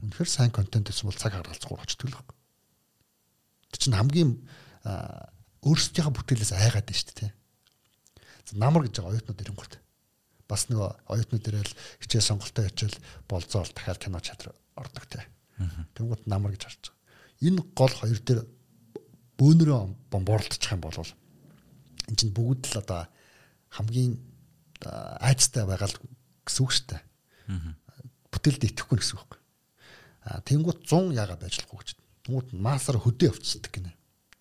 Үнэхээр 0.07 0.29
сайн 0.31 0.51
контент 0.55 0.87
гэсэн 0.87 1.11
бол 1.11 1.19
цаг 1.19 1.35
гаргалзахгүй 1.35 1.75
очдөг 1.83 2.07
л 2.07 2.15
байхгүй. 2.15 2.37
Тэр 3.75 3.79
чин 3.83 3.99
хамгийн 3.99 4.31
өөрсдийнхөө 5.67 6.15
бүтээлээс 6.15 6.55
айгаад 6.55 6.87
байна 6.87 6.95
шүү 7.03 7.19
дээ. 7.19 7.31
Намар 8.53 8.85
гэж 8.85 9.01
байгаа 9.01 9.17
оюутнууд 9.17 9.41
ирэнгүүт 9.41 9.73
бас 10.45 10.69
нөгөө 10.69 10.89
оюутнууд 11.09 11.43
дээрэл 11.43 11.73
хичээл 12.05 12.29
сонголтоо 12.29 12.63
хичээл 12.69 12.97
болзоол 13.25 13.71
дахиад 13.73 13.97
кино 13.97 14.21
чадвар 14.21 14.53
ордог 14.77 15.05
те. 15.09 15.25
Тэнгууд 15.97 16.29
намар 16.29 16.53
гэж 16.53 16.69
харж 16.69 16.93
байгаа. 16.93 17.01
Энэ 17.41 17.61
гол 17.73 17.93
хоёр 17.97 18.19
дээр 18.21 18.41
бөөнөрөө 19.41 19.81
бомбоорлдчих 20.13 20.71
юм 20.77 20.81
бол 20.85 20.93
эн 21.01 22.15
чинь 22.15 22.35
бүгд 22.35 22.69
л 22.69 22.81
одоо 22.85 23.09
хамгийн 23.73 24.21
айцтай 24.85 25.65
байгаа 25.65 25.89
л 25.89 25.97
гэсэн 26.45 26.61
үг 26.61 26.71
шүү 26.71 26.87
дээ. 26.93 27.01
Бүтээлд 28.29 28.67
итгэхгүй 28.69 29.01
гэсэн 29.01 29.17
үг. 29.17 29.41
А 30.25 30.41
тэнгууд 30.45 30.85
100 30.85 31.17
яага 31.17 31.41
байж 31.41 31.57
болохгүй 31.65 31.79
гэж. 31.81 31.89
Тэнгууд 32.29 32.49
маасаар 32.53 33.01
хөдөө 33.01 33.33
явцдаг 33.33 33.73
гинэ. 33.73 33.93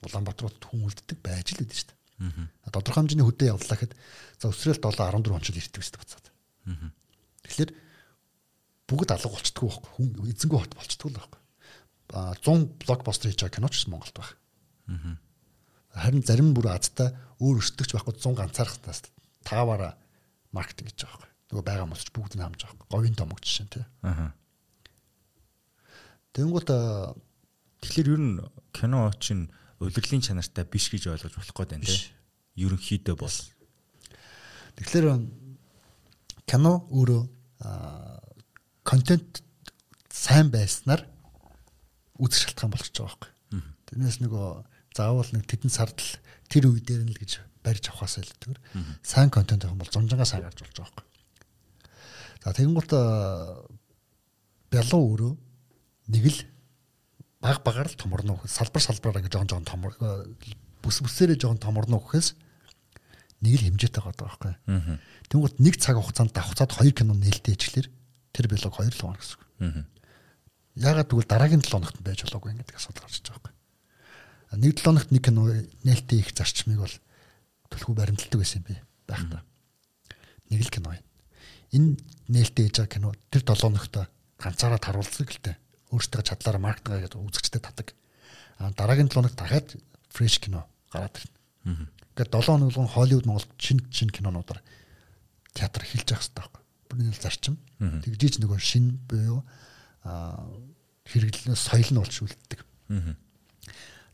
Улаанбаатарууд 0.05 0.61
хүн 0.61 0.85
үлддэг 0.89 1.19
байж 1.25 1.57
л 1.57 1.65
үүдэн 1.65 1.77
шүү 1.77 1.89
дээ. 1.89 2.04
Тодорхой 2.19 3.03
хэмжээний 3.03 3.27
хөдөө 3.27 3.49
явууллаа 3.51 3.79
гэхэд 3.79 3.95
за 4.39 4.51
өсрөөл 4.51 4.79
7 4.79 4.95
14 4.95 5.35
онцол 5.35 5.59
ирдэг 5.59 5.83
гэсэн 5.83 5.99
бацаад. 5.99 6.27
Тэгэхээр 7.45 7.71
бүгд 8.87 9.11
алга 9.15 9.35
болчтгүй 9.35 9.69
байхгүй 9.69 9.91
хүн 9.99 10.31
эзэнгүй 10.31 10.59
хот 10.63 10.75
болчтгүй 10.79 11.11
л 11.11 11.19
байхгүй. 11.19 11.41
А 12.15 12.35
100 12.39 12.87
блокбастер 12.87 13.31
хийж 13.33 13.41
байгаа 13.43 13.57
киноч 13.59 13.75
Монголд 13.91 14.15
байх. 14.15 14.33
Харин 15.95 16.23
зарим 16.23 16.55
бүр 16.55 16.71
Азтай 16.71 17.11
өөр 17.43 17.59
өсдөгч 17.63 17.95
байхгүй 17.99 18.15
100 18.19 18.39
ганцаархтаас 18.39 19.11
таваараа 19.43 19.99
маркетинг 20.55 20.95
хийж 20.95 21.03
байгаа 21.03 21.19
байхгүй. 21.19 21.33
нөгөө 21.51 21.65
байгаа 21.67 21.87
мосч 21.91 22.09
бүгд 22.15 22.35
нь 22.39 22.45
хамж 22.45 22.61
байгаа. 22.63 22.91
Говийн 22.91 23.15
домог 23.19 23.39
жишээ 23.43 23.67
тий. 23.71 23.85
Аха. 24.03 24.35
Тэнгууд 26.35 26.69
Тэгэхээр 27.85 28.17
ер 28.17 28.21
нь 28.21 28.41
кино 28.73 29.13
чинь 29.21 29.53
улирлын 29.81 30.23
чанартай 30.23 30.65
биш 30.69 30.91
гэж 30.93 31.09
ойлгож 31.11 31.35
болох 31.35 31.55
гээд 31.55 31.71
байна 31.75 31.87
тий. 31.87 32.11
Ерөнхийдөө 32.59 33.17
бол. 33.19 33.39
тэгэхээр 34.79 35.07
кино 36.47 36.73
өөрөө 36.91 37.23
контент 38.85 39.43
сайн 40.11 40.51
байснаар 40.51 41.07
үзэх 42.19 42.55
шалтгаан 42.55 42.71
болгож 42.71 42.95
байгаа 42.95 43.11
байхгүй. 43.11 43.31
Тэрнээс 43.91 44.19
нөгөө 44.23 44.47
заавал 44.95 45.31
нэг 45.35 45.45
тэдэн 45.51 45.73
сард 45.73 45.99
л 45.99 46.13
тэр 46.47 46.71
үе 46.71 46.81
дээр 46.81 47.03
нь 47.07 47.13
л 47.15 47.19
гэж 47.19 47.43
барьж 47.65 47.91
авахаас 47.91 48.23
илтгэр. 48.23 48.61
Сайн 49.03 49.31
контент 49.31 49.65
авах 49.65 49.83
бол 49.83 49.91
зунжангаа 49.91 50.29
сайн 50.29 50.47
гарч 50.47 50.63
болж 50.63 50.77
байгаа 50.79 50.95
байхгүй. 50.95 51.07
За 52.45 52.53
тэгэнгუთ 52.53 52.91
бялуу 54.71 55.03
өөрөө 55.11 55.33
нэг 56.13 56.25
л 56.29 56.39
баг 57.45 57.61
багаар 57.61 57.93
л 57.93 58.01
томорно 58.01 58.41
гэхэд 58.41 58.57
салбар 58.57 58.81
салбараа 58.81 59.21
гэж 59.21 59.37
жоон 59.37 59.49
жоон 59.53 59.69
томор 59.69 59.93
бүс 60.81 61.05
бүсээрээ 61.05 61.37
жоон 61.37 61.61
томорно 61.61 62.01
гэхээс 62.01 62.41
нэг 63.45 63.61
л 63.61 63.65
хэмжээтэй 63.69 64.01
байгаа 64.01 64.17
байхгүй. 64.17 64.55
Тэнгуут 65.29 65.61
нэг 65.61 65.77
цаг 65.77 66.01
хугацаанд 66.01 66.33
давхцаад 66.33 66.73
хоёр 66.73 66.97
кино 66.97 67.13
нээлттэй 67.13 67.53
ичлэр 67.53 67.93
тэр 68.33 68.49
бэлог 68.49 68.73
хоёр 68.73 68.97
л 68.97 68.97
хоног 68.97 69.21
гэсэн. 69.21 69.85
Ягаад 70.81 71.13
гэвэл 71.13 71.29
дараагийн 71.29 71.61
7 71.61 71.85
хоногт 71.85 72.01
байж 72.01 72.25
болоогүй 72.25 72.57
гэдэг 72.57 72.81
асуудал 72.81 73.05
гарч 73.05 73.21
байгаа 73.21 73.53
байхгүй. 73.53 73.53
Нэг 74.65 74.73
7 74.81 74.89
хоногт 74.89 75.11
нэг 75.13 75.23
кино 75.29 75.43
нээлттэй 75.85 76.19
их 76.25 76.33
зарчмыг 76.33 76.81
бол 76.81 76.97
түлхүү 77.69 77.93
баримталдаг 77.93 78.41
байсан 78.41 78.65
юм 78.65 78.73
би 78.73 78.75
байх 79.05 79.23
та. 79.29 79.45
Нэг 80.49 80.65
л 80.65 80.73
кино 80.73 80.97
юм. 80.97 81.05
Энэ 81.77 81.91
нээлттэй 82.33 82.73
хийж 82.73 82.81
байгаа 82.81 82.97
кино 82.97 83.09
тэр 83.29 83.45
7 83.45 83.69
хоногт 83.69 83.95
ганцаараа 84.41 84.81
таруулдаг 84.81 85.29
л 85.29 85.45
дээ 85.45 85.57
өөртөө 85.95 86.23
чадлаараа 86.27 86.63
маркетинг 86.63 87.07
гэдэг 87.07 87.23
үзэгчдэд 87.23 87.63
татдаг. 87.63 87.95
А 88.59 88.71
дараагийн 88.71 89.09
7 89.09 89.15
хоногт 89.15 89.39
дахиад 89.39 89.79
фреш 90.11 90.39
кино 90.39 90.67
гараад 90.91 91.19
ирнэ. 91.19 91.89
Ингээд 92.15 92.31
7 92.31 92.47
хоног 92.47 92.71
болгон 92.71 92.91
Холливуд 92.91 93.27
Монгол 93.27 93.47
шин 93.59 93.79
шин 93.91 94.11
кинонуудаар 94.11 94.63
театр 95.55 95.83
эхэлж 95.83 96.11
явах 96.11 96.23
хэрэгтэй 96.23 96.43
байхгүй. 96.43 96.63
Бүрний 96.91 97.15
зарчим. 97.15 97.59
Тэгжиж 97.79 98.39
нөгөө 98.39 98.59
шин 98.63 98.99
буюу 99.11 99.43
а 100.07 100.39
хэрэглэн 101.11 101.59
соёл 101.59 101.91
нь 101.91 101.99
болж 101.99 102.15
үлддэг. 102.23 102.61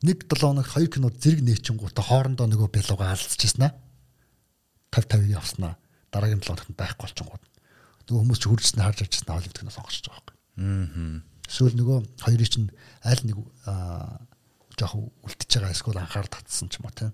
Нэг 0.01 0.19
7 0.24 0.40
хоногт 0.40 0.73
хоёр 0.73 0.89
кино 0.89 1.12
зэрэг 1.12 1.44
нээчингуудаа 1.44 2.05
хоорондоо 2.05 2.48
нөгөө 2.48 2.69
бэлугаа 2.73 3.12
алдчихсан 3.12 3.69
аа. 3.69 3.74
50 4.93 5.20
50 5.20 5.36
явснаа 5.36 5.77
дараагийн 6.09 6.40
7 6.40 6.57
хоногт 6.57 6.77
байхгүй 6.81 7.05
болчихгоо. 7.05 7.39
Нөгөө 8.09 8.20
хүмүүс 8.24 8.40
ч 8.40 8.44
хурцсан 8.48 8.81
харж 8.81 9.05
авчихсан 9.05 9.36
Холливуд 9.36 9.59
кино 9.61 9.70
сонгож 9.70 10.01
байгаа 10.01 10.24
байхгүй. 10.24 10.36
Аа 10.57 11.30
Эсвэл 11.51 11.74
нөгөө 11.74 12.22
хоёрыг 12.22 12.47
чинь 12.47 12.70
аль 13.02 13.22
нэг 13.27 13.43
аа 13.66 14.22
жоох 14.78 15.10
үлдчихэж 15.27 15.59
байгаа 15.59 15.74
эсвэл 15.74 15.98
анхаар 15.98 16.28
татсан 16.31 16.70
ч 16.70 16.78
юм 16.78 16.86
уу 16.86 16.94
тийм. 16.94 17.10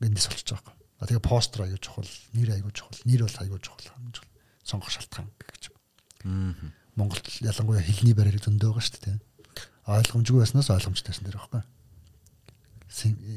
Эндээс 0.00 0.32
болчихж 0.32 0.56
байгаа. 0.56 0.74
А 1.00 1.04
тэгээ 1.04 1.28
постэр 1.28 1.68
аягүй 1.68 1.80
чухал, 1.84 2.08
нэр 2.32 2.56
аягүй 2.56 2.72
чухал, 2.72 2.96
нэр 3.04 3.28
бол 3.28 3.36
аягүй 3.44 3.60
чухал 3.60 3.92
хэмж 3.92 4.16
сонгох 4.64 4.90
шалтгаан 4.90 5.28
гэж. 5.36 5.68
Аа. 6.24 6.72
Монголд 6.96 7.28
ялангуяа 7.44 7.84
хэлний 7.84 8.16
барьерыг 8.16 8.44
зөндөө 8.44 8.72
байгаа 8.72 8.84
шүү 8.88 9.04
дээ. 9.04 9.18
Ойлгомжгүй 9.84 10.40
байснаас 10.40 10.72
ойлгомжтойсэн 10.72 11.24
дэр 11.28 11.38
байхгүй. 11.38 11.62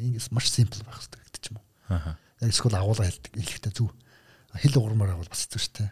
Ингээс 0.07 0.31
маш 0.31 0.47
симпл 0.51 0.83
байх 0.83 0.99
хэрэгтэй 1.03 1.21
гэдэг 1.27 1.41
ч 1.43 1.45
юм 1.51 1.59
уу. 1.59 1.65
Аа. 1.91 2.15
Яг 2.41 2.49
эсвэл 2.51 2.79
агуулга 2.79 3.07
хэлдэг 3.07 3.31
хэлэхдээ 3.35 3.73
зүг. 3.75 3.91
Хэл 4.57 4.79
уграмаар 4.79 5.15
бол 5.19 5.31
бас 5.31 5.43
хэцүү 5.47 5.61
шүү 5.61 5.75
дээ. 5.79 5.91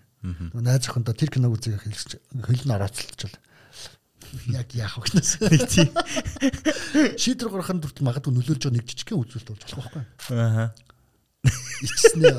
Найз 0.60 0.86
охиндоо 0.90 1.16
тэр 1.16 1.32
киног 1.32 1.56
үзэх 1.56 1.82
хэлж 1.82 2.20
хэл 2.30 2.66
нь 2.68 2.76
орооцолтчвал 2.76 3.36
яг 4.52 4.74
яах 4.76 4.98
вэ 4.98 5.04
гэнэс. 5.10 5.32
Нэг 5.44 5.64
тийм. 5.68 5.92
Шийдвэр 7.20 7.52
гаргахын 7.52 7.82
тулд 7.84 8.00
магадгүй 8.02 8.34
нөлөөлж 8.34 8.64
байгаа 8.66 8.76
нэг 8.78 8.88
жижигхэн 8.88 9.22
үзүүлэлт 9.22 9.50
болж 9.52 9.64
болох 9.68 9.92
байхгүй. 9.92 10.04
Аа. 10.40 10.72
Ичснээ. 11.86 12.36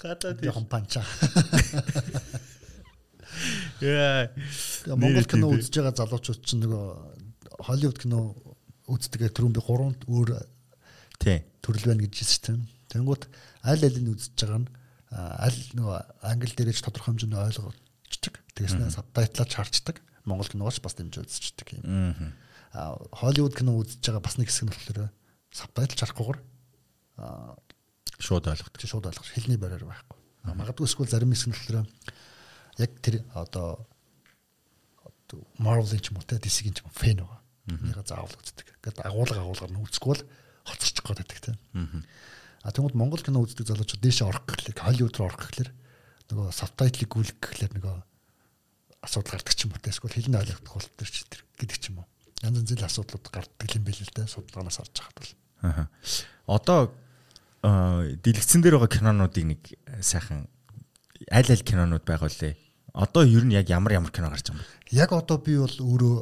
Гадаад 0.00 0.44
яхан 0.44 0.66
панча. 0.66 1.02
Яа. 3.80 4.30
Монгол 4.96 5.26
кино 5.26 5.50
үзэж 5.52 5.80
байгаа 5.80 5.94
залуучууд 6.00 6.42
чинь 6.46 6.62
нөгөө 6.64 6.84
Холливуд 7.66 7.98
кино 8.00 8.34
үздэг 8.86 9.32
түрүүн 9.32 9.56
би 9.56 9.60
гурван 9.64 9.96
өөр 10.06 10.36
тий 11.22 11.42
төрөл 11.64 11.88
байна 11.90 12.04
гэж 12.04 12.14
хэлсэн 12.22 12.42
чинь. 12.44 12.62
Тэнгүүт 12.92 13.26
аль 13.66 13.84
аль 13.84 14.00
нь 14.00 14.12
үзэж 14.12 14.34
байгаа 14.36 14.60
нь 14.62 14.68
аль 15.12 15.60
нөгөө 15.76 15.98
англи 16.26 16.54
дээрэж 16.56 16.82
тодорхой 16.82 17.14
хэмжээний 17.14 17.38
ойлгочдаг. 17.38 18.34
Тэгээснээ 18.58 18.90
сабтайтлаач 18.90 19.52
харчдаг. 19.54 20.02
Монгол 20.26 20.50
киногооч 20.50 20.82
бас 20.82 20.98
дэмжиж 20.98 21.30
үзчихдэг 21.30 21.78
юм. 21.78 22.34
Аа 22.74 22.98
Холливуд 23.14 23.54
кино 23.54 23.78
үзэж 23.78 24.02
байгаа 24.02 24.22
бас 24.26 24.36
нэг 24.36 24.50
хэсэг 24.50 24.66
нь 24.66 24.72
болохоор 24.74 25.14
сабтайтл 25.54 26.00
харахгүйгээр 26.02 26.38
шууд 28.18 28.44
ойлгодог. 28.50 28.80
Шууд 28.82 29.06
ойлгох. 29.06 29.30
Хэлний 29.30 29.56
бариар 29.56 29.86
байхгүй. 29.86 30.18
Магадгүй 30.50 30.86
эсвэл 30.90 31.08
зарим 31.08 31.30
хэсэг 31.30 31.48
нь 31.50 31.56
болохоор 31.56 31.86
яг 32.82 32.90
тэр 33.00 33.22
одоо 33.32 33.86
Marvel-ийн 35.58 36.02
ч 36.02 36.10
юм 36.10 36.18
уу 36.18 36.26
те 36.26 36.38
DC-ийн 36.38 36.74
ч 36.74 36.82
юм 36.82 36.90
фэн 36.90 37.22
байгаа. 37.22 37.40
Энийг 37.66 38.06
заавал 38.06 38.30
үздэг. 38.30 38.66
Гэт 38.82 39.02
агуулга 39.02 39.42
агуулгаар 39.42 39.72
нь 39.74 39.82
үзэхгүй 39.82 40.14
л 40.18 40.26
хоцорчих 40.66 41.02
гээд 41.02 41.18
байдаг 41.22 41.40
те. 41.42 41.52
А 42.66 42.74
тэгмэд 42.74 42.98
Монгол 42.98 43.22
кино 43.22 43.46
үздэг 43.46 43.70
залуучууд 43.70 44.02
дээшээ 44.02 44.26
орох 44.26 44.42
гэхлээр 44.50 44.82
Холливуд 44.82 45.14
руу 45.14 45.30
орох 45.30 45.38
гэхлээр 45.38 45.70
нөгөө 46.34 46.46
сабтайтлыг 46.50 47.06
гүйлгэх 47.14 47.38
гэхлээр 47.38 47.72
нөгөө 47.78 47.96
асуудал 49.06 49.38
гардаг 49.38 49.54
ч 49.54 49.60
юм 49.62 49.70
уу 49.70 49.86
эсвэл 49.86 50.16
хэлний 50.18 50.40
ойлгох 50.42 50.62
бол 50.66 50.88
тэр 50.98 51.06
ч 51.06 51.22
тэр 51.30 51.42
гэдэг 51.62 51.78
ч 51.78 51.84
юм 51.94 52.02
уу. 52.02 52.06
Янз 52.42 52.58
янзын 52.66 52.90
асуудлууд 52.90 53.26
гардаг 53.30 53.70
юм 53.70 53.84
байл 53.86 54.02
л 54.02 54.14
дээ 54.18 54.26
судалгаанаас 54.26 54.78
харж 54.82 54.94
хахад 54.98 55.18
бол. 55.22 55.32
Аа. 55.62 55.86
Одоо 56.50 56.90
дэлгэцэн 57.62 58.60
дээр 58.66 58.82
байгаа 58.82 58.90
кинонуудыг 58.98 59.44
нэг 59.46 59.60
сайхан 60.02 60.50
аль 61.30 61.50
аль 61.54 61.62
кинонууд 61.62 62.02
байгаа 62.02 62.34
лээ. 62.34 62.58
Одоо 62.98 63.22
ер 63.22 63.46
нь 63.46 63.54
яг 63.54 63.70
ямар 63.70 63.94
ямар 63.94 64.10
кино 64.10 64.26
гарч 64.26 64.50
байгаа 64.50 64.58
юм 64.58 64.66
бэ? 64.66 64.90
Яг 64.90 65.10
одоо 65.14 65.38
би 65.38 65.54
бол 65.54 65.70
өөрөө 65.70 66.16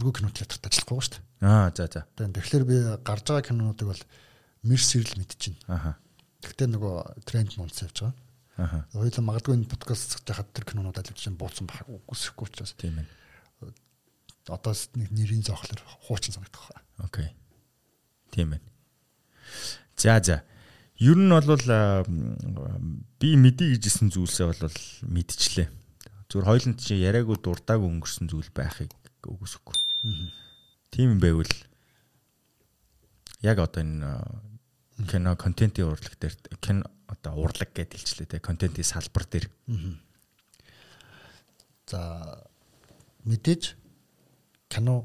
өргөө 0.00 0.12
кино 0.24 0.32
театрт 0.32 0.64
ажиллах 0.72 0.88
байгаа 0.88 1.04
шүү 1.04 1.14
дээ. 1.20 1.24
Аа 1.44 1.68
за 1.76 1.84
за. 1.92 2.00
Тэгэхээр 2.16 2.64
би 2.64 2.76
гарч 3.04 3.24
байгаа 3.28 3.44
кинонуудыг 3.44 3.88
бол 3.92 4.02
Мерсерл 4.62 5.12
мэдчихэв. 5.18 5.58
Аха. 5.66 5.98
Тэгтээ 6.42 6.68
нөгөө 6.70 7.26
тренд 7.26 7.54
мунц 7.58 7.82
явж 7.82 8.06
байгаа. 8.06 8.14
Аха. 8.56 8.78
Хоёулаа 8.94 9.24
магадгүй 9.26 9.54
энэ 9.58 9.70
подкаст 9.70 10.22
хийж 10.22 10.30
хаад 10.30 10.50
тэр 10.54 10.64
кинонууд 10.70 10.98
аль 10.98 11.14
чинь 11.18 11.38
бууцсан 11.38 11.66
баг 11.66 11.82
үсэхгүй 12.06 12.46
учраас. 12.46 12.74
Тийм 12.78 13.02
ээ. 13.02 13.08
Одоо 14.46 14.74
нэг 14.98 15.10
нэрийн 15.10 15.42
зоохлоор 15.42 15.82
хуучин 16.06 16.34
санагдах 16.34 16.70
байна. 16.70 16.86
Окей. 17.02 17.28
Тийм 18.30 18.54
ээ. 18.54 18.62
За 19.96 20.22
за. 20.22 20.42
Ер 21.02 21.18
нь 21.18 21.30
бол 21.30 21.66
би 23.18 23.28
мэдий 23.34 23.74
гэжсэн 23.74 24.14
зүйлсээ 24.14 24.46
бол 24.46 24.78
мэдчихлээ. 25.10 25.68
Зүгээр 26.30 26.46
хоёланд 26.46 26.78
чи 26.78 27.02
яриаггүй 27.02 27.38
дуртаагүй 27.42 27.90
өнгөрсөн 27.90 28.30
зүйл 28.30 28.50
байхыг 28.54 28.94
үгүйсэхгүй. 29.26 29.74
Тийм 30.94 31.18
юм 31.18 31.20
байвал 31.20 31.50
яг 33.42 33.58
одоо 33.58 33.82
энэ 33.82 34.51
кино 35.08 35.36
контентын 35.36 35.88
урлаг 35.88 36.14
дээр 36.20 36.34
кино 36.60 36.86
одоо 37.08 37.32
урлаг 37.36 37.70
гэдээ 37.74 37.98
хэлчлээ 37.98 38.28
те 38.28 38.38
контентын 38.40 38.84
салбар 38.84 39.24
дээр. 39.26 39.46
За 41.86 42.00
мэдээж 43.24 43.76
кино 44.68 45.04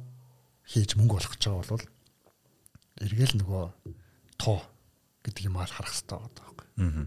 хийж 0.67 0.95
мөнгө 0.95 1.19
олох 1.19 1.33
гэж 1.35 1.43
байгаа 1.47 1.71
бол 1.75 1.85
эргээл 3.03 3.39
нөгөө 3.39 3.65
тоо 4.39 4.59
гэдэг 5.23 5.43
юм 5.47 5.57
аа 5.59 5.67
харах 5.67 5.91
хэрэгтэй 5.91 6.17
байгаа 6.17 6.31
байхгүй. 6.35 6.67
Аа. 6.81 7.05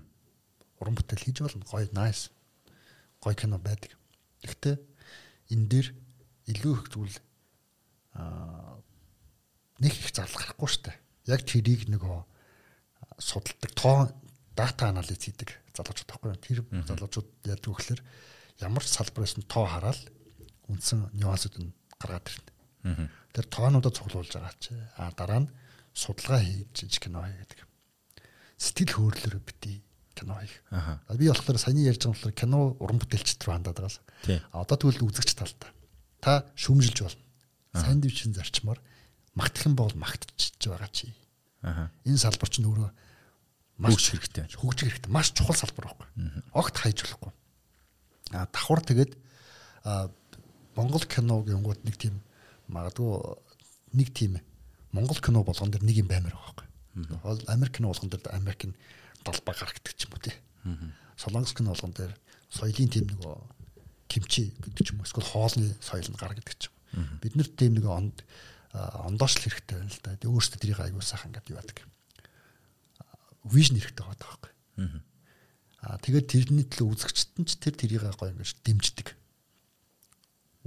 Уран 0.80 0.94
бүтээл 0.96 1.24
хийж 1.24 1.38
болно 1.40 1.64
гоё 1.64 1.88
nice. 1.92 2.30
Гоё 3.20 3.34
кино 3.34 3.58
байдаг. 3.58 3.96
Гэхдээ 4.44 4.76
энэ 5.56 5.68
дээр 5.68 5.88
илүү 6.52 6.74
их 6.76 6.84
зүйл 6.92 7.16
аа 8.14 8.78
нэг 9.80 9.92
их 9.96 10.12
зарлах 10.12 10.44
гарахгүй 10.44 10.68
штэ. 10.68 10.92
Яг 11.26 11.44
тэрийг 11.44 11.88
нөгөө 11.88 12.20
судалдаг 13.20 13.70
тоо 13.76 14.08
дата 14.56 14.88
анализ 14.88 15.20
хийдэг 15.20 15.52
залуучууд 15.76 16.08
байхгүй? 16.08 16.34
Тэр 16.40 16.64
залуучууд 16.88 17.28
яаж 17.44 17.62
өгөхлөөр 17.68 18.00
ямар 18.64 18.84
салбараас 18.84 19.36
нь 19.36 19.46
тоо 19.46 19.68
хараад 19.68 20.00
үндсэн 20.68 21.12
нюансууд 21.14 21.56
нь 21.60 21.72
гаргаад 22.00 22.26
ирнэ. 22.26 23.08
Тэр 23.32 23.46
тоонуудаа 23.46 23.92
цуглуулж 23.92 24.32
байгаа 24.32 24.56
чи. 24.58 24.74
А 24.96 25.12
дараа 25.12 25.44
нь 25.44 25.52
судалгаа 25.94 26.40
хийж 26.40 26.98
кино 26.98 27.24
хий 27.24 27.36
гэдэг. 27.44 27.60
Сэтгэл 28.56 28.96
хөдлөлөөр 28.96 29.44
бити 29.44 29.82
кино 30.16 30.36
хийх. 30.40 30.56
Аа. 30.70 31.00
Би 31.16 31.28
болохоор 31.28 31.58
саяны 31.60 31.84
ярьж 31.86 32.04
байгаа 32.04 32.16
болохоор 32.16 32.34
кино 32.36 32.58
уран 32.80 32.98
бүтээлчд 33.00 33.40
рүү 33.44 33.54
хандаад 33.54 33.78
байгаас. 33.80 34.00
А 34.52 34.64
одоо 34.64 34.76
тэгвэл 34.76 35.08
үзэгч 35.08 35.36
талтай. 35.36 35.70
Та 36.20 36.44
шүмжилж 36.56 36.98
болно. 37.04 37.24
Сайн 37.72 38.00
дэвчин 38.00 38.34
зарчмаар 38.34 38.80
магтах 39.34 39.66
юм 39.66 39.76
бол 39.76 39.92
магтчих 39.94 40.56
байгаа 40.60 40.90
чи. 40.92 41.14
Аа. 41.62 41.88
Энэ 42.04 42.20
салбар 42.20 42.50
чинь 42.50 42.68
өөрөө 42.68 42.90
хөгжих 43.80 44.20
хэрэгтэй. 44.20 44.44
Хөгжих 44.60 44.88
хэрэгтэй. 44.92 45.12
Маш 45.12 45.32
чухал 45.32 45.56
салбар 45.56 45.88
байхгүй. 45.88 46.08
Огт 46.52 46.76
хайж 46.76 47.02
болохгүй. 47.02 47.32
А 48.36 48.46
давхар 48.46 48.84
тэгээд 48.84 49.16
Монгол 50.76 51.04
киног 51.08 51.48
гингууд 51.48 51.80
нэг 51.84 51.96
тийм 51.96 52.20
магадгүй 52.68 53.40
нэг 53.96 54.12
тийм 54.14 54.38
Монгол 54.92 55.18
кино 55.18 55.42
болгон 55.42 55.70
дээр 55.70 55.84
нэг 55.84 55.96
юм 56.04 56.08
баймаар 56.08 56.34
байгаа 56.34 56.54
байхгүй. 56.54 56.68
Бол 57.22 57.40
Америк 57.48 57.76
кино 57.76 57.88
болгон 57.90 58.10
дээр 58.10 58.28
Америкийн 58.34 58.74
далбаа 59.24 59.54
гаргадаг 59.54 59.94
ч 59.94 60.06
юм 60.06 60.14
уу 60.14 60.22
тий. 60.22 60.36
Солонгос 61.16 61.54
кино 61.54 61.74
болгон 61.74 61.94
дээр 61.94 62.12
соёлын 62.50 62.90
тийм 62.90 63.06
нэг 63.10 63.20
кимчи 64.08 64.54
гэдэг 64.58 64.84
ч 64.84 64.88
юм 64.92 65.00
уу 65.00 65.06
эсвэл 65.06 65.26
хоолны 65.26 65.74
соёл 65.80 66.10
нь 66.10 66.18
гаргадаг 66.18 66.54
ч 66.58 66.70
юм. 66.70 67.18
Бид 67.22 67.34
нар 67.34 67.48
тийм 67.50 67.78
нэг 67.78 67.86
онд 67.86 68.18
ондоошлох 68.74 69.46
хэрэгтэй 69.46 69.78
байна 69.78 69.90
л 69.90 70.02
да. 70.02 70.18
Өөрсдөө 70.26 70.58
тэрийг 70.58 70.80
аягүй 70.82 71.02
сайхан 71.02 71.34
гэдэг 71.34 71.50
юу 71.50 71.58
байдаг. 71.58 71.78
Вижн 73.44 73.80
хэрэгтэй 73.80 74.04
байгаа 74.04 74.20
байхгүй. 74.20 74.52
Аа 75.80 75.96
тэгээд 76.04 76.26
тэрний 76.28 76.66
төлөө 76.68 76.92
үзэгчтэн 76.92 77.44
ч 77.48 77.56
тэр 77.56 77.74
тэрийг 77.76 78.04
гоё 78.04 78.32
ингэж 78.36 78.60
дэмждэг. 78.60 79.16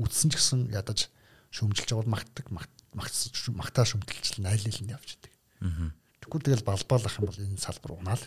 Үзсэн 0.02 0.34
ч 0.34 0.42
гэсэн 0.42 0.74
ядаж 0.74 1.14
шөмжилж 1.54 1.86
байгаад 1.94 2.10
магтдаг 2.10 2.46
магтаа 2.50 3.86
нь 4.82 4.90
явж 4.90 5.10
идэг. 5.22 5.34
Тэгвэл 6.18 6.46
тэгэл 6.50 6.66
балбаалах 6.66 7.14
юм 7.22 7.30
бол 7.30 7.38
энэ 7.38 7.62
салбар 7.62 7.94
унаал. 7.94 8.24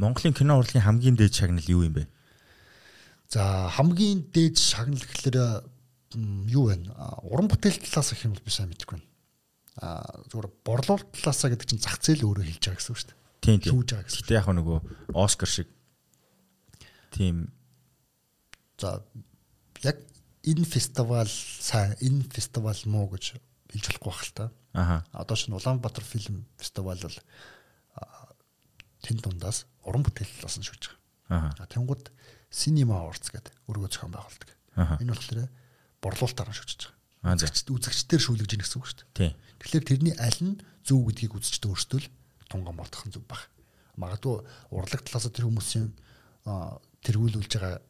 Монголын 0.00 0.32
кино 0.32 0.56
урлагийн 0.56 0.88
хамгийн 0.88 1.16
дээд 1.20 1.36
шагнал 1.36 1.68
юу 1.68 1.84
юм 1.84 2.00
бэ? 2.00 2.08
За 3.28 3.68
хамгийн 3.76 4.32
дээд 4.32 4.56
шагнал 4.56 5.04
гэхэлэр 5.04 5.68
юу 6.48 6.72
вэ? 6.72 6.80
Уран 7.28 7.48
бүтээл 7.52 7.76
талаас 7.76 8.16
гэх 8.16 8.24
юм 8.24 8.32
бол 8.32 8.46
би 8.46 8.52
сайн 8.52 8.72
мэдэхгүй 8.72 8.96
байна. 8.96 9.08
Аа 9.84 10.24
зүгээр 10.32 10.48
борлуулалт 10.64 11.12
талаасаа 11.12 11.52
гэдэг 11.52 11.68
чинь 11.68 11.84
зах 11.84 12.00
зээл 12.00 12.24
өөрөө 12.24 12.44
хэлж 12.48 12.64
байгаа 12.64 12.80
гэсэн 12.80 12.92
үг 12.96 13.00
шүү 13.04 13.08
дээ. 13.12 13.25
Тийм 13.40 13.60
тийм. 13.60 13.82
Гэтэ 13.82 14.38
яг 14.38 14.48
нөгөө 14.48 15.12
Оскар 15.14 15.48
шиг 15.48 15.68
тийм 17.12 17.52
за 18.78 19.02
яг 19.82 19.98
энэ 20.44 20.64
фестивал 20.64 21.28
сайн 21.28 21.96
энэ 22.00 22.28
фестивал 22.30 22.78
муу 22.86 23.10
гэж 23.12 23.36
хэлж 23.72 23.86
болохгүй 24.00 24.12
байх 24.12 24.22
л 24.24 24.32
та. 24.36 24.46
Аа. 24.76 25.04
Одоо 25.12 25.36
шинэ 25.36 25.56
Улаанбаатар 25.56 26.04
фильм 26.04 26.46
фестивал 26.56 27.00
бол 27.00 27.18
тэн 29.02 29.18
дундаас 29.22 29.66
уран 29.82 30.02
бүтээл 30.02 30.28
нь 30.44 30.66
шүүж 30.66 30.92
байгаа. 31.30 31.52
Аа. 31.56 31.66
Тэнгууд 31.70 32.12
Cinema 32.50 33.02
Awards 33.02 33.30
гэдэг 33.30 33.54
өргөө 33.70 33.90
зохион 33.90 34.14
байгуулдаг. 34.14 34.50
Энэ 35.02 35.12
болохоор 35.12 35.48
борлуулалтаар 36.02 36.52
шүүжиж 36.54 36.90
байгаа. 36.90 36.94
Аа. 37.26 37.34
Үзэгчд 37.34 37.66
үзэгчдэр 37.74 38.22
шүүлгэж 38.22 38.50
ийн 38.54 38.62
гэсэн 38.62 38.78
үг 38.78 38.86
шүү 38.86 38.98
дээ. 39.02 39.14
Тийм. 39.16 39.32
Тэгэхээр 39.60 39.84
тэрний 39.88 40.14
аль 40.14 40.40
нь 40.42 40.60
зөв 40.86 41.00
гэдгийг 41.10 41.34
үзэгчд 41.34 41.64
өөрсдөө 41.66 42.00
л 42.04 42.08
тунган 42.48 42.76
бодох 42.76 43.04
нь 43.06 43.14
зөв 43.14 43.24
баг. 43.26 43.48
Магадгүй 43.96 44.44
урлаг 44.70 45.02
талаас 45.02 45.28
тэр 45.30 45.48
хүмүүсийн 45.48 45.90
тэргүүлүүлж 46.46 47.52
байгаа 47.56 47.80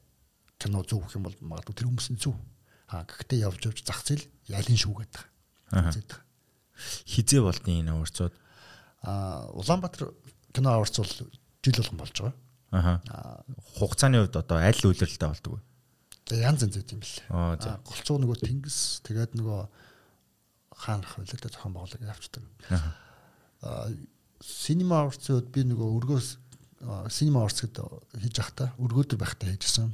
кино 0.58 0.82
зөв 0.86 1.04
гэх 1.04 1.16
юм 1.18 1.26
бол 1.28 1.36
магадгүй 1.40 1.74
тэр 1.76 1.88
хүмүүсийн 1.90 2.18
зөв. 2.20 2.36
Аа 2.88 3.04
гэхдээ 3.04 3.44
явж 3.44 3.60
явж 3.68 3.80
зах 3.84 4.00
зээл 4.06 4.24
ялын 4.48 4.78
шүүгээд 4.78 5.12
байгаа. 5.12 6.02
Хизээ 7.04 7.42
болдیں۔ 7.42 7.80
энэ 7.82 7.92
аварцууд. 7.92 8.34
Аа 9.02 9.50
Улаанбаатар 9.52 10.12
кино 10.52 10.76
аварц 10.76 10.96
бол 11.00 11.12
жил 11.64 11.76
болгон 11.76 11.98
болж 12.00 12.16
байгаа. 12.20 12.34
Аа. 12.72 13.44
Хугацааны 13.78 14.24
хувьд 14.24 14.36
одоо 14.36 14.58
аль 14.60 14.76
үйлрэлтэй 14.76 15.28
болдог 15.28 15.52
вэ? 15.56 15.60
За 16.26 16.34
янз 16.36 16.62
янз 16.64 16.76
үт 16.76 16.92
юм 16.92 17.00
бэл. 17.00 17.18
Аа. 17.30 17.80
Голцоо 17.86 18.16
нөгөө 18.18 18.38
тэнгис 18.44 19.00
тэгээд 19.06 19.38
нөгөө 19.38 19.60
хаанах 20.76 21.16
да 21.16 21.48
зохион 21.48 21.74
байгуулалт 21.74 22.02
явчихдаг. 22.02 22.44
Аа 23.62 23.88
синема 24.42 25.04
аварцууд 25.04 25.48
би 25.52 25.64
нөгөө 25.64 25.88
өргөөс 26.00 26.28
синема 27.08 27.44
аварц 27.44 27.64
гэдэг 27.64 27.84
хийж 28.20 28.34
явахдаа 28.36 28.68
өргөөдөр 28.76 29.18
байхдаа 29.18 29.50
хийжсэн. 29.52 29.92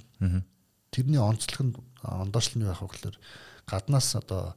Тэрний 0.93 1.21
онцлог 1.23 1.61
нь 1.63 1.75
ондоошлны 2.03 2.67
байх 2.67 2.83
хөглөр 2.83 3.17
гаднаас 3.67 4.17
одоо 4.19 4.55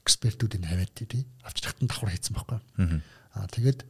экспертүүдийн 0.00 0.64
хавьд 0.64 0.94
тий 0.94 1.26
авч 1.42 1.64
хатан 1.64 1.88
давхар 1.88 2.14
хийсэн 2.14 2.36
байхгүй. 2.36 2.60
Аа 3.34 3.46
тэгээд 3.50 3.80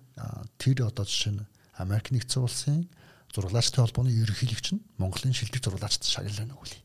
тэр 0.59 0.89
одоо 0.89 1.05
жишээ 1.05 1.35
нь 1.39 1.47
Америк 1.77 2.11
нэгдсэн 2.15 2.43
улсын 2.43 2.89
зурлаачтай 3.35 3.83
холбооны 3.83 4.15
ерөнхийлөгч 4.15 4.79
нь 4.79 4.85
Монголын 4.99 5.35
шилдэг 5.35 5.59
зурлаачд 5.59 6.07
шагналаа 6.07 6.47
нөгөөлье. 6.47 6.81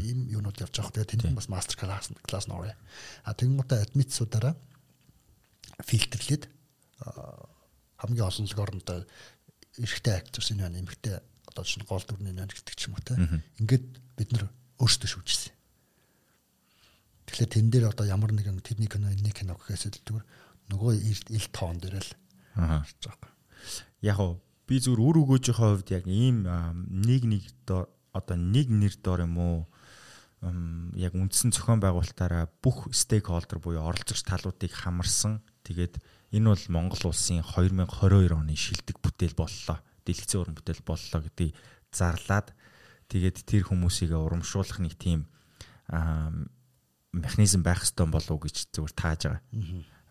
Ийм 0.00 0.28
юунууд 0.32 0.58
явж 0.64 0.80
байгаа. 0.80 1.04
Тэгээд 1.04 1.28
тэнд 1.28 1.36
бас 1.36 1.48
мастер 1.52 1.76
класс 1.76 2.08
класс 2.24 2.48
нөрөө. 2.48 2.72
А 3.28 3.30
тэнгуүтэ 3.36 3.84
адмитсуудаараа 3.84 4.56
фильтрлээд 5.84 6.48
хамгийн 8.04 8.28
олонлог 8.28 8.60
орондоо 8.60 8.98
эрэгтэй 9.80 10.14
актерс 10.20 10.52
энэ 10.52 10.68
байна, 10.68 10.80
эмэгтэй 10.84 11.16
одоо 11.48 11.64
чинь 11.64 11.88
гол 11.88 12.04
дүрний 12.04 12.36
нэ 12.36 12.44
гэдэг 12.44 12.76
ч 12.76 12.92
юм 12.92 12.94
уу 12.94 13.02
те. 13.02 13.16
Ингээд 13.58 13.84
бид 14.20 14.30
нар 14.36 14.52
өөрсдөө 14.78 15.08
шүүжсэн. 15.08 15.52
Тэгэхээр 17.24 17.50
тэн 17.50 17.66
дээр 17.72 17.90
одоо 17.90 18.04
ямар 18.04 18.36
нэгэн 18.36 18.60
тэрний 18.60 18.86
кино 18.86 19.08
энэний 19.08 19.32
кино 19.32 19.56
гэхээс 19.56 19.88
илүүгээр 19.88 20.24
нөгөө 20.70 20.92
ил 21.32 21.46
тоон 21.50 21.80
дээр 21.80 21.96
л 21.98 22.12
харж 22.54 23.00
байгаа. 23.08 23.32
Яг 24.04 24.18
уу 24.20 24.38
би 24.68 24.76
зүгээр 24.76 25.00
үр 25.00 25.16
өгөөжийнхөө 25.24 25.68
хувьд 25.80 25.88
яг 25.90 26.04
ийм 26.04 26.44
нэг 26.44 27.22
нэг 27.24 27.44
одоо 28.12 28.36
нэг 28.36 28.68
нэр 28.68 28.94
дор 29.00 29.24
юм 29.24 29.36
уу 29.40 29.56
яг 31.00 31.16
үндсэн 31.16 31.52
зохион 31.56 31.80
байгуулалтаараа 31.80 32.52
бүх 32.60 32.92
стейкхолдер 32.92 33.58
буюу 33.58 33.88
оролцогч 33.88 34.24
талуудыг 34.28 34.72
хамарсан 34.72 35.40
тэгээд 35.64 35.96
энэ 36.34 36.50
бол 36.50 36.64
Монгол 36.66 37.14
улсын 37.14 37.46
2022 37.46 38.34
оны 38.34 38.58
шилдэг 38.58 38.98
бүтээл 38.98 39.38
боллоо. 39.38 39.78
Дэлгэцэн 40.02 40.40
уран 40.42 40.58
бүтээл 40.58 40.82
боллоо 40.82 41.20
гэдгийг 41.22 41.54
зарлаад 41.94 42.50
тэгээд 43.06 43.46
тэр 43.46 43.62
хүмүүсийг 43.70 44.10
урамшуулах 44.18 44.82
нэг 44.82 44.98
тийм 44.98 45.30
механизм 47.14 47.62
байх 47.62 47.86
ёстой 47.86 48.10
болов 48.10 48.34
уу 48.34 48.42
гэж 48.42 48.74
зүгээр 48.74 48.94
тааж 48.98 49.20
байгаа. 49.30 49.42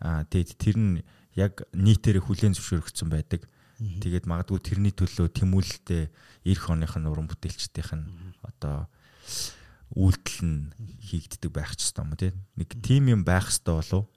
Аа 0.00 0.24
тэгэд 0.24 0.50
тэр 0.56 0.76
нь 0.80 0.92
яг 1.36 1.68
нийтээр 1.76 2.24
хүлээн 2.24 2.56
зөвшөөрөгдсөн 2.56 3.08
байдаг. 3.12 3.44
Тэгээд 3.76 4.24
магадгүй 4.24 4.60
тэрний 4.62 4.94
төлөө 4.94 5.28
тэмүүлэлтэд 5.34 6.08
эх 6.48 6.62
оных 6.70 6.96
нь 6.96 7.10
уран 7.10 7.28
бүтээлчдийнх 7.28 7.92
нь 7.98 8.06
одоо 8.40 8.88
үйлдэл 9.92 10.40
нь 10.46 10.60
хийгддэг 11.04 11.50
байх 11.52 11.76
ч 11.76 11.90
ёстой 11.90 12.06
юм 12.06 12.16
тий. 12.16 12.32
Нэг 12.56 12.70
тим 12.80 13.10
юм 13.10 13.22
байх 13.26 13.50
ёстой 13.50 13.82
болов. 13.82 14.08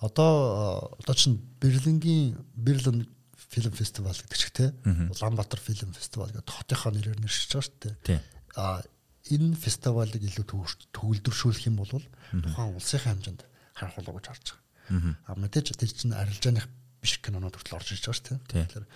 Одоо 0.00 0.94
одоо 0.98 1.14
чинь 1.14 1.42
Берлингийн 1.60 2.38
Берлин 2.54 3.08
фильм 3.36 3.72
фестивал 3.72 4.14
гэдэг 4.14 4.38
чиг 4.38 4.52
тий. 4.52 4.70
Улаанбаатар 4.84 5.58
фильм 5.58 5.92
фестивал 5.92 6.28
гэдэг 6.30 6.46
хотынхоо 6.46 6.92
нэрээр 6.92 7.18
нэршиж 7.18 7.56
байгаа 7.56 7.66
шүү 7.66 7.78
дээ. 8.06 8.20
Аа 8.56 8.82
энэ 9.28 9.56
фестивалыг 9.56 10.22
илүү 10.22 10.46
төгөлдршүүлэх 10.92 11.66
юм 11.66 11.82
бол 11.82 11.90
тухайн 11.90 12.76
улсын 12.76 13.00
хэмжээнд 13.02 13.42
харах 13.74 13.96
болов 13.98 14.14
гэж 14.20 14.26
харж 14.28 14.46
байгаа. 14.54 15.16
А 15.26 15.34
мэдээж 15.36 15.76
тэр 15.76 15.90
чинь 15.92 16.16
арилжааных 16.16 16.68
биш 17.02 17.18
кинонууд 17.20 17.56
хүртэл 17.56 17.76
орж 17.76 17.88
ирж 17.92 18.04
байгаа 18.06 18.18
шүү 18.18 18.28
дээ. 18.28 18.68
Тэгэхээр 18.68 18.86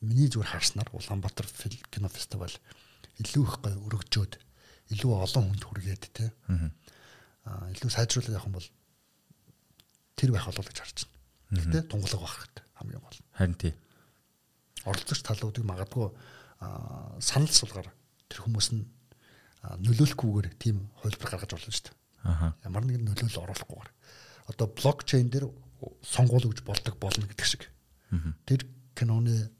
миний 0.00 0.28
зүгээр 0.28 0.52
харснаар 0.52 0.88
Улаанбаатар 0.92 1.46
кино 1.90 2.08
фестивал 2.08 2.54
илүү 3.18 3.44
их 3.44 3.54
гой 3.60 3.74
өргөжөөд 3.74 4.32
илүү 4.94 5.12
олон 5.12 5.44
хүнд 5.52 5.64
хүргээд 5.66 6.04
те. 6.14 6.32
Аа 6.48 7.72
илүү 7.74 7.90
сайжруулах 7.90 8.46
юм 8.46 8.56
бол 8.56 8.68
тэр 10.18 10.34
байх 10.34 10.50
болов 10.50 10.66
гэж 10.66 10.78
харж 10.82 10.98
байна. 11.06 11.62
Гэтэ 11.62 11.78
тунгалаг 11.86 12.20
байх 12.20 12.34
хэрэгтэй 12.42 12.64
хамгийн 12.78 13.02
гол. 13.02 13.18
Харин 13.38 13.54
тий. 13.54 13.74
Оролцогч 14.84 15.22
талуудыг 15.22 15.64
магадгүй 15.64 16.10
санал 17.22 17.54
сулгаар 17.54 17.88
тэр 18.26 18.42
хүмүүс 18.42 18.68
нь 18.74 18.86
нөлөөлөхгүйгээр 19.62 20.48
тийм 20.58 20.90
хувилбар 21.02 21.30
гаргаж 21.34 21.54
болно 21.54 21.74
шүү 21.74 21.86
дээ. 21.90 21.96
Аа. 22.26 22.54
Ямар 22.66 22.84
нэгэн 22.86 23.06
нөлөөлөл 23.06 23.42
оруулахгүйгээр. 23.46 23.90
Одоо 24.50 24.66
блокчейн 24.70 25.30
дээр 25.30 25.46
сонгуул 26.02 26.46
гэж 26.50 26.62
болдог 26.62 26.94
болно 26.98 27.26
гэдэг 27.26 27.46
шиг. 27.46 27.70
Тэр 28.46 28.66
киноны 28.94 29.50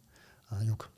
юг 0.66 0.90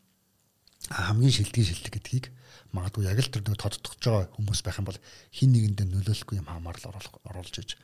хамгийн 0.89 1.33
шилдэг 1.33 1.65
шилдэг 1.65 1.93
гэдгийг 1.97 2.27
магадгүй 2.73 3.09
яг 3.09 3.19
л 3.21 3.33
тэр 3.33 3.45
нэг 3.45 3.61
тодтогч 3.61 4.01
байгаа 4.01 4.31
хүмүүс 4.37 4.61
байх 4.65 4.79
юм 4.81 4.89
бол 4.89 5.01
хин 5.35 5.53
нэгэндээ 5.53 5.87
нөлөөлөхгүй 5.91 6.41
юм 6.41 6.49
хамаарал 6.49 6.89
оруулж 7.29 7.55
иж 7.61 7.77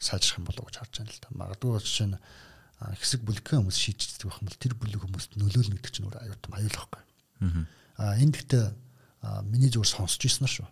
сайжрах 0.00 0.40
юм 0.40 0.48
болов 0.48 0.66
гэж 0.66 0.76
харж 0.80 0.94
байна 0.98 1.12
л 1.12 1.20
да. 1.20 1.28
Магадгүй 1.36 1.78
жишээ 1.84 2.08
нь 2.10 2.18
хэсэг 2.80 3.20
бүлгэн 3.28 3.60
хүмүүс 3.60 3.76
шийдчихдэг 3.76 4.26
байх 4.26 4.40
юм 4.40 4.48
бол 4.48 4.60
тэр 4.64 4.74
бүлэг 4.80 5.00
хүмүүст 5.04 5.30
нөлөөлнө 5.36 5.76
гэдэг 5.76 5.92
чинь 5.92 6.08
өөр 6.08 6.16
аюутан 6.24 6.52
аюулахгүй. 6.56 7.02
Аа 8.00 8.16
энэ 8.16 8.32
гэхдээ 8.32 8.64
миний 9.44 9.68
зүгээр 9.68 9.92
сонсч 10.00 10.24
ирсэн 10.24 10.48
шүү. 10.48 10.68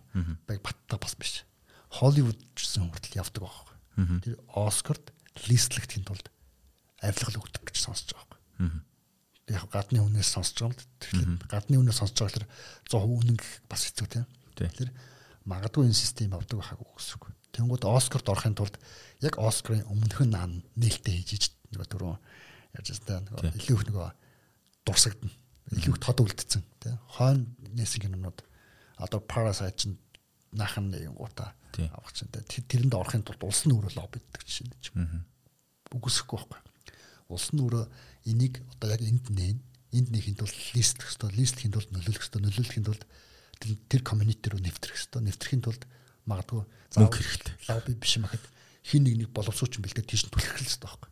Баг 0.49 0.59
баттай 0.65 0.97
бас 0.97 1.13
биш. 1.13 1.45
Холливуд 1.93 2.41
гэсэн 2.57 2.89
хүртэл 2.89 3.21
явдаг 3.21 3.45
байхгүй. 3.45 3.77
Тэр 4.25 4.35
Оскарт 4.49 5.13
листлэгдэхин 5.45 6.09
тулд 6.09 6.25
авилгал 7.01 7.45
өгдөг 7.45 7.63
гэж 7.69 7.77
сонсож 7.77 8.17
байгаа 8.17 8.41
байхгүй. 8.57 8.81
Яг 9.53 9.69
гадны 9.69 10.01
хүнээс 10.01 10.29
сонсож 10.33 10.57
байгаа 10.65 10.73
юм 10.73 10.81
л 10.81 10.89
тэгэхээр 10.97 11.29
гадны 11.45 11.75
хүнээс 11.77 11.99
сонсож 12.01 12.17
байгаа 12.17 12.33
гэхээр 12.33 12.47
100% 12.89 13.17
үнэн 13.21 13.37
гэх 13.37 13.53
бас 13.69 13.81
хэцүү 13.85 14.07
тийм. 14.09 14.25
Тэгэхээр 14.57 14.91
магадгүй 15.45 15.85
энэ 15.85 15.97
систем 15.97 16.33
авдаг 16.33 16.57
байхаг 16.59 16.81
үгсэг. 16.81 17.21
Тэнгүүд 17.53 17.83
Оскарт 17.85 18.29
орохын 18.29 18.55
тулд 18.55 18.75
яг 19.21 19.35
Оскарын 19.39 19.87
өмнөх 19.89 20.21
нь 20.23 20.63
нээлттэй 20.77 21.23
хийж 21.23 21.31
иж 21.35 21.43
нөгөө 21.73 21.87
түрүү 21.89 22.13
яаж 22.77 22.87
байгаа 23.03 23.23
нөгөө 23.25 23.57
илүү 23.57 23.77
их 23.77 23.85
нөгөө 23.89 24.09
дурсагдана. 24.85 25.33
илүү 25.69 25.93
их 25.93 26.01
тод 26.01 26.19
үлдсэн 26.21 26.63
тий. 26.81 26.93
Хойно 27.13 27.45
нээсэн 27.73 28.01
кинонууд 28.05 28.39
одоо 28.97 29.19
Parasite 29.21 29.77
чинь 29.77 29.97
наахан 30.51 30.89
нэг 30.89 31.13
гута 31.13 31.53
авах 31.77 32.13
чинь 32.13 32.29
тий. 32.29 32.61
Тэрэнд 32.65 32.93
орохын 32.93 33.25
тулд 33.25 33.41
улс 33.45 33.65
лоббиддаг 33.97 34.41
жишээ 34.45 34.65
нь 34.65 34.73
чинь. 34.81 35.25
Үгүйсэхгүй 35.93 36.37
байхгүй. 36.37 36.61
Улс 37.29 37.53
нь 37.53 37.61
өөрөө 37.61 37.85
энийг 38.29 38.61
одоо 38.77 38.89
яг 38.93 39.01
энд 39.01 39.29
нээн 39.29 39.57
энд 39.93 40.07
нэхийн 40.13 40.37
тулд 40.37 40.53
листлэх 40.73 41.09
хэвээр 41.09 41.37
листлэхийн 41.37 41.73
тулд 41.73 41.89
нөлөөлөх 41.93 42.25
хэвээр 42.25 42.45
нөлөөлөхийн 42.45 42.85
тулд 42.85 43.03
тэр 43.89 44.01
комьюнити 44.05 44.49
руу 44.49 44.61
нэвтрэх 44.61 44.97
хэвээр 44.97 45.25
нэвтрэхийн 45.29 45.63
тулд 45.65 45.83
магадгүй 46.29 46.61
мөнгө 46.95 47.17
хэрэгтэй. 47.17 47.53
Лобби 47.67 47.97
биш 47.97 48.13
юм 48.21 48.29
хад 48.29 48.45
хин 48.85 49.03
нэг 49.03 49.15
нэг 49.25 49.29
боловсруучсан 49.33 49.81
бэлдээ 49.81 50.05
тийш 50.05 50.29
түлхэх 50.29 50.61
л 50.61 50.69
хэвээр 50.69 50.85
байхгүй. 50.85 51.09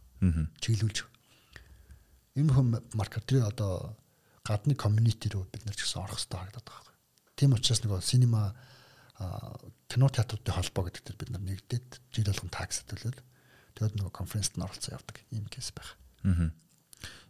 Чиглүүлж. 0.62 0.98
Энэ 2.38 2.54
хүм 2.54 2.68
маркетер 2.94 3.46
одоо 3.50 3.98
гадны 4.46 4.78
комьюнити 4.78 5.30
руу 5.34 5.50
бид 5.50 5.66
нар 5.66 5.76
ч 5.76 5.84
гэсэн 5.84 6.06
орох 6.06 6.22
хэрэгтэй 6.22 6.38
харагдаад 6.38 6.66
байгаа 6.66 6.86
байхгүй. 6.86 6.96
Тийм 7.36 7.54
учраас 7.58 7.82
нөгөө 7.84 8.02
синема 8.02 8.56
кино 9.90 10.08
театруудын 10.14 10.56
холбоо 10.56 10.84
гэдэг 10.88 11.04
дээр 11.04 11.18
бид 11.18 11.32
нар 11.34 11.44
нэгдээд 11.44 11.88
жил 12.14 12.30
болгон 12.30 12.54
такс 12.54 12.86
төлөөл 12.86 13.20
тэгээд 13.74 13.98
нөгөө 13.98 14.14
конференцт 14.14 14.54
нь 14.56 14.64
оролцсон 14.64 14.96
явдаг 14.96 15.18
ийм 15.34 15.50
кейс 15.50 15.74
байх. 15.74 15.98
Аа. 16.24 16.54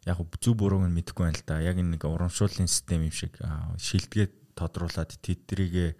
Яг 0.03 0.19
зөв 0.39 0.55
бурууг 0.59 0.87
нь 0.87 0.95
мэдэхгүй 0.95 1.23
байна 1.27 1.39
л 1.39 1.47
да. 1.47 1.63
Яг 1.63 1.79
энэ 1.79 1.95
нэг 1.95 2.03
урамшууллын 2.03 2.67
систем 2.67 3.07
юм 3.07 3.15
шиг 3.15 3.39
шилдгээ 3.79 4.55
тодруулаад 4.55 5.15
тэдрийг 5.23 5.95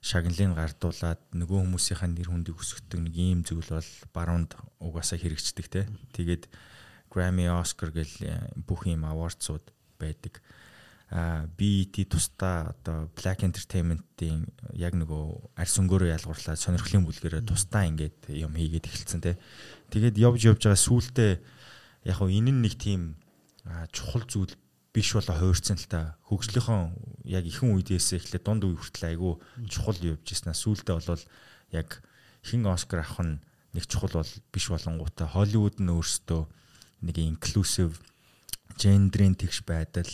шагналыг 0.00 0.56
гардуулаад 0.56 1.20
нөгөө 1.36 1.60
хүмүүсийнхаа 1.60 2.08
нэр 2.08 2.32
хүндийг 2.32 2.56
өсгдөг 2.56 3.00
нэг 3.04 3.14
ийм 3.20 3.40
зүйл 3.44 3.68
бол 3.68 3.92
баруунд 4.16 4.56
угаасаа 4.80 5.20
хэрэгждэг 5.20 5.66
те. 5.68 5.84
Тэгээд 6.16 6.48
Grammy, 7.12 7.52
Oscar 7.52 7.92
гэл 7.92 8.16
бүх 8.64 8.88
ийм 8.88 9.04
awardсууд 9.04 9.68
байдаг. 10.00 10.40
А 11.10 11.44
BET 11.58 12.06
тусдаа 12.08 12.70
одоо 12.70 13.10
Black 13.18 13.42
Entertainment-ийн 13.42 14.46
яг 14.72 14.94
нөгөө 14.94 15.58
арьс 15.58 15.76
өнгөөрөө 15.82 16.14
ялгуурлаад 16.16 16.62
сонирхлын 16.62 17.02
бүлгэрээ 17.04 17.42
тусдаа 17.44 17.84
ингээд 17.90 18.30
юм 18.30 18.54
хийгээд 18.54 18.86
эхэлсэн 18.86 19.20
те. 19.20 19.36
Тэгээд 19.90 20.16
явж 20.16 20.40
явж 20.54 20.62
байгаа 20.64 20.78
сүултээ 20.78 21.32
яг 22.06 22.16
хөө 22.16 22.30
энэ 22.30 22.54
нэг 22.54 22.78
тийм 22.78 23.18
чухал 23.90 24.22
зүйл 24.22 24.54
биш 24.90 25.14
болоо 25.14 25.36
хуурцсан 25.38 25.78
л 25.78 25.86
та 25.86 26.00
хөгжлийнхөө 26.26 26.80
яг 27.30 27.44
ихэн 27.46 27.78
үедээс 27.78 28.18
эхлээд 28.18 28.44
дунд 28.44 28.66
үе 28.66 28.74
хүртэл 28.74 29.14
айгүй 29.14 29.34
чухал 29.70 29.98
явж 30.02 30.26
ирсэн. 30.26 30.50
Сүүлдээ 30.50 30.98
бол 30.98 31.24
яг 31.70 32.02
хин 32.42 32.66
Оскар 32.66 33.06
авах 33.06 33.22
нь 33.22 33.38
нэг 33.70 33.86
чухал 33.86 34.18
бол 34.18 34.32
биш 34.50 34.66
болонгуудаа 34.66 35.30
Холливуд 35.30 35.78
нь 35.78 35.94
өөрсдөө 35.94 36.42
нэг 37.06 37.16
инклюзив 37.22 38.02
гендрийн 38.80 39.34
тэгш 39.36 39.62
байдал 39.66 40.08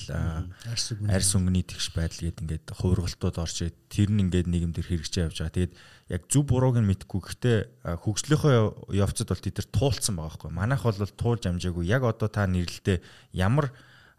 арьс 1.06 1.30
өнгөний 1.36 1.62
тэгш 1.62 1.94
байдал 1.94 2.26
гээд 2.26 2.42
ингээд 2.42 2.66
хувиргалтууд 2.74 3.36
орж 3.38 3.56
ирээд 3.62 3.76
тэр 3.88 4.08
нь 4.10 4.22
ингээд 4.26 4.50
нийгэмдэр 4.50 4.86
хэрэгжиж 4.90 5.14
явж 5.22 5.36
байгаа. 5.40 5.54
Тэгээд 5.54 5.74
яг 6.10 6.22
зөв 6.26 6.42
бурууг 6.50 6.80
нь 6.80 6.88
мэдгүй. 6.88 7.20
Гэхдээ 7.20 7.58
хөгжлийнхөө 7.84 8.96
явцад 8.96 9.30
бол 9.30 9.44
тэд 9.44 9.56
нар 9.60 9.68
туулцсан 9.70 10.14
байгаа 10.18 10.30
байхгүй. 10.34 10.50
Манайх 10.50 10.82
бол 10.82 10.98
туулж 10.98 11.42
амжаагүй. 11.46 11.84
Яг 11.86 12.02
одоо 12.02 12.28
та 12.28 12.48
нэрлэлтэй 12.48 13.04
ямар 13.36 13.70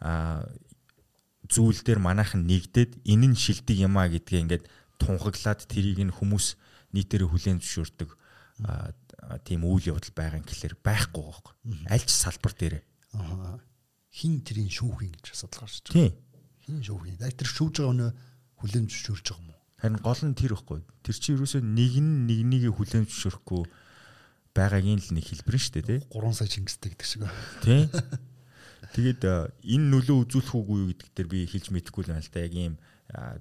зүйл 0.02 1.80
дээр 1.82 2.00
манайхан 2.04 2.44
нэгдээд 2.44 3.08
энэ 3.08 3.28
нь 3.34 3.38
шилдэг 3.38 3.78
юм 3.88 3.96
а 3.98 4.12
гэдгээ 4.12 4.42
ингээд 4.44 4.66
тунхаглаад 5.00 5.64
тэрийг 5.66 6.04
нь 6.04 6.14
хүмүүс 6.14 6.60
нийтээр 6.92 7.30
хүлээн 7.30 7.64
зөвшөөрдөг 7.64 8.10
тийм 9.48 9.62
үйл 9.64 9.96
явдал 9.96 10.14
байгаа 10.14 10.40
юм 10.40 10.48
гэхэлэр 10.48 10.76
байхгүй 10.84 11.24
байхгүй. 11.24 11.54
Аль 11.88 12.06
ч 12.06 12.12
салбар 12.12 12.54
дээрээ. 12.54 12.84
Хин 14.12 14.42
тэрийн 14.42 14.72
шүүхийн 14.72 15.14
гэж 15.14 15.26
асуудал 15.36 15.68
гарч 15.68 15.84
байгаа. 15.86 15.94
Тийм. 15.94 16.12
Хин 16.66 16.80
шүүхийн. 16.84 17.18
Тэр 17.22 17.50
шүүж 17.50 17.74
байгаа 17.80 17.94
өнөө 17.94 18.12
хүлээн 18.60 18.88
зөвшөөрж 18.90 19.26
байгаа 19.30 19.44
юм 19.46 19.52
уу? 19.54 19.62
Харин 19.78 20.02
гол 20.02 20.22
нь 20.26 20.38
тэр 20.38 20.54
ихгүй. 20.58 20.80
Тэр 21.06 21.16
чинь 21.16 21.38
юусоо 21.38 21.62
нэг 21.62 21.94
нь 22.02 22.26
нэг 22.26 22.40
нэгийг 22.50 22.76
хүлээн 22.76 23.06
зөвшөөрөхгүй 23.06 23.62
байгаагийн 24.58 25.02
л 25.06 25.12
нэг 25.14 25.26
хэлбэр 25.30 25.54
нь 25.54 25.62
шүү 25.62 25.74
дээ, 25.78 25.86
тий. 25.86 26.00
3 26.10 26.34
сая 26.34 26.50
чингэстэй 26.50 26.90
гэдэг 26.98 27.06
шиг. 27.06 27.22
Тий. 27.62 27.86
Тэгээд 28.94 29.22
энэ 29.62 29.88
нөлөө 29.94 30.18
үзүүлэх 30.26 30.54
үгүй 30.54 30.78
юу 30.84 30.90
гэдэг 30.94 31.10
дээр 31.16 31.30
би 31.30 31.40
хэлж 31.50 31.74
мэдэхгүй 31.74 32.04
л 32.06 32.12
байна 32.14 32.24
л 32.24 32.34
да. 32.34 32.46
Яг 32.46 32.54
ийм 32.54 32.74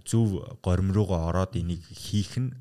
зөв 0.07 0.29
горим 0.63 0.95
руугаа 0.95 1.29
ороод 1.31 1.59
энийг 1.59 1.83
хийх 1.91 2.39
нь 2.39 2.55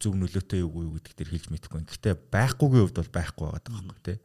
зөв 0.00 0.16
нөлөөтэй 0.16 0.64
юу 0.64 0.88
юу 0.88 0.96
гэдэг 0.96 1.14
дээр 1.14 1.30
хэлж 1.36 1.46
мэдэхгүй. 1.52 1.84
Гэхдээ 1.84 2.14
байхгүйгийн 2.32 2.84
хувьд 2.88 2.98
бол 3.04 3.12
байхгүй 3.12 3.46
байгаа 3.52 3.62
байхгүй 3.68 4.00
тий. 4.00 4.18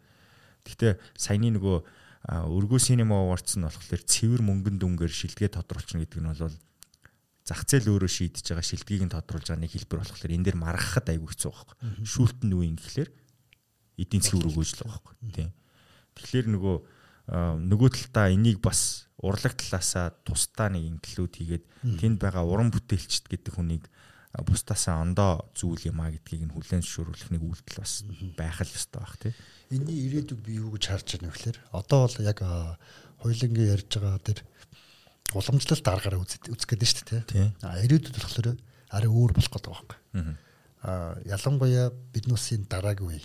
Гэхдээ 0.65 0.93
саяны 1.19 1.51
нөгөө 1.59 1.77
өргөө 2.25 2.79
синема 2.79 3.21
awards 3.21 3.59
нь 3.59 3.67
болохоор 3.67 4.01
цэвэр 4.01 4.41
мөнгөн 4.41 4.79
дүнгээр 4.81 5.13
шилдгээ 5.13 5.51
тодруулчихна 5.51 6.07
гэдэг 6.07 6.21
нь 6.23 6.31
бол 6.31 6.55
зах 7.45 7.61
зээл 7.69 7.93
өөрөө 7.93 8.09
шийдэж 8.09 8.45
байгаа 8.49 8.65
шилдгийг 8.65 9.03
нь 9.05 9.13
тодруулж 9.13 9.45
байгаа 9.45 9.61
нэг 9.61 9.73
хэлбэр 9.77 10.01
болохоор 10.01 10.33
энэ 10.33 10.45
дээр 10.49 10.57
маргахад 10.57 11.05
айгүй 11.13 11.29
хэцүү 11.29 11.51
байхгүй. 11.53 11.75
Шүүлтэн 12.01 12.49
юу 12.49 12.65
юм 12.65 12.79
гэхлээр 12.81 13.09
эдийн 14.01 14.21
засгийн 14.25 14.41
үр 14.41 14.49
өгөөжл 14.49 14.81
байгаа 14.81 14.97
байхгүй. 15.05 15.15
Тийм. 15.29 15.51
Тэгэхээр 16.17 16.47
нөгөө 16.49 16.75
нөгөө 17.29 17.89
талдаа 17.89 18.29
энийг 18.29 18.61
бас 18.61 19.09
урлаг 19.17 19.57
талаасаа 19.57 20.13
тусдаа 20.21 20.69
нэг 20.69 20.85
инклюд 20.85 21.33
хийгээд 21.33 21.65
тэнд 21.97 22.17
байгаа 22.21 22.45
уран 22.45 22.69
бүтээлчд 22.69 23.25
гэдэг 23.25 23.53
хүнийг 23.57 23.89
бусдасаа 24.43 25.01
ондоо 25.01 25.47
зүйл 25.55 25.89
юм 25.89 26.03
а 26.03 26.11
гэдгийг 26.11 26.43
нь 26.45 26.53
хүлээн 26.53 26.83
зөвшөөрөх 26.83 27.31
нэг 27.31 27.41
үйлдэл 27.41 27.79
бас 27.79 28.03
байх 28.35 28.59
л 28.59 28.75
ёстой 28.75 28.99
байх 28.99 29.15
тий. 29.17 29.33
Энийн 29.71 29.95
ирээдүг 30.11 30.39
би 30.43 30.59
юу 30.59 30.75
гэж 30.75 30.83
харж 30.91 31.07
байна 31.15 31.31
вэ 31.31 31.35
гэхээр 31.39 31.57
одоо 31.71 31.99
бол 32.03 32.17
яг 32.19 32.39
хоёлынгийн 33.23 33.71
ярьж 33.79 33.89
байгаа 33.95 34.19
тэр 34.19 34.39
уламжлалт 35.31 35.87
аргаараа 35.87 36.19
үзэх 36.19 36.67
гэдэг 36.67 36.83
нь 36.83 36.91
шүү 36.91 37.07
дээ 37.07 37.23
тий. 37.31 37.47
А 37.63 37.79
ирээдүйд 37.79 38.19
болохоор 38.19 38.59
арай 38.91 39.09
өөр 39.09 39.31
болох 39.39 39.51
гэдэг 39.55 39.71
байгаа 39.71 39.87
байхгүй. 39.87 39.99
А 40.83 41.15
ялангуяа 41.23 41.87
биднээсийн 42.11 42.67
дараагийн 42.67 43.07
үе 43.07 43.23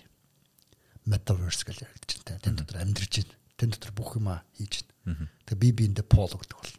metaverse 1.11 1.67
гэж 1.67 1.83
яригдж 1.83 2.23
байна. 2.23 2.45
Тэн 2.47 2.55
дотор 2.55 2.79
амьдарч 2.79 3.27
байна. 3.27 3.35
Тэн 3.61 3.77
дотор 3.77 3.93
бүх 3.93 4.17
юм 4.17 4.33
хийж 4.57 4.89
байна. 5.05 5.29
Тэгээ 5.45 5.61
би 5.61 5.69
биэндээ 5.85 6.07
пол 6.09 6.33
гэдэг 6.33 6.57
бол 6.57 6.73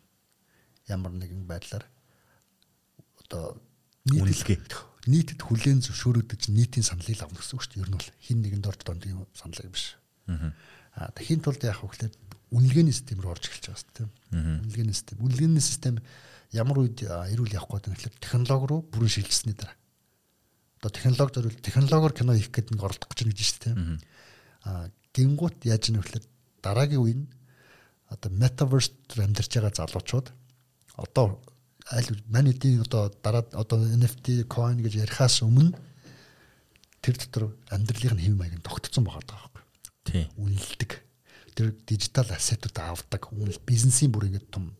ямар 0.90 1.14
нэгэн 1.14 1.46
байдлаар 1.46 1.86
одоо 3.22 3.62
үнэлгээ 4.10 4.58
нийтэд 5.06 5.42
хүлээн 5.42 5.82
зөвшөөрөгдөж 5.86 6.50
нийтийн 6.50 6.86
саналыг 6.86 7.22
авна 7.22 7.38
гэсэн 7.38 7.58
үг 7.58 7.64
шүү 7.66 7.74
дээ. 7.74 7.84
Ер 7.86 7.90
нь 7.90 7.98
бол 7.98 8.10
хин 8.22 8.40
нэгэн 8.42 8.62
дорд 8.62 8.82
дондын 8.86 9.26
саналыг 9.34 9.70
биш. 9.74 9.98
Аа 10.30 11.10
тэхийн 11.18 11.42
тулд 11.42 11.62
яах 11.62 11.82
вэ 11.82 11.90
гэхээр 11.90 12.14
үнэлгээний 12.52 12.94
систем 12.94 13.22
рүү 13.24 13.32
орж 13.34 13.46
эхэлж 13.50 13.66
байгаа 13.72 13.82
шүү 13.82 13.94
дээ. 13.98 14.08
Үнэлгээний 14.62 14.98
систем. 14.98 15.18
Үнэлгээний 15.24 15.64
систем 15.64 15.96
ямар 16.54 16.78
үед 16.84 17.02
эрүүл 17.02 17.56
явах 17.56 17.80
гээд 17.82 17.86
байна 17.90 17.98
гэхээр 17.98 18.22
технологи 18.22 18.66
руу 18.70 18.82
бүрэн 18.92 19.14
шилжсэний 19.16 19.58
дараа. 19.58 19.78
Одоо 20.84 20.92
технологи 20.92 21.34
зориул 21.34 21.58
технологиор 21.64 22.14
кино 22.14 22.36
хийх 22.36 22.52
гэдэг 22.52 22.74
нэг 22.76 22.84
оролдох 22.84 23.10
гэж 23.10 23.20
байна 23.24 23.34
гэж 23.34 23.42
шүү 23.48 23.62
дээ. 23.64 23.76
Аа 24.68 24.86
гингут 25.16 25.58
яаж 25.64 25.84
гэхээр 25.90 26.26
дараагийн 26.62 27.04
үе 27.04 27.16
нь 27.18 27.26
одоо 28.14 28.30
metaverse 28.32 28.94
амьдарч 29.18 29.52
байгаа 29.58 29.74
залуучууд 29.76 30.28
одоо 30.98 31.42
аль 31.90 32.10
манай 32.28 32.54
эдийн 32.54 32.82
одоо 32.86 33.10
дараа 33.24 33.44
одоо 33.54 33.80
NFT 33.82 34.46
coin 34.48 34.80
гэж 34.80 35.02
ярихаас 35.04 35.42
өмнө 35.42 35.74
тэр 37.02 37.16
дотор 37.18 37.44
амьдралын 37.74 38.22
хэв 38.22 38.36
маяг 38.38 38.56
нь 38.60 38.66
тогтцсон 38.66 39.04
байгаа 39.04 39.26
байхгүй. 39.26 39.64
Тий. 40.06 40.26
Үнэлдэг. 40.38 40.92
Тэр 41.58 41.74
дижитал 41.88 42.30
ассетууд 42.30 42.78
авдаг. 42.78 43.34
Үнэл 43.34 43.58
бизнесийн 43.66 44.14
бүр 44.14 44.30
ингэ 44.30 44.46
том 44.54 44.78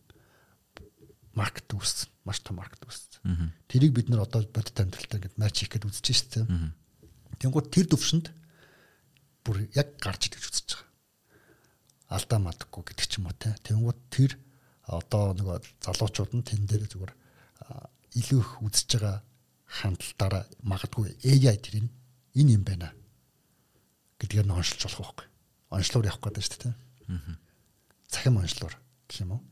маркет 1.34 1.66
үүссэн. 1.74 2.08
Маш 2.22 2.38
том 2.46 2.62
маркет 2.62 2.84
үүссэн. 2.86 3.50
Тэрийг 3.66 3.92
бид 3.92 4.08
нар 4.08 4.22
одоо 4.22 4.46
бодит 4.46 4.78
амьдралтай 4.78 5.18
ингэ 5.18 5.34
матч 5.36 5.66
хийх 5.66 5.74
гээд 5.74 5.88
үзэж 5.90 6.06
шээ. 6.06 6.46
Тэнгууд 7.42 7.68
тэр 7.74 7.90
төвшөнд 7.90 8.30
бүр 9.42 9.66
яг 9.74 9.98
гарч 9.98 10.30
байгаа. 10.30 10.51
Алдаа 12.12 12.38
мадаггүй 12.44 12.82
гэдэг 12.92 13.06
ч 13.08 13.16
юм 13.18 13.32
уу 13.32 13.36
те. 13.40 13.56
Тэнгууд 13.64 14.00
тэр 14.12 14.36
одоо 14.86 15.32
нөгөө 15.32 15.56
залуучууд 15.80 16.32
нь 16.36 16.44
тэн 16.44 16.68
дээр 16.68 16.84
зүгээр 16.84 17.12
илүү 18.20 18.40
их 18.40 18.50
үзэж 18.60 18.88
байгаа 19.00 19.16
хандлтаараа 19.64 20.44
магадгүй 20.60 21.16
AI 21.24 21.56
тэр 21.56 21.88
энэ 22.36 22.52
юм 22.52 22.64
байна 22.64 22.92
гэдгээр 24.20 24.46
нь 24.46 24.52
оншилж 24.52 24.82
болох 24.84 25.00
байхгүй. 25.16 25.28
Онцлоор 25.72 26.06
явах 26.06 26.20
гэдэг 26.20 26.44
шүү 26.44 26.60
дээ. 26.60 26.74
Аа. 27.08 27.36
Цахим 28.12 28.36
онцлоор 28.36 28.74
гэх 29.08 29.24
юм 29.24 29.32
уу? 29.40 29.42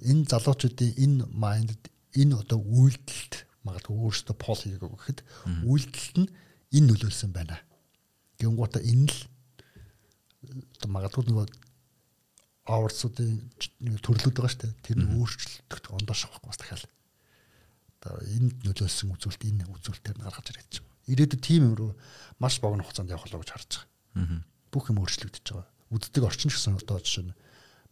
Энэ 0.00 0.24
залуучуудын 0.32 0.96
энэ 0.96 1.24
майнд 1.28 1.76
энэ 2.16 2.34
одоо 2.40 2.58
үйлдэлт 2.64 3.44
магадгүй 3.68 3.94
өөрөөсөө 3.94 4.36
пол 4.40 4.60
хийгээгүй 4.60 4.98
гэхэд 4.98 5.20
үйлдэлт 5.68 6.16
нь 6.24 6.32
энэ 6.72 6.86
нөлөөлсөн 6.88 7.30
байна. 7.36 7.60
Гэнгүүтээ 8.40 8.82
энэ 8.88 9.08
л 9.12 9.18
одоо 10.80 10.88
магадгүй 10.88 11.24
нөгөө 11.28 11.46
hours-уудын 12.64 13.40
төрлүүд 14.00 14.34
байгаа 14.34 14.52
шүү 14.52 14.62
дээ. 14.64 14.72
Тэр 14.84 14.98
нь 15.04 15.12
өөрчлөлтөд 15.20 15.84
ондоош 15.92 16.20
авахгүй 16.24 16.48
бас 16.48 16.60
дахиад. 16.60 16.84
Одоо 18.00 18.14
энд 18.24 18.56
нөлөөлсөн 18.64 19.12
үзүүлэлт 19.12 19.44
энэ 19.44 19.68
үзүүлэлтээр 19.68 20.16
нь 20.16 20.24
гаргаж 20.24 20.46
ирээд 20.48 20.70
чинь. 20.72 20.88
Ирээдүйд 21.12 21.42
тийм 21.44 21.62
юм 21.68 21.74
руу 21.76 21.92
маш 22.40 22.56
богино 22.64 22.84
хугацаанд 22.84 23.12
явах 23.12 23.28
болоо 23.28 23.44
гэж 23.44 23.50
харж 23.52 23.70
байгаа. 24.16 24.40
Бүх 24.72 24.84
юм 24.88 25.00
өөрчлөгдөж 25.04 25.44
байгаа. 25.44 25.68
Үздэг 25.92 26.24
орчин 26.24 26.48
гэсэн 26.48 26.80
одоо 26.80 26.98
жишээ 27.04 27.24
нь 27.28 27.36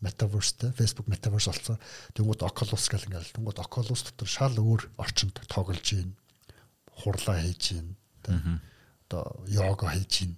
metaverse-тэй 0.00 0.72
Facebook 0.72 1.06
metaverse 1.12 1.52
болсон. 1.52 1.76
Тэнгүүд 2.16 2.42
Oculus 2.42 2.88
гэл 2.90 3.06
ингээл 3.06 3.36
тэнгүүд 3.38 3.58
Oculus 3.62 4.02
дотор 4.08 4.28
шал 4.28 4.56
өөр 4.56 4.88
орчинд 4.98 5.36
тоглож 5.46 5.84
гин 5.84 6.16
хурлаа 6.90 7.38
хийж 7.38 7.76
гин 7.76 7.88
одоо 9.06 9.46
йога 9.46 9.94
хийж 9.94 10.12
гин 10.26 10.32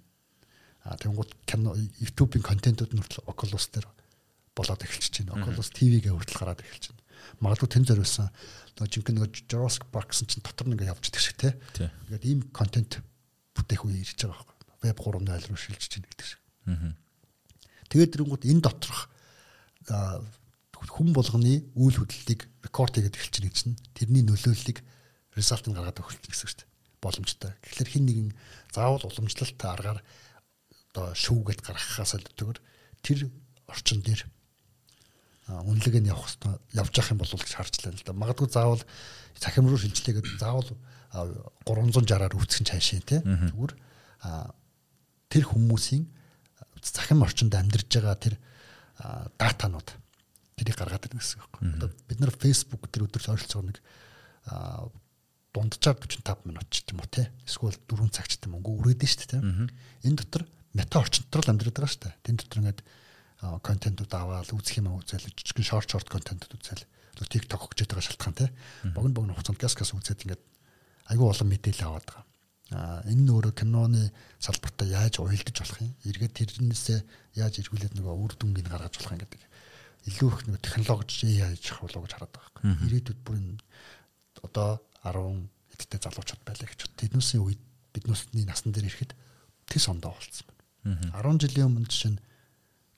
а 0.85 0.93
тэнгүүд 1.01 1.31
кино 1.49 1.73
YouTube-ийн 1.73 2.45
контентууд 2.45 2.93
нь 2.93 3.01
хүртэл 3.01 3.25
Oculus 3.25 3.65
дээр 3.73 3.89
болоод 4.55 4.81
эхэлчихэж 4.81 5.27
байна. 5.27 5.43
Oculus 5.43 5.69
TV-гээ 5.75 6.15
хүртэл 6.15 6.39
гараад 6.41 6.63
эхэлж 6.63 6.95
байна. 6.95 7.03
Магадгүй 7.43 7.69
тэн 7.69 7.85
зориулсан 7.85 8.27
нөгөө 8.75 8.91
жинхэнэ 8.91 9.17
нөгөө 9.19 9.31
Jurassic 9.51 9.83
Park 9.91 10.11
гэсэн 10.11 10.27
чинь 10.31 10.43
дотор 10.43 10.67
нь 10.67 10.75
ингээ 10.75 10.91
явж 10.91 11.03
идэх 11.11 11.23
шиг 11.23 11.37
те. 11.39 11.55
Ингээд 12.07 12.23
ийм 12.23 12.39
контент 12.55 13.03
бүтээх 13.55 13.83
үе 13.87 14.03
ирж 14.03 14.19
байгаа 14.23 14.43
байхгүй. 14.43 14.55
Web 14.83 14.97
3.0 14.99 15.47
руу 15.51 15.59
шилжиж 15.59 15.91
байна 15.95 16.09
гэдэг 16.11 16.27
шиг. 16.27 16.41
Тэгээд 17.91 18.13
тэрэнгүүд 18.15 18.43
энэ 18.51 18.63
доторх 18.63 18.99
хүн 20.85 21.11
болгоны 21.15 21.65
үйл 21.75 21.97
хөдлөлийг 21.97 22.47
рекорд 22.63 22.95
хийгээд 22.95 23.17
эхэлж 23.17 23.35
байгаа 23.41 23.55
чинь 23.55 23.79
тэрний 23.95 24.23
нөлөөллийг 24.27 24.79
результыг 25.35 25.73
гаргаад 25.75 25.99
өгөх 25.99 26.19
гэсэн 26.23 26.47
шүү 26.47 26.59
дээ. 26.61 26.69
Боломжтой. 27.01 27.51
Тэгэхээр 27.63 27.89
хин 27.89 28.05
нэгэн 28.05 28.29
заавал 28.71 29.03
уламжлалтай 29.07 29.69
аргаар 29.71 29.99
одоо 30.93 31.11
шүүгээд 31.15 31.61
гаргахаас 31.63 32.15
өлтөөр 32.15 32.57
тэр 33.03 33.19
орчин 33.67 33.99
дээр 34.01 34.23
үнэлгээ 35.45 36.01
нь 36.01 36.09
явах 36.09 36.25
хэвээр 36.25 36.57
явж 36.73 36.93
явах 36.97 37.11
юм 37.13 37.21
уу 37.21 37.37
гэж 37.37 37.53
харж 37.53 37.73
лээ 37.85 37.93
л 37.93 38.05
да. 38.05 38.17
Магадгүй 38.17 38.49
заавал 38.49 38.83
цахим 39.37 39.69
руу 39.69 39.77
шилжлээгээд 39.77 40.41
заавал 40.41 40.65
360-аар 41.13 42.33
үүсгэн 42.33 42.65
цаашаа 42.65 43.01
тий. 43.05 43.21
Зүгээр 43.21 43.73
тэр 45.29 45.43
хүмүүсийн 45.45 46.09
цахим 46.81 47.21
орчинд 47.21 47.53
амьдарж 47.53 47.89
байгаа 47.93 48.17
тэр 48.17 48.35
датанууд 49.37 49.89
тэрийг 50.57 50.77
гаргаад 50.81 51.05
ирнэ 51.13 51.21
гэсэн 51.21 51.37
үг 51.37 51.53
байхгүй. 51.61 51.69
Одоо 51.77 51.89
бид 52.09 52.19
нар 52.19 52.33
Facebook 52.33 52.89
тэр 52.89 53.05
өдөрс 53.05 53.29
ойролцоогоо 53.29 53.69
нэг 53.69 53.77
дунджаар 55.53 55.97
45 56.01 56.49
минут 56.49 56.67
ч 56.73 56.83
юм 56.89 56.99
уу 56.99 57.09
те 57.11 57.29
эсвэл 57.45 57.77
4 57.85 58.09
цаг 58.09 58.27
ч 58.27 58.41
юм 58.43 58.57
уу 58.59 58.81
үргэдэж 58.81 59.09
шүү 59.13 59.19
дээ 59.29 59.41
те. 59.41 59.69
Энэ 60.09 60.19
дотор 60.19 60.43
мета 60.73 60.99
орчинд 60.99 61.29
дотор 61.29 61.41
л 61.45 61.51
амьдраад 61.53 61.75
байгаа 61.75 61.91
шүү 61.91 62.01
дээ. 62.01 62.13
Тэн 62.23 62.35
дотор 62.39 62.59
ингээд 62.59 62.79
контентууд 63.63 64.11
аваад 64.13 64.49
үзэх 64.51 64.81
юм 64.81 64.95
үзэл 64.97 65.25
жижигэн 65.35 65.65
шорт 65.65 65.89
шорт 65.91 66.09
контентууд 66.09 66.55
үзэл 66.55 66.85
TikTok 67.23 67.71
гэж 67.71 67.87
байгаа 67.87 68.05
шалтгаан 68.05 68.35
те. 68.35 68.51
Богино 68.91 69.15
богино 69.15 69.33
хугацаанд 69.35 69.59
газ 69.61 69.75
газ 69.75 69.95
үзээд 69.95 70.27
ингээд 70.27 70.43
айгүй 71.07 71.27
олон 71.31 71.47
мэдээлэл 71.47 71.87
аваад 71.87 72.05
байгаа. 72.05 72.25
А 72.75 73.05
энэ 73.05 73.23
нь 73.23 73.31
өөрөө 73.31 73.53
киноны 73.55 74.11
салбартаа 74.41 74.87
яаж 74.89 75.21
уялдаж 75.21 75.55
болох 75.55 75.79
юм? 75.79 75.93
Эргээд 76.03 76.33
тэрнээсээ 76.33 76.99
яаж 77.39 77.61
эргүүлээд 77.61 77.93
нөгөө 77.95 78.15
үр 78.19 78.33
дүнгийг 78.35 78.67
гаргаж 78.67 78.99
болох 78.99 79.13
юм 79.15 79.21
гэдэг. 79.21 79.41
Илүү 80.09 80.29
их 80.33 80.39
нөгөө 80.49 80.61
технологич 80.65 81.13
яаж 81.29 81.63
хавлаа 81.71 82.01
гэж 82.03 82.13
хараад 82.17 82.33
байгаа 82.33 82.61
юм. 82.65 82.81
Ирээдүйд 82.89 83.19
бүр 83.21 83.35
энэ 83.37 83.61
одоо 84.41 84.81
10 85.05 85.45
хэдтэй 85.77 85.99
залуучууд 86.01 86.41
байлаа 86.41 86.67
гэж. 86.73 86.81
Тэднээсийн 86.99 87.45
үед 87.45 87.61
биднээсний 87.93 88.43
насан 88.49 88.73
дээр 88.73 88.89
ирэхэд 88.89 89.13
тэс 89.69 89.85
ондоо 89.87 90.17
болцсон 90.17 90.49
байна. 90.49 91.13
10 91.21 91.41
жилийн 91.45 91.69
өмнө 91.69 91.85
жишээ 91.85 92.17
нь 92.17 92.21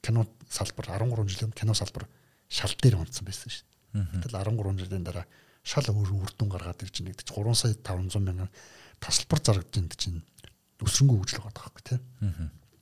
кино 0.07 0.23
салбар 0.47 0.87
13 0.95 1.27
жилийн 1.27 1.51
кино 1.51 1.75
салбар 1.75 2.07
шал 2.47 2.71
дээр 2.79 2.95
унтсан 3.03 3.27
байсан 3.27 3.51
шүү 3.51 3.65
дээ. 3.67 4.23
Гэтэл 4.23 4.39
13 4.39 4.79
жилийн 4.79 5.03
дараа 5.03 5.27
шал 5.67 5.83
өөр 5.91 6.09
үр 6.15 6.31
дүн 6.31 6.47
гаргаад 6.47 6.79
ирж 6.87 7.03
байгаа 7.03 7.11
гэдэг 7.11 7.27
чинь 7.27 7.43
3 7.43 7.59
сая 7.59 7.75
500 7.75 8.23
мянган 8.23 8.51
тасалбар 9.03 9.39
зарагдаж 9.43 9.75
байгаа 9.83 9.99
чинь 9.99 10.19
өсрөнгөө 10.79 11.17
хөгжил 11.19 11.43
байгаа 11.43 11.59
байхгүй 11.59 11.83
тийм. 11.83 12.01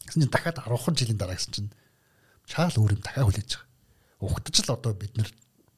Гэсэн 0.06 0.22
чинь 0.22 0.34
дахиад 0.34 0.61
10 0.61 1.02
жилийн 1.02 1.18
дараа 1.18 1.38
гэсэн 1.38 1.53
чинь 1.57 1.72
шал 2.45 2.77
өөр 2.77 2.93
юм 2.93 3.02
дахиад 3.02 3.26
хүлээж 3.26 3.52
байгаа. 3.57 3.69
Угтаж 4.22 4.56
л 4.61 4.76
одоо 4.77 4.93
бид 4.93 5.18
нар 5.18 5.30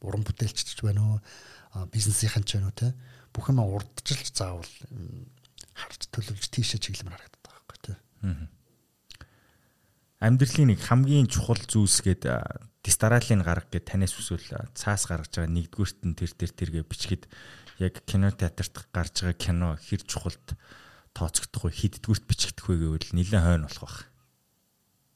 уран 0.03 0.24
бүтээлч 0.28 0.57
ч 0.68 0.80
байна 0.84 1.02
уу 1.07 1.88
бизнесийнхэн 1.95 2.44
ч 2.44 2.60
байна 2.60 2.69
уу 2.69 2.76
тийм 2.76 2.94
бүх 3.32 3.49
юм 3.53 3.64
урдчилж 3.64 4.34
заавал 4.34 4.68
харж 5.78 6.02
төлөвлөж 6.11 6.49
тийшээ 6.52 6.82
чиглэмээр 6.82 7.15
харагдаад 7.15 7.44
байгаа 7.45 7.64
байхгүй 7.64 7.80
тийм. 7.86 7.98
Амьдралын 10.18 10.73
нэг 10.73 10.81
хамгийн 10.81 11.30
чухал 11.30 11.61
зүйлс 11.61 12.02
гэдэг 12.02 12.81
дистаралын 12.81 13.45
гарга 13.45 13.77
гэж 13.77 13.85
танаас 13.85 14.18
үсвэл 14.18 14.49
цаас 14.73 15.06
гаргаж 15.06 15.30
байгаа 15.30 15.53
нэгдүгüрт 15.53 16.02
нь 16.10 16.18
тэр 16.18 16.34
тэр 16.34 16.52
тэргээ 16.57 16.85
бичгээд 16.89 17.23
яг 17.77 18.02
кино 18.10 18.34
театрт 18.34 18.89
гарч 18.89 19.22
байгаа 19.22 19.38
кино 19.38 19.69
хэр 19.77 20.02
чухалд 20.10 20.57
тооцогдох 21.14 21.69
вэ 21.69 21.77
хиддгүрт 21.77 22.26
бичигдэх 22.26 22.65
вэ 22.65 22.76
гэвэл 22.81 23.14
нэлээд 23.14 23.45
хойно 23.45 23.69
болох 23.69 23.85
байх. 23.85 23.99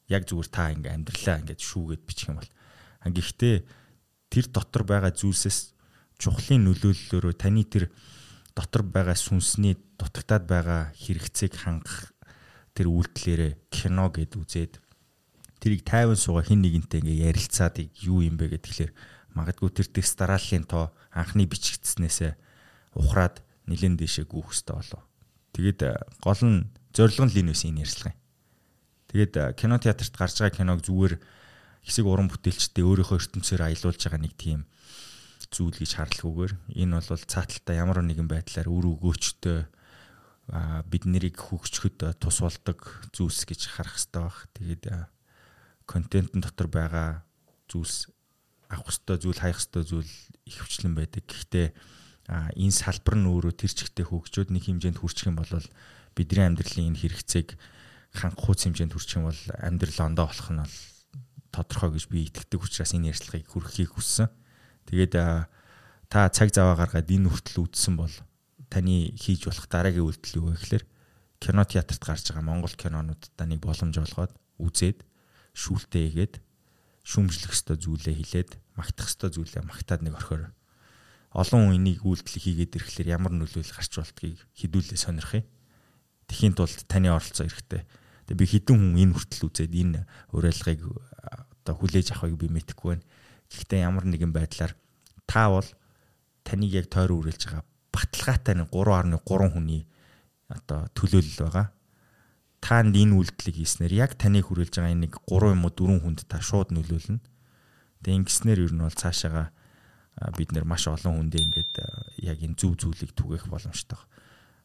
Яг 0.05 0.29
зүгээр 0.29 0.49
та 0.53 0.69
ингээ 0.69 0.93
амьдралаа 0.93 1.37
ингээд 1.41 1.61
шүүгээд 1.65 2.03
бичих 2.05 2.29
юм 2.29 2.37
бол. 2.37 2.51
Гэхдээ 3.01 3.55
тэр 4.29 4.45
дотор 4.53 4.85
байгаа 4.85 5.17
зүйлсээс 5.17 5.73
чухлын 6.21 6.61
нөлөөллөөрөө 6.69 7.33
таны 7.41 7.65
тэр 7.65 7.89
дотор 8.53 8.85
байгаа 8.85 9.17
сүнсний 9.17 9.81
дутагтаад 9.97 10.45
байгаа 10.45 10.93
хэрэгцээг 10.93 11.57
хангах 11.57 12.13
тэр 12.77 12.93
үйлдэлээрээ 12.93 13.53
кино 13.73 14.13
гэд 14.13 14.37
үзээд 14.37 14.73
тэрийг 15.61 15.85
тайван 15.85 16.17
суугаа 16.17 16.41
хин 16.41 16.65
нэгэнтэй 16.65 17.05
ингээ 17.05 17.29
ярилцаад 17.29 17.77
юу 18.01 18.25
юм 18.25 18.35
бэ 18.41 18.57
гэхэлэр 18.57 18.91
магадгүй 19.37 19.69
тэр 19.69 19.87
дистаралын 19.93 20.65
тоо 20.65 20.89
анхны 21.13 21.45
бичигдснээсээ 21.45 22.33
ухраад 22.97 23.45
нилэн 23.69 23.95
дэшээ 23.95 24.25
гүйх 24.25 24.51
хөстө 24.51 24.75
болов. 24.75 25.01
Тэгээд 25.53 25.79
э, 25.85 25.93
гол 26.19 26.41
нь 26.41 26.67
зорилго 26.91 27.29
нь 27.29 27.35
линвэс 27.37 27.63
энэ 27.69 27.85
ярьцлага 27.85 28.15
юм. 28.15 28.19
Тэгээд 29.13 29.33
э, 29.37 29.43
кино 29.55 29.77
театрт 29.77 30.15
гарч 30.17 30.35
байгаа 30.41 30.57
киног 30.57 30.81
зүгээр 30.83 31.15
хэсэг 31.85 32.05
уран 32.09 32.27
бүтээлчтэй 32.27 32.83
өөрийнхөө 32.83 33.19
ертөнцөөр 33.21 33.61
аялуулж 33.69 34.01
байгаа 34.01 34.21
нэг 34.21 34.33
тийм 34.35 34.67
зүйл 35.51 35.77
гэж 35.77 35.91
харлахгүйгээр 35.99 36.53
энэ 36.79 36.95
бол 36.99 37.23
цааталтаа 37.27 37.75
ямар 37.75 37.99
нэгэн 38.01 38.27
байдлаар 38.27 38.69
үр 38.71 38.95
өгөөчтэй 38.95 39.67
бид 40.87 41.03
нарыг 41.07 41.37
хөгжөхөд 41.39 41.97
э, 42.07 42.15
тус 42.19 42.43
болдог 42.43 42.79
зүйлс 43.15 43.47
гэж 43.47 43.61
харах 43.71 43.95
хэрэгтэй 43.95 44.19
баг. 44.19 44.37
Тэгээд 44.55 44.83
контентын 45.91 46.39
дотор 46.39 46.71
байгаа 46.71 47.27
зүйлс 47.67 48.07
авах 48.71 48.87
хэвээр 48.95 49.19
зүйл 49.19 49.39
хаях 49.43 49.59
хэвээр 49.59 49.87
зүйл 49.91 50.13
их 50.47 50.57
хвчлэн 50.63 50.95
байдаг. 50.95 51.27
Гэхдээ 51.27 51.67
энэ 52.31 52.71
салбар 52.71 53.15
нь 53.19 53.27
өөрөө 53.27 53.53
тэр 53.59 53.71
чигтээ 53.75 54.07
хөгжөөд 54.07 54.49
нэг 54.55 54.63
хэмжээнд 54.71 55.03
хүрчих 55.03 55.27
юм 55.27 55.35
бол 55.35 55.51
бидний 56.15 56.47
амьдралын 56.47 56.95
энэ 56.95 57.01
хэрэгцээг 57.03 57.59
хангах 58.15 58.39
хууц 58.39 58.63
хэмжээнд 58.63 58.95
хүрчих 58.95 59.19
юм 59.19 59.27
бол 59.27 59.41
амьдрал 59.59 59.99
ондоо 60.07 60.25
болох 60.31 60.49
нь 60.51 60.63
бол 60.63 60.77
тодорхой 61.51 61.91
гэж 61.99 62.05
би 62.07 62.19
итгэдэг 62.31 62.59
учраас 62.63 62.95
энэ 62.95 63.11
ярилцлагыг 63.11 63.47
хүргэхийг 63.51 63.91
хүссэн. 63.91 64.31
Тэгээд 64.87 65.13
та 66.07 66.19
цаг 66.31 66.49
заваа 66.55 66.79
гаргаад 66.79 67.11
энэ 67.11 67.27
хүртэл 67.27 67.67
үтсэн 67.67 67.99
бол 67.99 68.15
таны 68.71 69.11
хийж 69.19 69.51
болох 69.51 69.67
дараагийн 69.67 70.07
үйлдэл 70.07 70.39
юу 70.39 70.55
вэ 70.55 70.59
гэхээр 70.59 70.85
кино 71.43 71.63
театрт 71.67 71.99
гарч 71.99 72.31
байгаа 72.31 72.47
Монгол 72.47 72.71
кинонуудад 72.71 73.35
нэг 73.43 73.59
боломж 73.59 73.95
олгоод 73.99 74.31
үзээд 74.59 75.03
шүүлтээ 75.55 76.03
хийгээд 76.07 76.33
шүмжлэх 77.03 77.51
ёстой 77.51 77.77
зүйлээ 77.81 78.15
хилээд 78.21 78.51
магтах 78.77 79.09
ёстой 79.09 79.29
зүйлээ 79.33 79.63
магтаад 79.65 80.01
нэг 80.05 80.15
орхиор 80.15 80.53
олон 81.31 81.71
хүн 81.71 81.77
энийг 81.79 82.03
үйлдэл 82.03 82.43
хийгээд 82.43 82.75
ирэхлээр 82.75 83.13
ямар 83.15 83.33
нөлөөлөл 83.35 83.71
гарч 83.71 83.91
болдгийг 83.95 84.39
хідүүлээ 84.51 84.99
сонирхъя. 84.99 85.47
Тэхийн 86.27 86.55
тулд 86.59 86.75
таны 86.91 87.07
оролцоо 87.07 87.47
эрэхтэй. 87.47 87.87
Тэгээ 88.27 88.39
би 88.39 88.45
хідэн 88.51 88.75
хүн 88.75 88.99
энэ 88.99 89.15
хүртэл 89.15 89.47
үзээд 89.47 89.71
энэ 89.71 89.99
уриалгыг 90.35 90.81
одоо 90.83 91.75
хүлээж 91.79 92.11
авахыг 92.11 92.35
би 92.35 92.47
мэдэхгүй 92.51 92.99
байна. 92.99 93.07
Гэхдээ 93.47 93.79
ямар 93.87 94.05
нэгэн 94.11 94.35
байдлаар 94.35 94.75
та 95.23 95.47
бол 95.47 95.67
таныг 96.43 96.71
яг 96.75 96.91
тойрон 96.91 97.23
үрэлж 97.23 97.47
байгаа 97.47 97.63
баталгаатай 97.91 98.55
нэг 98.59 98.69
3.3 98.71 99.55
хүний 99.55 99.87
одоо 100.51 100.87
төлөөлөл 100.95 101.47
байгаа 101.47 101.71
та 102.61 102.85
энэ 102.85 103.17
үйлдэлийг 103.17 103.57
хийснээр 103.57 103.93
яг 103.97 104.11
таныг 104.15 104.47
хүрээлж 104.47 104.77
байгаа 104.77 104.95
нэг 104.95 105.13
3 105.25 105.57
юм 105.57 105.65
уу 105.65 105.73
4 105.73 106.05
хүнд 106.05 106.19
та 106.29 106.37
шууд 106.39 106.69
нөлөөлнө. 106.71 107.19
Тэгээ 108.05 108.17
ингэснээр 108.21 108.59
ер 108.69 108.73
нь 108.77 108.85
бол 108.85 108.93
цаашаага 108.93 109.49
бид 110.37 110.53
нэр 110.53 110.65
маш 110.69 110.85
олон 110.85 111.25
хүндээ 111.25 111.41
ингээд 111.41 111.73
яг 112.21 112.37
энэ 112.37 112.57
зөв 112.57 112.77
зүйлийг 112.77 113.17
түгэх 113.17 113.49
боломжтой. 113.49 113.97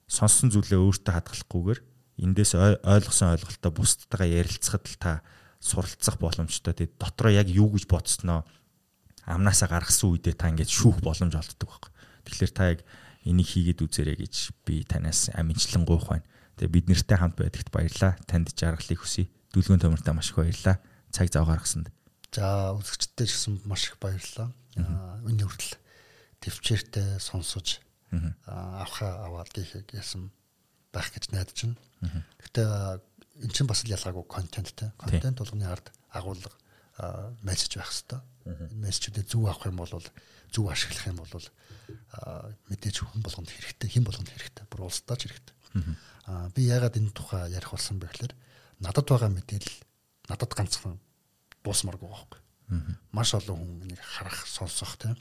Сонссон 0.06 0.52
зүйлээ 0.52 0.76
өөртөө 0.76 1.12
хадгалахгүйгээр 1.16 1.80
эндээс 2.20 2.52
ойлгосон 2.84 3.32
ойлголтоо 3.32 3.72
бусдтайгаа 3.72 4.28
ярилцахад 4.44 4.84
л 4.86 4.96
та 5.00 5.12
суралцах 5.60 6.20
боломжтой. 6.20 6.76
Тэгээ 6.76 7.00
дотроо 7.00 7.32
яг 7.32 7.48
юу 7.48 7.72
гэж 7.72 7.88
бодсноо 7.88 8.44
амнаасаа 9.24 9.72
гаргасан 9.72 10.12
үедээ 10.12 10.36
та 10.36 10.52
ингээд 10.52 10.70
шүүх 10.70 11.00
боломж 11.00 11.34
олддог 11.34 11.68
байхгүй. 11.68 11.92
Тэгэхээр 12.28 12.52
та 12.52 12.64
яг 12.76 12.80
энийг 13.26 13.48
хийгээд 13.50 13.82
үзээрэй 13.82 14.16
гэж 14.22 14.34
би 14.62 14.86
танаас 14.86 15.32
аминчлан 15.34 15.82
гуйх 15.82 16.06
байна. 16.06 16.26
Тэгээ 16.56 16.72
бид 16.72 16.86
нэртэй 16.88 17.16
хамт 17.20 17.36
байдагт 17.36 17.68
баярлалаа. 17.68 18.16
Танд 18.24 18.52
жаргалыг 18.56 19.00
хүсье. 19.00 19.28
Дүлгэн 19.52 19.80
төмөртөө 19.80 20.14
маш 20.16 20.32
их 20.32 20.40
баярлалаа. 20.40 20.80
Цаг 21.12 21.28
зав 21.28 21.44
гаргасанд. 21.44 21.92
За 22.32 22.72
үзэгчдээ 22.76 23.26
ч 23.28 23.32
гэсэн 23.36 23.54
маш 23.68 23.92
их 23.92 24.00
баярлалаа. 24.00 24.52
Үний 25.24 25.44
хүртэл 25.44 25.76
төвчээртэй 26.40 27.20
сонсож 27.20 27.80
авахаа 28.46 29.28
аваад 29.28 29.52
гихэг 29.52 29.92
ясан 29.92 30.32
байх 30.92 31.12
гэж 31.12 31.32
найдаж 31.32 31.56
байна. 31.56 32.24
Гэтэ 32.40 32.62
эн 33.44 33.50
чинь 33.52 33.68
бас 33.68 33.84
ялгаагүй 33.84 34.24
контенттэй. 34.24 34.92
Контент 34.96 35.36
болгоны 35.40 35.68
ард 35.68 35.92
агуулга 36.12 36.52
мессеж 37.44 37.76
байх 37.76 37.92
хэвээр. 37.92 38.24
Энэ 38.72 38.84
мессежүүдээ 38.88 39.24
зөв 39.28 39.44
авах 39.44 39.68
юм 39.68 39.76
бол 39.76 39.92
зөв 39.92 40.64
ашиглах 40.70 41.06
юм 41.08 41.18
бол 41.20 41.46
мэдээж 42.70 42.96
хүн 43.04 43.20
болгонд 43.20 43.50
хэрэгтэй, 43.50 43.88
хэн 43.90 44.06
болгонд 44.06 44.30
хэрэгтэй, 44.30 44.64
бүр 44.70 44.86
улсдаа 44.88 45.16
ч 45.18 45.28
хэрэгтэй. 45.28 45.55
Аа 46.26 46.48
би 46.54 46.66
ягаад 46.66 46.96
энэ 46.96 47.10
тухай 47.10 47.50
ярих 47.50 47.70
болсон 47.70 47.98
бэ 47.98 48.06
гэхээр 48.10 48.34
надад 48.80 49.06
байгаа 49.06 49.30
мэдээлэл 49.30 49.78
надад 50.28 50.52
ганцхан 50.54 50.98
дуусмаргүй 51.62 52.08
байхгүй. 52.08 52.40
Маш 53.12 53.34
олон 53.34 53.56
хүн 53.58 53.82
энийг 53.86 54.02
харах, 54.02 54.46
сонсох 54.46 54.98
тийм. 54.98 55.16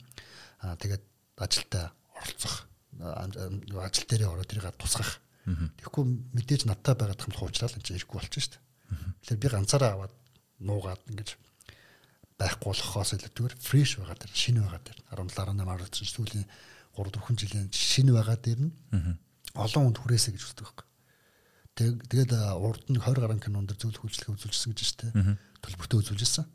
Аа 0.60 0.76
тэгээд 0.76 1.04
ажилдаа 1.38 1.92
оролцох, 2.16 2.66
ажил 2.98 4.06
дээрээ 4.08 4.28
ороод 4.28 4.48
тэрийг 4.50 4.74
тусгах. 4.78 5.22
Тэгэхгүй 5.46 6.04
мэдээж 6.34 6.66
надтай 6.66 6.98
байгаад 6.98 7.22
хамт 7.22 7.38
хуучрал 7.38 7.70
энэ 7.70 7.86
ирэхгүй 7.94 8.18
болчих 8.18 8.42
шүү 8.42 8.52
дээ. 8.58 8.62
Тэгэхээр 9.22 9.42
би 9.42 9.48
ганцаараа 9.54 9.90
аваад 9.94 10.14
нуугаад 10.58 11.02
ингэж 11.06 11.38
байхгүй 12.34 12.68
болохоос 12.72 13.10
илүүтэйгээр 13.16 13.54
фреш 13.62 13.90
байгаа 14.00 14.18
дэр 14.20 14.32
шинэ 14.34 14.60
байгаа 14.60 14.82
дэр 14.82 14.98
17 15.14 15.54
18 15.54 16.02
10 16.02 16.14
сүүлийн 16.14 16.46
3 16.98 17.14
4 17.14 17.40
жилийн 17.40 17.68
шинэ 17.72 18.12
байгаа 18.12 18.36
дэр 18.42 18.60
нь 18.60 18.72
олон 19.56 19.82
хүнд 19.90 19.98
хүрээсэй 20.00 20.32
гэж 20.36 20.42
үздэг 20.44 20.64
байхгүй. 20.64 20.86
Тэгээд 21.76 22.32
урд 22.56 22.84
нь 22.88 22.96
20 22.96 23.20
гаруй 23.20 23.40
кинонд 23.40 23.76
зөвлөх 23.76 24.04
үйлчлэг 24.08 24.32
үзүүлжсэн 24.32 24.72
гэж 24.72 24.80
байна. 25.12 25.36
Төлбөртөө 25.60 25.98
үзүүлжсэн. 26.08 26.46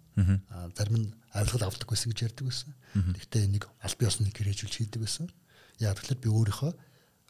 Аа 0.50 0.70
зарим 0.74 0.98
нь 0.98 1.08
авилгал 1.34 1.70
авдаг 1.70 1.90
байсан 1.90 2.10
гэж 2.10 2.20
ярьдаг 2.26 2.46
байсан. 2.50 2.74
Гэхдээ 2.94 3.46
энийг 3.46 3.70
аль 3.86 3.98
бие 3.98 4.10
усны 4.10 4.34
гэрээжүүлж 4.34 4.74
хийдэг 4.82 5.02
байсан. 5.02 5.30
Яг 5.78 6.02
тэгэхээр 6.02 6.24
би 6.26 6.30
өөрийнхөө 6.34 6.72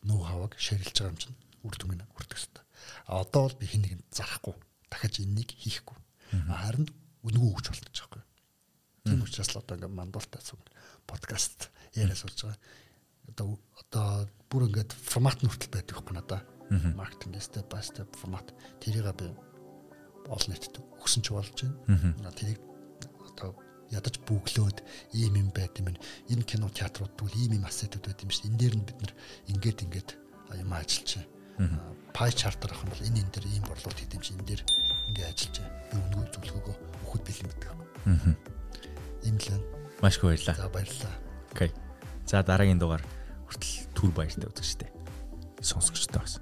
нуу 0.07 0.19
хаваг 0.23 0.55
ширэлж 0.55 0.95
байгаа 0.95 1.11
юм 1.13 1.19
чинь 1.19 1.37
үр 1.67 1.75
дүнг 1.75 2.01
хүртэх 2.15 2.39
хэрэгтэй. 2.39 2.65
А 3.11 3.21
одоо 3.21 3.41
бол 3.45 3.59
би 3.59 3.67
хин 3.67 3.83
нэгэнд 3.85 4.07
зарахгүй. 4.09 4.55
Дахиж 4.89 5.21
энэнийг 5.21 5.51
хийхгүй. 5.51 5.97
Харин 6.47 6.87
өнгөө 7.21 7.49
өгч 7.53 7.65
болчих 7.69 7.93
жоохгүй. 7.93 8.23
Тийм 9.05 9.21
учраас 9.21 9.53
л 9.53 9.61
одоо 9.61 9.77
ингээм 9.77 9.93
мандуултай 9.93 10.41
сүг 10.41 10.61
подкаст 11.05 11.69
яриа 11.93 12.17
суулж 12.17 12.37
байгаа. 12.39 12.59
Одоо 13.31 13.57
одоо 13.79 14.27
бүр 14.51 14.67
ингээд 14.67 14.91
формат 14.91 15.39
нь 15.39 15.49
хүртэл 15.49 15.71
байдаг 15.71 15.95
байхгүй 15.95 16.15
надаа 16.15 16.41
маркетинг 16.95 17.39
step 17.39 17.67
by 17.71 17.81
step 17.83 18.07
формат 18.15 18.51
тэрийг 18.79 19.07
би 19.15 19.31
олон 20.29 20.49
нийтэд 20.51 20.79
өгсөн 21.01 21.23
ч 21.23 21.33
болж 21.33 21.55
байна. 21.87 22.31
Тэрийг 22.35 22.59
одоо 23.25 23.55
ядаж 23.91 24.15
бүглөөд 24.23 24.79
ийм 25.17 25.35
юм 25.35 25.49
байт 25.51 25.75
юм. 25.81 25.91
Энэ 26.29 26.43
кино 26.47 26.69
театрууд 26.69 27.11
бол 27.17 27.35
ийм 27.35 27.59
юм 27.59 27.65
ассетууд 27.65 28.05
байт 28.05 28.23
юм 28.23 28.31
шиг. 28.31 28.47
Энэ 28.47 28.59
дээр 28.59 28.75
нь 28.77 28.85
бид 28.87 28.97
нэр 29.01 29.13
ингээд 29.51 29.83
ингээд 29.85 30.09
юм 30.61 30.71
ажиллаж 30.71 31.11
байна. 31.59 31.79
Пай 32.13 32.31
чартер 32.31 32.71
ах 32.71 32.83
юм 32.85 32.91
бол 32.93 33.03
энэ 33.03 33.19
энэ 33.19 33.31
дээр 33.35 33.47
ийм 33.51 33.63
борлуулалт 33.67 33.99
хийх 33.99 34.15
юм 34.15 34.23
шиг 34.23 34.37
энэ 34.39 34.47
дээр 34.47 34.61
ингээд 35.11 35.29
ажиллаж 35.31 35.55
байна. 35.59 35.75
Би 35.91 35.95
өнгөө 35.99 36.25
зөвлөгөөгөө 36.31 36.75
өгөхөд 37.03 37.23
бэлэн 37.27 37.49
гэдэг. 37.51 37.67
Аа. 37.67 38.35
Ийм 39.27 39.35
л 39.35 39.47
байна. 39.51 39.65
Маш 39.99 40.15
их 40.15 40.23
баярлалаа. 40.23 40.55
За 40.55 40.69
баярлалаа. 40.71 41.15
Окей. 41.51 41.69
За 42.25 42.43
дараагийн 42.43 42.79
дугаар 42.79 43.03
хүртэл 43.51 43.91
түр 43.91 44.11
баяртай 44.15 44.47
үзэгчтэй. 44.47 44.89
Сонсогчтой 45.59 46.23
бас. 46.23 46.39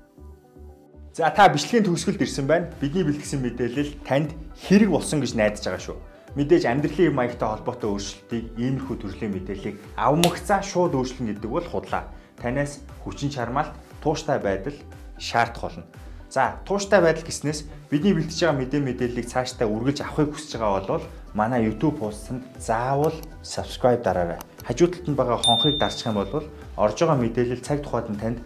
За 1.17 1.33
та 1.33 1.49
бичлэгийн 1.49 1.89
төгсгөлд 1.89 2.21
ирсэн 2.21 2.45
байна. 2.45 2.69
Бидний 2.77 3.03
бэлтгэсэн 3.03 3.41
мэдээлэл 3.41 3.97
танд 4.05 4.37
хэрэг 4.61 4.93
болсон 4.93 5.25
гэж 5.25 5.33
найдаж 5.33 5.65
байгаа 5.65 5.81
шүү. 5.81 5.97
Мэдээж 6.37 6.63
амьдралын 6.69 7.17
маягтай 7.17 7.49
холбоотой 7.49 7.89
өөрчлөлтийг 7.89 8.45
иймэрхүү 8.61 8.95
төрлийн 9.01 9.33
мэдээллийг 9.33 9.75
авмагцаа 9.97 10.61
шууд 10.61 10.93
өөрчлөн 10.93 11.33
гэдэг 11.33 11.49
бол 11.49 11.65
худлаа. 11.65 12.13
Танаас 12.37 12.85
хүчин 13.01 13.33
чармаалт, 13.33 13.73
тууштай 13.99 14.37
байдал 14.37 14.77
шаардах 15.17 15.65
болно. 15.65 15.85
За, 16.29 16.61
тууштай 16.63 17.01
байдал 17.01 17.25
гэснээс 17.25 17.65
бидний 17.89 18.13
бэлтэж 18.13 18.45
байгаа 18.45 18.61
мэдээ 18.61 18.81
мэдээллийг 18.85 19.27
цаашдаа 19.27 19.65
үргэлж 19.65 20.05
авахыг 20.05 20.37
хүсэж 20.37 20.61
байгаа 20.61 21.01
бол 21.01 21.05
манай 21.33 21.65
YouTube 21.65 21.97
хуудсанд 21.97 22.45
заавал 22.61 23.17
subscribe 23.41 24.05
дараарай. 24.05 24.37
Хажуу 24.61 24.93
талд 24.93 25.09
нь 25.09 25.17
байгаа 25.17 25.41
хонхыг 25.41 25.81
дарчих 25.81 26.05
юм 26.05 26.21
бол 26.21 26.45
орж 26.79 26.95
байгаа 27.03 27.19
мэдээлэл 27.19 27.59
цаг 27.59 27.83
тухайд 27.83 28.07
нь 28.07 28.21
танд 28.23 28.39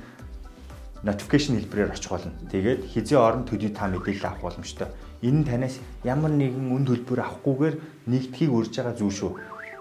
notification 1.05 1.59
хэлбэрээр 1.59 1.93
очих 1.93 2.09
болно. 2.09 2.33
Тэгээд 2.49 2.89
хизээ 2.89 3.19
орон 3.19 3.45
төдий 3.45 3.69
та 3.69 3.85
мэдээлэл 3.85 4.25
авах 4.25 4.41
боломжтой. 4.41 4.89
Энэ 5.21 5.39
нь 5.43 5.47
танаас 5.47 5.77
ямар 6.03 6.31
нэгэн 6.33 6.73
үн 6.73 6.83
төлбөр 6.87 7.21
авахгүйгээр 7.21 7.75
нэгдхийг 8.09 8.51
урьж 8.51 8.73
байгаа 8.73 8.95
зүйл 8.97 9.13
шүү. 9.13 9.31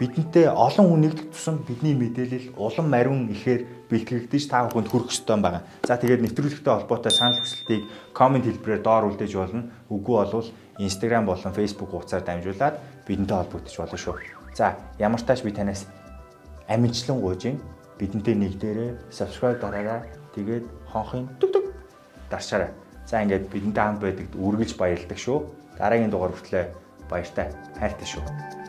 Бидэнтэй 0.02 0.50
олон 0.50 0.86
хүн 0.90 1.00
нэгдэх 1.06 1.30
тусам 1.30 1.62
бидний 1.62 1.94
мэдээлэл 1.94 2.58
улам 2.58 2.86
мариун 2.90 3.30
ихээр 3.30 3.86
бэлтгэгдэж 3.86 4.42
та 4.50 4.66
бүхэнд 4.66 4.90
хүрэх 4.90 5.14
ёстой 5.14 5.36
юм 5.38 5.42
байна. 5.46 5.62
За 5.86 5.94
тэгээд 5.94 6.26
нэвтрүүлэгтэй 6.26 6.72
холбоотой 6.74 7.12
санал 7.14 7.38
хүсэлтийг 7.38 7.86
комент 8.10 8.44
хэлбэрээр 8.50 8.82
доор 8.82 9.06
үлдээж 9.14 9.32
болно. 9.38 9.70
Үгүй 9.94 10.16
болвол 10.26 10.48
Instagram 10.82 11.24
болон 11.30 11.54
Facebook 11.54 11.90
хуудасаар 11.94 12.24
дамжуулаад 12.26 12.76
бидэнтэй 13.06 13.36
холбогдож 13.36 13.76
болно 13.78 13.98
шүү. 14.00 14.16
За 14.58 14.74
ямар 14.98 15.22
тааш 15.22 15.46
би 15.46 15.54
танаас 15.54 15.86
амжилтлан 16.66 17.20
гуйж 17.22 17.42
бидэнтэй 17.98 18.34
нэгдээрээ 18.34 18.90
subscribe 19.10 19.60
дараарай. 19.60 20.08
Тэгээд 20.34 20.64
хонхын 20.92 21.28
дүг 21.40 21.50
дүг 21.52 21.66
даршаарай. 22.30 22.70
За 23.06 23.22
ингээд 23.22 23.50
бидэнтэй 23.52 23.82
хамт 23.84 24.00
байдагт 24.00 24.32
үргэлж 24.36 24.76
баярлдаг 24.78 25.18
шүү. 25.18 25.38
Дараагийн 25.78 26.10
дугаар 26.12 26.32
хүртлээр 26.32 26.68
баяртай 27.10 27.52
хайртай 27.76 28.08
шүү. 28.08 28.61